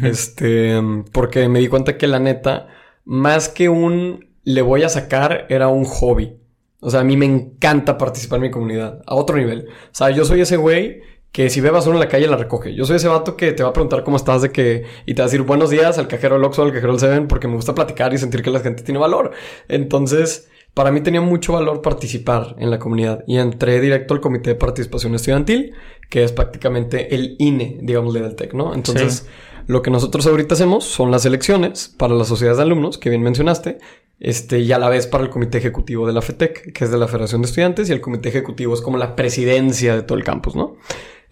Este, 0.05 0.81
porque 1.11 1.49
me 1.49 1.59
di 1.59 1.67
cuenta 1.67 1.99
que 1.99 2.07
la 2.07 2.21
neta, 2.21 2.69
más 3.05 3.49
que 3.49 3.69
un 3.69 4.31
le 4.45 4.63
voy 4.63 4.85
a 4.85 4.89
sacar, 4.89 5.47
era 5.49 5.67
un 5.67 5.85
hobby. 5.85 6.37
O 6.85 6.91
sea, 6.91 7.01
a 7.01 7.05
mí 7.05 7.17
me 7.17 7.27
encanta 7.27 7.97
participar 7.97 8.39
en 8.39 8.43
mi 8.43 8.51
comunidad 8.51 9.03
a 9.07 9.15
otro 9.15 9.37
nivel. 9.37 9.69
O 9.69 9.95
sea, 9.95 10.11
yo 10.11 10.25
soy 10.25 10.41
ese 10.41 10.57
güey 10.57 11.01
que 11.31 11.49
si 11.49 11.61
ve 11.61 11.71
basura 11.71 11.95
en 11.95 12.01
la 12.01 12.09
calle 12.09 12.27
la 12.27 12.37
recoge. 12.37 12.75
Yo 12.75 12.85
soy 12.85 12.97
ese 12.97 13.07
vato 13.07 13.37
que 13.37 13.53
te 13.53 13.63
va 13.63 13.69
a 13.69 13.73
preguntar 13.73 14.03
cómo 14.03 14.17
estás 14.17 14.43
de 14.43 14.51
que 14.51 14.85
y 15.07 15.15
te 15.15 15.23
va 15.23 15.27
a 15.27 15.29
decir 15.29 15.43
buenos 15.43 15.71
días 15.71 15.97
al 15.99 16.09
cajero 16.09 16.35
del 16.35 16.45
Oxxo, 16.45 16.65
al 16.65 16.73
cajero 16.73 16.93
del 16.93 17.01
Seven 17.01 17.29
porque 17.29 17.47
me 17.47 17.55
gusta 17.55 17.73
platicar 17.73 18.13
y 18.13 18.19
sentir 18.19 18.43
que 18.43 18.51
la 18.51 18.59
gente 18.59 18.83
tiene 18.83 18.99
valor. 18.99 19.31
Entonces, 19.69 20.51
para 20.75 20.91
mí 20.91 21.03
tenía 21.03 21.21
mucho 21.21 21.53
valor 21.53 21.83
participar 21.83 22.57
en 22.59 22.69
la 22.71 22.79
comunidad 22.81 23.23
y 23.29 23.39
entré 23.39 23.81
directo 23.81 24.15
al 24.15 24.21
Comité 24.21 24.51
de 24.51 24.57
Participación 24.57 25.15
Estudiantil, 25.15 25.75
que 26.11 26.25
es 26.25 26.33
prácticamente 26.33 27.15
el 27.15 27.37
INE, 27.39 27.79
digamos, 27.81 28.13
del 28.13 28.35
TEC, 28.35 28.55
¿no? 28.55 28.75
Entonces, 28.75 29.29
lo 29.67 29.83
que 29.83 29.91
nosotros 29.91 30.27
ahorita 30.27 30.55
hacemos 30.55 30.85
son 30.85 31.11
las 31.11 31.25
elecciones 31.25 31.95
para 31.97 32.15
las 32.15 32.29
sociedades 32.29 32.59
de 32.59 32.65
alumnos, 32.65 32.99
que 32.99 33.11
bien 33.11 33.23
mencionaste, 33.23 33.79
este, 34.25 34.61
y 34.61 34.71
a 34.71 34.79
la 34.79 34.89
vez 34.89 35.09
para 35.09 35.25
el 35.25 35.31
comité 35.31 35.59
ejecutivo 35.59 36.07
de 36.07 36.13
la 36.13 36.23
FETEC, 36.23 36.73
que 36.73 36.85
es 36.85 36.93
de 36.93 36.97
la 36.97 37.09
Federación 37.09 37.43
de 37.43 37.47
Estudiantes, 37.47 37.89
y 37.89 37.93
el 37.93 38.01
comité 38.01 38.29
ejecutivo 38.29 38.73
es 38.73 38.81
como 38.81 38.97
la 38.97 39.17
presidencia 39.17 39.97
de 39.97 40.03
todo 40.03 40.17
el 40.17 40.23
campus, 40.23 40.55
¿no? 40.55 40.77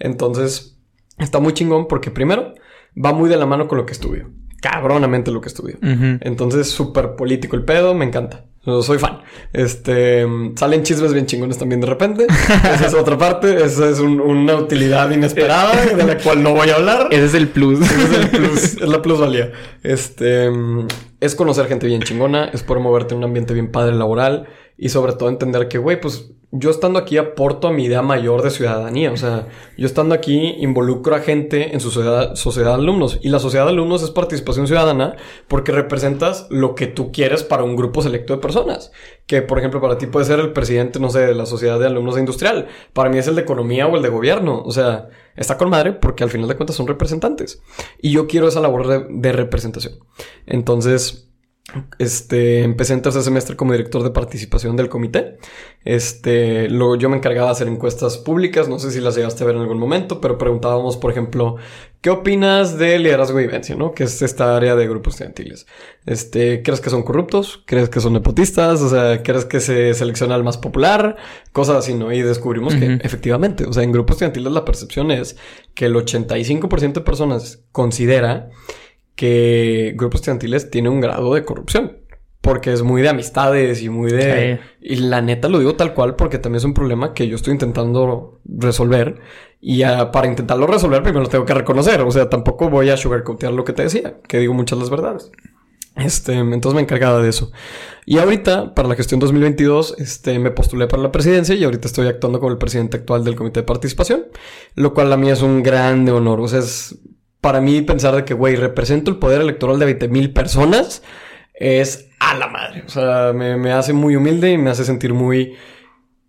Entonces, 0.00 0.76
está 1.16 1.38
muy 1.38 1.52
chingón 1.52 1.86
porque 1.86 2.10
primero 2.10 2.52
va 3.02 3.12
muy 3.12 3.30
de 3.30 3.36
la 3.36 3.46
mano 3.46 3.68
con 3.68 3.78
lo 3.78 3.86
que 3.86 3.92
estudio. 3.92 4.32
Cabronamente 4.60 5.30
lo 5.30 5.40
que 5.40 5.48
estudio. 5.48 5.78
Entonces, 5.80 6.68
súper 6.68 7.14
político 7.14 7.54
el 7.54 7.64
pedo, 7.64 7.94
me 7.94 8.04
encanta. 8.04 8.46
soy 8.64 8.98
fan. 8.98 9.20
Este, 9.52 10.26
salen 10.56 10.82
chismes 10.82 11.12
bien 11.12 11.26
chingones 11.26 11.58
también 11.58 11.80
de 11.80 11.86
repente. 11.86 12.26
Esa 12.48 12.86
es 12.88 12.94
otra 12.94 13.16
parte. 13.16 13.64
Esa 13.64 13.88
es 13.88 14.00
una 14.00 14.56
utilidad 14.56 15.10
inesperada 15.12 15.86
de 15.86 16.04
la 16.04 16.18
cual 16.18 16.42
no 16.42 16.54
voy 16.54 16.70
a 16.70 16.74
hablar. 16.74 17.06
Ese 17.12 17.24
es 17.26 17.34
el 17.34 17.48
plus. 17.48 17.80
Ese 17.80 18.02
es 18.02 18.12
el 18.12 18.28
plus. 18.30 18.62
es 18.82 18.88
la 18.88 19.00
plusvalía. 19.00 19.52
Este, 19.82 20.50
es 21.20 21.34
conocer 21.34 21.66
gente 21.66 21.86
bien 21.86 22.02
chingona, 22.02 22.46
es 22.46 22.62
poder 22.62 22.82
moverte 22.82 23.14
en 23.14 23.18
un 23.18 23.24
ambiente 23.24 23.54
bien 23.54 23.70
padre 23.70 23.94
laboral 23.94 24.48
y 24.82 24.88
sobre 24.88 25.12
todo 25.12 25.28
entender 25.28 25.68
que, 25.68 25.76
güey, 25.76 26.00
pues 26.00 26.32
yo 26.52 26.70
estando 26.70 26.98
aquí 26.98 27.18
aporto 27.18 27.68
a 27.68 27.72
mi 27.72 27.84
idea 27.84 28.00
mayor 28.00 28.40
de 28.40 28.50
ciudadanía. 28.50 29.12
O 29.12 29.16
sea, 29.18 29.46
yo 29.76 29.84
estando 29.84 30.14
aquí 30.14 30.56
involucro 30.58 31.14
a 31.14 31.20
gente 31.20 31.74
en 31.74 31.80
su 31.80 31.90
sociedad, 31.90 32.34
sociedad 32.34 32.70
de 32.70 32.82
alumnos. 32.82 33.18
Y 33.20 33.28
la 33.28 33.40
sociedad 33.40 33.66
de 33.66 33.72
alumnos 33.72 34.02
es 34.02 34.10
participación 34.10 34.66
ciudadana 34.66 35.16
porque 35.48 35.70
representas 35.70 36.46
lo 36.48 36.74
que 36.74 36.86
tú 36.86 37.12
quieres 37.12 37.44
para 37.44 37.62
un 37.62 37.76
grupo 37.76 38.00
selecto 38.00 38.34
de 38.34 38.40
personas. 38.40 38.90
Que, 39.26 39.42
por 39.42 39.58
ejemplo, 39.58 39.82
para 39.82 39.98
ti 39.98 40.06
puede 40.06 40.24
ser 40.24 40.40
el 40.40 40.54
presidente, 40.54 40.98
no 40.98 41.10
sé, 41.10 41.26
de 41.26 41.34
la 41.34 41.44
sociedad 41.44 41.78
de 41.78 41.86
alumnos 41.86 42.16
industrial. 42.16 42.68
Para 42.94 43.10
mí 43.10 43.18
es 43.18 43.28
el 43.28 43.34
de 43.34 43.42
economía 43.42 43.86
o 43.86 43.96
el 43.96 44.02
de 44.02 44.08
gobierno. 44.08 44.62
O 44.64 44.72
sea, 44.72 45.10
está 45.36 45.58
con 45.58 45.68
madre 45.68 45.92
porque 45.92 46.24
al 46.24 46.30
final 46.30 46.48
de 46.48 46.56
cuentas 46.56 46.74
son 46.74 46.86
representantes. 46.86 47.60
Y 48.00 48.12
yo 48.12 48.26
quiero 48.26 48.48
esa 48.48 48.60
labor 48.60 48.86
de, 48.86 49.06
de 49.10 49.32
representación. 49.32 49.98
Entonces, 50.46 51.29
este, 51.98 52.62
empecé 52.62 52.94
en 52.94 53.02
tercer 53.02 53.22
semestre 53.22 53.56
como 53.56 53.72
director 53.72 54.02
de 54.02 54.10
participación 54.10 54.76
del 54.76 54.88
comité. 54.88 55.38
Este, 55.84 56.68
luego 56.68 56.96
yo 56.96 57.08
me 57.08 57.16
encargaba 57.16 57.46
de 57.46 57.52
hacer 57.52 57.68
encuestas 57.68 58.18
públicas, 58.18 58.68
no 58.68 58.78
sé 58.78 58.90
si 58.90 59.00
las 59.00 59.16
llegaste 59.16 59.42
a 59.42 59.46
ver 59.46 59.56
en 59.56 59.62
algún 59.62 59.78
momento, 59.78 60.20
pero 60.20 60.36
preguntábamos, 60.36 60.96
por 60.96 61.10
ejemplo, 61.10 61.56
¿qué 62.00 62.10
opinas 62.10 62.78
de 62.78 62.98
liderazgo 62.98 63.40
y 63.40 63.44
vivencia, 63.46 63.76
no? 63.76 63.92
Que 63.92 64.04
es 64.04 64.20
esta 64.22 64.56
área 64.56 64.76
de 64.76 64.88
grupos 64.88 65.14
estudiantiles. 65.14 65.66
Este, 66.06 66.62
¿crees 66.62 66.80
que 66.80 66.90
son 66.90 67.02
corruptos? 67.02 67.62
¿Crees 67.66 67.88
que 67.88 68.00
son 68.00 68.12
nepotistas? 68.12 68.80
O 68.82 68.88
sea, 68.88 69.22
¿crees 69.22 69.44
que 69.44 69.60
se 69.60 69.94
selecciona 69.94 70.34
al 70.34 70.44
más 70.44 70.58
popular? 70.58 71.16
Cosas 71.52 71.76
así, 71.76 71.94
¿no? 71.94 72.12
Y 72.12 72.22
descubrimos 72.22 72.74
que 72.74 72.98
efectivamente, 73.02 73.64
o 73.64 73.72
sea, 73.72 73.82
en 73.82 73.92
grupos 73.92 74.16
estudiantiles 74.16 74.52
la 74.52 74.64
percepción 74.64 75.10
es 75.10 75.36
que 75.74 75.86
el 75.86 75.94
85% 75.94 76.92
de 76.92 77.00
personas 77.00 77.62
considera 77.72 78.50
que 79.20 79.92
grupos 79.98 80.22
estudiantiles 80.22 80.70
tienen 80.70 80.92
un 80.92 81.02
grado 81.02 81.34
de 81.34 81.44
corrupción. 81.44 81.98
Porque 82.40 82.72
es 82.72 82.82
muy 82.82 83.02
de 83.02 83.10
amistades 83.10 83.82
y 83.82 83.90
muy 83.90 84.10
de... 84.10 84.60
Y 84.80 84.96
la 84.96 85.20
neta 85.20 85.50
lo 85.50 85.58
digo 85.58 85.76
tal 85.76 85.92
cual 85.92 86.16
porque 86.16 86.38
también 86.38 86.56
es 86.56 86.64
un 86.64 86.72
problema 86.72 87.12
que 87.12 87.28
yo 87.28 87.36
estoy 87.36 87.52
intentando 87.52 88.40
resolver. 88.46 89.20
Y 89.60 89.82
para 89.82 90.26
intentarlo 90.26 90.66
resolver 90.66 91.02
primero 91.02 91.22
lo 91.22 91.28
tengo 91.28 91.44
que 91.44 91.52
reconocer. 91.52 92.00
O 92.00 92.10
sea, 92.10 92.30
tampoco 92.30 92.70
voy 92.70 92.88
a 92.88 92.96
sugarcoatear 92.96 93.52
lo 93.52 93.66
que 93.66 93.74
te 93.74 93.82
decía. 93.82 94.16
Que 94.26 94.38
digo 94.38 94.54
muchas 94.54 94.78
las 94.78 94.88
verdades. 94.88 95.30
Este, 95.96 96.32
entonces 96.32 96.74
me 96.74 96.80
encargaba 96.80 97.20
de 97.20 97.28
eso. 97.28 97.52
Y 98.06 98.16
ahorita, 98.16 98.74
para 98.74 98.88
la 98.88 98.94
gestión 98.94 99.20
2022, 99.20 99.96
este, 99.98 100.38
me 100.38 100.50
postulé 100.50 100.86
para 100.86 101.02
la 101.02 101.12
presidencia 101.12 101.54
y 101.54 101.64
ahorita 101.64 101.88
estoy 101.88 102.06
actuando 102.06 102.40
como 102.40 102.52
el 102.52 102.56
presidente 102.56 102.96
actual 102.96 103.22
del 103.22 103.36
comité 103.36 103.60
de 103.60 103.66
participación, 103.66 104.24
lo 104.76 104.94
cual 104.94 105.12
a 105.12 105.18
mí 105.18 105.28
es 105.28 105.42
un 105.42 105.62
grande 105.62 106.10
honor. 106.10 106.40
O 106.40 106.48
sea, 106.48 106.60
es 106.60 106.98
para 107.40 107.60
mí 107.60 107.82
pensar 107.82 108.14
de 108.14 108.24
que, 108.24 108.34
güey, 108.34 108.56
represento 108.56 109.10
el 109.10 109.18
poder 109.18 109.40
electoral 109.40 109.78
de 109.78 109.86
20 109.86 110.08
mil 110.08 110.32
personas 110.32 111.02
es 111.54 112.08
a 112.18 112.34
la 112.34 112.48
madre. 112.48 112.82
O 112.86 112.88
sea, 112.88 113.32
me, 113.34 113.56
me, 113.56 113.72
hace 113.72 113.92
muy 113.92 114.16
humilde 114.16 114.50
y 114.50 114.58
me 114.58 114.70
hace 114.70 114.84
sentir 114.84 115.14
muy 115.14 115.56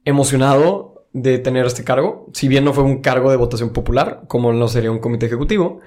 emocionado 0.05 0.90
de 1.13 1.39
tener 1.39 1.65
este 1.65 1.83
cargo. 1.83 2.27
Si 2.33 2.47
bien 2.47 2.63
no 2.63 2.73
fue 2.73 2.85
un 2.85 3.01
cargo 3.01 3.31
de 3.31 3.37
votación 3.37 3.71
popular, 3.71 4.23
como 4.27 4.53
lo 4.53 4.67
sería 4.69 4.91
un 4.91 4.99
comité 4.99 5.25
ejecutivo, 5.25 5.81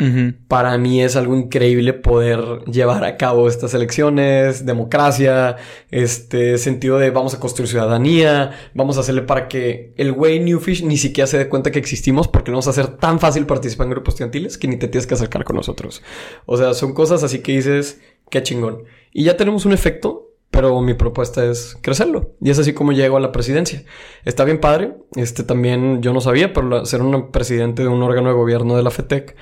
para 0.48 0.76
mí 0.76 1.02
es 1.02 1.16
algo 1.16 1.34
increíble 1.34 1.94
poder 1.94 2.62
llevar 2.66 3.04
a 3.04 3.16
cabo 3.16 3.48
estas 3.48 3.72
elecciones, 3.72 4.66
democracia, 4.66 5.56
este 5.90 6.58
sentido 6.58 6.98
de 6.98 7.10
vamos 7.10 7.34
a 7.34 7.40
construir 7.40 7.68
ciudadanía, 7.68 8.52
vamos 8.74 8.98
a 8.98 9.00
hacerle 9.00 9.22
para 9.22 9.48
que 9.48 9.94
el 9.96 10.12
güey 10.12 10.40
Newfish 10.40 10.84
ni 10.84 10.98
siquiera 10.98 11.26
se 11.26 11.38
dé 11.38 11.48
cuenta 11.48 11.70
que 11.70 11.78
existimos 11.78 12.28
porque 12.28 12.50
no 12.50 12.56
vamos 12.56 12.66
a 12.66 12.70
hacer 12.70 12.88
tan 12.88 13.18
fácil 13.18 13.46
participar 13.46 13.86
en 13.86 13.92
grupos 13.92 14.14
estudiantiles 14.14 14.58
que 14.58 14.68
ni 14.68 14.76
te 14.76 14.88
tienes 14.88 15.06
que 15.06 15.14
acercar 15.14 15.44
con 15.44 15.56
nosotros. 15.56 16.02
O 16.44 16.58
sea, 16.58 16.74
son 16.74 16.92
cosas 16.92 17.22
así 17.22 17.38
que 17.38 17.52
dices, 17.52 18.00
qué 18.28 18.42
chingón. 18.42 18.84
Y 19.12 19.24
ya 19.24 19.36
tenemos 19.38 19.64
un 19.64 19.72
efecto 19.72 20.33
pero 20.54 20.80
mi 20.80 20.94
propuesta 20.94 21.44
es 21.44 21.76
crecerlo. 21.80 22.36
Y 22.40 22.50
es 22.50 22.58
así 22.60 22.72
como 22.74 22.92
llego 22.92 23.16
a 23.16 23.20
la 23.20 23.32
presidencia. 23.32 23.82
Está 24.24 24.44
bien 24.44 24.60
padre. 24.60 24.94
Este 25.16 25.42
también 25.42 26.00
yo 26.00 26.12
no 26.12 26.20
sabía, 26.20 26.52
pero 26.52 26.86
ser 26.86 27.02
un 27.02 27.32
presidente 27.32 27.82
de 27.82 27.88
un 27.88 28.00
órgano 28.04 28.28
de 28.28 28.36
gobierno 28.36 28.76
de 28.76 28.84
la 28.84 28.92
FETEC 28.92 29.34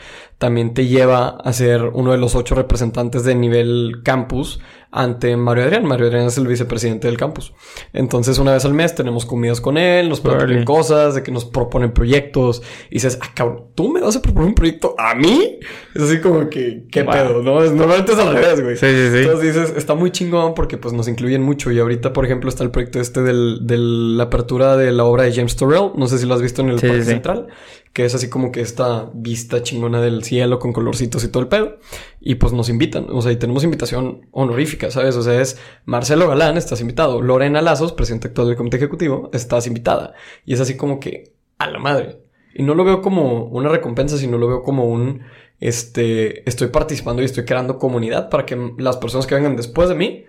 también 0.43 0.75
te 0.75 0.89
lleva 0.89 1.29
a 1.29 1.53
ser 1.53 1.85
uno 1.95 2.11
de 2.11 2.19
los 2.19 2.35
ocho 2.35 2.57
representantes 2.57 3.23
de 3.23 3.37
nivel 3.37 4.01
campus 4.03 4.59
ante 4.91 5.37
Mario 5.37 5.63
Adrián. 5.63 5.85
Mario 5.85 6.07
Adrián 6.09 6.27
es 6.27 6.37
el 6.37 6.49
vicepresidente 6.49 7.07
del 7.07 7.17
campus. 7.17 7.55
Entonces, 7.93 8.39
una 8.39 8.53
vez 8.53 8.65
al 8.65 8.75
mes 8.75 8.93
tenemos 8.93 9.25
comidas 9.25 9.61
con 9.61 9.79
él, 9.79 10.09
nos 10.09 10.21
proponen 10.21 10.65
cosas, 10.65 11.15
de 11.15 11.23
que 11.23 11.31
nos 11.31 11.45
proponen 11.45 11.93
proyectos. 11.93 12.61
Y 12.91 12.95
dices, 12.95 13.21
ah, 13.23 13.31
cabrón, 13.33 13.67
¿tú 13.77 13.89
me 13.89 14.01
vas 14.01 14.17
a 14.17 14.21
proponer 14.21 14.49
un 14.49 14.55
proyecto 14.57 14.97
a 14.99 15.15
mí? 15.15 15.61
Es 15.95 16.03
así 16.03 16.21
como 16.21 16.51
que, 16.51 16.87
¿qué 16.91 17.05
pedo? 17.05 17.41
¿No? 17.41 17.61
Normalmente 17.61 18.11
es 18.11 18.19
al 18.19 18.35
revés, 18.35 18.61
güey. 18.61 18.77
Sí, 18.77 18.87
sí, 18.87 19.11
sí. 19.13 19.19
Entonces 19.19 19.55
dices, 19.55 19.75
está 19.77 19.95
muy 19.95 20.11
chingón 20.11 20.55
porque 20.55 20.77
pues 20.77 20.93
nos 20.93 21.07
incluyen 21.07 21.41
mucho. 21.41 21.71
Y 21.71 21.79
ahorita, 21.79 22.13
por 22.13 22.25
ejemplo, 22.25 22.49
está 22.49 22.65
el 22.65 22.73
proyecto 22.73 23.01
este 23.01 23.23
del, 23.23 23.61
de 23.63 23.79
la 23.79 24.25
apertura 24.25 24.77
de 24.77 24.91
la 24.91 25.05
obra 25.05 25.23
de 25.23 25.33
James 25.33 25.55
Turrell. 25.55 25.93
No 25.95 26.09
sé 26.09 26.19
si 26.19 26.27
lo 26.27 26.35
has 26.35 26.43
visto 26.43 26.63
en 26.63 26.71
el 26.71 26.81
Parque 26.81 27.05
Central 27.05 27.47
que 27.93 28.05
es 28.07 28.15
así 28.15 28.29
como 28.31 28.53
que 28.53 28.61
esta 28.61 29.11
vista 29.13 29.63
chingona 29.63 30.01
del 30.01 30.25
cielo 30.25 30.59
con 30.59 30.73
colorcitos 30.73 31.25
y 31.25 31.29
todo 31.29 31.43
el 31.43 31.49
pedo. 31.49 31.79
Y 32.21 32.37
pues 32.37 32.53
nos 32.53 32.69
invitan, 32.69 33.07
o 33.11 33.21
sea, 33.21 33.33
y 33.33 33.37
tenemos 33.37 33.65
invitación 33.65 34.29
honorífica, 34.31 34.91
¿sabes? 34.91 35.17
O 35.17 35.23
sea, 35.23 35.41
es 35.41 35.59
Marcelo 35.85 36.29
Galán, 36.29 36.57
estás 36.57 36.81
invitado. 36.81 37.21
Lorena 37.21 37.61
Lazos, 37.61 37.93
presidente 37.93 38.29
actual 38.29 38.49
del 38.49 38.57
comité 38.57 38.79
ejecutivo, 38.79 39.31
estás 39.33 39.67
invitada. 39.67 40.15
Y 40.47 40.55
es 40.55 40.61
así 40.61 40.77
como 40.77 41.01
que, 41.01 41.35
a 41.59 41.71
la 41.71 41.79
madre. 41.79 42.23
Y 42.55 42.63
no 42.63 42.75
lo 42.75 42.85
veo 42.85 43.03
como 43.03 43.45
una 43.45 43.69
recompensa, 43.69 44.17
sino 44.17 44.39
lo 44.39 44.49
veo 44.49 44.63
como 44.63 44.87
un, 44.87 45.23
este, 45.61 46.49
estoy 46.49 46.69
participando 46.69 47.23
y 47.23 47.27
estoy 47.27 47.45
creando 47.45 47.79
comunidad 47.79 48.31
para 48.31 48.47
que 48.47 48.59
las 48.79 48.97
personas 48.97 49.27
que 49.27 49.35
vengan 49.35 49.57
después 49.57 49.89
de 49.89 49.95
mí 49.95 50.25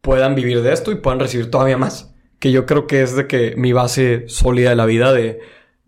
puedan 0.00 0.34
vivir 0.34 0.62
de 0.62 0.72
esto 0.72 0.92
y 0.92 0.96
puedan 0.96 1.20
recibir 1.20 1.50
todavía 1.50 1.78
más. 1.78 2.12
Que 2.40 2.50
yo 2.50 2.66
creo 2.66 2.86
que 2.86 3.02
es 3.02 3.14
de 3.14 3.26
que 3.26 3.54
mi 3.56 3.72
base 3.72 4.24
sólida 4.28 4.70
de 4.70 4.76
la 4.76 4.86
vida 4.86 5.12
de 5.12 5.40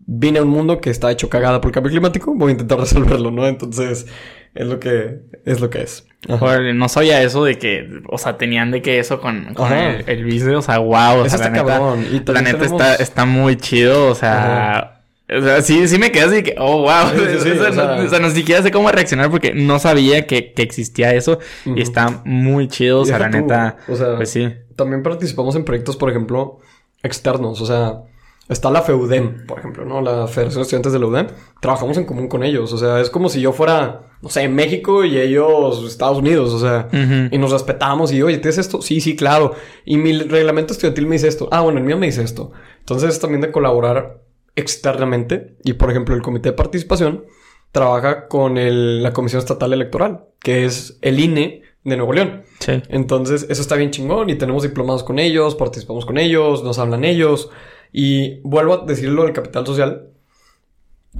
vine 0.07 0.39
a 0.39 0.43
un 0.43 0.47
mundo 0.47 0.79
que 0.79 0.89
está 0.89 1.11
hecho 1.11 1.29
cagada 1.29 1.61
por 1.61 1.69
el 1.69 1.73
cambio 1.73 1.91
climático, 1.91 2.33
voy 2.33 2.49
a 2.49 2.51
intentar 2.53 2.79
resolverlo, 2.79 3.29
¿no? 3.29 3.45
Entonces, 3.45 4.07
es 4.55 4.65
lo 4.65 4.79
que 4.79 5.19
es. 5.45 5.61
Lo 5.61 5.69
que 5.69 5.81
es. 5.81 6.07
no 6.27 6.89
sabía 6.89 7.21
eso 7.21 7.43
de 7.43 7.59
que, 7.59 8.01
o 8.07 8.17
sea, 8.17 8.37
tenían 8.37 8.71
de 8.71 8.81
que 8.81 8.99
eso 8.99 9.21
con, 9.21 9.53
el, 9.71 10.03
el 10.07 10.55
o 10.55 10.61
sea, 10.61 10.79
wow, 10.79 11.19
o 11.19 11.29
sea, 11.29 11.37
la 11.37 11.49
neta, 11.49 12.33
la 12.33 12.41
neta 12.41 12.65
está, 12.65 12.95
está 12.95 13.25
muy 13.25 13.57
chido, 13.57 14.07
o 14.07 14.15
sea... 14.15 14.93
O 15.29 15.41
sea, 15.41 15.61
sí, 15.61 15.89
sí 15.89 15.99
me 15.99 16.09
quedé 16.09 16.23
así 16.23 16.41
que, 16.41 16.55
oh, 16.57 16.83
wow. 16.83 16.87
o, 18.05 18.07
sea, 18.07 18.19
no, 18.19 18.29
siquiera 18.29 18.63
sé 18.63 18.71
cómo 18.71 18.89
reaccionar 18.89 19.29
porque 19.29 19.53
no 19.53 19.77
sabía 19.77 20.25
que, 20.25 20.53
que 20.53 20.61
existía 20.61 21.13
eso. 21.13 21.39
Y 21.65 21.81
está 21.81 22.21
muy 22.23 22.69
chido, 22.69 23.01
o 23.01 23.05
sea, 23.05 23.19
la 23.19 23.27
neta. 23.27 23.75
O 23.89 23.95
sea, 23.97 24.15
pues 24.15 24.29
sí. 24.29 24.47
También 24.77 25.03
participamos 25.03 25.57
en 25.57 25.65
proyectos, 25.65 25.97
por 25.97 26.09
ejemplo, 26.09 26.59
externos. 27.03 27.59
O 27.59 27.65
sea, 27.65 28.03
Está 28.49 28.71
la 28.71 28.81
FEUDEM, 28.81 29.45
por 29.45 29.59
ejemplo, 29.59 29.83
¿no? 29.83 30.01
La 30.01 30.25
Federación 30.27 30.59
de 30.59 30.63
Estudiantes 30.63 30.93
de 30.93 30.99
la 30.99 31.05
UDEM. 31.07 31.27
Trabajamos 31.59 31.97
en 31.97 32.05
común 32.05 32.29
con 32.29 32.43
ellos. 32.43 32.71
O 32.71 32.77
sea, 32.77 33.01
es 33.01 33.09
como 33.09 33.27
si 33.27 33.41
yo 33.41 33.51
fuera, 33.51 34.03
no 34.21 34.29
sé, 34.29 34.47
México 34.47 35.03
y 35.03 35.17
ellos 35.17 35.83
Estados 35.85 36.19
Unidos. 36.19 36.53
O 36.53 36.59
sea, 36.59 36.87
y 37.29 37.37
nos 37.37 37.51
respetamos 37.51 38.13
y, 38.13 38.21
oye, 38.21 38.37
¿tienes 38.37 38.57
esto? 38.57 38.81
Sí, 38.81 39.01
sí, 39.01 39.17
claro. 39.17 39.53
Y 39.83 39.97
mi 39.97 40.17
reglamento 40.17 40.71
estudiantil 40.71 41.07
me 41.07 41.15
dice 41.15 41.27
esto. 41.27 41.49
Ah, 41.51 41.59
bueno, 41.61 41.79
el 41.79 41.85
mío 41.85 41.97
me 41.97 42.05
dice 42.05 42.23
esto. 42.23 42.51
Entonces, 42.79 43.09
es 43.09 43.19
también 43.19 43.41
de 43.41 43.51
colaborar 43.51 44.21
externamente. 44.55 45.57
Y, 45.65 45.73
por 45.73 45.91
ejemplo, 45.91 46.15
el 46.15 46.21
comité 46.21 46.49
de 46.49 46.53
participación 46.53 47.25
trabaja 47.73 48.29
con 48.29 48.57
el, 48.57 49.03
la 49.03 49.11
Comisión 49.11 49.39
Estatal 49.39 49.73
Electoral, 49.73 50.23
que 50.39 50.63
es 50.63 50.99
el 51.01 51.19
INE 51.19 51.63
de 51.83 51.97
Nuevo 51.97 52.13
León. 52.13 52.43
Sí. 52.59 52.81
Entonces, 52.87 53.45
eso 53.49 53.61
está 53.61 53.75
bien 53.75 53.91
chingón 53.91 54.29
y 54.29 54.35
tenemos 54.35 54.63
diplomados 54.63 55.03
con 55.03 55.19
ellos, 55.19 55.55
participamos 55.55 56.05
con 56.05 56.17
ellos, 56.17 56.63
nos 56.63 56.79
hablan 56.79 57.03
ellos. 57.03 57.49
Y 57.91 58.41
vuelvo 58.41 58.83
a 58.83 58.85
decirlo 58.85 59.23
del 59.23 59.33
capital 59.33 59.65
social, 59.65 60.09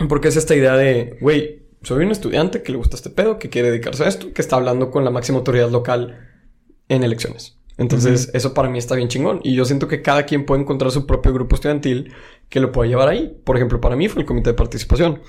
porque 0.09 0.27
es 0.27 0.35
esta 0.35 0.55
idea 0.55 0.75
de, 0.75 1.17
güey, 1.21 1.67
soy 1.81 2.03
un 2.03 2.11
estudiante 2.11 2.63
que 2.63 2.71
le 2.71 2.77
gusta 2.77 2.95
este 2.95 3.09
pedo, 3.09 3.39
que 3.39 3.49
quiere 3.49 3.69
dedicarse 3.69 4.03
a 4.03 4.07
esto, 4.07 4.33
que 4.33 4.41
está 4.41 4.55
hablando 4.57 4.91
con 4.91 5.03
la 5.03 5.11
máxima 5.11 5.39
autoridad 5.39 5.69
local 5.69 6.27
en 6.89 7.03
elecciones. 7.03 7.57
Entonces, 7.77 8.31
eso 8.33 8.55
para 8.55 8.69
mí 8.69 8.79
está 8.79 8.95
bien 8.95 9.07
chingón. 9.07 9.39
Y 9.43 9.55
yo 9.55 9.63
siento 9.63 9.87
que 9.87 10.01
cada 10.01 10.23
quien 10.23 10.45
puede 10.45 10.61
encontrar 10.61 10.91
su 10.91 11.05
propio 11.05 11.31
grupo 11.31 11.55
estudiantil 11.55 12.11
que 12.49 12.59
lo 12.59 12.71
pueda 12.71 12.89
llevar 12.89 13.07
ahí. 13.07 13.39
Por 13.43 13.55
ejemplo, 13.55 13.79
para 13.79 13.95
mí 13.95 14.09
fue 14.09 14.21
el 14.21 14.27
comité 14.27 14.49
de 14.49 14.55
participación. 14.55 15.21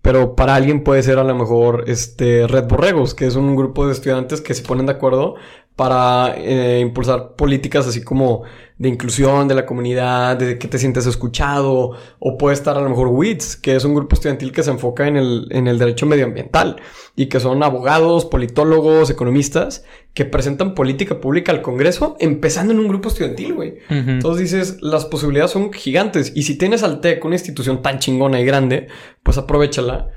Pero 0.00 0.36
para 0.36 0.54
alguien 0.54 0.84
puede 0.84 1.02
ser 1.02 1.18
a 1.18 1.24
lo 1.24 1.34
mejor 1.34 1.84
este 1.88 2.46
Red 2.46 2.68
Borregos, 2.68 3.14
que 3.14 3.26
es 3.26 3.34
un 3.34 3.56
grupo 3.56 3.86
de 3.86 3.92
estudiantes 3.92 4.40
que 4.40 4.54
se 4.54 4.62
ponen 4.62 4.86
de 4.86 4.92
acuerdo 4.92 5.34
para 5.78 6.34
eh, 6.36 6.80
impulsar 6.80 7.36
políticas 7.36 7.86
así 7.86 8.02
como 8.02 8.42
de 8.78 8.88
inclusión 8.88 9.46
de 9.46 9.54
la 9.54 9.64
comunidad, 9.64 10.36
de 10.36 10.58
que 10.58 10.66
te 10.66 10.76
sientes 10.76 11.06
escuchado, 11.06 11.92
o 12.18 12.36
puede 12.36 12.54
estar 12.54 12.76
a 12.76 12.80
lo 12.80 12.88
mejor 12.88 13.06
WITS, 13.06 13.54
que 13.54 13.76
es 13.76 13.84
un 13.84 13.94
grupo 13.94 14.16
estudiantil 14.16 14.50
que 14.50 14.64
se 14.64 14.72
enfoca 14.72 15.06
en 15.06 15.16
el, 15.16 15.46
en 15.50 15.68
el 15.68 15.78
derecho 15.78 16.04
medioambiental 16.04 16.80
y 17.14 17.26
que 17.26 17.38
son 17.38 17.62
abogados, 17.62 18.24
politólogos, 18.24 19.08
economistas 19.08 19.84
que 20.14 20.24
presentan 20.24 20.74
política 20.74 21.20
pública 21.20 21.52
al 21.52 21.62
Congreso 21.62 22.16
empezando 22.18 22.72
en 22.72 22.80
un 22.80 22.88
grupo 22.88 23.08
estudiantil, 23.08 23.54
güey. 23.54 23.74
Entonces 23.88 24.50
dices, 24.50 24.82
las 24.82 25.04
posibilidades 25.06 25.52
son 25.52 25.72
gigantes 25.72 26.32
y 26.34 26.42
si 26.42 26.58
tienes 26.58 26.82
al 26.82 27.00
TEC, 27.00 27.24
una 27.24 27.36
institución 27.36 27.82
tan 27.82 28.00
chingona 28.00 28.40
y 28.40 28.44
grande, 28.44 28.88
pues 29.22 29.38
aprovechala 29.38 30.08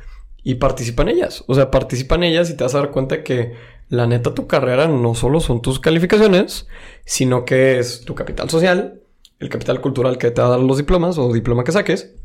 y 0.43 0.55
participa 0.55 1.03
en 1.03 1.09
ellas. 1.09 1.43
O 1.45 1.53
sea, 1.53 1.70
participa 1.70 2.16
en 2.16 2.24
ellas 2.24 2.49
y 2.49 2.57
te 2.57 2.64
vas 2.64 2.74
a 2.74 2.80
dar 2.80 2.89
cuenta 2.89 3.24
que 3.24 3.53
la 3.91 4.07
neta 4.07 4.33
tu 4.33 4.47
carrera 4.47 4.87
no 4.87 5.13
solo 5.15 5.41
son 5.41 5.61
tus 5.61 5.81
calificaciones, 5.81 6.65
sino 7.05 7.43
que 7.43 7.77
es 7.77 8.05
tu 8.05 8.15
capital 8.15 8.49
social, 8.49 9.01
el 9.39 9.49
capital 9.49 9.81
cultural 9.81 10.17
que 10.17 10.31
te 10.31 10.41
va 10.41 10.47
a 10.47 10.51
dar 10.51 10.61
los 10.61 10.77
diplomas 10.77 11.17
o 11.17 11.33
diploma 11.33 11.65
que 11.65 11.73
saques, 11.73 12.15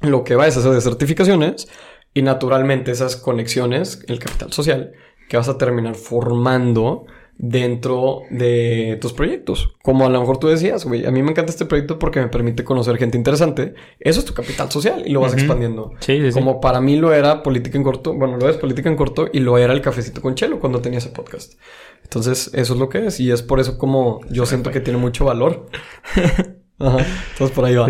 lo 0.00 0.24
que 0.24 0.34
vas 0.34 0.56
a 0.56 0.58
hacer 0.58 0.72
de 0.72 0.80
certificaciones 0.80 1.68
y 2.14 2.22
naturalmente 2.22 2.90
esas 2.90 3.14
conexiones, 3.14 4.04
el 4.08 4.18
capital 4.18 4.52
social, 4.52 4.92
que 5.28 5.36
vas 5.36 5.48
a 5.48 5.56
terminar 5.56 5.94
formando 5.94 7.06
dentro 7.36 8.22
de 8.30 8.98
tus 9.00 9.12
proyectos. 9.12 9.74
Como 9.82 10.06
a 10.06 10.08
lo 10.08 10.20
mejor 10.20 10.38
tú 10.38 10.48
decías, 10.48 10.84
güey, 10.84 11.04
a 11.04 11.10
mí 11.10 11.22
me 11.22 11.32
encanta 11.32 11.50
este 11.50 11.66
proyecto 11.66 11.98
porque 11.98 12.20
me 12.20 12.28
permite 12.28 12.64
conocer 12.64 12.96
gente 12.96 13.18
interesante. 13.18 13.74
Eso 13.98 14.20
es 14.20 14.26
tu 14.26 14.34
capital 14.34 14.70
social 14.70 15.02
y 15.04 15.10
lo 15.10 15.20
vas 15.20 15.34
expandiendo. 15.34 15.92
Sí, 16.00 16.20
sí, 16.22 16.32
Como 16.32 16.60
para 16.60 16.80
mí 16.80 16.96
lo 16.96 17.12
era 17.12 17.42
política 17.42 17.76
en 17.76 17.84
corto, 17.84 18.14
bueno, 18.14 18.36
lo 18.36 18.48
es 18.48 18.56
política 18.56 18.88
en 18.88 18.96
corto 18.96 19.28
y 19.32 19.40
lo 19.40 19.58
era 19.58 19.72
el 19.72 19.80
cafecito 19.80 20.20
con 20.20 20.34
chelo 20.34 20.60
cuando 20.60 20.80
tenía 20.80 20.98
ese 20.98 21.10
podcast. 21.10 21.54
Entonces, 22.02 22.50
eso 22.54 22.74
es 22.74 22.78
lo 22.78 22.88
que 22.88 23.06
es 23.06 23.18
y 23.20 23.30
es 23.30 23.42
por 23.42 23.60
eso 23.60 23.78
como 23.78 24.20
yo 24.30 24.46
siento 24.46 24.70
que 24.70 24.80
tiene 24.80 24.98
mucho 24.98 25.24
valor. 25.24 25.66
Ajá. 26.78 26.98
Entonces 27.32 27.54
por 27.54 27.64
ahí 27.64 27.74
va. 27.74 27.88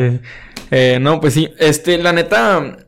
Eh, 0.70 0.98
no, 1.00 1.20
pues 1.20 1.34
sí, 1.34 1.50
este, 1.58 1.98
la 1.98 2.12
neta, 2.12 2.78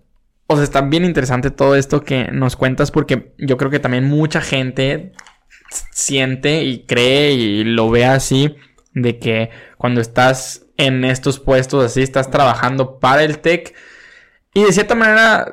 o 0.47 0.55
sea, 0.55 0.65
está 0.65 0.81
bien 0.83 1.05
interesante 1.05 1.51
todo 1.51 1.77
esto 1.77 2.03
que 2.03 2.29
nos 2.33 2.57
cuentas 2.57 2.91
porque 2.91 3.35
yo 3.39 3.57
creo 3.57 3.71
que 3.71 3.79
también 3.79 4.05
mucha 4.05 4.41
gente 4.41 5.13
siente 5.91 6.65
y 6.65 6.85
cree 6.85 7.33
y 7.33 7.65
lo 7.65 7.91
ve 7.91 8.05
así 8.05 8.55
de 8.93 9.19
que 9.19 9.51
cuando 9.79 10.01
estás 10.01 10.67
en 10.77 11.05
estos 11.05 11.41
puestos 11.41 11.85
así 11.85 12.03
estás 12.03 12.31
trabajando 12.31 12.99
para 12.99 13.25
el 13.25 13.39
tech 13.39 13.75
y 14.55 14.65
de 14.65 14.73
cierta 14.73 14.95
manera 14.95 15.53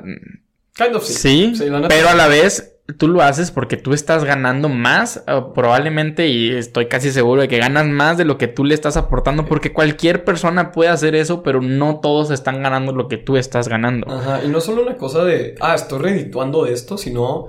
kind 0.74 0.94
of 0.94 1.04
sí, 1.04 1.54
sí 1.54 1.70
pero 1.88 2.08
a 2.08 2.14
la 2.14 2.28
vez 2.28 2.74
tú 2.98 3.08
lo 3.08 3.22
haces 3.22 3.50
porque 3.50 3.76
tú 3.76 3.94
estás 3.94 4.24
ganando 4.24 4.68
más, 4.68 5.24
probablemente, 5.54 6.28
y 6.28 6.50
estoy 6.50 6.86
casi 6.86 7.10
seguro 7.12 7.40
de 7.42 7.48
que 7.48 7.58
ganas 7.58 7.86
más 7.86 8.18
de 8.18 8.24
lo 8.24 8.36
que 8.36 8.46
tú 8.46 8.64
le 8.64 8.74
estás 8.74 8.96
aportando, 8.96 9.46
porque 9.46 9.72
cualquier 9.72 10.24
persona 10.24 10.70
puede 10.70 10.90
hacer 10.90 11.14
eso, 11.14 11.42
pero 11.42 11.62
no 11.62 12.00
todos 12.00 12.30
están 12.30 12.62
ganando 12.62 12.92
lo 12.92 13.08
que 13.08 13.16
tú 13.16 13.36
estás 13.36 13.68
ganando. 13.68 14.10
Ajá, 14.10 14.44
y 14.44 14.48
no 14.48 14.60
solo 14.60 14.82
una 14.82 14.96
cosa 14.96 15.24
de, 15.24 15.54
ah, 15.60 15.74
estoy 15.74 16.00
redituando 16.00 16.64
de 16.64 16.74
esto, 16.74 16.98
sino 16.98 17.48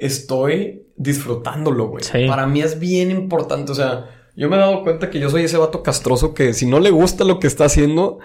estoy 0.00 0.86
disfrutándolo, 0.96 1.88
güey. 1.88 2.04
Para 2.26 2.46
mí 2.46 2.60
es 2.60 2.78
bien 2.78 3.10
importante, 3.10 3.72
o 3.72 3.74
sea, 3.74 4.10
yo 4.36 4.48
me 4.48 4.56
he 4.56 4.58
dado 4.58 4.82
cuenta 4.82 5.10
que 5.10 5.20
yo 5.20 5.30
soy 5.30 5.44
ese 5.44 5.56
vato 5.56 5.82
castroso 5.82 6.34
que 6.34 6.54
si 6.54 6.66
no 6.66 6.80
le 6.80 6.90
gusta 6.90 7.24
lo 7.24 7.38
que 7.38 7.46
está 7.46 7.66
haciendo, 7.66 8.18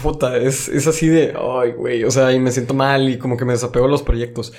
puta, 0.00 0.36
es, 0.36 0.68
es 0.68 0.86
así 0.86 1.08
de, 1.08 1.34
ay, 1.36 1.72
güey, 1.72 2.04
o 2.04 2.10
sea, 2.10 2.32
y 2.32 2.38
me 2.38 2.52
siento 2.52 2.74
mal 2.74 3.08
y 3.08 3.18
como 3.18 3.36
que 3.36 3.44
me 3.44 3.52
desapego 3.52 3.86
de 3.86 3.92
los 3.92 4.02
proyectos. 4.02 4.52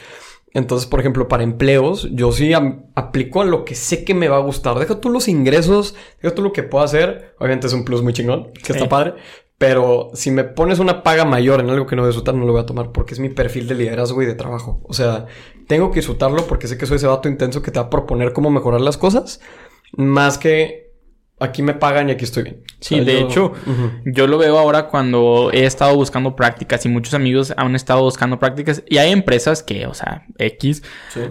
Entonces, 0.54 0.88
por 0.88 1.00
ejemplo, 1.00 1.28
para 1.28 1.44
empleos, 1.44 2.10
yo 2.12 2.32
sí 2.32 2.52
aplico 2.54 3.42
a 3.42 3.46
lo 3.46 3.64
que 3.64 3.74
sé 3.74 4.04
que 4.04 4.14
me 4.14 4.28
va 4.28 4.36
a 4.36 4.42
gustar. 4.42 4.78
Deja 4.78 5.00
tú 5.00 5.10
los 5.10 5.30
ingresos, 5.30 5.96
deja 6.22 6.36
tú 6.36 6.42
lo 6.42 6.52
que 6.52 6.64
puedo 6.64 6.84
hacer. 6.84 7.36
Obviamente 7.40 7.68
es 7.68 7.74
un 7.74 7.86
plus 7.86 8.02
muy 8.02 8.12
chingón, 8.12 8.52
que 8.52 8.74
está 8.74 8.90
padre. 8.90 9.14
Pero 9.58 10.10
si 10.14 10.32
me 10.32 10.44
pones 10.44 10.80
una 10.80 11.04
paga 11.04 11.24
mayor 11.24 11.60
en 11.60 11.70
algo 11.70 11.86
que 11.86 11.96
no 11.96 12.06
disfrutar, 12.06 12.34
no 12.34 12.46
lo 12.46 12.52
voy 12.52 12.64
a 12.64 12.66
tomar 12.66 12.92
porque 12.92 13.14
es 13.14 13.20
mi 13.20 13.30
perfil 13.30 13.68
de 13.68 13.76
liderazgo 13.76 14.22
y 14.24 14.26
de 14.26 14.34
trabajo. 14.34 14.82
O 14.84 14.94
sea, 14.94 15.28
tengo 15.72 15.90
que 15.90 16.02
disfrutarlo 16.02 16.48
porque 16.48 16.68
sé 16.68 16.78
que 16.78 16.86
soy 16.86 16.98
ese 16.98 17.08
vato 17.08 17.30
intenso 17.30 17.62
que 17.62 17.72
te 17.72 17.80
va 17.80 17.86
a 17.86 17.90
proponer 17.90 18.34
cómo 18.34 18.52
mejorar 18.52 18.82
las 18.82 18.98
cosas. 18.98 19.40
Más 19.94 20.38
que 20.38 20.91
aquí 21.42 21.64
me 21.64 21.74
pagan 21.74 22.10
y 22.10 22.14
aquí 22.14 22.24
estoy 22.24 22.44
bien. 22.44 22.64
Sí, 22.80 23.00
de 23.00 23.20
hecho, 23.20 23.54
yo 24.06 24.28
lo 24.28 24.38
veo 24.38 24.58
ahora 24.58 24.88
cuando 24.88 25.50
he 25.52 25.66
estado 25.66 25.96
buscando 25.96 26.36
prácticas 26.36 26.86
y 26.86 26.90
muchos 26.90 27.14
amigos 27.14 27.54
han 27.58 27.76
estado 27.76 28.02
buscando 28.02 28.40
prácticas 28.40 28.84
y 28.88 28.98
hay 28.98 29.12
empresas 29.12 29.64
que, 29.64 29.88
o 29.88 29.94
sea, 29.94 30.26
X, 30.38 30.84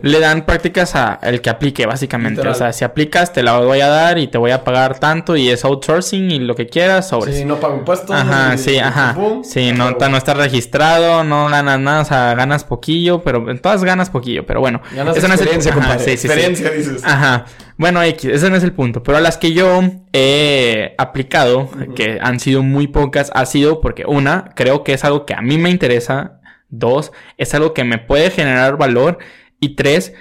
le 0.03 0.21
dan 0.21 0.47
prácticas 0.47 0.95
a 0.97 1.19
el 1.23 1.41
que 1.41 1.51
aplique, 1.51 1.87
básicamente. 1.87 2.47
O 2.47 2.55
sea, 2.55 2.73
si 2.73 2.85
aplicas, 2.85 3.33
te 3.33 3.43
la 3.43 3.59
voy 3.59 3.81
a 3.81 3.89
dar 3.89 4.19
y 4.19 4.29
te 4.29 4.39
voy 4.39 4.51
a 4.51 4.65
pagar 4.65 4.99
tanto 4.99 5.37
y 5.37 5.49
es 5.49 5.65
outsourcing 5.65 6.31
y 6.31 6.39
lo 6.41 6.55
que 6.55 6.67
quieras 6.67 7.09
sobre. 7.09 7.33
Sí, 7.33 7.45
no 7.45 7.61
pago 7.61 7.77
impuestos. 7.77 8.11
Ajá, 8.11 8.57
sí, 8.57 8.79
ajá. 8.79 9.17
sí, 9.43 9.73
no, 9.73 9.91
no 9.93 10.17
estás 10.17 10.37
registrado, 10.37 11.25
no 11.25 11.49
ganas 11.49 11.79
nada, 11.79 12.03
o 12.03 12.05
sea, 12.05 12.35
ganas 12.35 12.65
poquillo, 12.65 13.23
pero 13.23 13.49
en 13.51 13.61
todas 13.61 13.85
ganas 13.85 14.11
poquillo, 14.11 14.45
pero 14.45 14.61
bueno. 14.61 14.81
Ganas 14.95 15.17
experiencia, 15.17 15.73
compadre. 15.73 16.13
experiencia, 16.13 16.71
dices. 16.71 17.05
Ajá. 17.05 17.47
Bueno, 17.81 18.03
X, 18.03 18.31
ese 18.31 18.51
no 18.51 18.57
es 18.57 18.62
el 18.62 18.74
punto. 18.74 19.03
Pero 19.03 19.16
a 19.16 19.22
las 19.22 19.39
que 19.39 19.55
yo 19.55 19.81
he 20.12 20.95
aplicado, 20.99 21.70
que 21.97 22.18
han 22.20 22.39
sido 22.39 22.62
muy 22.62 22.89
pocas, 22.89 23.31
ha 23.35 23.47
sido 23.47 23.81
porque 23.81 24.05
una, 24.07 24.53
creo 24.55 24.85
que 24.85 24.93
es 24.93 25.03
algo 25.03 25.24
que 25.24 25.33
a 25.33 25.41
mí 25.41 25.57
me 25.57 25.70
interesa. 25.70 26.43
Dos, 26.68 27.11
es 27.39 27.55
algo 27.55 27.72
que 27.72 27.85
me 27.85 27.97
puede 27.97 28.31
generar 28.31 28.76
valor. 28.76 29.16
Y 29.61 29.76
tres, 29.76 30.12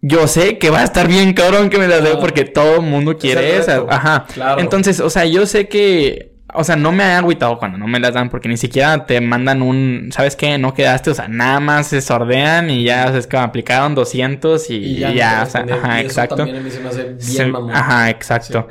yo 0.00 0.28
sé 0.28 0.58
que 0.58 0.70
va 0.70 0.78
a 0.78 0.84
estar 0.84 1.08
bien 1.08 1.32
cabrón 1.32 1.70
que 1.70 1.78
me 1.78 1.88
las 1.88 2.04
dé 2.04 2.14
porque 2.20 2.44
todo 2.44 2.76
el 2.76 2.82
mundo 2.82 3.18
quiere 3.18 3.56
esa. 3.56 3.84
Ajá. 3.88 4.26
Claro. 4.32 4.60
Entonces, 4.60 5.00
o 5.00 5.10
sea, 5.10 5.24
yo 5.24 5.44
sé 5.44 5.66
que 5.66 6.37
o 6.54 6.64
sea, 6.64 6.76
no 6.76 6.92
me 6.92 7.04
ha 7.04 7.18
agüitado 7.18 7.58
cuando 7.58 7.76
no 7.76 7.86
me 7.86 8.00
las 8.00 8.14
dan 8.14 8.30
porque 8.30 8.48
ni 8.48 8.56
siquiera 8.56 9.04
te 9.04 9.20
mandan 9.20 9.60
un, 9.62 10.08
¿sabes 10.12 10.34
qué? 10.34 10.56
No 10.58 10.72
quedaste, 10.72 11.10
o 11.10 11.14
sea, 11.14 11.28
nada 11.28 11.60
más 11.60 11.88
se 11.88 12.00
sordean 12.00 12.70
y 12.70 12.84
ya, 12.84 13.06
o 13.06 13.10
sea, 13.10 13.18
es 13.18 13.26
que 13.26 13.36
me 13.36 13.42
aplicaron 13.42 13.94
200 13.94 14.70
y, 14.70 14.96
ya, 14.96 15.44
o 15.46 15.50
sea, 15.50 15.66
ajá, 15.70 16.00
exacto. 16.00 16.46
Ajá, 17.72 18.10
exacto. 18.10 18.68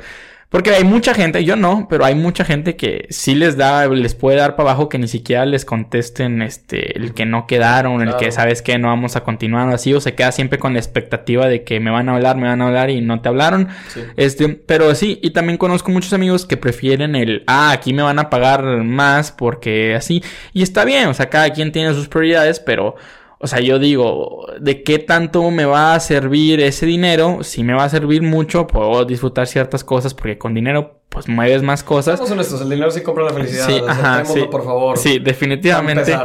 Porque 0.50 0.70
hay 0.70 0.82
mucha 0.82 1.12
gente, 1.12 1.44
yo 1.44 1.56
no, 1.56 1.88
pero 1.90 2.06
hay 2.06 2.14
mucha 2.14 2.42
gente 2.42 2.74
que 2.74 3.06
sí 3.10 3.34
les 3.34 3.58
da, 3.58 3.86
les 3.86 4.14
puede 4.14 4.38
dar 4.38 4.56
para 4.56 4.70
abajo 4.70 4.88
que 4.88 4.98
ni 4.98 5.06
siquiera 5.06 5.44
les 5.44 5.66
contesten 5.66 6.40
este, 6.40 6.98
el 6.98 7.12
que 7.12 7.26
no 7.26 7.46
quedaron, 7.46 8.00
el 8.00 8.16
que 8.16 8.32
sabes 8.32 8.62
que 8.62 8.78
no 8.78 8.88
vamos 8.88 9.14
a 9.14 9.24
continuar 9.24 9.68
así, 9.68 9.92
o 9.92 10.00
se 10.00 10.14
queda 10.14 10.32
siempre 10.32 10.58
con 10.58 10.72
la 10.72 10.78
expectativa 10.78 11.48
de 11.48 11.64
que 11.64 11.80
me 11.80 11.90
van 11.90 12.08
a 12.08 12.14
hablar, 12.14 12.38
me 12.38 12.48
van 12.48 12.62
a 12.62 12.68
hablar 12.68 12.88
y 12.88 13.02
no 13.02 13.20
te 13.20 13.28
hablaron. 13.28 13.68
Este, 14.16 14.48
pero 14.48 14.94
sí, 14.94 15.20
y 15.22 15.32
también 15.32 15.58
conozco 15.58 15.90
muchos 15.90 16.14
amigos 16.14 16.46
que 16.46 16.56
prefieren 16.56 17.14
el, 17.14 17.44
ah, 17.46 17.70
aquí 17.70 17.92
me 17.92 18.02
van 18.02 18.18
a 18.18 18.30
pagar 18.30 18.64
más 18.84 19.32
porque 19.32 19.96
así, 19.96 20.24
y 20.54 20.62
está 20.62 20.86
bien, 20.86 21.08
o 21.08 21.14
sea, 21.14 21.28
cada 21.28 21.50
quien 21.50 21.72
tiene 21.72 21.92
sus 21.92 22.08
prioridades, 22.08 22.58
pero 22.58 22.96
o 23.40 23.46
sea, 23.46 23.60
yo 23.60 23.78
digo, 23.78 24.46
¿de 24.60 24.82
qué 24.82 24.98
tanto 24.98 25.48
me 25.50 25.64
va 25.64 25.94
a 25.94 26.00
servir 26.00 26.60
ese 26.60 26.86
dinero? 26.86 27.44
Si 27.44 27.62
me 27.62 27.72
va 27.72 27.84
a 27.84 27.88
servir 27.88 28.22
mucho, 28.22 28.66
puedo 28.66 29.04
disfrutar 29.04 29.46
ciertas 29.46 29.84
cosas 29.84 30.12
porque 30.12 30.38
con 30.38 30.54
dinero, 30.54 31.02
pues 31.08 31.28
mueves 31.28 31.62
más 31.62 31.84
cosas. 31.84 32.18
Somos 32.18 32.32
honestos, 32.32 32.60
el 32.62 32.70
dinero 32.70 32.90
sí 32.90 33.02
compra 33.02 33.24
la 33.24 33.32
felicidad. 33.32 33.66
Sí, 33.66 33.80
ajá, 33.86 34.24
sí. 34.24 34.40
por 34.50 34.64
favor. 34.64 34.98
Sí, 34.98 35.20
definitivamente. 35.20 36.16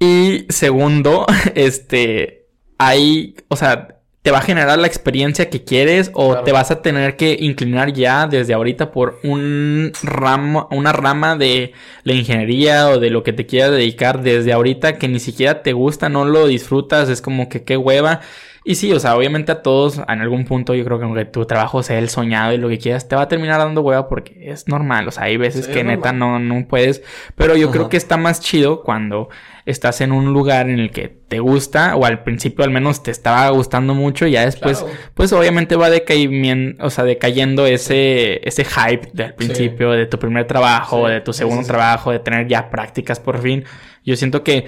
Y 0.00 0.46
segundo, 0.48 1.26
este, 1.54 2.46
hay, 2.78 3.36
o 3.48 3.56
sea, 3.56 3.97
te 4.28 4.32
va 4.32 4.40
a 4.40 4.42
generar 4.42 4.78
la 4.78 4.86
experiencia 4.86 5.48
que 5.48 5.64
quieres 5.64 6.10
o 6.12 6.40
te 6.40 6.52
vas 6.52 6.70
a 6.70 6.82
tener 6.82 7.16
que 7.16 7.34
inclinar 7.40 7.94
ya 7.94 8.26
desde 8.26 8.52
ahorita 8.52 8.90
por 8.90 9.18
un 9.22 9.90
ramo, 10.02 10.68
una 10.70 10.92
rama 10.92 11.34
de 11.34 11.72
la 12.02 12.12
ingeniería 12.12 12.90
o 12.90 12.98
de 13.00 13.08
lo 13.08 13.22
que 13.22 13.32
te 13.32 13.46
quieras 13.46 13.70
dedicar 13.70 14.20
desde 14.20 14.52
ahorita 14.52 14.98
que 14.98 15.08
ni 15.08 15.18
siquiera 15.18 15.62
te 15.62 15.72
gusta, 15.72 16.10
no 16.10 16.26
lo 16.26 16.46
disfrutas, 16.46 17.08
es 17.08 17.22
como 17.22 17.48
que 17.48 17.64
qué 17.64 17.78
hueva. 17.78 18.20
Y 18.68 18.74
sí, 18.74 18.92
o 18.92 19.00
sea, 19.00 19.16
obviamente 19.16 19.50
a 19.50 19.62
todos 19.62 19.96
en 19.96 20.20
algún 20.20 20.44
punto 20.44 20.74
yo 20.74 20.84
creo 20.84 20.98
que 20.98 21.06
aunque 21.06 21.24
tu 21.24 21.46
trabajo 21.46 21.82
sea 21.82 21.98
el 21.98 22.10
soñado 22.10 22.52
y 22.52 22.58
lo 22.58 22.68
que 22.68 22.76
quieras, 22.76 23.08
te 23.08 23.16
va 23.16 23.22
a 23.22 23.28
terminar 23.28 23.56
dando 23.60 23.80
hueva 23.80 24.10
porque 24.10 24.50
es 24.50 24.68
normal, 24.68 25.08
o 25.08 25.10
sea, 25.10 25.22
hay 25.22 25.38
veces 25.38 25.66
que 25.66 25.84
neta 25.84 26.12
no, 26.12 26.38
no 26.38 26.68
puedes, 26.68 27.02
pero 27.34 27.56
yo 27.56 27.70
creo 27.70 27.88
que 27.88 27.96
está 27.96 28.18
más 28.18 28.42
chido 28.42 28.82
cuando 28.82 29.30
estás 29.64 30.02
en 30.02 30.12
un 30.12 30.34
lugar 30.34 30.68
en 30.68 30.80
el 30.80 30.90
que 30.90 31.08
te 31.08 31.38
gusta, 31.38 31.96
o 31.96 32.04
al 32.04 32.22
principio 32.24 32.62
al 32.62 32.70
menos 32.70 33.02
te 33.02 33.10
estaba 33.10 33.48
gustando 33.48 33.94
mucho, 33.94 34.26
y 34.26 34.32
ya 34.32 34.44
después, 34.44 34.84
pues 35.14 35.32
obviamente 35.32 35.74
va 35.74 35.88
decayendo, 35.88 36.84
o 36.84 36.90
sea, 36.90 37.04
decayendo 37.04 37.64
ese, 37.64 38.46
ese 38.46 38.66
hype 38.66 39.08
del 39.14 39.32
principio, 39.32 39.92
de 39.92 40.04
tu 40.04 40.18
primer 40.18 40.46
trabajo, 40.46 41.08
de 41.08 41.22
tu 41.22 41.32
segundo 41.32 41.66
trabajo, 41.66 42.12
de 42.12 42.18
tener 42.18 42.46
ya 42.46 42.68
prácticas 42.68 43.18
por 43.18 43.40
fin. 43.40 43.64
Yo 44.04 44.14
siento 44.14 44.44
que 44.44 44.66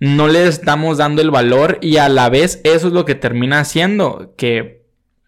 no 0.00 0.28
le 0.28 0.46
estamos 0.46 0.98
dando 0.98 1.22
el 1.22 1.30
valor 1.30 1.78
y 1.80 1.96
a 1.96 2.08
la 2.08 2.28
vez 2.28 2.60
eso 2.64 2.88
es 2.88 2.92
lo 2.92 3.04
que 3.04 3.14
termina 3.14 3.60
haciendo, 3.60 4.34
que 4.36 4.78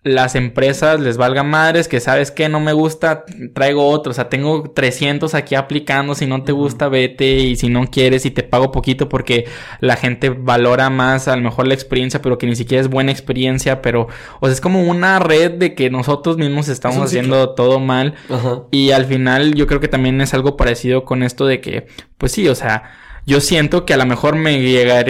las 0.02 0.34
empresas 0.34 0.98
les 0.98 1.18
valga 1.18 1.42
madres, 1.42 1.86
que 1.86 2.00
sabes 2.00 2.30
que 2.30 2.48
no 2.48 2.58
me 2.58 2.72
gusta, 2.72 3.24
traigo 3.52 3.86
otro, 3.86 4.12
o 4.12 4.14
sea, 4.14 4.30
tengo 4.30 4.70
300 4.70 5.34
aquí 5.34 5.54
aplicando, 5.54 6.14
si 6.14 6.26
no 6.26 6.42
te 6.42 6.52
gusta, 6.52 6.88
vete 6.88 7.34
y 7.34 7.56
si 7.56 7.68
no 7.68 7.86
quieres 7.86 8.24
y 8.24 8.30
te 8.30 8.42
pago 8.42 8.70
poquito 8.70 9.10
porque 9.10 9.46
la 9.80 9.96
gente 9.96 10.30
valora 10.30 10.88
más 10.88 11.28
a 11.28 11.36
lo 11.36 11.42
mejor 11.42 11.68
la 11.68 11.74
experiencia, 11.74 12.22
pero 12.22 12.38
que 12.38 12.46
ni 12.46 12.56
siquiera 12.56 12.80
es 12.80 12.88
buena 12.88 13.12
experiencia, 13.12 13.82
pero, 13.82 14.08
o 14.40 14.46
sea, 14.46 14.54
es 14.54 14.62
como 14.62 14.82
una 14.84 15.18
red 15.18 15.52
de 15.52 15.74
que 15.74 15.90
nosotros 15.90 16.38
mismos 16.38 16.68
estamos 16.68 16.98
haciendo 16.98 17.50
todo 17.50 17.78
mal 17.78 18.14
y 18.70 18.92
al 18.92 19.04
final 19.04 19.54
yo 19.54 19.66
creo 19.66 19.80
que 19.80 19.88
también 19.88 20.18
es 20.22 20.32
algo 20.32 20.56
parecido 20.56 21.04
con 21.04 21.22
esto 21.22 21.44
de 21.44 21.60
que, 21.60 21.88
pues 22.16 22.32
sí, 22.32 22.48
o 22.48 22.54
sea, 22.54 22.84
yo 23.30 23.40
siento 23.40 23.86
que 23.86 23.94
a 23.94 23.96
lo 23.96 24.06
mejor 24.06 24.34
me, 24.34 24.58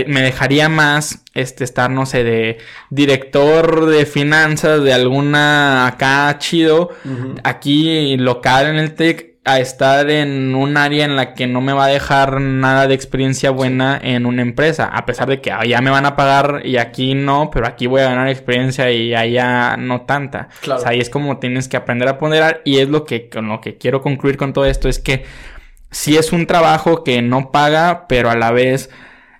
me 0.06 0.20
dejaría 0.20 0.68
más 0.68 1.24
este 1.32 1.64
estar, 1.64 1.90
no 1.90 2.04
sé, 2.04 2.22
de 2.22 2.58
director 2.90 3.86
de 3.86 4.04
finanzas 4.04 4.84
de 4.84 4.92
alguna 4.92 5.86
acá 5.86 6.36
chido, 6.38 6.90
aquí 7.44 8.18
local 8.18 8.66
en 8.66 8.76
el 8.76 8.94
TEC, 8.94 9.38
a 9.46 9.58
estar 9.58 10.10
en 10.10 10.54
un 10.54 10.76
área 10.76 11.06
en 11.06 11.16
la 11.16 11.32
que 11.32 11.46
no 11.46 11.62
me 11.62 11.72
va 11.72 11.86
a 11.86 11.88
dejar 11.88 12.42
nada 12.42 12.86
de 12.86 12.94
experiencia 12.94 13.50
buena 13.50 13.98
en 14.02 14.26
una 14.26 14.42
empresa, 14.42 14.84
a 14.84 15.06
pesar 15.06 15.26
de 15.26 15.40
que 15.40 15.50
allá 15.50 15.80
me 15.80 15.88
van 15.88 16.04
a 16.04 16.14
pagar 16.14 16.60
y 16.62 16.76
aquí 16.76 17.14
no, 17.14 17.50
pero 17.50 17.66
aquí 17.66 17.86
voy 17.86 18.02
a 18.02 18.10
ganar 18.10 18.28
experiencia 18.28 18.92
y 18.92 19.14
allá 19.14 19.78
no 19.78 20.02
tanta. 20.02 20.50
O 20.70 20.78
sea, 20.78 20.90
ahí 20.90 21.00
es 21.00 21.08
como 21.08 21.38
tienes 21.38 21.68
que 21.68 21.78
aprender 21.78 22.06
a 22.06 22.18
ponderar 22.18 22.60
y 22.66 22.80
es 22.80 22.90
lo 22.90 23.06
que 23.06 23.30
con 23.30 23.48
lo 23.48 23.62
que 23.62 23.78
quiero 23.78 24.02
concluir 24.02 24.36
con 24.36 24.52
todo 24.52 24.66
esto 24.66 24.90
es 24.90 24.98
que 24.98 25.24
si 25.90 26.16
es 26.16 26.32
un 26.32 26.46
trabajo 26.46 27.04
que 27.04 27.22
no 27.22 27.50
paga, 27.50 28.06
pero 28.08 28.30
a 28.30 28.36
la 28.36 28.52
vez 28.52 28.90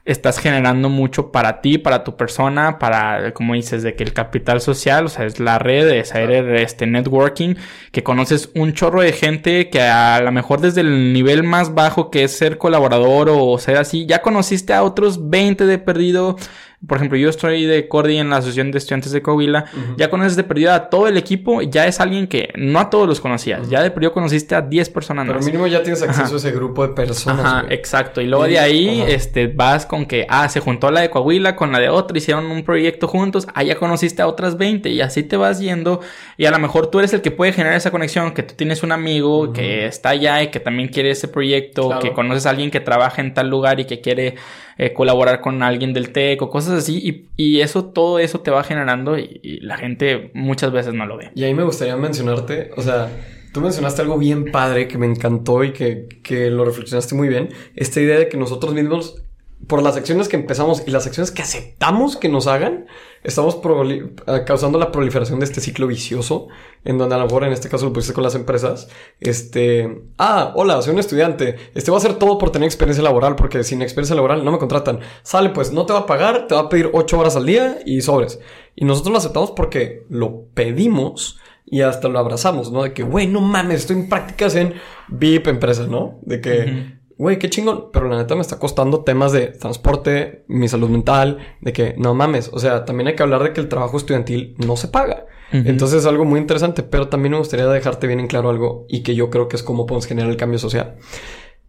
estás 0.05 0.39
generando 0.39 0.89
mucho 0.89 1.31
para 1.31 1.61
ti, 1.61 1.79
para 1.79 2.05
tu 2.05 2.17
persona, 2.17 2.79
para, 2.79 3.33
como 3.33 3.55
dices, 3.55 3.83
de 3.83 3.95
que 3.95 4.03
el 4.03 4.13
capital 4.13 4.61
social, 4.61 5.07
o 5.07 5.09
sea, 5.09 5.27
es 5.27 5.39
la 5.39 5.59
red, 5.59 5.89
es 5.89 6.13
este 6.15 6.87
networking, 6.87 7.55
que 7.93 8.03
conoces 8.03 8.51
un 8.55 8.73
chorro 8.73 9.03
de 9.03 9.13
gente 9.13 9.71
que 9.71 9.83
a 9.83 10.21
lo 10.21 10.33
mejor 10.33 10.61
desde 10.61 10.81
el 10.81 11.13
nivel 11.13 11.43
más 11.43 11.75
bajo 11.75 12.11
que 12.11 12.25
es 12.25 12.37
ser 12.37 12.59
colaborador 12.59 13.29
o 13.31 13.57
ser 13.59 13.77
así, 13.77 14.07
ya 14.07 14.23
conociste 14.23 14.73
a 14.73 14.83
otros 14.83 15.31
20 15.31 15.67
de 15.67 15.79
perdido 15.79 16.37
por 16.87 16.97
ejemplo, 16.97 17.19
yo 17.19 17.29
estoy 17.29 17.67
de 17.67 17.89
Cordy 17.89 18.17
en 18.17 18.31
la 18.31 18.37
Asociación 18.37 18.71
de 18.71 18.79
Estudiantes 18.79 19.13
de 19.13 19.21
Coahuila. 19.21 19.67
Ya 19.99 20.09
conoces 20.09 20.35
de 20.37 20.45
perdido 20.45 20.73
a 20.73 20.89
todo 20.89 21.09
el 21.09 21.19
equipo. 21.19 21.61
Ya 21.61 21.87
es 21.87 22.01
alguien 22.01 22.27
que 22.27 22.55
no 22.57 22.79
a 22.79 22.89
todos 22.89 23.07
los 23.07 23.21
conocías. 23.21 23.69
Ya 23.69 23.83
de 23.83 23.91
perdido 23.91 24.13
conociste 24.13 24.55
a 24.55 24.63
10 24.63 24.89
personas 24.89 25.27
Pero 25.27 25.41
mínimo 25.41 25.67
ya 25.67 25.83
tienes 25.83 26.01
acceso 26.01 26.35
a 26.35 26.37
ese 26.39 26.53
grupo 26.53 26.87
de 26.87 26.95
personas. 26.95 27.45
Ajá, 27.45 27.65
exacto. 27.69 28.23
Y 28.23 28.27
luego 28.27 28.45
de 28.45 28.59
ahí 28.59 29.05
este, 29.07 29.49
vas 29.49 29.85
con 29.85 30.07
que, 30.07 30.27
ah, 30.31 30.49
se 30.49 30.61
juntó 30.61 30.91
la 30.91 31.03
de 31.03 31.11
Coahuila 31.11 31.55
con 31.55 31.71
la 31.71 31.81
de 31.81 31.91
otra. 31.91 32.17
Hicieron 32.17 32.47
un 32.47 32.65
proyecto 32.65 33.09
juntos. 33.09 33.47
Ah, 33.53 33.63
ya 33.63 33.77
conociste 33.77 34.23
a 34.23 34.27
otras 34.27 34.57
20. 34.57 34.89
Y 34.89 35.03
así 35.03 35.23
te 35.23 35.37
vas 35.37 35.61
yendo. 35.61 36.01
Y 36.39 36.47
a 36.47 36.51
lo 36.51 36.59
mejor 36.59 36.87
tú 36.87 36.99
eres 36.99 37.13
el 37.13 37.21
que 37.21 37.31
puede 37.31 37.53
generar 37.53 37.77
esa 37.77 37.91
conexión. 37.91 38.33
Que 38.33 38.43
tú 38.43 38.55
tienes 38.55 38.83
un 38.83 38.93
amigo 38.93 39.53
que 39.53 39.85
está 39.85 40.11
allá 40.11 40.43
y 40.43 40.49
que 40.49 40.61
también 40.61 40.89
quiere 40.89 41.11
ese 41.11 41.29
proyecto. 41.29 41.99
Que 42.01 42.15
conoces 42.15 42.47
a 42.47 42.51
alguien 42.51 42.71
que 42.71 42.81
trabaja 42.81 43.21
en 43.21 43.35
tal 43.35 43.51
lugar 43.51 43.81
y 43.81 43.85
que 43.85 44.01
quiere 44.01 44.37
eh, 44.83 44.95
colaborar 44.95 45.43
con 45.43 45.63
alguien 45.63 45.93
del 45.93 46.11
TEC 46.11 46.41
o 46.41 46.49
cosas 46.49 46.73
así. 46.79 47.29
Y, 47.37 47.61
eso, 47.61 47.85
todo 47.85 48.19
eso 48.19 48.41
te 48.41 48.51
va 48.51 48.65
generando 48.65 49.19
y, 49.19 49.61
la 49.61 49.77
gente 49.77 50.31
muchas 50.33 50.73
veces 50.73 50.95
no 50.95 51.05
lo 51.05 51.19
ve. 51.19 51.31
Y 51.35 51.45
ahí 51.45 51.53
me 51.53 51.65
gustaría 51.65 51.99
mencionarte, 51.99 52.71
o 52.79 52.81
sea, 52.81 53.11
tú 53.53 53.61
mencionaste 53.61 54.01
algo 54.01 54.17
bien 54.17 54.51
padre 54.51 54.89
que 54.89 54.97
me 54.97 55.05
encantó 55.05 55.65
y 55.65 55.75
que, 55.75 56.09
que 56.23 56.49
lo 56.49 56.65
reflexionaste 56.65 57.15
muy 57.15 57.29
bien. 57.29 57.51
Esta 57.77 58.01
idea 58.01 58.19
de 58.19 58.31
que 58.31 58.39
nosotros 58.39 58.73
mismos 58.73 59.23
por 59.67 59.83
las 59.83 59.99
acciones 59.99 60.29
que 60.29 60.37
empezamos 60.37 60.83
y 60.87 60.91
las 60.91 61.07
acciones 61.07 61.31
que 61.31 61.43
aceptamos 61.43 62.17
que 62.17 62.31
nos 62.31 62.47
hagan, 62.47 62.87
estamos 63.23 63.61
eh, 63.63 64.45
causando 64.47 64.79
la 64.79 64.91
proliferación 64.91 65.39
de 65.41 65.45
este 65.45 65.61
ciclo 65.61 65.87
vicioso, 65.87 66.49
en 66.85 66.99
donde 66.99 67.15
a 67.15 67.19
lo 67.19 67.25
mejor 67.25 67.45
en 67.45 67.53
este 67.53 67.69
caso 67.69 67.87
lo 67.87 67.93
pusiste 67.93 68.15
con 68.15 68.25
las 68.25 68.35
empresas, 68.35 68.89
este, 69.21 70.03
ah, 70.19 70.53
hola, 70.55 70.81
soy 70.83 70.95
un 70.95 71.01
estudiante, 71.01 71.57
este 71.75 71.91
va 71.91 71.97
a 71.97 72.01
hacer 72.01 72.15
todo 72.15 72.39
por 72.39 72.51
tener 72.51 72.67
experiencia 72.67 73.05
laboral, 73.05 73.37
porque 73.37 73.63
sin 73.65 73.83
experiencia 73.83 74.17
laboral 74.17 74.45
no 74.45 74.53
me 74.53 74.59
contratan. 74.59 75.01
Sale, 75.23 75.51
pues 75.51 75.73
no 75.73 75.87
te 75.87 75.93
va 75.93 76.01
a 76.01 76.07
pagar, 76.07 76.47
te 76.47 76.55
va 76.55 76.63
a 76.63 76.69
pedir 76.69 76.91
ocho 76.93 77.19
horas 77.19 77.37
al 77.37 77.47
día 77.47 77.79
y 77.85 78.01
sobres. 78.01 78.41
Y 78.75 78.85
nosotros 78.85 79.13
lo 79.13 79.19
aceptamos 79.19 79.51
porque 79.51 80.07
lo 80.09 80.47
pedimos 80.55 81.39
y 81.67 81.83
hasta 81.83 82.09
lo 82.09 82.19
abrazamos, 82.19 82.73
¿no? 82.73 82.83
De 82.83 82.93
que, 82.93 83.03
güey, 83.03 83.27
no 83.27 83.41
mames, 83.41 83.81
estoy 83.81 83.97
en 83.97 84.09
prácticas 84.09 84.57
en 84.57 84.75
VIP 85.09 85.47
empresas, 85.49 85.89
¿no? 85.89 86.19
De 86.23 86.41
que 86.41 87.00
güey, 87.21 87.39
qué 87.39 87.51
chingón, 87.51 87.91
pero 87.93 88.09
la 88.09 88.17
neta 88.17 88.35
me 88.35 88.41
está 88.41 88.59
costando 88.59 89.05
temas 89.05 89.31
de 89.31 89.49
transporte, 89.49 90.43
mi 90.49 90.69
salud 90.69 90.89
mental, 90.89 91.37
de 91.61 91.75
que 91.75 91.95
no 91.99 92.15
mames, 92.15 92.49
o 92.51 92.59
sea, 92.59 92.87
también 92.87 93.09
hay 93.09 93.15
que 93.15 93.23
hablar 93.23 93.43
de 93.43 93.53
que 93.53 93.61
el 93.61 93.69
trabajo 93.69 93.99
estudiantil 93.99 94.55
no 94.57 94.75
se 94.79 94.89
paga. 94.89 95.27
Entonces 95.53 95.99
es 95.99 96.07
algo 96.07 96.25
muy 96.25 96.41
interesante, 96.41 96.83
pero 96.83 97.09
también 97.09 97.33
me 97.33 97.39
gustaría 97.39 97.67
dejarte 97.67 98.07
bien 98.07 98.21
en 98.21 98.27
claro 98.27 98.49
algo 98.49 98.87
y 98.89 99.03
que 99.03 99.15
yo 99.15 99.29
creo 99.29 99.49
que 99.49 99.57
es 99.57 99.63
cómo 99.63 99.85
podemos 99.85 100.07
generar 100.07 100.31
el 100.31 100.39
cambio 100.39 100.59
social. 100.59 100.97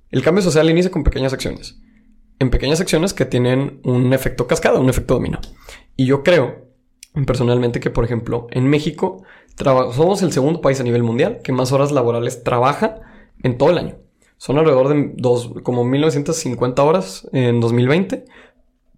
El 0.10 0.24
cambio 0.24 0.42
social 0.42 0.70
inicia 0.70 0.90
con 0.90 1.04
pequeñas 1.04 1.34
acciones. 1.34 1.82
En 2.40 2.50
pequeñas 2.50 2.80
acciones 2.80 3.14
que 3.14 3.26
tienen 3.26 3.82
un 3.84 4.14
efecto 4.14 4.48
cascada, 4.48 4.80
un 4.80 4.90
efecto 4.90 5.16
dominó. 5.16 5.42
Y 5.98 6.06
yo 6.06 6.24
creo 6.24 6.70
personalmente 7.26 7.82
que, 7.82 7.90
por 7.90 8.06
ejemplo, 8.06 8.48
en 8.52 8.70
México 8.70 9.24
somos 9.58 10.22
el 10.22 10.32
segundo 10.32 10.62
país 10.62 10.80
a 10.80 10.84
nivel 10.84 11.04
mundial 11.04 11.40
que 11.44 11.52
más 11.52 11.74
horas 11.74 11.92
laborales 11.92 12.44
trabaja 12.44 13.02
en 13.44 13.58
todo 13.58 13.72
el 13.72 13.80
año. 13.80 13.98
Son 14.42 14.58
alrededor 14.58 14.90
de 14.90 15.12
dos, 15.18 15.52
como 15.62 15.84
1950 15.84 16.82
horas 16.82 17.30
en 17.32 17.60
2020 17.60 18.26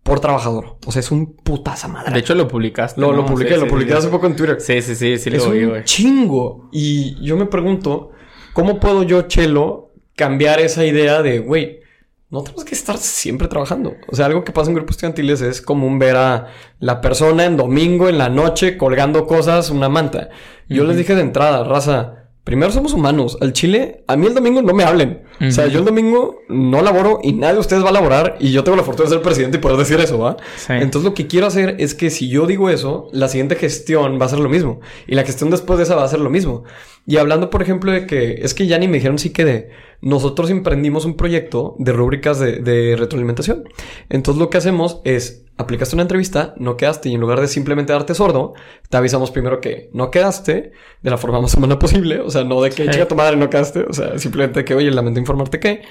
por 0.02 0.22
trabajador. 0.22 0.78
O 0.86 0.91
sea, 0.94 1.02
es 1.02 1.11
un 1.11 1.36
putaza 1.36 1.90
madre. 1.90 2.14
De 2.14 2.20
hecho, 2.20 2.34
lo 2.34 2.48
publicaste. 2.48 3.02
Lo, 3.02 3.11
lo 3.11 3.26
publiqué, 3.26 3.57
lo 3.57 3.68
publiqué 3.68 3.91
hace 3.91 4.07
poco 4.07 4.28
en 4.28 4.38
Twitter. 4.38 4.61
Sí, 4.61 4.82
sí, 4.82 4.95
sí, 4.95 5.18
sí, 5.18 5.30
es 5.34 5.45
un 5.45 5.84
chingo. 5.84 6.70
Y 6.72 7.22
yo 7.22 7.36
me 7.36 7.45
pregunto, 7.45 8.11
¿cómo 8.53 8.80
puedo 8.80 9.03
yo, 9.03 9.24
Chelo, 9.24 9.91
cambiar 10.15 10.61
esa 10.61 10.86
idea 10.86 11.22
de, 11.22 11.40
güey, 11.40 11.82
no 12.30 12.41
tenemos 12.41 12.64
que 12.64 12.76
estar 12.76 12.98
siempre 12.98 13.49
trabajando. 13.49 13.95
O 14.07 14.15
sea, 14.15 14.28
algo 14.28 14.45
que 14.45 14.53
pasa 14.53 14.70
en 14.70 14.76
grupos 14.76 14.95
estudiantiles 14.95 15.41
es 15.41 15.61
común 15.61 15.99
ver 15.99 16.15
a 16.15 16.48
la 16.80 17.02
persona 17.02 17.44
en 17.44 17.57
domingo, 17.57 18.07
en 18.07 18.18
la 18.18 18.30
noche, 18.30 18.78
colgando 18.78 19.28
cosas, 19.28 19.72
una 19.72 19.90
manta. 19.90 20.30
Yo 20.70 20.86
les 20.86 20.95
dije 20.95 21.15
de 21.15 21.22
entrada, 21.22 21.65
raza, 21.65 22.23
Primero 22.44 22.72
somos 22.74 22.94
humanos. 22.94 23.38
Al 23.40 23.53
chile, 23.53 24.03
a 24.06 24.18
mí 24.18 24.28
el 24.28 24.34
domingo 24.34 24.61
no 24.61 24.74
me 24.74 24.84
hablen. 24.84 25.24
O 25.41 25.52
sea, 25.52 25.68
yo 25.68 25.80
el 25.80 25.86
domingo 25.86 26.40
no 26.49 26.82
laboro 26.82 27.20
y 27.24 27.34
nadie 27.34 27.56
de 27.56 27.60
ustedes 27.60 27.84
va 27.84 27.90
a 27.90 27.94
laborar 27.94 28.38
y 28.40 28.52
yo 28.52 28.64
tengo 28.64 28.78
la 28.78 28.84
fortuna 28.84 29.10
de 29.10 29.15
ser 29.15 29.24
presidente 29.24 29.57
y 29.57 29.61
poder 29.61 29.78
decir 29.78 29.99
eso, 29.99 30.20
¿va? 30.20 30.38
Entonces 30.82 31.10
lo 31.10 31.14
que 31.14 31.28
quiero 31.28 31.48
hacer 31.48 31.76
es 31.80 31.95
que 31.95 32.10
si 32.10 32.30
yo 32.30 32.45
digo 32.45 32.70
eso, 32.70 33.10
la 33.11 33.28
siguiente 33.28 33.56
gestión 33.56 34.20
va 34.22 34.26
a 34.26 34.30
ser 34.30 34.40
lo 34.40 34.49
mismo. 34.49 34.80
Y 35.07 35.15
la 35.15 35.24
gestión 35.24 35.49
después 35.49 35.78
de 35.78 35.84
esa 35.84 35.95
va 35.95 36.03
a 36.03 36.07
ser 36.07 36.20
lo 36.20 36.30
mismo. 36.30 36.64
Y 37.06 37.18
hablando, 37.18 37.50
por 37.50 37.62
ejemplo, 37.62 37.92
de 37.92 38.08
que 38.08 38.40
es 38.42 38.54
que 38.54 38.68
ya 38.68 38.78
ni 38.78 38.88
me 38.88 38.98
dijeron 38.98 39.20
sí 39.20 39.32
que 39.32 39.46
de 39.46 39.70
nosotros 40.02 40.50
emprendimos 40.50 41.06
un 41.06 41.16
proyecto 41.16 41.76
de 41.80 41.92
rúbricas 41.92 42.40
de, 42.40 42.60
de 42.60 42.96
retroalimentación. 42.96 43.64
Entonces 44.10 44.40
lo 44.40 44.50
que 44.50 44.58
hacemos 44.58 45.02
es 45.04 45.44
aplicaste 45.58 45.96
una 45.96 46.04
entrevista, 46.04 46.54
no 46.58 46.78
quedaste 46.78 47.10
y 47.10 47.14
en 47.14 47.22
lugar 47.22 47.40
de 47.40 47.48
simplemente 47.48 47.94
darte 47.94 48.16
sordo, 48.16 48.54
te 48.90 48.98
avisamos 48.98 49.32
primero 49.32 49.62
que 49.62 49.90
no 49.94 50.12
quedaste 50.12 50.72
de 51.02 51.10
la 51.10 51.18
forma 51.18 51.42
más 51.42 51.54
humana 51.56 51.78
posible, 51.80 52.20
o 52.22 52.30
sea, 52.30 52.44
no 52.44 52.62
de 52.62 52.72
que 52.72 52.90
chica 52.90 53.08
tu 53.08 53.16
madre 53.16 53.36
no 53.38 53.50
quedaste, 53.50 53.82
o 53.82 53.94
sea, 53.94 54.18
simplemente 54.18 54.66
que, 54.66 54.74
oye, 54.74 54.90
lamento 54.92 55.20
informarte 55.20 55.60
que, 55.60 55.82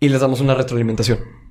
y 0.00 0.08
les 0.08 0.20
damos 0.20 0.40
una 0.40 0.54
retroalimentación. 0.54 1.43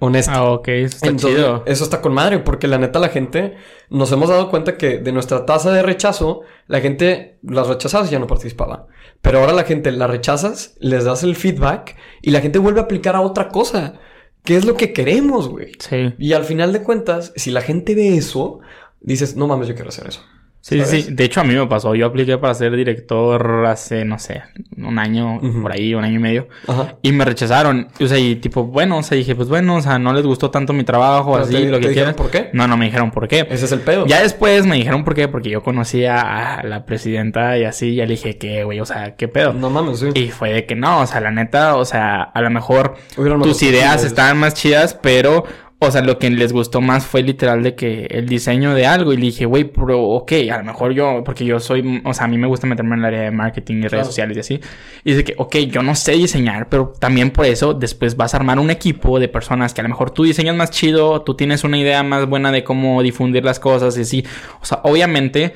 Honesta. 0.00 0.32
Ah, 0.34 0.50
ok, 0.50 0.68
eso 0.68 0.96
está 0.96 1.14
chido. 1.14 1.62
Eso 1.66 1.84
está 1.84 2.00
con 2.00 2.14
madre, 2.14 2.38
porque 2.38 2.66
la 2.66 2.78
neta, 2.78 2.98
la 2.98 3.10
gente 3.10 3.56
nos 3.90 4.10
hemos 4.10 4.30
dado 4.30 4.50
cuenta 4.50 4.76
que 4.76 4.98
de 4.98 5.12
nuestra 5.12 5.44
tasa 5.44 5.70
de 5.72 5.82
rechazo, 5.82 6.40
la 6.66 6.80
gente 6.80 7.38
las 7.42 7.68
rechazas 7.68 8.08
y 8.08 8.12
ya 8.12 8.18
no 8.18 8.26
participaba. 8.26 8.86
Pero 9.20 9.40
ahora 9.40 9.52
la 9.52 9.64
gente 9.64 9.92
la 9.92 10.06
rechazas, 10.06 10.76
les 10.80 11.04
das 11.04 11.22
el 11.22 11.36
feedback 11.36 11.96
y 12.22 12.30
la 12.30 12.40
gente 12.40 12.58
vuelve 12.58 12.80
a 12.80 12.84
aplicar 12.84 13.14
a 13.14 13.20
otra 13.20 13.48
cosa. 13.48 14.00
¿Qué 14.42 14.56
es 14.56 14.64
lo 14.64 14.74
que 14.74 14.94
queremos, 14.94 15.48
güey? 15.48 15.72
Sí. 15.78 16.14
Y 16.18 16.32
al 16.32 16.44
final 16.44 16.72
de 16.72 16.82
cuentas, 16.82 17.34
si 17.36 17.50
la 17.50 17.60
gente 17.60 17.94
ve 17.94 18.16
eso, 18.16 18.60
dices, 19.00 19.36
no 19.36 19.46
mames, 19.46 19.68
yo 19.68 19.74
quiero 19.74 19.90
hacer 19.90 20.06
eso. 20.06 20.22
Sí, 20.60 20.84
sí. 20.84 21.06
De 21.10 21.24
hecho, 21.24 21.40
a 21.40 21.44
mí 21.44 21.54
me 21.54 21.66
pasó. 21.66 21.94
Yo 21.94 22.06
apliqué 22.06 22.36
para 22.36 22.52
ser 22.54 22.76
director 22.76 23.64
hace, 23.66 24.04
no 24.04 24.18
sé, 24.18 24.42
un 24.76 24.98
año, 24.98 25.40
por 25.62 25.72
ahí, 25.72 25.94
un 25.94 26.04
año 26.04 26.16
y 26.16 26.22
medio. 26.22 26.48
Ajá. 26.66 26.96
Y 27.02 27.12
me 27.12 27.24
rechazaron. 27.24 27.88
O 27.98 28.06
sea, 28.06 28.18
y 28.18 28.36
tipo, 28.36 28.64
bueno, 28.64 28.98
o 28.98 29.02
sea, 29.02 29.16
dije, 29.16 29.34
pues 29.34 29.48
bueno, 29.48 29.76
o 29.76 29.80
sea, 29.80 29.98
no 29.98 30.12
les 30.12 30.24
gustó 30.24 30.50
tanto 30.50 30.72
mi 30.72 30.84
trabajo, 30.84 31.36
así, 31.36 31.66
lo 31.66 31.80
que 31.80 31.92
quieran. 31.92 32.14
¿Por 32.14 32.30
qué? 32.30 32.50
No, 32.52 32.68
no 32.68 32.76
me 32.76 32.84
dijeron 32.84 33.10
por 33.10 33.26
qué. 33.26 33.46
Ese 33.50 33.64
es 33.64 33.72
el 33.72 33.80
pedo. 33.80 34.06
Ya 34.06 34.22
después 34.22 34.66
me 34.66 34.76
dijeron 34.76 35.02
por 35.02 35.14
qué, 35.14 35.28
porque 35.28 35.48
yo 35.48 35.62
conocía 35.62 36.20
a 36.20 36.62
la 36.62 36.84
presidenta 36.84 37.56
y 37.56 37.64
así, 37.64 37.94
ya 37.94 38.04
le 38.04 38.10
dije 38.10 38.36
que, 38.36 38.64
güey, 38.64 38.80
o 38.80 38.86
sea, 38.86 39.16
qué 39.16 39.28
pedo. 39.28 39.54
No 39.54 39.70
mames, 39.70 40.00
sí. 40.00 40.08
Y 40.14 40.28
fue 40.28 40.52
de 40.52 40.66
que 40.66 40.74
no, 40.74 41.00
o 41.00 41.06
sea, 41.06 41.20
la 41.20 41.30
neta, 41.30 41.76
o 41.76 41.84
sea, 41.84 42.22
a 42.22 42.40
lo 42.42 42.50
mejor 42.50 42.96
tus 43.42 43.62
ideas 43.62 44.04
estaban 44.04 44.38
más 44.38 44.54
chidas, 44.54 44.94
pero 44.94 45.44
o 45.82 45.90
sea, 45.90 46.02
lo 46.02 46.18
que 46.18 46.28
les 46.28 46.52
gustó 46.52 46.82
más 46.82 47.06
fue 47.06 47.22
literal 47.22 47.62
de 47.62 47.74
que 47.74 48.04
el 48.10 48.26
diseño 48.28 48.74
de 48.74 48.86
algo. 48.86 49.14
Y 49.14 49.16
le 49.16 49.22
dije, 49.22 49.46
güey, 49.46 49.64
pero 49.64 50.02
ok, 50.02 50.32
a 50.52 50.58
lo 50.58 50.64
mejor 50.64 50.92
yo, 50.92 51.22
porque 51.24 51.46
yo 51.46 51.58
soy, 51.58 52.02
o 52.04 52.12
sea, 52.12 52.26
a 52.26 52.28
mí 52.28 52.36
me 52.36 52.46
gusta 52.46 52.66
meterme 52.66 52.96
en 52.96 53.00
el 53.00 53.06
área 53.06 53.22
de 53.22 53.30
marketing 53.30 53.76
y 53.76 53.88
redes 53.88 54.06
sociales 54.06 54.36
y 54.36 54.40
así. 54.40 54.60
Y 55.04 55.12
dice 55.12 55.24
que, 55.24 55.34
ok, 55.38 55.56
yo 55.70 55.82
no 55.82 55.94
sé 55.94 56.12
diseñar, 56.12 56.68
pero 56.68 56.92
también 56.98 57.30
por 57.30 57.46
eso 57.46 57.72
después 57.72 58.14
vas 58.14 58.34
a 58.34 58.36
armar 58.36 58.58
un 58.58 58.70
equipo 58.70 59.18
de 59.18 59.28
personas 59.28 59.72
que 59.72 59.80
a 59.80 59.84
lo 59.84 59.88
mejor 59.88 60.10
tú 60.10 60.24
diseñas 60.24 60.54
más 60.54 60.70
chido, 60.70 61.22
tú 61.22 61.34
tienes 61.34 61.64
una 61.64 61.78
idea 61.78 62.02
más 62.02 62.26
buena 62.26 62.52
de 62.52 62.62
cómo 62.62 63.02
difundir 63.02 63.42
las 63.42 63.58
cosas 63.58 63.96
y 63.96 64.02
así. 64.02 64.26
O 64.60 64.66
sea, 64.66 64.80
obviamente 64.84 65.54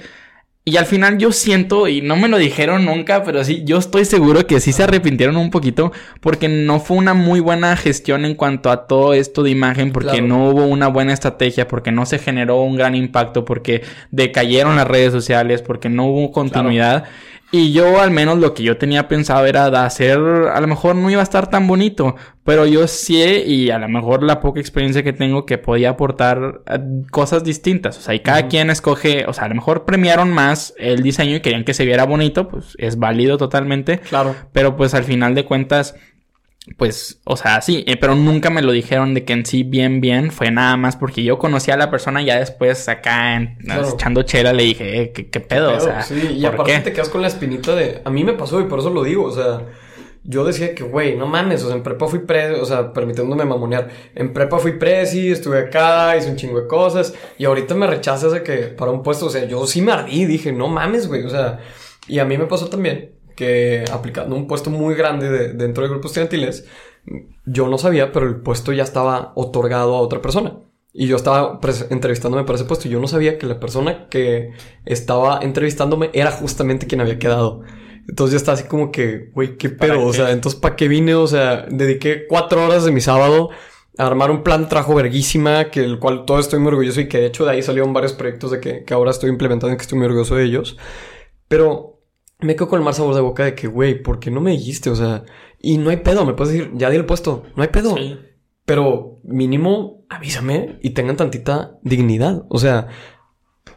y 0.66 0.78
al 0.78 0.86
final 0.86 1.18
yo 1.18 1.30
siento, 1.30 1.88
y 1.88 2.00
no 2.00 2.16
me 2.16 2.26
lo 2.26 2.38
dijeron 2.38 2.86
nunca, 2.86 3.22
pero 3.22 3.44
sí, 3.44 3.64
yo 3.66 3.76
estoy 3.76 4.06
seguro 4.06 4.46
que 4.46 4.60
sí 4.60 4.72
se 4.72 4.82
arrepintieron 4.82 5.36
un 5.36 5.50
poquito 5.50 5.92
porque 6.20 6.48
no 6.48 6.80
fue 6.80 6.96
una 6.96 7.12
muy 7.12 7.40
buena 7.40 7.76
gestión 7.76 8.24
en 8.24 8.34
cuanto 8.34 8.70
a 8.70 8.86
todo 8.86 9.12
esto 9.12 9.42
de 9.42 9.50
imagen, 9.50 9.92
porque 9.92 10.22
no 10.22 10.48
hubo 10.48 10.64
una 10.64 10.88
buena 10.88 11.12
estrategia, 11.12 11.68
porque 11.68 11.92
no 11.92 12.06
se 12.06 12.18
generó 12.18 12.62
un 12.62 12.76
gran 12.76 12.94
impacto, 12.94 13.44
porque 13.44 13.82
decayeron 14.10 14.76
las 14.76 14.88
redes 14.88 15.12
sociales, 15.12 15.60
porque 15.60 15.90
no 15.90 16.06
hubo 16.06 16.32
continuidad. 16.32 17.04
Y 17.56 17.70
yo 17.70 18.00
al 18.00 18.10
menos 18.10 18.38
lo 18.38 18.52
que 18.52 18.64
yo 18.64 18.78
tenía 18.78 19.06
pensado 19.06 19.46
era 19.46 19.70
de 19.70 19.76
hacer, 19.76 20.18
a 20.18 20.60
lo 20.60 20.66
mejor 20.66 20.96
no 20.96 21.08
iba 21.08 21.20
a 21.20 21.22
estar 21.22 21.48
tan 21.48 21.68
bonito, 21.68 22.16
pero 22.42 22.66
yo 22.66 22.88
sí 22.88 23.22
y 23.46 23.70
a 23.70 23.78
lo 23.78 23.88
mejor 23.88 24.24
la 24.24 24.40
poca 24.40 24.58
experiencia 24.58 25.04
que 25.04 25.12
tengo 25.12 25.46
que 25.46 25.56
podía 25.56 25.90
aportar 25.90 26.62
eh, 26.66 26.80
cosas 27.12 27.44
distintas. 27.44 27.96
O 27.96 28.00
sea, 28.00 28.12
y 28.12 28.18
cada 28.18 28.48
quien 28.48 28.70
escoge, 28.70 29.26
o 29.28 29.32
sea, 29.32 29.44
a 29.44 29.48
lo 29.50 29.54
mejor 29.54 29.84
premiaron 29.84 30.32
más 30.32 30.74
el 30.78 31.04
diseño 31.04 31.36
y 31.36 31.42
querían 31.42 31.62
que 31.62 31.74
se 31.74 31.84
viera 31.84 32.06
bonito, 32.06 32.48
pues 32.48 32.74
es 32.76 32.98
válido 32.98 33.38
totalmente. 33.38 34.00
Claro. 34.00 34.34
Pero 34.52 34.76
pues 34.76 34.92
al 34.94 35.04
final 35.04 35.36
de 35.36 35.44
cuentas 35.44 35.94
pues, 36.78 37.20
o 37.24 37.36
sea, 37.36 37.60
sí, 37.60 37.84
eh, 37.86 37.98
pero 37.98 38.14
nunca 38.14 38.48
me 38.48 38.62
lo 38.62 38.72
dijeron 38.72 39.12
de 39.12 39.24
que 39.26 39.34
en 39.34 39.44
sí 39.44 39.64
bien, 39.64 40.00
bien, 40.00 40.30
fue 40.30 40.50
nada 40.50 40.78
más 40.78 40.96
porque 40.96 41.22
yo 41.22 41.38
conocí 41.38 41.70
a 41.70 41.76
la 41.76 41.90
persona 41.90 42.22
y 42.22 42.26
ya 42.26 42.38
después 42.38 42.88
acá 42.88 43.56
echando 43.92 44.22
chela 44.22 44.54
le 44.54 44.62
dije, 44.62 45.02
eh, 45.02 45.12
¿qué, 45.12 45.40
pedo? 45.40 45.76
O 45.76 45.80
sea, 45.80 46.00
sí, 46.00 46.36
y 46.38 46.44
aparte 46.46 46.80
te 46.80 46.92
quedas 46.94 47.10
con 47.10 47.20
la 47.20 47.28
espinita 47.28 47.74
de, 47.74 48.00
a 48.02 48.08
mí 48.08 48.24
me 48.24 48.32
pasó 48.32 48.62
y 48.62 48.64
por 48.64 48.78
eso 48.78 48.88
lo 48.88 49.04
digo, 49.04 49.24
o 49.24 49.30
sea, 49.30 49.60
yo 50.22 50.42
decía 50.42 50.74
que, 50.74 50.84
güey, 50.84 51.16
no 51.16 51.26
mames, 51.26 51.62
o 51.64 51.66
sea, 51.66 51.76
en 51.76 51.82
prepa 51.82 52.06
fui 52.06 52.20
presi, 52.20 52.58
o 52.58 52.64
sea, 52.64 52.94
permitiéndome 52.94 53.44
mamonear, 53.44 53.90
en 54.14 54.32
prepa 54.32 54.58
fui 54.58 54.78
presi, 54.78 55.32
estuve 55.32 55.58
acá, 55.58 56.16
hice 56.16 56.30
un 56.30 56.36
chingo 56.36 56.62
de 56.62 56.66
cosas 56.66 57.12
y 57.36 57.44
ahorita 57.44 57.74
me 57.74 57.86
rechazas 57.86 58.32
de 58.32 58.42
que 58.42 58.56
para 58.68 58.90
un 58.90 59.02
puesto, 59.02 59.26
o 59.26 59.30
sea, 59.30 59.44
yo 59.44 59.66
sí 59.66 59.82
me 59.82 59.92
ardí, 59.92 60.24
dije, 60.24 60.50
no 60.50 60.68
mames, 60.68 61.08
güey, 61.08 61.24
o 61.24 61.30
sea, 61.30 61.60
y 62.08 62.20
a 62.20 62.24
mí 62.24 62.38
me 62.38 62.46
pasó 62.46 62.70
también 62.70 63.13
que 63.34 63.84
aplicando 63.92 64.36
un 64.36 64.46
puesto 64.46 64.70
muy 64.70 64.94
grande 64.94 65.52
dentro 65.52 65.82
de 65.82 65.90
grupos 65.90 66.10
estudiantiles, 66.10 66.66
yo 67.46 67.68
no 67.68 67.78
sabía, 67.78 68.12
pero 68.12 68.26
el 68.26 68.36
puesto 68.36 68.72
ya 68.72 68.82
estaba 68.82 69.32
otorgado 69.34 69.94
a 69.94 70.00
otra 70.00 70.22
persona. 70.22 70.58
Y 70.92 71.08
yo 71.08 71.16
estaba 71.16 71.58
entrevistándome 71.90 72.44
para 72.44 72.54
ese 72.54 72.66
puesto 72.66 72.86
y 72.86 72.92
yo 72.92 73.00
no 73.00 73.08
sabía 73.08 73.36
que 73.36 73.46
la 73.46 73.58
persona 73.58 74.08
que 74.08 74.52
estaba 74.84 75.40
entrevistándome 75.42 76.10
era 76.12 76.30
justamente 76.30 76.86
quien 76.86 77.00
había 77.00 77.18
quedado. 77.18 77.62
Entonces 78.08 78.32
ya 78.32 78.36
está 78.36 78.52
así 78.52 78.64
como 78.64 78.92
que, 78.92 79.30
güey, 79.34 79.56
qué 79.56 79.70
pedo. 79.70 80.06
O 80.06 80.12
sea, 80.12 80.30
entonces, 80.30 80.60
¿para 80.60 80.76
qué 80.76 80.86
vine? 80.86 81.14
O 81.16 81.26
sea, 81.26 81.66
dediqué 81.68 82.26
cuatro 82.28 82.64
horas 82.64 82.84
de 82.84 82.92
mi 82.92 83.00
sábado 83.00 83.50
a 83.98 84.06
armar 84.06 84.30
un 84.30 84.42
plan 84.42 84.68
trajo 84.68 84.94
verguísima, 84.94 85.70
que 85.70 85.80
el 85.80 85.98
cual 85.98 86.24
todo 86.26 86.38
estoy 86.38 86.60
muy 86.60 86.68
orgulloso 86.68 87.00
y 87.00 87.08
que 87.08 87.18
de 87.18 87.26
hecho 87.26 87.44
de 87.44 87.52
ahí 87.52 87.62
salieron 87.62 87.92
varios 87.92 88.12
proyectos 88.12 88.50
de 88.52 88.60
que, 88.60 88.84
que 88.84 88.94
ahora 88.94 89.10
estoy 89.10 89.30
implementando 89.30 89.74
y 89.74 89.76
que 89.76 89.82
estoy 89.82 89.98
muy 89.98 90.06
orgulloso 90.06 90.36
de 90.36 90.44
ellos. 90.44 90.76
Pero 91.48 91.93
me 92.44 92.54
quedo 92.54 92.68
con 92.68 92.78
el 92.78 92.84
más 92.84 92.96
sabor 92.96 93.14
de 93.14 93.20
boca 93.20 93.44
de 93.44 93.54
que, 93.54 93.66
güey, 93.66 94.02
¿por 94.02 94.20
qué 94.20 94.30
no 94.30 94.40
me 94.40 94.52
dijiste? 94.52 94.90
O 94.90 94.96
sea, 94.96 95.24
y 95.60 95.78
no 95.78 95.90
hay 95.90 95.98
pedo, 95.98 96.24
me 96.24 96.34
puedes 96.34 96.52
decir, 96.52 96.72
ya 96.74 96.90
di 96.90 96.96
el 96.96 97.06
puesto, 97.06 97.44
no 97.56 97.62
hay 97.62 97.68
pedo. 97.68 97.96
Pero 98.64 99.20
mínimo 99.24 100.04
avísame 100.08 100.78
y 100.82 100.90
tengan 100.90 101.16
tantita 101.16 101.78
dignidad. 101.82 102.44
O 102.48 102.58
sea, 102.58 102.88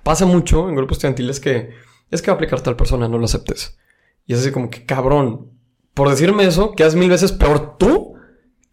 pasa 0.04 0.26
mucho 0.26 0.70
en 0.70 0.76
grupos 0.76 0.98
estudiantiles 0.98 1.40
que 1.40 1.72
es 2.12 2.22
que 2.22 2.32
va 2.32 2.34
a 2.34 2.36
aplicar 2.36 2.62
tal 2.62 2.76
persona, 2.76 3.08
no 3.08 3.18
lo 3.18 3.26
aceptes. 3.26 3.78
Y 4.26 4.34
es 4.34 4.40
así 4.40 4.52
como 4.52 4.70
que, 4.70 4.86
cabrón, 4.86 5.52
por 5.94 6.10
decirme 6.10 6.46
eso, 6.46 6.74
quedas 6.74 6.96
mil 6.96 7.10
veces 7.10 7.32
peor 7.32 7.78
tú 7.78 8.17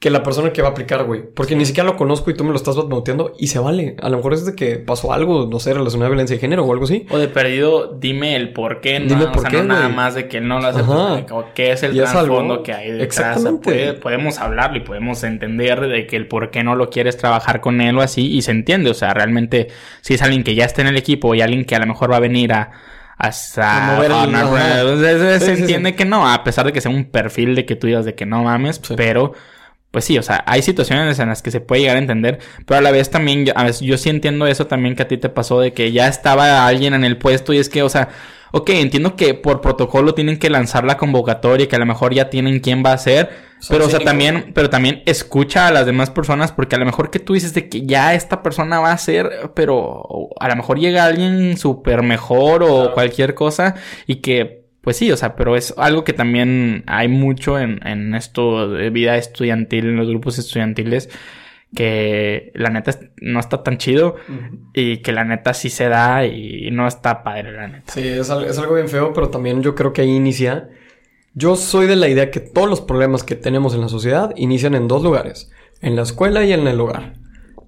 que 0.05 0.10
la 0.10 0.22
persona 0.22 0.52
que 0.52 0.60
va 0.60 0.68
a 0.68 0.70
aplicar, 0.72 1.02
güey. 1.05 1.22
Porque 1.22 1.56
ni 1.56 1.64
siquiera 1.64 1.89
lo 1.89 1.97
conozco 1.97 2.31
y 2.31 2.35
tú 2.35 2.44
me 2.44 2.51
lo 2.51 2.56
estás 2.56 2.76
batmoteando 2.76 3.32
y 3.39 3.47
se 3.47 3.59
vale. 3.59 3.97
A 4.02 4.10
lo 4.10 4.18
mejor 4.18 4.35
es 4.35 4.44
de 4.44 4.55
que 4.55 4.76
pasó 4.76 5.14
algo, 5.14 5.47
no 5.51 5.59
sé, 5.59 5.72
relacionado 5.72 6.09
a 6.09 6.10
violencia 6.10 6.36
de 6.36 6.40
género 6.40 6.62
o 6.62 6.70
algo 6.70 6.85
así. 6.85 7.06
O 7.09 7.16
de 7.16 7.26
perdido, 7.26 7.97
dime 7.98 8.36
el 8.36 8.52
por 8.52 8.82
qué. 8.82 9.01
No, 9.01 9.06
dime 9.06 9.28
por 9.28 9.48
qué, 9.48 9.56
no 9.56 9.64
nada 9.64 9.89
más 9.89 10.14
de 10.14 10.28
que 10.28 10.43
no 10.43 10.60
lo 10.60 10.66
hace. 10.66 10.82
O 10.82 11.47
qué 11.55 11.72
es 11.72 11.82
el 11.85 11.97
trasfondo 11.97 12.62
que 12.62 12.74
hay 12.74 12.90
detrás. 12.90 13.39
Exactamente. 13.39 13.94
podemos 13.94 14.40
hablarlo 14.40 14.76
y 14.76 14.81
podemos 14.81 15.24
entender 15.24 15.81
de 15.81 16.06
que 16.06 16.16
el 16.16 16.28
por 16.28 16.51
qué 16.51 16.62
no 16.62 16.74
lo 16.74 16.90
quieres 16.90 17.16
trabajar 17.16 17.62
con 17.62 17.81
él 17.81 17.97
o 17.97 18.02
así 18.02 18.31
y 18.31 18.43
se 18.43 18.51
entiende. 18.51 18.90
O 18.90 18.94
sea, 18.94 19.14
realmente 19.14 19.68
si 20.02 20.12
es 20.12 20.20
alguien 20.20 20.44
que 20.44 20.55
ya 20.55 20.66
está 20.66 20.82
en 20.82 20.89
el 20.89 20.98
equipo 20.98 21.35
y 21.35 21.40
alguien 21.40 21.64
que 21.64 21.76
a 21.76 21.78
lo 21.78 21.86
mejor 21.86 22.12
va 22.12 22.18
a 22.18 22.20
venir 22.20 22.52
a 22.52 22.72
hasta 23.16 23.97
se, 25.39 25.52
entiende 25.52 25.94
que 25.94 26.05
no, 26.05 26.28
a 26.28 26.44
pesar 26.44 26.66
de 26.66 26.72
que 26.72 26.82
sea 26.82 26.90
un 26.90 27.06
perfil 27.06 27.55
de 27.55 27.64
que 27.64 27.76
tú 27.76 27.86
digas 27.86 28.05
de 28.05 28.14
que 28.14 28.26
no 28.26 28.43
mames, 28.43 28.81
pero 28.97 29.32
pues 29.95 30.07
sí, 30.07 30.19
o 30.19 30.25
sea, 30.25 30.43
hay 30.49 30.61
situaciones 30.61 31.21
en 31.21 31.29
las 31.29 31.41
que 31.41 31.53
se 31.53 31.61
puede 31.61 31.83
llegar 31.83 31.95
a 31.95 32.01
entender, 32.01 32.41
pero 32.66 32.79
a 32.79 32.81
la 32.81 32.91
vez 32.91 33.11
también, 33.11 33.47
a 33.55 33.62
veces 33.62 33.83
yo 33.83 33.97
sí 33.97 34.11
entiendo 34.11 34.45
eso 34.49 34.66
también 34.66 34.97
que 34.97 35.05
a 35.05 35.07
ti 35.07 35.19
te 35.19 35.29
pasó 35.29 35.61
de 35.61 35.73
que 35.73 35.93
ya 35.93 36.09
estaba 36.09 36.66
alguien 36.66 36.95
en 36.95 37.05
el 37.05 37.16
puesto 37.16 37.53
y 37.53 37.59
es 37.59 37.69
que, 37.69 37.85
o 37.85 37.89
sea, 37.89 38.09
ok, 38.51 38.71
entiendo 38.71 39.15
que 39.15 39.35
por 39.35 39.61
protocolo 39.61 40.12
tienen 40.12 40.41
que 40.41 40.51
lanzar 40.51 40.83
la 40.83 40.97
convocatoria 40.97 41.62
y 41.62 41.66
que 41.69 41.77
a 41.77 41.79
lo 41.79 41.87
mejor 41.87 42.12
ya 42.12 42.29
tienen 42.29 42.59
quién 42.59 42.83
va 42.85 42.93
a 42.93 42.99
ser, 42.99 43.31
pero 43.69 43.87
o 43.87 43.89
sea, 43.89 44.01
también, 44.01 44.51
pero 44.53 44.69
también 44.69 45.05
escucha 45.07 45.69
a 45.69 45.71
las 45.71 45.87
demás 45.87 46.11
personas 46.11 46.51
porque 46.51 46.75
a 46.75 46.81
lo 46.81 46.87
mejor 46.87 47.11
que 47.11 47.21
tú 47.21 47.35
dices 47.35 47.55
de 47.55 47.69
que 47.69 47.87
ya 47.87 48.15
esta 48.15 48.43
persona 48.43 48.81
va 48.81 48.91
a 48.91 48.99
ser, 48.99 49.53
pero 49.55 50.29
a 50.41 50.49
lo 50.49 50.57
mejor 50.57 50.81
llega 50.81 51.05
alguien 51.05 51.57
súper 51.57 52.03
mejor 52.03 52.65
o 52.65 52.93
cualquier 52.95 53.35
cosa 53.35 53.77
y 54.09 54.16
que 54.16 54.64
pues 54.85 54.98
sí, 54.98 55.11
o 55.11 55.16
sea, 55.16 55.35
pero 55.35 55.56
es 55.56 55.74
algo 55.78 56.05
que 56.05 56.12
también 56.12 56.85
hay 56.86 57.09
mucho 57.09 57.59
en, 57.59 57.85
en 57.86 58.15
esto 58.15 58.69
de 58.69 58.90
vida 58.90 59.16
estudiantil, 59.16 59.86
en 59.86 59.97
los 59.97 60.09
grupos 60.09 60.39
estudiantiles, 60.39 61.09
que 61.74 62.52
la 62.55 62.69
neta 62.69 62.93
no 63.16 63.40
está 63.40 63.62
tan 63.62 63.78
chido 63.78 64.16
y 64.74 64.98
que 64.98 65.12
la 65.12 65.24
neta 65.24 65.55
sí 65.55 65.70
se 65.70 65.89
da 65.89 66.27
y 66.27 66.70
no 66.70 66.86
está 66.86 67.24
padre, 67.24 67.52
la 67.52 67.66
neta. 67.66 67.93
Sí, 67.93 68.06
es, 68.06 68.28
es 68.28 68.59
algo 68.59 68.74
bien 68.74 68.89
feo, 68.89 69.12
pero 69.15 69.31
también 69.31 69.62
yo 69.62 69.74
creo 69.74 69.93
que 69.93 70.02
ahí 70.02 70.15
inicia. 70.15 70.69
Yo 71.32 71.56
soy 71.56 71.86
de 71.86 71.97
la 71.97 72.09
idea 72.09 72.31
que 72.31 72.40
todos 72.40 72.69
los 72.69 72.81
problemas 72.82 73.24
que 73.24 73.35
tenemos 73.35 73.74
en 73.74 73.81
la 73.81 73.89
sociedad 73.89 74.32
inician 74.36 74.74
en 74.74 74.86
dos 74.86 75.02
lugares, 75.02 75.51
en 75.81 75.97
la 75.97 76.02
escuela 76.02 76.44
y 76.44 76.52
en 76.52 76.69
el 76.69 76.78
hogar. 76.78 77.15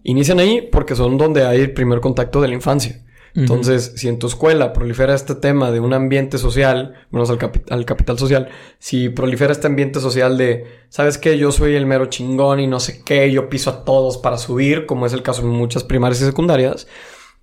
Inician 0.04 0.38
ahí 0.38 0.68
porque 0.70 0.94
son 0.94 1.16
donde 1.16 1.44
hay 1.46 1.62
el 1.62 1.72
primer 1.72 2.00
contacto 2.00 2.42
de 2.42 2.48
la 2.48 2.54
infancia. 2.54 3.02
Entonces, 3.36 3.92
si 3.96 4.08
en 4.08 4.18
tu 4.18 4.26
escuela 4.26 4.72
prolifera 4.72 5.14
este 5.14 5.34
tema 5.34 5.70
de 5.70 5.80
un 5.80 5.92
ambiente 5.92 6.38
social, 6.38 6.94
menos 7.10 7.28
al, 7.28 7.38
al, 7.68 7.84
capital 7.84 8.18
social, 8.18 8.48
si 8.78 9.10
prolifera 9.10 9.52
este 9.52 9.66
ambiente 9.66 10.00
social 10.00 10.38
de, 10.38 10.64
¿sabes 10.88 11.18
qué? 11.18 11.36
Yo 11.36 11.52
soy 11.52 11.74
el 11.74 11.84
mero 11.84 12.06
chingón 12.06 12.60
y 12.60 12.66
no 12.66 12.80
sé 12.80 13.02
qué, 13.04 13.30
yo 13.30 13.50
piso 13.50 13.68
a 13.68 13.84
todos 13.84 14.16
para 14.16 14.38
subir, 14.38 14.86
como 14.86 15.04
es 15.04 15.12
el 15.12 15.22
caso 15.22 15.42
en 15.42 15.48
muchas 15.48 15.84
primarias 15.84 16.22
y 16.22 16.24
secundarias, 16.24 16.86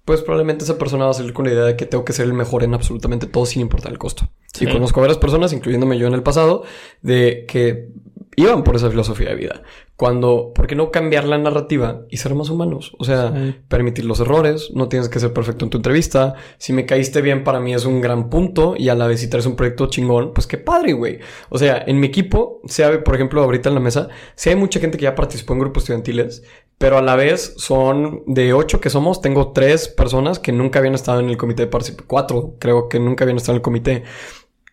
pues 0.06 0.22
probablemente 0.22 0.64
esa 0.66 0.78
persona 0.78 1.06
va 1.06 1.12
a 1.12 1.14
salir 1.14 1.32
con 1.32 1.46
la 1.46 1.54
idea 1.54 1.64
de 1.64 1.76
que 1.76 1.86
tengo 1.86 2.04
que 2.04 2.14
ser 2.14 2.26
el 2.26 2.34
mejor 2.34 2.64
en 2.64 2.74
absolutamente 2.74 3.28
todo 3.28 3.46
sin 3.46 3.62
importar 3.62 3.92
el 3.92 3.98
costo. 3.98 4.28
Y 4.60 4.68
conozco 4.68 5.00
a 5.00 5.02
varias 5.02 5.18
personas, 5.18 5.54
incluyéndome 5.54 5.98
yo 5.98 6.08
en 6.08 6.14
el 6.14 6.24
pasado, 6.24 6.64
de 7.02 7.46
que 7.48 7.90
iban 8.36 8.64
por 8.64 8.76
esa 8.76 8.90
filosofía 8.90 9.30
de 9.30 9.36
vida. 9.36 9.62
Cuando, 9.96 10.52
¿por 10.54 10.68
qué 10.68 10.76
no 10.76 10.92
cambiar 10.92 11.26
la 11.26 11.38
narrativa 11.38 12.02
y 12.10 12.18
ser 12.18 12.34
más 12.36 12.50
humanos? 12.50 12.96
O 12.98 13.04
sea, 13.04 13.56
permitir 13.68 14.06
los 14.06 14.20
errores, 14.20 14.72
no 14.74 14.90
tienes 14.90 15.08
que 15.08 15.20
ser 15.20 15.34
perfecto 15.34 15.66
en 15.66 15.70
tu 15.70 15.78
entrevista. 15.78 16.34
Si 16.58 16.74
me 16.74 16.86
caíste 16.86 17.22
bien, 17.22 17.44
para 17.44 17.60
mí 17.60 17.74
es 17.74 17.86
un 17.86 18.02
gran 18.02 18.30
punto 18.30 18.76
y 18.78 18.90
a 18.90 18.96
la 18.96 19.08
vez 19.08 19.20
si 19.20 19.30
traes 19.30 19.46
un 19.46 19.56
proyecto 19.56 19.88
chingón, 19.88 20.34
pues 20.34 20.48
qué 20.48 20.58
padre, 20.58 20.94
güey. 20.94 21.20
O 21.50 21.58
sea, 21.58 21.84
en 21.86 22.00
mi 22.00 22.08
equipo, 22.08 22.62
se 22.66 22.88
ve, 22.90 22.98
por 23.00 23.16
ejemplo, 23.16 23.44
ahorita 23.44 23.70
en 23.70 23.76
la 23.76 23.82
mesa, 23.82 24.10
sí 24.36 24.50
hay 24.50 24.56
mucha 24.56 24.80
gente 24.80 24.98
que 24.98 25.04
ya 25.04 25.16
participó 25.16 25.54
en 25.54 25.60
grupos 25.60 25.84
estudiantiles, 25.84 26.44
pero 26.78 26.98
a 26.98 27.02
la 27.02 27.16
vez 27.16 27.54
son 27.58 28.24
de 28.26 28.54
ocho 28.54 28.82
que 28.82 28.90
somos, 28.90 29.22
tengo 29.22 29.52
tres 29.54 29.88
personas 29.88 30.40
que 30.40 30.52
nunca 30.52 30.80
habían 30.80 30.96
estado 30.96 31.20
en 31.20 31.30
el 31.30 31.38
comité 31.38 31.64
de 31.64 31.68
participación, 31.68 32.08
cuatro 32.08 32.56
creo 32.60 32.90
que 32.90 33.00
nunca 33.00 33.24
habían 33.24 33.38
estado 33.38 33.54
en 33.54 33.58
el 33.58 33.62
comité, 33.62 34.04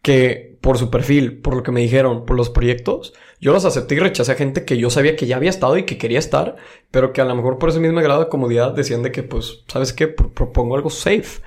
que 0.03 0.59
por 0.61 0.79
su 0.79 0.91
perfil, 0.91 1.41
por 1.41 1.55
lo 1.55 1.63
que 1.63 1.73
me 1.73 1.81
dijeron, 1.81 2.25
por 2.25 2.37
los 2.37 2.51
proyectos, 2.51 3.13
yo 3.41 3.53
los 3.53 3.65
acepté 3.65 3.95
y 3.95 3.99
rechacé 3.99 4.33
a 4.33 4.35
gente 4.35 4.65
que 4.65 4.77
yo 4.77 4.91
sabía 4.91 5.17
que 5.17 5.27
ya 5.27 5.37
había 5.37 5.51
estado 5.51 5.77
y 5.79 5.85
que 5.85 5.99
quería 5.99 6.19
estar, 6.19 6.57
pero 6.91 7.13
que 7.13 7.21
a 7.21 7.25
lo 7.25 7.35
mejor 7.35 7.59
por 7.59 7.71
ese 7.71 7.81
mismo 7.81 8.01
grado 8.01 8.21
de 8.21 8.29
comodidad 8.29 8.75
decían 8.75 9.03
de 9.03 9.13
que, 9.13 9.23
pues, 9.23 9.65
¿sabes 9.67 9.93
qué? 9.93 10.09
Propongo 10.09 10.77
algo 10.77 10.91
safe. 10.91 11.41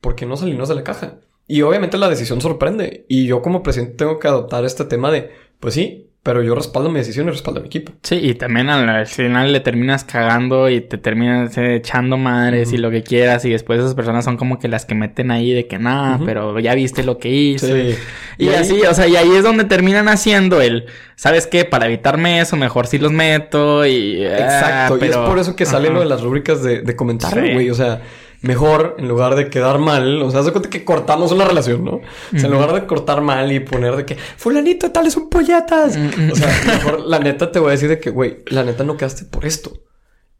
porque 0.00 0.26
no 0.26 0.36
salirnos 0.36 0.68
de 0.68 0.76
la 0.76 0.84
caja? 0.84 1.20
Y 1.46 1.62
obviamente 1.62 1.98
la 1.98 2.08
decisión 2.08 2.40
sorprende. 2.40 3.04
Y 3.08 3.26
yo 3.26 3.42
como 3.42 3.62
presidente 3.62 3.96
tengo 3.96 4.18
que 4.18 4.28
adoptar 4.28 4.64
este 4.64 4.84
tema 4.84 5.10
de, 5.10 5.30
pues 5.60 5.74
sí, 5.74 6.07
pero 6.22 6.42
yo 6.42 6.54
respaldo 6.54 6.90
mi 6.90 6.98
decisión 6.98 7.28
y 7.28 7.30
respaldo 7.30 7.60
a 7.60 7.62
mi 7.62 7.68
equipo. 7.68 7.92
Sí, 8.02 8.16
y 8.16 8.34
también 8.34 8.68
al 8.68 9.06
final 9.06 9.52
le 9.52 9.60
terminas 9.60 10.04
cagando 10.04 10.68
y 10.68 10.80
te 10.80 10.98
terminas 10.98 11.56
echando 11.56 12.18
madres 12.18 12.72
y 12.72 12.76
lo 12.76 12.90
que 12.90 13.02
quieras. 13.02 13.44
Y 13.44 13.50
después 13.50 13.78
esas 13.78 13.94
personas 13.94 14.24
son 14.24 14.36
como 14.36 14.58
que 14.58 14.68
las 14.68 14.84
que 14.84 14.94
meten 14.94 15.30
ahí 15.30 15.52
de 15.52 15.66
que 15.66 15.78
nada, 15.78 16.20
pero 16.24 16.58
ya 16.60 16.74
viste 16.74 17.02
lo 17.02 17.18
que 17.18 17.30
hice. 17.30 17.94
Sí. 17.94 17.98
Y, 18.38 18.48
así, 18.50 18.82
o 18.82 18.94
sea, 18.94 19.06
y 19.06 19.16
ahí 19.16 19.30
es 19.34 19.42
donde 19.42 19.64
terminan 19.64 20.08
haciendo 20.08 20.60
el, 20.60 20.86
¿sabes 21.16 21.46
qué? 21.46 21.64
Para 21.64 21.86
evitarme 21.86 22.40
eso, 22.40 22.56
mejor 22.56 22.86
sí 22.86 22.98
los 22.98 23.12
meto 23.12 23.86
y... 23.86 24.24
Ah, 24.24 24.88
Exacto, 24.88 25.04
y 25.04 25.08
es 25.08 25.16
por 25.16 25.38
eso 25.38 25.56
que 25.56 25.66
sale 25.66 25.88
lo 25.88 26.00
de 26.00 26.06
las 26.06 26.20
rúbricas 26.20 26.62
de, 26.62 26.82
de 26.82 26.96
comentario, 26.96 27.54
güey. 27.54 27.70
O 27.70 27.74
sea, 27.74 28.02
mejor, 28.42 28.96
en 28.98 29.08
lugar 29.08 29.34
de 29.34 29.50
quedar 29.50 29.78
mal, 29.78 30.22
o 30.22 30.30
sea, 30.30 30.42
se 30.42 30.52
cuenta 30.52 30.70
que 30.70 30.84
cortamos 30.84 31.32
una 31.32 31.44
relación, 31.44 31.84
¿no? 31.84 31.96
O 31.96 32.38
sea, 32.38 32.46
en 32.46 32.52
lugar 32.52 32.72
de 32.72 32.86
cortar 32.86 33.20
mal 33.20 33.50
y 33.52 33.60
poner 33.60 33.96
de 33.96 34.04
que, 34.04 34.16
fulanito, 34.16 34.90
tales 34.90 35.12
son 35.12 35.28
polletas. 35.28 35.98
O 36.32 36.34
sea, 36.36 36.60
mejor 36.66 37.00
la 37.00 37.18
neta 37.18 37.50
te 37.50 37.58
voy 37.58 37.68
a 37.68 37.72
decir 37.72 37.88
de 37.88 38.00
que, 38.00 38.10
güey, 38.10 38.38
la 38.46 38.64
neta 38.64 38.84
no 38.84 38.96
quedaste 38.96 39.24
por 39.24 39.44
esto. 39.44 39.72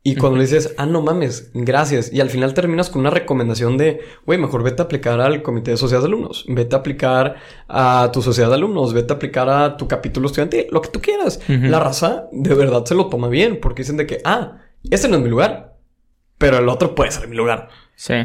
Y 0.05 0.15
cuando 0.15 0.39
le 0.39 0.45
dices, 0.45 0.75
ah, 0.79 0.87
no 0.87 1.03
mames, 1.03 1.51
gracias. 1.53 2.11
Y 2.13 2.21
al 2.21 2.31
final 2.31 2.55
terminas 2.55 2.89
con 2.89 3.01
una 3.01 3.11
recomendación 3.11 3.77
de, 3.77 4.01
güey, 4.25 4.39
mejor 4.39 4.63
vete 4.63 4.81
a 4.81 4.87
aplicar 4.87 5.21
al 5.21 5.43
comité 5.43 5.73
de 5.73 5.77
sociedad 5.77 6.01
de 6.01 6.07
alumnos, 6.07 6.47
vete 6.49 6.77
a 6.77 6.79
aplicar 6.79 7.37
a 7.69 8.09
tu 8.11 8.23
sociedad 8.23 8.49
de 8.49 8.55
alumnos, 8.55 8.95
vete 8.95 9.13
a 9.13 9.17
aplicar 9.17 9.51
a 9.51 9.77
tu 9.77 9.87
capítulo 9.87 10.29
estudiantil, 10.29 10.67
lo 10.71 10.81
que 10.81 10.89
tú 10.89 11.03
quieras. 11.03 11.41
La 11.49 11.81
raza 11.81 12.29
de 12.33 12.55
verdad 12.55 12.87
se 12.87 12.95
lo 12.95 13.09
toma 13.09 13.29
bien 13.29 13.59
porque 13.61 13.83
dicen 13.83 13.99
de 13.99 14.07
que, 14.07 14.21
ah, 14.25 14.63
este 14.89 15.09
no 15.09 15.17
es 15.17 15.23
mi 15.23 15.29
lugar, 15.29 15.77
pero 16.39 16.57
el 16.59 16.69
otro 16.69 16.95
puede 16.95 17.11
ser 17.11 17.29
mi 17.29 17.37
lugar. 17.37 17.69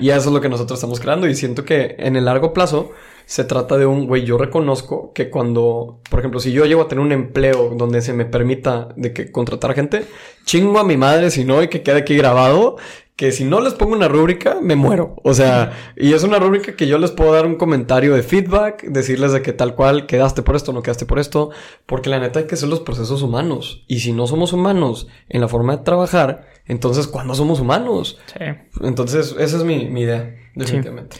Y 0.01 0.09
eso 0.09 0.29
es 0.29 0.33
lo 0.33 0.41
que 0.41 0.49
nosotros 0.49 0.77
estamos 0.77 0.99
creando. 0.99 1.27
Y 1.27 1.35
siento 1.35 1.65
que 1.65 1.95
en 1.97 2.15
el 2.15 2.25
largo 2.25 2.53
plazo 2.53 2.91
se 3.25 3.43
trata 3.43 3.77
de 3.77 3.85
un, 3.85 4.05
güey, 4.05 4.25
yo 4.25 4.37
reconozco 4.37 5.13
que 5.13 5.29
cuando, 5.29 5.99
por 6.09 6.19
ejemplo, 6.19 6.39
si 6.39 6.51
yo 6.51 6.65
llego 6.65 6.83
a 6.83 6.87
tener 6.87 7.03
un 7.03 7.11
empleo 7.11 7.73
donde 7.75 8.01
se 8.01 8.13
me 8.13 8.25
permita 8.25 8.89
de 8.95 9.13
que 9.13 9.31
contratar 9.31 9.73
gente, 9.73 10.05
chingo 10.45 10.79
a 10.79 10.83
mi 10.83 10.97
madre 10.97 11.31
si 11.31 11.45
no 11.45 11.63
y 11.63 11.69
que 11.69 11.81
quede 11.81 11.99
aquí 11.99 12.15
grabado, 12.15 12.75
que 13.15 13.31
si 13.31 13.45
no 13.45 13.61
les 13.61 13.73
pongo 13.73 13.93
una 13.93 14.07
rúbrica, 14.07 14.57
me 14.61 14.75
muero. 14.75 15.15
O 15.23 15.33
sea, 15.33 15.71
y 15.95 16.13
es 16.13 16.23
una 16.23 16.39
rúbrica 16.39 16.75
que 16.75 16.87
yo 16.87 16.97
les 16.97 17.11
puedo 17.11 17.31
dar 17.31 17.45
un 17.45 17.55
comentario 17.55 18.15
de 18.15 18.23
feedback, 18.23 18.83
decirles 18.83 19.31
de 19.31 19.41
que 19.41 19.53
tal 19.53 19.75
cual 19.75 20.07
quedaste 20.07 20.41
por 20.41 20.55
esto, 20.55 20.73
no 20.73 20.81
quedaste 20.81 21.05
por 21.05 21.19
esto, 21.19 21.51
porque 21.85 22.09
la 22.09 22.19
neta 22.19 22.39
hay 22.39 22.47
que 22.47 22.55
ser 22.55 22.69
los 22.69 22.79
procesos 22.79 23.21
humanos. 23.21 23.83
Y 23.87 23.99
si 23.99 24.13
no 24.13 24.27
somos 24.27 24.51
humanos 24.51 25.07
en 25.29 25.41
la 25.41 25.47
forma 25.47 25.77
de 25.77 25.83
trabajar, 25.83 26.47
entonces, 26.65 27.07
¿cuándo 27.07 27.35
somos 27.35 27.59
humanos? 27.59 28.19
Sí. 28.27 28.45
Entonces, 28.81 29.35
esa 29.37 29.57
es 29.57 29.63
mi, 29.63 29.83
idea, 29.99 30.35
definitivamente. 30.55 31.17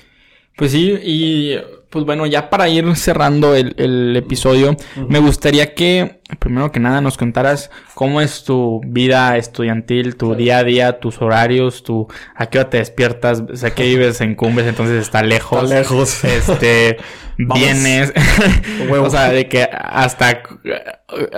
Pues 0.56 0.72
sí, 0.72 0.98
y 1.04 1.56
pues 1.90 2.06
bueno, 2.06 2.26
ya 2.26 2.50
para 2.50 2.70
ir 2.70 2.96
cerrando 2.96 3.56
el, 3.56 4.16
episodio, 4.16 4.76
me 5.08 5.20
gustaría 5.20 5.74
que, 5.74 6.22
primero 6.40 6.72
que 6.72 6.80
nada, 6.80 7.02
nos 7.02 7.18
contaras 7.18 7.72
cómo 7.94 8.22
es 8.22 8.44
tu 8.44 8.82
vida 8.86 9.38
estudiantil, 9.38 10.16
tu 10.16 10.36
día 10.36 10.60
a 10.60 10.64
día, 10.64 11.00
tus 11.00 11.22
horarios, 11.22 11.84
tu 11.84 12.08
a 12.36 12.48
qué 12.48 12.60
hora 12.60 12.70
te 12.70 12.78
despiertas, 12.78 13.44
o 13.52 13.56
sea, 13.56 13.72
que 13.72 13.84
vives 13.84 14.22
en 14.22 14.36
Cumbres, 14.36 14.68
entonces 14.68 15.02
está 15.02 15.24
lejos. 15.24 15.64
Está 15.64 15.80
lejos. 15.80 16.24
Este, 16.34 16.98
vienes, 17.38 18.14
o 18.92 19.10
sea, 19.10 19.30
de 19.30 19.48
que 19.48 19.64
hasta, 19.64 20.44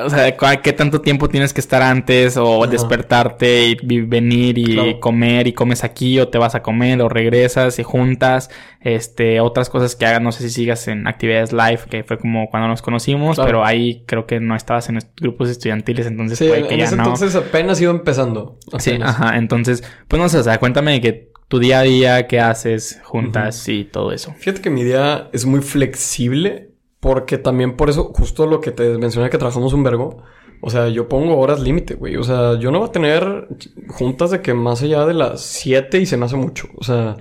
o 0.04 0.10
sea, 0.10 0.36
qué 0.62 0.74
tanto 0.74 1.02
tiempo 1.02 1.30
tienes 1.30 1.54
que 1.54 1.62
estar 1.62 1.82
antes 1.82 2.38
o 2.38 2.66
despertarte 2.68 3.68
y, 3.68 4.02
venir 4.02 4.58
y 4.58 5.00
comer 5.00 5.48
y 5.48 5.54
comes 5.54 5.84
aquí 5.84 6.20
o 6.20 6.28
te 6.28 6.38
vas 6.38 6.56
a 6.56 6.62
comer 6.62 7.02
o 7.02 7.10
regresas 7.10 7.80
y 7.80 7.84
juntas, 7.84 8.50
este, 8.82 9.40
otras 9.40 9.70
cosas 9.70 9.96
que 9.96 10.06
hagas, 10.06 10.22
no 10.22 10.32
sé 10.32 10.44
si 10.44 10.50
sigas 10.50 10.88
en 10.88 11.08
actividades 11.08 11.54
live, 11.54 11.80
que 11.90 12.04
fue 12.04 12.18
como 12.18 12.50
cuando 12.50 12.68
nos 12.68 12.82
conocimos, 12.82 13.38
pero 13.38 13.66
ahí 13.66 14.04
creo 14.06 14.26
que 14.26 14.40
no 14.40 14.56
estabas 14.56 14.85
en 14.90 15.00
grupos 15.20 15.50
estudiantiles, 15.50 16.08
entonces 16.08 16.38
sí, 16.38 16.48
que 16.68 16.78
ya 16.78 16.90
entonces 16.90 17.36
apenas 17.36 17.80
iba 17.82 17.92
empezando. 17.92 18.58
Sí, 18.80 18.98
ajá, 19.02 19.38
entonces, 19.38 19.84
pues 20.08 20.22
no 20.22 20.30
sé, 20.30 20.40
o 20.40 20.44
sea, 20.44 20.58
cuéntame 20.60 20.94
de 20.94 21.02
que 21.02 21.32
tu 21.48 21.60
día 21.60 21.80
a 21.80 21.84
día, 21.84 22.28
qué 22.28 22.40
haces, 22.40 23.00
juntas 23.04 23.68
y 23.68 23.86
todo 23.86 24.12
eso. 24.12 24.34
Fíjate 24.38 24.62
que 24.62 24.70
mi 24.70 24.84
día 24.84 25.30
es 25.32 25.46
muy 25.46 25.62
flexible 25.62 26.72
porque 27.00 27.38
también 27.38 27.76
por 27.76 27.90
eso, 27.90 28.12
justo 28.16 28.48
lo 28.48 28.62
que 28.62 28.72
te 28.72 28.98
mencioné 28.98 29.30
que 29.30 29.38
trabajamos 29.38 29.74
un 29.74 29.84
vergo, 29.84 30.24
o 30.62 30.72
sea, 30.72 30.90
yo 30.90 31.08
pongo 31.08 31.38
horas 31.38 31.60
límite, 31.60 31.94
güey. 31.94 32.16
O 32.16 32.24
sea, 32.24 32.58
yo 32.58 32.72
no 32.72 32.80
voy 32.80 32.90
a 32.90 32.92
tener 32.92 33.48
juntas 33.90 34.32
de 34.32 34.42
que 34.42 34.56
más 34.56 34.82
allá 34.82 35.06
de 35.06 35.14
las 35.14 35.42
7 35.42 36.00
y 36.00 36.08
se 36.08 36.18
me 36.18 36.26
hace 36.26 36.36
mucho. 36.36 36.68
O 36.78 36.84
sea, 36.84 37.16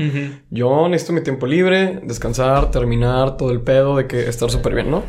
yo 0.49 0.89
necesito 0.89 1.13
mi 1.13 1.23
tiempo 1.23 1.47
libre, 1.47 2.01
descansar, 2.05 2.71
terminar 2.71 3.37
todo 3.37 3.51
el 3.51 3.61
pedo 3.61 3.99
de 3.99 4.07
que 4.07 4.27
estar 4.29 4.51
súper 4.51 4.75
bien, 4.75 4.91
¿no? 4.91 5.03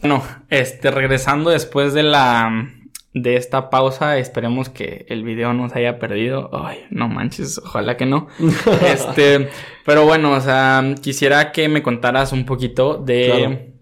Bueno, 0.00 0.22
este, 0.50 0.90
regresando 0.90 1.50
después 1.50 1.94
de 1.94 2.02
la 2.02 2.70
de 3.14 3.36
esta 3.36 3.70
pausa, 3.70 4.18
esperemos 4.18 4.68
que 4.68 5.06
el 5.08 5.24
video 5.24 5.52
no 5.52 5.68
se 5.68 5.78
haya 5.78 5.98
perdido. 5.98 6.50
Ay, 6.52 6.86
no 6.90 7.08
manches, 7.08 7.58
ojalá 7.58 7.96
que 7.96 8.06
no. 8.06 8.28
este, 8.86 9.48
pero 9.84 10.04
bueno, 10.04 10.32
o 10.32 10.40
sea, 10.40 10.94
quisiera 11.00 11.52
que 11.52 11.68
me 11.68 11.82
contaras 11.82 12.32
un 12.32 12.44
poquito 12.44 12.96
de 12.96 13.72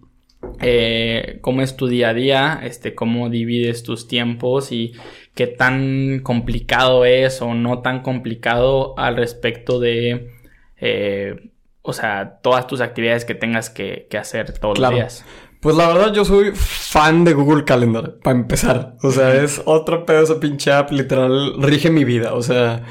eh, 0.60 1.38
cómo 1.40 1.62
es 1.62 1.76
tu 1.76 1.86
día 1.86 2.10
a 2.10 2.14
día, 2.14 2.60
este, 2.62 2.94
cómo 2.94 3.28
divides 3.28 3.82
tus 3.82 4.09
tiempos 4.09 4.72
y 4.72 4.93
qué 5.34 5.47
tan 5.47 6.20
complicado 6.22 7.05
es 7.05 7.43
o 7.43 7.55
no 7.55 7.80
tan 7.80 8.02
complicado 8.02 8.98
al 8.98 9.16
respecto 9.16 9.80
de, 9.80 10.30
eh, 10.78 11.51
o 11.82 11.93
sea, 11.93 12.38
todas 12.43 12.66
tus 12.66 12.80
actividades 12.80 13.24
que 13.24 13.34
tengas 13.34 13.70
que, 13.70 14.09
hacer 14.18 14.59
todos 14.59 14.78
los 14.78 14.90
días. 14.90 15.24
Pues 15.60 15.76
la 15.76 15.88
verdad 15.88 16.12
yo 16.12 16.24
soy 16.24 16.52
fan 16.54 17.24
de 17.24 17.32
Google 17.34 17.64
Calendar, 17.64 18.18
para 18.22 18.36
empezar. 18.36 18.96
O 19.02 19.10
sea, 19.10 19.34
es 19.42 19.62
otro 19.64 20.04
pedo 20.04 20.22
esa 20.22 20.38
pinche 20.38 20.72
app, 20.72 20.90
literal, 20.92 21.54
rige 21.62 21.90
mi 21.90 22.04
vida. 22.04 22.34
O 22.34 22.42
sea, 22.42 22.84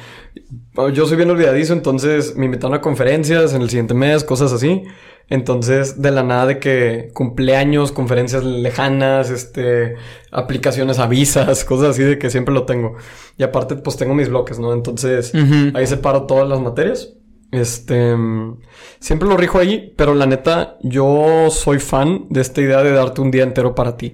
yo 0.93 1.05
soy 1.05 1.17
bien 1.17 1.29
olvidadizo, 1.29 1.73
entonces 1.73 2.35
me 2.35 2.45
invitaron 2.45 2.75
a 2.75 2.81
conferencias 2.81 3.53
en 3.53 3.61
el 3.61 3.69
siguiente 3.69 3.93
mes, 3.93 4.23
cosas 4.23 4.51
así. 4.51 4.83
Entonces, 5.27 6.01
de 6.01 6.11
la 6.11 6.21
nada 6.21 6.45
de 6.45 6.59
que 6.59 7.09
cumpleaños, 7.13 7.91
conferencias 7.91 8.43
lejanas, 8.43 9.31
este, 9.31 9.95
aplicaciones 10.31 10.99
avisas, 10.99 11.65
cosas 11.65 11.91
así 11.91 12.03
de 12.03 12.19
que 12.19 12.29
siempre 12.29 12.53
lo 12.53 12.65
tengo. 12.65 12.95
Y 13.37 13.43
aparte, 13.43 13.75
pues 13.75 13.97
tengo 13.97 14.13
mis 14.13 14.29
bloques, 14.29 14.59
¿no? 14.59 14.73
Entonces, 14.73 15.33
ahí 15.73 15.87
separo 15.87 16.23
todas 16.25 16.47
las 16.47 16.59
materias. 16.59 17.13
Este, 17.51 18.15
siempre 18.99 19.27
lo 19.27 19.37
rijo 19.37 19.59
ahí, 19.59 19.93
pero 19.95 20.13
la 20.13 20.25
neta, 20.25 20.77
yo 20.81 21.47
soy 21.49 21.79
fan 21.79 22.27
de 22.29 22.41
esta 22.41 22.61
idea 22.61 22.83
de 22.83 22.91
darte 22.91 23.21
un 23.21 23.31
día 23.31 23.43
entero 23.43 23.75
para 23.75 23.97
ti. 23.97 24.13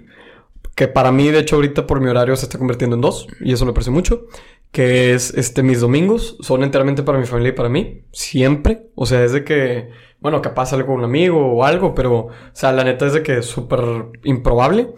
Que 0.76 0.88
para 0.88 1.12
mí, 1.12 1.30
de 1.30 1.40
hecho, 1.40 1.56
ahorita 1.56 1.88
por 1.88 2.02
mi 2.02 2.10
horario 2.10 2.36
se 2.36 2.46
está 2.46 2.58
convirtiendo 2.58 2.96
en 2.96 3.02
dos, 3.02 3.28
y 3.40 3.54
eso 3.54 3.66
lo 3.66 3.72
aprecio 3.72 3.92
mucho. 3.92 4.26
Que 4.72 5.14
es, 5.14 5.34
este, 5.34 5.64
mis 5.64 5.82
domingos 5.82 6.38
son 6.42 6.64
enteramente 6.64 7.04
para 7.04 7.18
mi 7.18 7.26
familia 7.26 7.50
y 7.50 7.56
para 7.56 7.70
mí. 7.70 8.04
Siempre. 8.12 8.88
O 8.96 9.06
sea, 9.06 9.24
es 9.24 9.34
de 9.34 9.44
que 9.44 9.90
bueno, 10.22 10.42
capaz 10.42 10.68
salgo 10.68 10.88
con 10.88 11.00
un 11.00 11.04
amigo 11.04 11.54
o 11.54 11.64
algo, 11.66 11.96
pero, 11.96 12.14
o 12.16 12.32
sea, 12.54 12.72
la 12.72 12.84
neta 12.84 13.08
es 13.08 13.14
de 13.14 13.24
que 13.24 13.40
es 13.40 13.48
súper 13.48 13.82
improbable. 14.24 14.94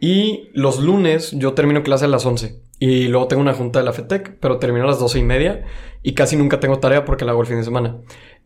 Y 0.00 0.50
los 0.54 0.78
lunes 0.78 1.32
yo 1.32 1.54
termino 1.54 1.82
clase 1.82 2.04
a 2.04 2.08
las 2.08 2.24
11. 2.24 2.62
Y 2.78 3.08
luego 3.08 3.26
tengo 3.26 3.42
una 3.42 3.54
junta 3.54 3.80
de 3.80 3.84
la 3.84 3.92
FETEC, 3.92 4.36
pero 4.38 4.58
termino 4.58 4.84
a 4.84 4.88
las 4.88 5.00
12 5.00 5.18
y 5.18 5.24
media. 5.24 5.64
Y 6.02 6.14
casi 6.14 6.36
nunca 6.36 6.60
tengo 6.60 6.78
tarea 6.78 7.04
porque 7.04 7.24
la 7.24 7.32
hago 7.32 7.40
el 7.40 7.46
fin 7.46 7.56
de 7.56 7.64
semana. 7.64 7.96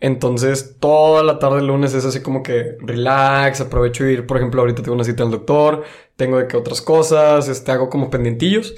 Entonces, 0.01 0.77
toda 0.81 1.23
la 1.23 1.39
tarde 1.39 1.57
del 1.57 1.67
lunes 1.67 1.95
es 1.95 2.05
así 2.05 2.21
como 2.21 2.43
que 2.43 2.77
relax, 2.81 3.61
aprovecho 3.61 4.05
de 4.05 4.13
ir, 4.13 4.27
por 4.27 4.37
ejemplo, 4.37 4.61
ahorita 4.61 4.83
tengo 4.83 4.95
una 4.95 5.05
cita 5.05 5.23
al 5.23 5.31
doctor, 5.31 5.85
tengo 6.17 6.39
de 6.39 6.49
que 6.49 6.57
otras 6.57 6.83
cosas, 6.83 7.49
este, 7.49 7.71
hago 7.73 7.89
como 7.89 8.11
pendientillos. 8.11 8.75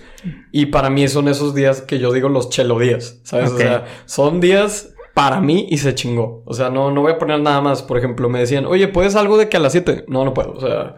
Y 0.52 0.66
para 0.66 0.90
mí 0.90 1.06
son 1.08 1.28
esos 1.28 1.54
días 1.54 1.80
que 1.80 1.98
yo 1.98 2.12
digo 2.12 2.28
los 2.28 2.50
chelo 2.50 2.78
días, 2.78 3.20
¿sabes? 3.22 3.52
O 3.52 3.58
sea, 3.58 3.86
son 4.06 4.40
días 4.40 4.93
para 5.14 5.40
mí 5.40 5.68
y 5.70 5.78
se 5.78 5.94
chingó. 5.94 6.42
O 6.44 6.54
sea, 6.54 6.70
no, 6.70 6.90
no 6.90 7.00
voy 7.00 7.12
a 7.12 7.18
poner 7.18 7.40
nada 7.40 7.60
más. 7.60 7.82
Por 7.82 7.96
ejemplo, 7.96 8.28
me 8.28 8.40
decían, 8.40 8.66
oye, 8.66 8.88
¿puedes 8.88 9.14
algo 9.14 9.38
de 9.38 9.48
que 9.48 9.56
a 9.56 9.60
las 9.60 9.72
7? 9.72 10.06
No, 10.08 10.24
no 10.24 10.34
puedo. 10.34 10.52
O 10.52 10.60
sea, 10.60 10.96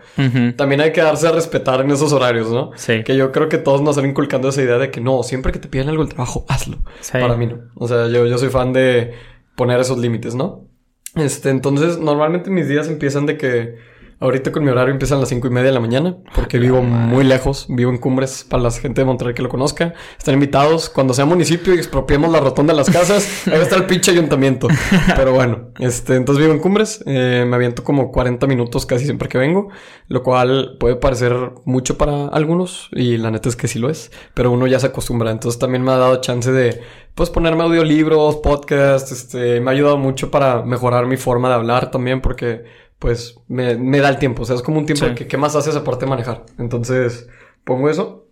también 0.57 0.81
hay 0.81 0.93
que 0.93 1.03
darse 1.03 1.29
a 1.29 1.33
respetar 1.33 1.83
en 1.83 1.91
esos 1.91 2.13
horarios, 2.15 2.51
¿no? 2.51 2.71
Sí. 2.77 3.05
Que 3.05 3.15
yo 3.15 3.31
creo 3.31 3.51
que 3.51 3.59
todos 3.59 3.83
nos 3.83 3.97
están 3.97 4.09
inculcando 4.09 4.49
esa 4.49 4.63
idea 4.63 4.79
de 4.79 4.91
que 4.91 5.03
no, 5.03 5.23
siempre 5.23 5.53
que 5.53 5.59
te 5.59 5.69
piden 5.69 5.91
algo 5.91 6.03
el 6.03 6.09
trabajo, 6.09 6.47
hazlo. 6.49 6.79
Para 7.13 7.37
mí 7.37 7.47
no. 7.47 7.59
O 7.75 7.87
sea, 7.87 8.09
yo, 8.09 8.27
yo 8.27 8.39
soy 8.39 8.49
fan 8.49 8.73
de 8.73 9.13
poner 9.55 9.81
esos 9.81 9.99
límites, 9.99 10.35
¿no? 10.35 10.67
Este, 11.15 11.51
entonces, 11.51 11.99
normalmente 11.99 12.51
mis 12.51 12.69
días 12.69 12.89
empiezan 12.89 13.27
de 13.27 13.37
que 13.37 13.77
Ahorita 14.19 14.51
con 14.51 14.65
mi 14.65 14.71
horario 14.71 14.93
empiezan 14.93 15.19
a 15.19 15.21
las 15.21 15.29
cinco 15.29 15.47
y 15.47 15.51
media 15.51 15.67
de 15.67 15.73
la 15.73 15.81
mañana, 15.81 16.17
porque 16.35 16.59
vivo 16.59 16.81
muy 16.81 17.23
lejos, 17.23 17.67
vivo 17.69 17.91
en 17.91 17.99
Cumbres, 17.99 18.47
para 18.49 18.63
la 18.63 18.71
gente 18.71 19.03
de 19.03 19.05
Monterrey 19.05 19.35
que 19.35 19.43
lo 19.43 19.51
conozca. 19.51 19.93
Están 20.17 20.33
invitados, 20.33 20.89
cuando 20.89 21.13
sea 21.13 21.27
municipio 21.27 21.75
y 21.75 21.77
expropiemos 21.77 22.33
la 22.33 22.41
rotonda 22.41 22.73
de 22.73 22.79
las 22.79 22.89
casas, 22.89 23.47
ahí 23.47 23.61
está 23.61 23.77
el 23.77 23.85
pinche 23.85 24.13
ayuntamiento. 24.13 24.69
Pero 25.17 25.33
bueno, 25.33 25.69
este, 25.81 26.17
entonces 26.17 26.43
vivo 26.43 26.55
en 26.55 26.61
Cumbres, 26.61 27.05
eh, 27.05 27.45
me 27.47 27.57
aviento 27.57 27.85
como 27.85 28.11
40 28.11 28.47
minutos 28.47 28.87
casi 28.87 29.05
siempre 29.05 29.29
que 29.29 29.37
vengo, 29.37 29.69
lo 30.09 30.23
cual 30.23 30.79
puede 30.81 30.97
parecer 30.97 31.37
mucho 31.67 31.99
para 31.99 32.29
algunos, 32.29 32.89
y 32.93 33.19
la 33.19 33.31
neta 33.31 33.51
es 33.51 33.57
que 33.57 33.69
sí 33.69 33.79
lo 33.79 33.91
es, 33.91 34.11
pero 34.33 34.51
uno 34.51 34.67
ya 34.67 34.81
se 34.81 34.87
acostumbra, 34.87 35.31
entonces 35.31 35.59
también 35.59 35.85
me 35.85 35.93
ha 35.93 35.99
dado 35.99 36.23
chance 36.23 36.51
de, 36.51 36.81
pues 37.15 37.29
ponerme 37.29 37.65
audiolibros, 37.65 38.37
podcasts, 38.37 39.13
este, 39.13 39.61
me 39.61 39.71
ha 39.71 39.75
ayudado 39.75 39.99
mucho 39.99 40.31
para 40.31 40.63
mejorar 40.63 41.05
mi 41.05 41.19
forma 41.19 41.51
de 41.51 41.55
hablar 41.57 41.91
también, 41.91 42.23
porque 42.23 42.86
pues 42.99 43.39
me, 43.49 43.77
me, 43.77 44.01
da 44.01 44.09
el 44.09 44.19
tiempo. 44.19 44.43
O 44.43 44.45
sea, 44.45 44.57
es 44.57 44.63
como 44.63 44.79
un 44.79 44.87
tiempo 44.87 45.07
que 45.15 45.27
¿qué 45.27 45.37
más 45.37 45.57
haces 45.57 45.77
aparte 45.77 46.05
de 46.05 46.11
manejar? 46.11 46.47
Entonces, 46.59 47.29
pongo 47.65 47.91
eso. 47.91 48.27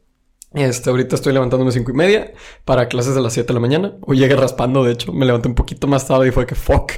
Este, 0.55 0.89
ahorita 0.89 1.17
estoy 1.17 1.33
levantándome 1.33 1.73
cinco 1.73 1.91
y 1.91 1.95
media 1.95 2.33
para 2.65 2.87
clases 2.87 3.17
de 3.17 3.21
las 3.21 3.33
7 3.33 3.49
de 3.49 3.55
la 3.55 3.61
mañana. 3.61 3.97
Hoy 4.03 4.19
llegué 4.19 4.37
raspando, 4.37 4.85
de 4.85 4.93
hecho. 4.93 5.13
Me 5.13 5.27
levanté 5.27 5.49
un 5.49 5.57
poquito 5.57 5.89
más 5.89 6.07
tarde 6.07 6.29
y 6.29 6.31
fue 6.31 6.47
que 6.47 6.55
fuck. 6.55 6.93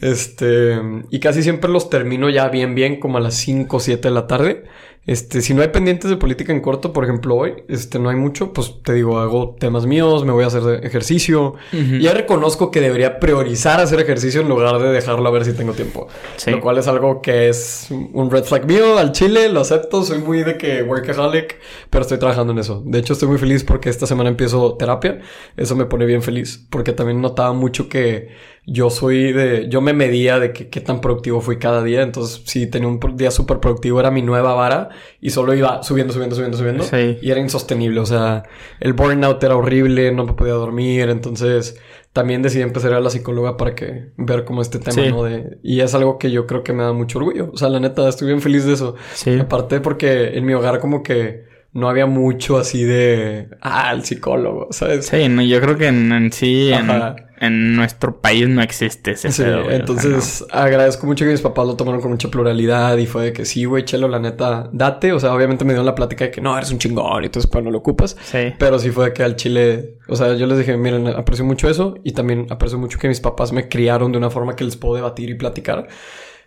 Este, 0.00 0.80
y 1.10 1.20
casi 1.20 1.42
siempre 1.42 1.70
los 1.70 1.90
termino 1.90 2.30
ya 2.30 2.48
bien, 2.48 2.74
bien, 2.74 3.00
como 3.00 3.18
a 3.18 3.20
las 3.20 3.34
5 3.34 3.76
o 3.76 3.80
7 3.80 4.08
de 4.08 4.14
la 4.14 4.26
tarde. 4.28 4.64
Este, 5.04 5.40
si 5.42 5.52
no 5.52 5.62
hay 5.62 5.68
pendientes 5.68 6.08
de 6.08 6.16
política 6.16 6.52
en 6.52 6.60
corto, 6.60 6.92
por 6.92 7.02
ejemplo, 7.02 7.34
hoy, 7.34 7.64
este, 7.68 7.98
no 7.98 8.08
hay 8.08 8.14
mucho, 8.14 8.52
pues 8.52 8.82
te 8.84 8.92
digo, 8.92 9.18
hago 9.18 9.56
temas 9.58 9.84
míos, 9.84 10.24
me 10.24 10.30
voy 10.30 10.44
a 10.44 10.46
hacer 10.46 10.84
ejercicio. 10.84 11.54
Ya 12.00 12.14
reconozco 12.14 12.70
que 12.70 12.80
debería 12.80 13.18
priorizar 13.18 13.80
hacer 13.80 13.98
ejercicio 13.98 14.42
en 14.42 14.48
lugar 14.48 14.78
de 14.78 14.92
dejarlo 14.92 15.28
a 15.28 15.32
ver 15.32 15.44
si 15.44 15.54
tengo 15.54 15.72
tiempo. 15.72 16.06
Lo 16.46 16.60
cual 16.60 16.78
es 16.78 16.86
algo 16.86 17.20
que 17.20 17.48
es 17.48 17.88
un 17.90 18.30
red 18.30 18.44
flag 18.44 18.64
mío 18.66 18.96
al 18.96 19.10
chile, 19.10 19.48
lo 19.48 19.60
acepto, 19.60 20.04
soy 20.04 20.18
muy 20.18 20.44
de 20.44 20.56
que 20.56 20.84
workaholic, 20.84 21.58
pero 21.90 22.02
estoy 22.02 22.18
trabajando 22.18 22.52
en 22.52 22.60
eso. 22.60 22.82
De 22.86 23.00
hecho, 23.00 23.14
estoy 23.14 23.28
muy 23.28 23.38
feliz 23.38 23.64
porque 23.64 23.90
esta 23.90 24.06
semana 24.06 24.30
empiezo 24.30 24.76
terapia. 24.76 25.20
Eso 25.56 25.74
me 25.74 25.86
pone 25.86 26.06
bien 26.06 26.22
feliz, 26.22 26.64
porque 26.70 26.92
también 26.92 27.20
notaba 27.20 27.52
mucho 27.52 27.88
que 27.88 28.28
yo 28.64 28.90
soy 28.90 29.32
de, 29.32 29.68
yo 29.68 29.80
me 29.80 29.92
medía 29.92 30.38
de 30.38 30.52
que, 30.52 30.68
qué 30.68 30.80
tan 30.80 31.00
productivo 31.00 31.40
fui 31.40 31.58
cada 31.58 31.82
día. 31.82 32.02
Entonces, 32.02 32.42
si 32.44 32.68
tenía 32.68 32.88
un 32.88 33.00
día 33.16 33.32
súper 33.32 33.58
productivo, 33.58 33.98
era 33.98 34.12
mi 34.12 34.22
nueva 34.22 34.54
vara 34.54 34.90
y 35.20 35.30
solo 35.30 35.54
iba 35.54 35.82
subiendo, 35.82 36.12
subiendo, 36.12 36.36
subiendo, 36.36 36.56
subiendo. 36.56 36.84
Y 37.20 37.30
era 37.30 37.40
insostenible. 37.40 38.00
O 38.00 38.06
sea, 38.06 38.44
el 38.80 38.92
burnout 38.92 39.42
era 39.42 39.56
horrible, 39.56 40.12
no 40.12 40.24
me 40.24 40.32
podía 40.32 40.54
dormir. 40.54 41.08
Entonces, 41.08 41.78
también 42.12 42.42
decidí 42.42 42.62
empezar 42.62 42.92
a 42.92 43.00
la 43.00 43.10
psicóloga 43.10 43.56
para 43.56 43.74
que 43.74 44.10
ver 44.16 44.44
como 44.44 44.62
este 44.62 44.78
tema, 44.78 45.06
¿no? 45.08 45.24
De, 45.24 45.58
y 45.62 45.80
es 45.80 45.94
algo 45.94 46.18
que 46.18 46.30
yo 46.30 46.46
creo 46.46 46.62
que 46.62 46.72
me 46.72 46.82
da 46.82 46.92
mucho 46.92 47.18
orgullo. 47.18 47.50
O 47.52 47.56
sea, 47.56 47.68
la 47.68 47.80
neta, 47.80 48.08
estoy 48.08 48.28
bien 48.28 48.40
feliz 48.40 48.64
de 48.64 48.74
eso. 48.74 48.96
Sí. 49.14 49.38
Aparte 49.38 49.80
porque 49.80 50.36
en 50.36 50.44
mi 50.44 50.54
hogar 50.54 50.78
como 50.80 51.02
que 51.02 51.51
no 51.74 51.88
había 51.88 52.04
mucho 52.06 52.58
así 52.58 52.84
de, 52.84 53.48
ah, 53.62 53.92
el 53.94 54.04
psicólogo, 54.04 54.68
¿sabes? 54.72 55.06
Sí, 55.06 55.28
no, 55.28 55.42
yo 55.42 55.58
creo 55.60 55.78
que 55.78 55.86
en, 55.86 56.30
sí, 56.30 56.70
en, 56.70 57.74
nuestro 57.74 58.20
país 58.20 58.46
no 58.46 58.62
existe 58.62 59.12
ese 59.12 59.32
Sí, 59.32 59.42
entonces 59.70 60.44
agradezco 60.50 61.06
mucho 61.06 61.24
que 61.24 61.30
mis 61.30 61.40
papás 61.40 61.66
lo 61.66 61.74
tomaron 61.74 62.00
con 62.00 62.10
mucha 62.10 62.28
pluralidad 62.28 62.98
y 62.98 63.06
fue 63.06 63.24
de 63.24 63.32
que 63.32 63.46
sí, 63.46 63.64
güey, 63.64 63.84
chelo, 63.84 64.06
la 64.06 64.18
neta, 64.18 64.68
date. 64.72 65.12
O 65.12 65.18
sea, 65.18 65.34
obviamente 65.34 65.64
me 65.64 65.72
dieron 65.72 65.86
la 65.86 65.94
plática 65.94 66.26
de 66.26 66.30
que 66.30 66.40
no, 66.42 66.56
eres 66.56 66.70
un 66.70 66.78
chingón 66.78 67.22
y 67.22 67.26
entonces 67.26 67.50
pues 67.50 67.64
no 67.64 67.70
lo 67.70 67.78
ocupas. 67.78 68.16
Sí. 68.22 68.52
Pero 68.58 68.78
sí 68.78 68.90
fue 68.90 69.06
de 69.06 69.12
que 69.14 69.22
al 69.22 69.36
chile, 69.36 69.96
o 70.08 70.14
sea, 70.14 70.34
yo 70.34 70.46
les 70.46 70.58
dije, 70.58 70.76
miren, 70.76 71.08
aprecio 71.08 71.44
mucho 71.44 71.70
eso 71.70 71.94
y 72.04 72.12
también 72.12 72.46
aprecio 72.50 72.78
mucho 72.78 72.98
que 72.98 73.08
mis 73.08 73.20
papás 73.20 73.50
me 73.50 73.68
criaron 73.68 74.12
de 74.12 74.18
una 74.18 74.30
forma 74.30 74.54
que 74.54 74.64
les 74.64 74.76
puedo 74.76 74.94
debatir 74.94 75.30
y 75.30 75.34
platicar. 75.34 75.88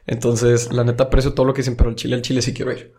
Entonces, 0.06 0.72
la 0.72 0.84
neta 0.84 1.06
aprecio 1.06 1.34
todo 1.34 1.48
lo 1.48 1.54
que 1.54 1.62
dicen, 1.62 1.76
pero 1.76 1.90
al 1.90 1.96
chile, 1.96 2.16
al 2.16 2.22
chile 2.22 2.44
sí 2.44 2.54
quiero 2.54 2.72
ir. 2.72 2.94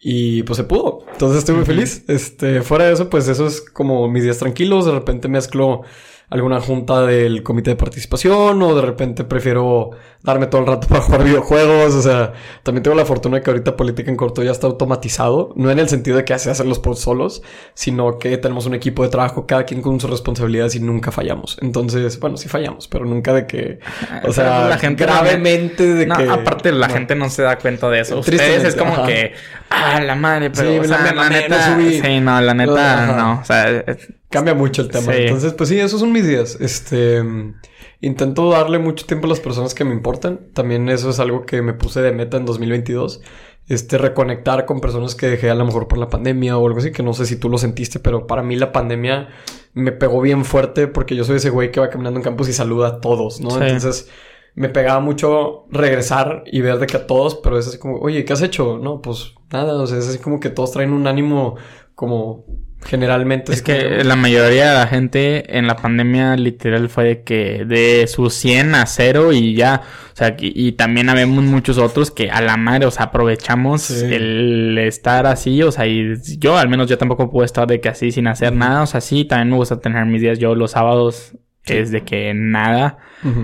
Y 0.00 0.42
pues 0.42 0.58
se 0.58 0.64
pudo. 0.64 1.04
Entonces 1.12 1.38
estoy 1.38 1.56
muy 1.56 1.64
feliz. 1.64 2.04
Este, 2.08 2.62
fuera 2.62 2.86
de 2.86 2.92
eso, 2.92 3.08
pues 3.10 3.28
eso 3.28 3.46
es 3.46 3.60
como 3.60 4.08
mis 4.08 4.22
días 4.22 4.38
tranquilos. 4.38 4.86
De 4.86 4.92
repente 4.92 5.28
mezclo 5.28 5.82
alguna 6.28 6.60
junta 6.60 7.02
del 7.02 7.42
comité 7.42 7.70
de 7.70 7.76
participación 7.76 8.60
o 8.62 8.74
de 8.74 8.82
repente 8.82 9.24
prefiero 9.24 9.90
darme 10.26 10.48
todo 10.48 10.60
el 10.60 10.66
rato 10.66 10.88
para 10.88 11.00
jugar 11.00 11.24
videojuegos. 11.24 11.94
O 11.94 12.02
sea, 12.02 12.32
también 12.62 12.82
tengo 12.82 12.96
la 12.96 13.06
fortuna 13.06 13.36
de 13.36 13.42
que 13.42 13.50
ahorita 13.50 13.76
Política 13.76 14.10
en 14.10 14.16
Corto 14.16 14.42
ya 14.42 14.50
está 14.50 14.66
automatizado. 14.66 15.52
No 15.56 15.70
en 15.70 15.78
el 15.78 15.88
sentido 15.88 16.16
de 16.16 16.24
que 16.24 16.34
hace 16.34 16.50
hacer 16.50 16.66
los 16.66 16.80
posts 16.80 17.04
solos, 17.04 17.42
sino 17.74 18.18
que 18.18 18.36
tenemos 18.36 18.66
un 18.66 18.74
equipo 18.74 19.04
de 19.04 19.08
trabajo, 19.08 19.46
cada 19.46 19.64
quien 19.64 19.80
con 19.80 20.00
sus 20.00 20.10
responsabilidades 20.10 20.74
y 20.74 20.80
nunca 20.80 21.12
fallamos. 21.12 21.56
Entonces, 21.62 22.18
bueno, 22.18 22.36
sí 22.36 22.48
fallamos, 22.48 22.88
pero 22.88 23.04
nunca 23.04 23.32
de 23.32 23.46
que, 23.46 23.78
o 24.24 24.32
sea, 24.32 24.68
la 24.68 24.78
gente 24.78 25.04
gravemente 25.04 25.94
de 25.94 26.06
que... 26.06 26.28
Aparte, 26.28 26.72
la 26.72 26.88
gente 26.88 27.14
no 27.14 27.30
se 27.30 27.42
da 27.42 27.56
cuenta 27.58 27.88
de 27.88 28.00
eso. 28.00 28.18
Ustedes 28.18 28.64
es 28.64 28.74
como 28.74 29.06
que, 29.06 29.32
ah, 29.70 30.00
la 30.00 30.16
madre, 30.16 30.50
pero, 30.50 30.82
sí, 30.82 30.88
la, 30.88 31.28
neta, 31.28 31.78
sí, 31.78 32.20
no, 32.20 32.40
la 32.40 32.54
neta, 32.54 33.06
no, 33.16 33.40
o 33.40 33.44
sea... 33.44 33.84
Cambia 34.28 34.54
mucho 34.54 34.82
el 34.82 34.88
tema. 34.88 35.14
Entonces, 35.14 35.52
pues 35.52 35.68
sí, 35.68 35.78
esos 35.78 36.00
son 36.00 36.10
mis 36.10 36.26
días. 36.26 36.58
Este... 36.60 37.22
Intento 38.00 38.50
darle 38.50 38.78
mucho 38.78 39.06
tiempo 39.06 39.26
a 39.26 39.30
las 39.30 39.40
personas 39.40 39.74
que 39.74 39.84
me 39.84 39.94
importan. 39.94 40.40
También 40.52 40.88
eso 40.88 41.10
es 41.10 41.18
algo 41.18 41.46
que 41.46 41.62
me 41.62 41.72
puse 41.72 42.02
de 42.02 42.12
meta 42.12 42.36
en 42.36 42.44
2022. 42.44 43.20
Este, 43.68 43.98
reconectar 43.98 44.64
con 44.64 44.80
personas 44.80 45.14
que 45.16 45.26
dejé 45.26 45.50
a 45.50 45.54
lo 45.54 45.64
mejor 45.64 45.88
por 45.88 45.98
la 45.98 46.08
pandemia 46.08 46.56
o 46.56 46.66
algo 46.66 46.78
así, 46.78 46.92
que 46.92 47.02
no 47.02 47.14
sé 47.14 47.26
si 47.26 47.36
tú 47.36 47.48
lo 47.48 47.58
sentiste, 47.58 47.98
pero 47.98 48.26
para 48.26 48.42
mí 48.42 48.54
la 48.54 48.70
pandemia 48.70 49.28
me 49.74 49.90
pegó 49.90 50.20
bien 50.20 50.44
fuerte 50.44 50.86
porque 50.86 51.16
yo 51.16 51.24
soy 51.24 51.36
ese 51.36 51.50
güey 51.50 51.72
que 51.72 51.80
va 51.80 51.90
caminando 51.90 52.20
en 52.20 52.24
campus 52.24 52.48
y 52.48 52.52
saluda 52.52 52.88
a 52.88 53.00
todos, 53.00 53.40
¿no? 53.40 53.60
Entonces 53.60 54.08
me 54.54 54.68
pegaba 54.68 55.00
mucho 55.00 55.66
regresar 55.70 56.44
y 56.46 56.60
ver 56.60 56.78
de 56.78 56.86
que 56.86 56.96
a 56.96 57.06
todos, 57.06 57.34
pero 57.36 57.58
es 57.58 57.66
así 57.66 57.78
como, 57.78 57.98
oye, 57.98 58.24
¿qué 58.24 58.32
has 58.32 58.42
hecho? 58.42 58.78
No, 58.78 59.02
pues 59.02 59.34
nada, 59.50 59.74
o 59.74 59.86
sea, 59.86 59.98
es 59.98 60.08
así 60.08 60.18
como 60.18 60.38
que 60.38 60.48
todos 60.48 60.70
traen 60.70 60.92
un 60.92 61.06
ánimo 61.06 61.56
como 61.94 62.46
Generalmente. 62.84 63.52
Es 63.52 63.62
que 63.62 64.04
la 64.04 64.16
mayoría 64.16 64.70
de 64.70 64.74
la 64.78 64.86
gente 64.86 65.58
en 65.58 65.66
la 65.66 65.76
pandemia 65.76 66.36
literal 66.36 66.88
fue 66.88 67.04
de 67.04 67.22
que 67.22 67.64
de 67.64 68.06
su 68.06 68.30
100 68.30 68.74
a 68.74 68.86
0 68.86 69.32
y 69.32 69.54
ya. 69.54 69.82
O 70.12 70.16
sea, 70.16 70.36
y, 70.38 70.72
también 70.72 71.08
habemos 71.08 71.42
muchos 71.42 71.78
otros 71.78 72.10
que 72.10 72.30
a 72.30 72.40
la 72.40 72.56
madre, 72.56 72.86
o 72.86 72.90
sea, 72.90 73.06
aprovechamos 73.06 73.90
el 73.90 74.78
estar 74.78 75.26
así. 75.26 75.62
O 75.62 75.72
sea, 75.72 75.86
y 75.86 76.14
yo 76.38 76.56
al 76.56 76.68
menos 76.68 76.88
yo 76.88 76.96
tampoco 76.96 77.30
puedo 77.30 77.44
estar 77.44 77.66
de 77.66 77.80
que 77.80 77.88
así 77.88 78.12
sin 78.12 78.28
hacer 78.28 78.54
nada. 78.54 78.82
O 78.82 78.86
sea, 78.86 79.00
sí, 79.00 79.24
también 79.24 79.50
me 79.50 79.56
gusta 79.56 79.80
tener 79.80 80.06
mis 80.06 80.22
días. 80.22 80.38
Yo 80.38 80.54
los 80.54 80.70
sábados 80.72 81.32
es 81.64 81.90
de 81.90 82.02
que 82.02 82.32
nada. 82.34 82.98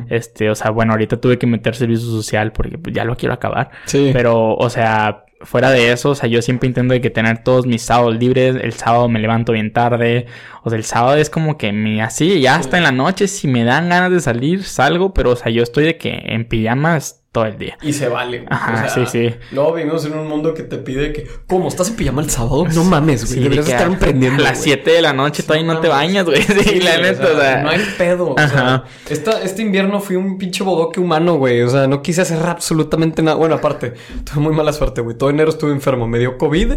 Este, 0.09 0.48
o 0.48 0.54
sea, 0.54 0.70
bueno, 0.70 0.92
ahorita 0.92 1.20
tuve 1.20 1.38
que 1.38 1.46
meter 1.46 1.74
servicio 1.74 2.06
social 2.06 2.52
porque 2.52 2.78
pues, 2.78 2.94
ya 2.94 3.04
lo 3.04 3.16
quiero 3.16 3.34
acabar. 3.34 3.70
Sí. 3.86 4.10
Pero, 4.12 4.54
o 4.54 4.70
sea, 4.70 5.24
fuera 5.44 5.70
de 5.70 5.93
eso, 5.93 6.10
o 6.10 6.14
sea, 6.14 6.28
yo 6.28 6.43
siempre 6.43 6.69
intento 6.69 6.94
de 6.94 7.01
que 7.01 7.10
tener 7.10 7.43
todos 7.43 7.66
mis 7.66 7.82
sábados 7.82 8.16
libres. 8.16 8.56
El 8.60 8.73
sábado 8.73 9.09
me 9.09 9.20
levanto 9.20 9.52
bien 9.52 9.73
tarde. 9.73 10.27
O 10.62 10.70
sea, 10.70 10.78
el 10.78 10.85
sábado 10.85 11.16
es 11.16 11.31
como 11.31 11.59
que 11.59 11.73
me 11.73 12.02
así, 12.02 12.40
ya 12.40 12.56
hasta 12.56 12.77
en 12.77 12.85
la 12.85 12.93
noche, 12.93 13.28
si 13.28 13.48
me 13.48 13.64
dan 13.64 13.89
ganas 13.89 14.10
de 14.10 14.20
salir, 14.20 14.64
salgo, 14.64 15.12
pero 15.14 15.31
o 15.31 15.36
sea, 15.36 15.51
yo 15.51 15.62
estoy 15.62 15.85
de 15.85 15.97
que 15.98 16.23
en 16.27 16.47
pijamas 16.47 17.22
todo 17.32 17.46
el 17.46 17.56
día. 17.56 17.78
Y 17.80 17.94
se 17.94 18.09
vale. 18.09 18.44
Ajá, 18.50 18.90
sí, 18.90 19.06
sí. 19.06 19.34
Luego 19.52 19.72
vivimos 19.72 20.04
en 20.04 20.12
un 20.12 20.28
mundo 20.28 20.52
que 20.52 20.62
te 20.64 20.76
pide 20.76 21.14
que, 21.14 21.26
¿cómo? 21.46 21.68
¿Estás 21.68 21.88
en 21.88 21.96
pijama 21.96 22.20
el 22.20 22.28
sábado? 22.28 22.66
No 22.74 22.84
mames, 22.84 23.24
güey. 23.26 23.44
Deberías 23.44 23.68
estar 23.68 23.86
emprendiendo. 23.86 24.42
A 24.42 24.50
las 24.50 24.60
7 24.60 24.90
de 24.90 25.00
la 25.00 25.14
noche 25.14 25.42
todavía 25.42 25.72
no, 25.72 25.80
te 25.80 25.88
bañas, 25.88 26.26
güey. 26.26 26.42
Sí, 26.62 26.80
la 26.80 26.98
neta, 26.98 27.24
o 27.24 27.40
sea, 27.40 27.62
No 27.62 27.70
hay 27.70 27.80
pedo. 27.96 28.34
Ajá. 28.38 28.84
O 29.10 29.14
sea, 29.14 29.42
este 29.42 29.62
invierno 29.62 29.98
fui 30.00 30.16
un 30.16 30.36
pinche 30.36 30.62
bodoque 30.62 31.00
humano, 31.00 31.36
güey. 31.36 31.62
O 31.62 31.70
sea, 31.70 31.86
no 31.86 32.02
quise 32.02 32.20
hacer 32.20 32.38
absolutamente 32.44 33.22
nada. 33.22 33.38
Bueno, 33.38 33.54
aparte, 33.54 33.94
tuve 34.30 34.40
muy 34.40 34.54
mala 34.54 34.74
suerte, 34.74 35.00
güey. 35.00 35.16
Todo 35.16 35.30
enero 35.30 35.48
estuve 35.48 35.72
enfermo. 35.72 36.06
Me 36.06 36.18
dio 36.18 36.36
COVID 36.36 36.72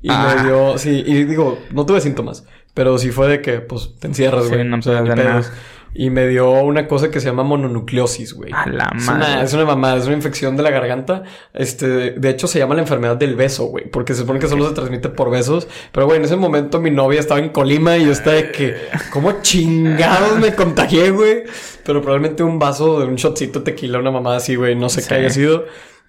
y 0.00 0.08
me 0.08 0.14
ah. 0.14 0.42
dio. 0.42 0.78
Sí, 0.78 1.04
y 1.06 1.24
digo, 1.24 1.58
no 1.70 1.84
tuve 1.84 2.00
síntomas. 2.00 2.44
Pero 2.72 2.96
sí 2.96 3.10
fue 3.10 3.28
de 3.28 3.42
que, 3.42 3.60
pues, 3.60 3.94
te 3.98 4.06
encierras, 4.06 4.48
güey. 4.48 4.62
Sí, 4.62 4.68
no, 4.68 4.78
o 4.78 4.82
sea, 4.82 5.02
y 5.94 6.10
me 6.10 6.26
dio 6.28 6.50
una 6.50 6.86
cosa 6.86 7.10
que 7.10 7.20
se 7.20 7.26
llama 7.26 7.42
mononucleosis, 7.42 8.34
güey. 8.34 8.52
A 8.52 8.66
la 8.68 8.92
es 8.96 9.08
Una, 9.08 9.42
es 9.42 9.52
una 9.54 9.64
mamada, 9.64 9.96
es 9.96 10.06
una 10.06 10.14
infección 10.14 10.56
de 10.56 10.62
la 10.62 10.70
garganta. 10.70 11.22
Este, 11.54 12.12
de 12.12 12.30
hecho, 12.30 12.46
se 12.46 12.58
llama 12.58 12.74
la 12.74 12.82
enfermedad 12.82 13.16
del 13.16 13.36
beso, 13.36 13.66
güey. 13.66 13.90
Porque 13.90 14.14
se 14.14 14.20
supone 14.20 14.38
que 14.38 14.48
solo 14.48 14.68
se 14.68 14.74
transmite 14.74 15.08
por 15.08 15.30
besos. 15.30 15.66
Pero, 15.92 16.06
güey, 16.06 16.18
en 16.18 16.24
ese 16.24 16.36
momento 16.36 16.80
mi 16.80 16.90
novia 16.90 17.20
estaba 17.20 17.40
en 17.40 17.48
Colima 17.48 17.96
y 17.96 18.06
yo 18.06 18.12
estaba 18.12 18.36
de 18.36 18.52
que, 18.52 18.76
¿cómo 19.10 19.40
chingados 19.42 20.38
me 20.38 20.54
contagié, 20.54 21.10
güey? 21.10 21.44
Pero 21.84 22.02
probablemente 22.02 22.42
un 22.42 22.58
vaso 22.58 23.00
de 23.00 23.06
un 23.06 23.16
shotcito 23.16 23.62
tequila, 23.62 23.98
una 23.98 24.10
mamada 24.10 24.36
así, 24.36 24.56
güey. 24.56 24.76
No 24.76 24.88
sé 24.88 25.06
qué 25.06 25.14
haya 25.14 25.30
sido. 25.30 25.64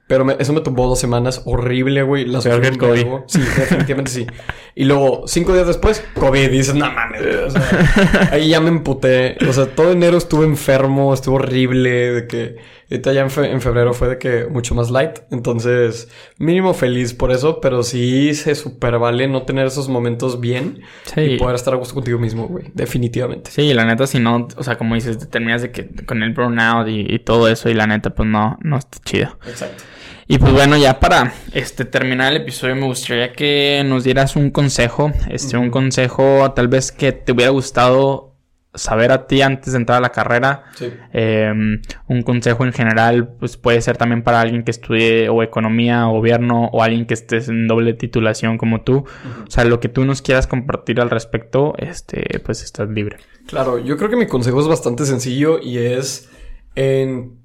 Pero 0.10 0.28
eso 0.40 0.54
me 0.54 0.62
tumbó 0.62 0.88
dos 0.88 1.00
semanas. 1.00 1.44
Horrible, 1.46 2.02
güey. 2.02 2.26
Las 2.26 2.44
Peor 2.44 2.62
que 2.62 2.78
COVID. 2.80 3.06
Sí, 3.28 3.40
definitivamente 3.42 4.10
sí. 4.10 4.26
Y 4.74 4.86
luego, 4.86 5.26
cinco 5.28 5.54
días 5.54 5.68
después, 5.68 6.04
COVID. 6.16 6.46
Y 6.46 6.48
dices, 6.48 6.74
no 6.74 6.92
mames. 6.92 7.22
O 7.22 7.52
sea, 7.52 8.30
ahí 8.32 8.50
ya 8.50 8.60
me 8.60 8.70
emputé. 8.70 9.38
O 9.48 9.54
sea, 9.54 9.68
todo 9.68 9.92
enero 9.92 10.18
estuve 10.18 10.48
enfermo. 10.48 11.14
Estuvo 11.14 11.36
horrible. 11.36 12.12
De 12.12 12.28
que... 12.28 12.56
Ahorita 12.90 13.14
ya 13.14 13.22
en, 13.22 13.62
febrero 13.62 13.94
fue 13.94 14.08
de 14.08 14.18
que 14.18 14.48
mucho 14.48 14.74
más 14.74 14.90
light. 14.90 15.20
Entonces, 15.30 16.10
mínimo 16.40 16.74
feliz 16.74 17.14
por 17.14 17.30
eso. 17.30 17.62
Pero 17.62 17.84
sí 17.84 18.34
se 18.34 18.56
super 18.56 18.98
vale 18.98 19.28
no 19.28 19.44
tener 19.44 19.68
esos 19.68 19.90
momentos 19.90 20.40
bien. 20.40 20.82
Sí. 21.04 21.22
Y 21.22 21.38
poder 21.38 21.54
estar 21.54 21.76
a 21.76 21.78
gusto 21.78 21.94
contigo 21.94 22.18
mismo, 22.18 22.48
güey. 22.48 22.72
Definitivamente. 22.74 23.52
Sí, 23.52 23.76
la 23.76 23.86
neta, 23.86 24.08
si 24.08 24.18
no... 24.18 24.48
O 24.58 24.64
sea, 24.64 24.76
como 24.76 24.96
dices, 24.96 25.20
te 25.20 25.28
terminas 25.28 25.62
de 25.62 25.70
que... 25.70 25.88
Con 26.08 26.24
el 26.24 26.34
burnout 26.34 26.88
y, 26.88 27.06
y 27.08 27.20
todo 27.20 27.48
eso. 27.48 27.70
Y 27.70 27.76
la 27.76 27.86
neta, 27.86 28.10
pues 28.10 28.28
no... 28.28 28.58
No 28.64 28.76
está 28.76 28.98
chido. 29.06 29.38
Exacto. 29.48 29.84
Y 30.32 30.38
pues 30.38 30.54
bueno, 30.54 30.78
ya 30.78 31.00
para 31.00 31.34
este 31.54 31.86
terminar 31.86 32.32
el 32.32 32.44
episodio 32.44 32.76
me 32.76 32.86
gustaría 32.86 33.34
que 33.34 33.82
nos 33.84 34.04
dieras 34.04 34.36
un 34.36 34.52
consejo, 34.52 35.12
este 35.28 35.58
un 35.58 35.72
consejo 35.72 36.52
tal 36.52 36.68
vez 36.68 36.92
que 36.92 37.12
te 37.12 37.32
hubiera 37.32 37.50
gustado 37.50 38.36
saber 38.76 39.12
a 39.12 39.26
ti 39.26 39.42
antes 39.42 39.74
de 39.74 39.80
entrar 39.80 39.98
a 39.98 40.02
la 40.02 40.12
carrera. 40.12 40.66
Sí. 40.76 40.94
Em, 41.14 41.82
un 42.08 42.22
consejo 42.22 42.64
en 42.64 42.74
general, 42.74 43.38
pues 43.40 43.58
puede 43.58 43.82
ser 43.82 43.98
también 43.98 44.22
para 44.22 44.40
alguien 44.40 44.64
que 44.64 44.70
estudie 44.70 45.30
o 45.30 45.42
economía, 45.42 46.08
o 46.08 46.12
gobierno, 46.12 46.70
o 46.74 46.84
alguien 46.84 47.08
que 47.08 47.16
estés 47.16 47.50
en 47.50 47.68
doble 47.68 47.96
titulación 47.96 48.60
como 48.60 48.82
tú. 48.82 49.06
O 49.48 49.50
sea, 49.50 49.64
lo 49.66 49.80
que 49.80 49.90
tú 49.90 50.06
nos 50.06 50.22
quieras 50.22 50.46
compartir 50.46 51.02
al 51.02 51.10
respecto, 51.10 51.74
este, 51.80 52.40
pues 52.46 52.62
estás 52.62 52.88
libre. 52.88 53.18
Claro, 53.48 53.80
yo 53.80 53.98
creo 53.98 54.12
que 54.12 54.16
mi 54.16 54.28
consejo 54.28 54.62
es 54.62 54.68
bastante 54.68 55.06
sencillo 55.06 55.60
y 55.60 55.80
es 55.80 56.30
en 56.76 57.40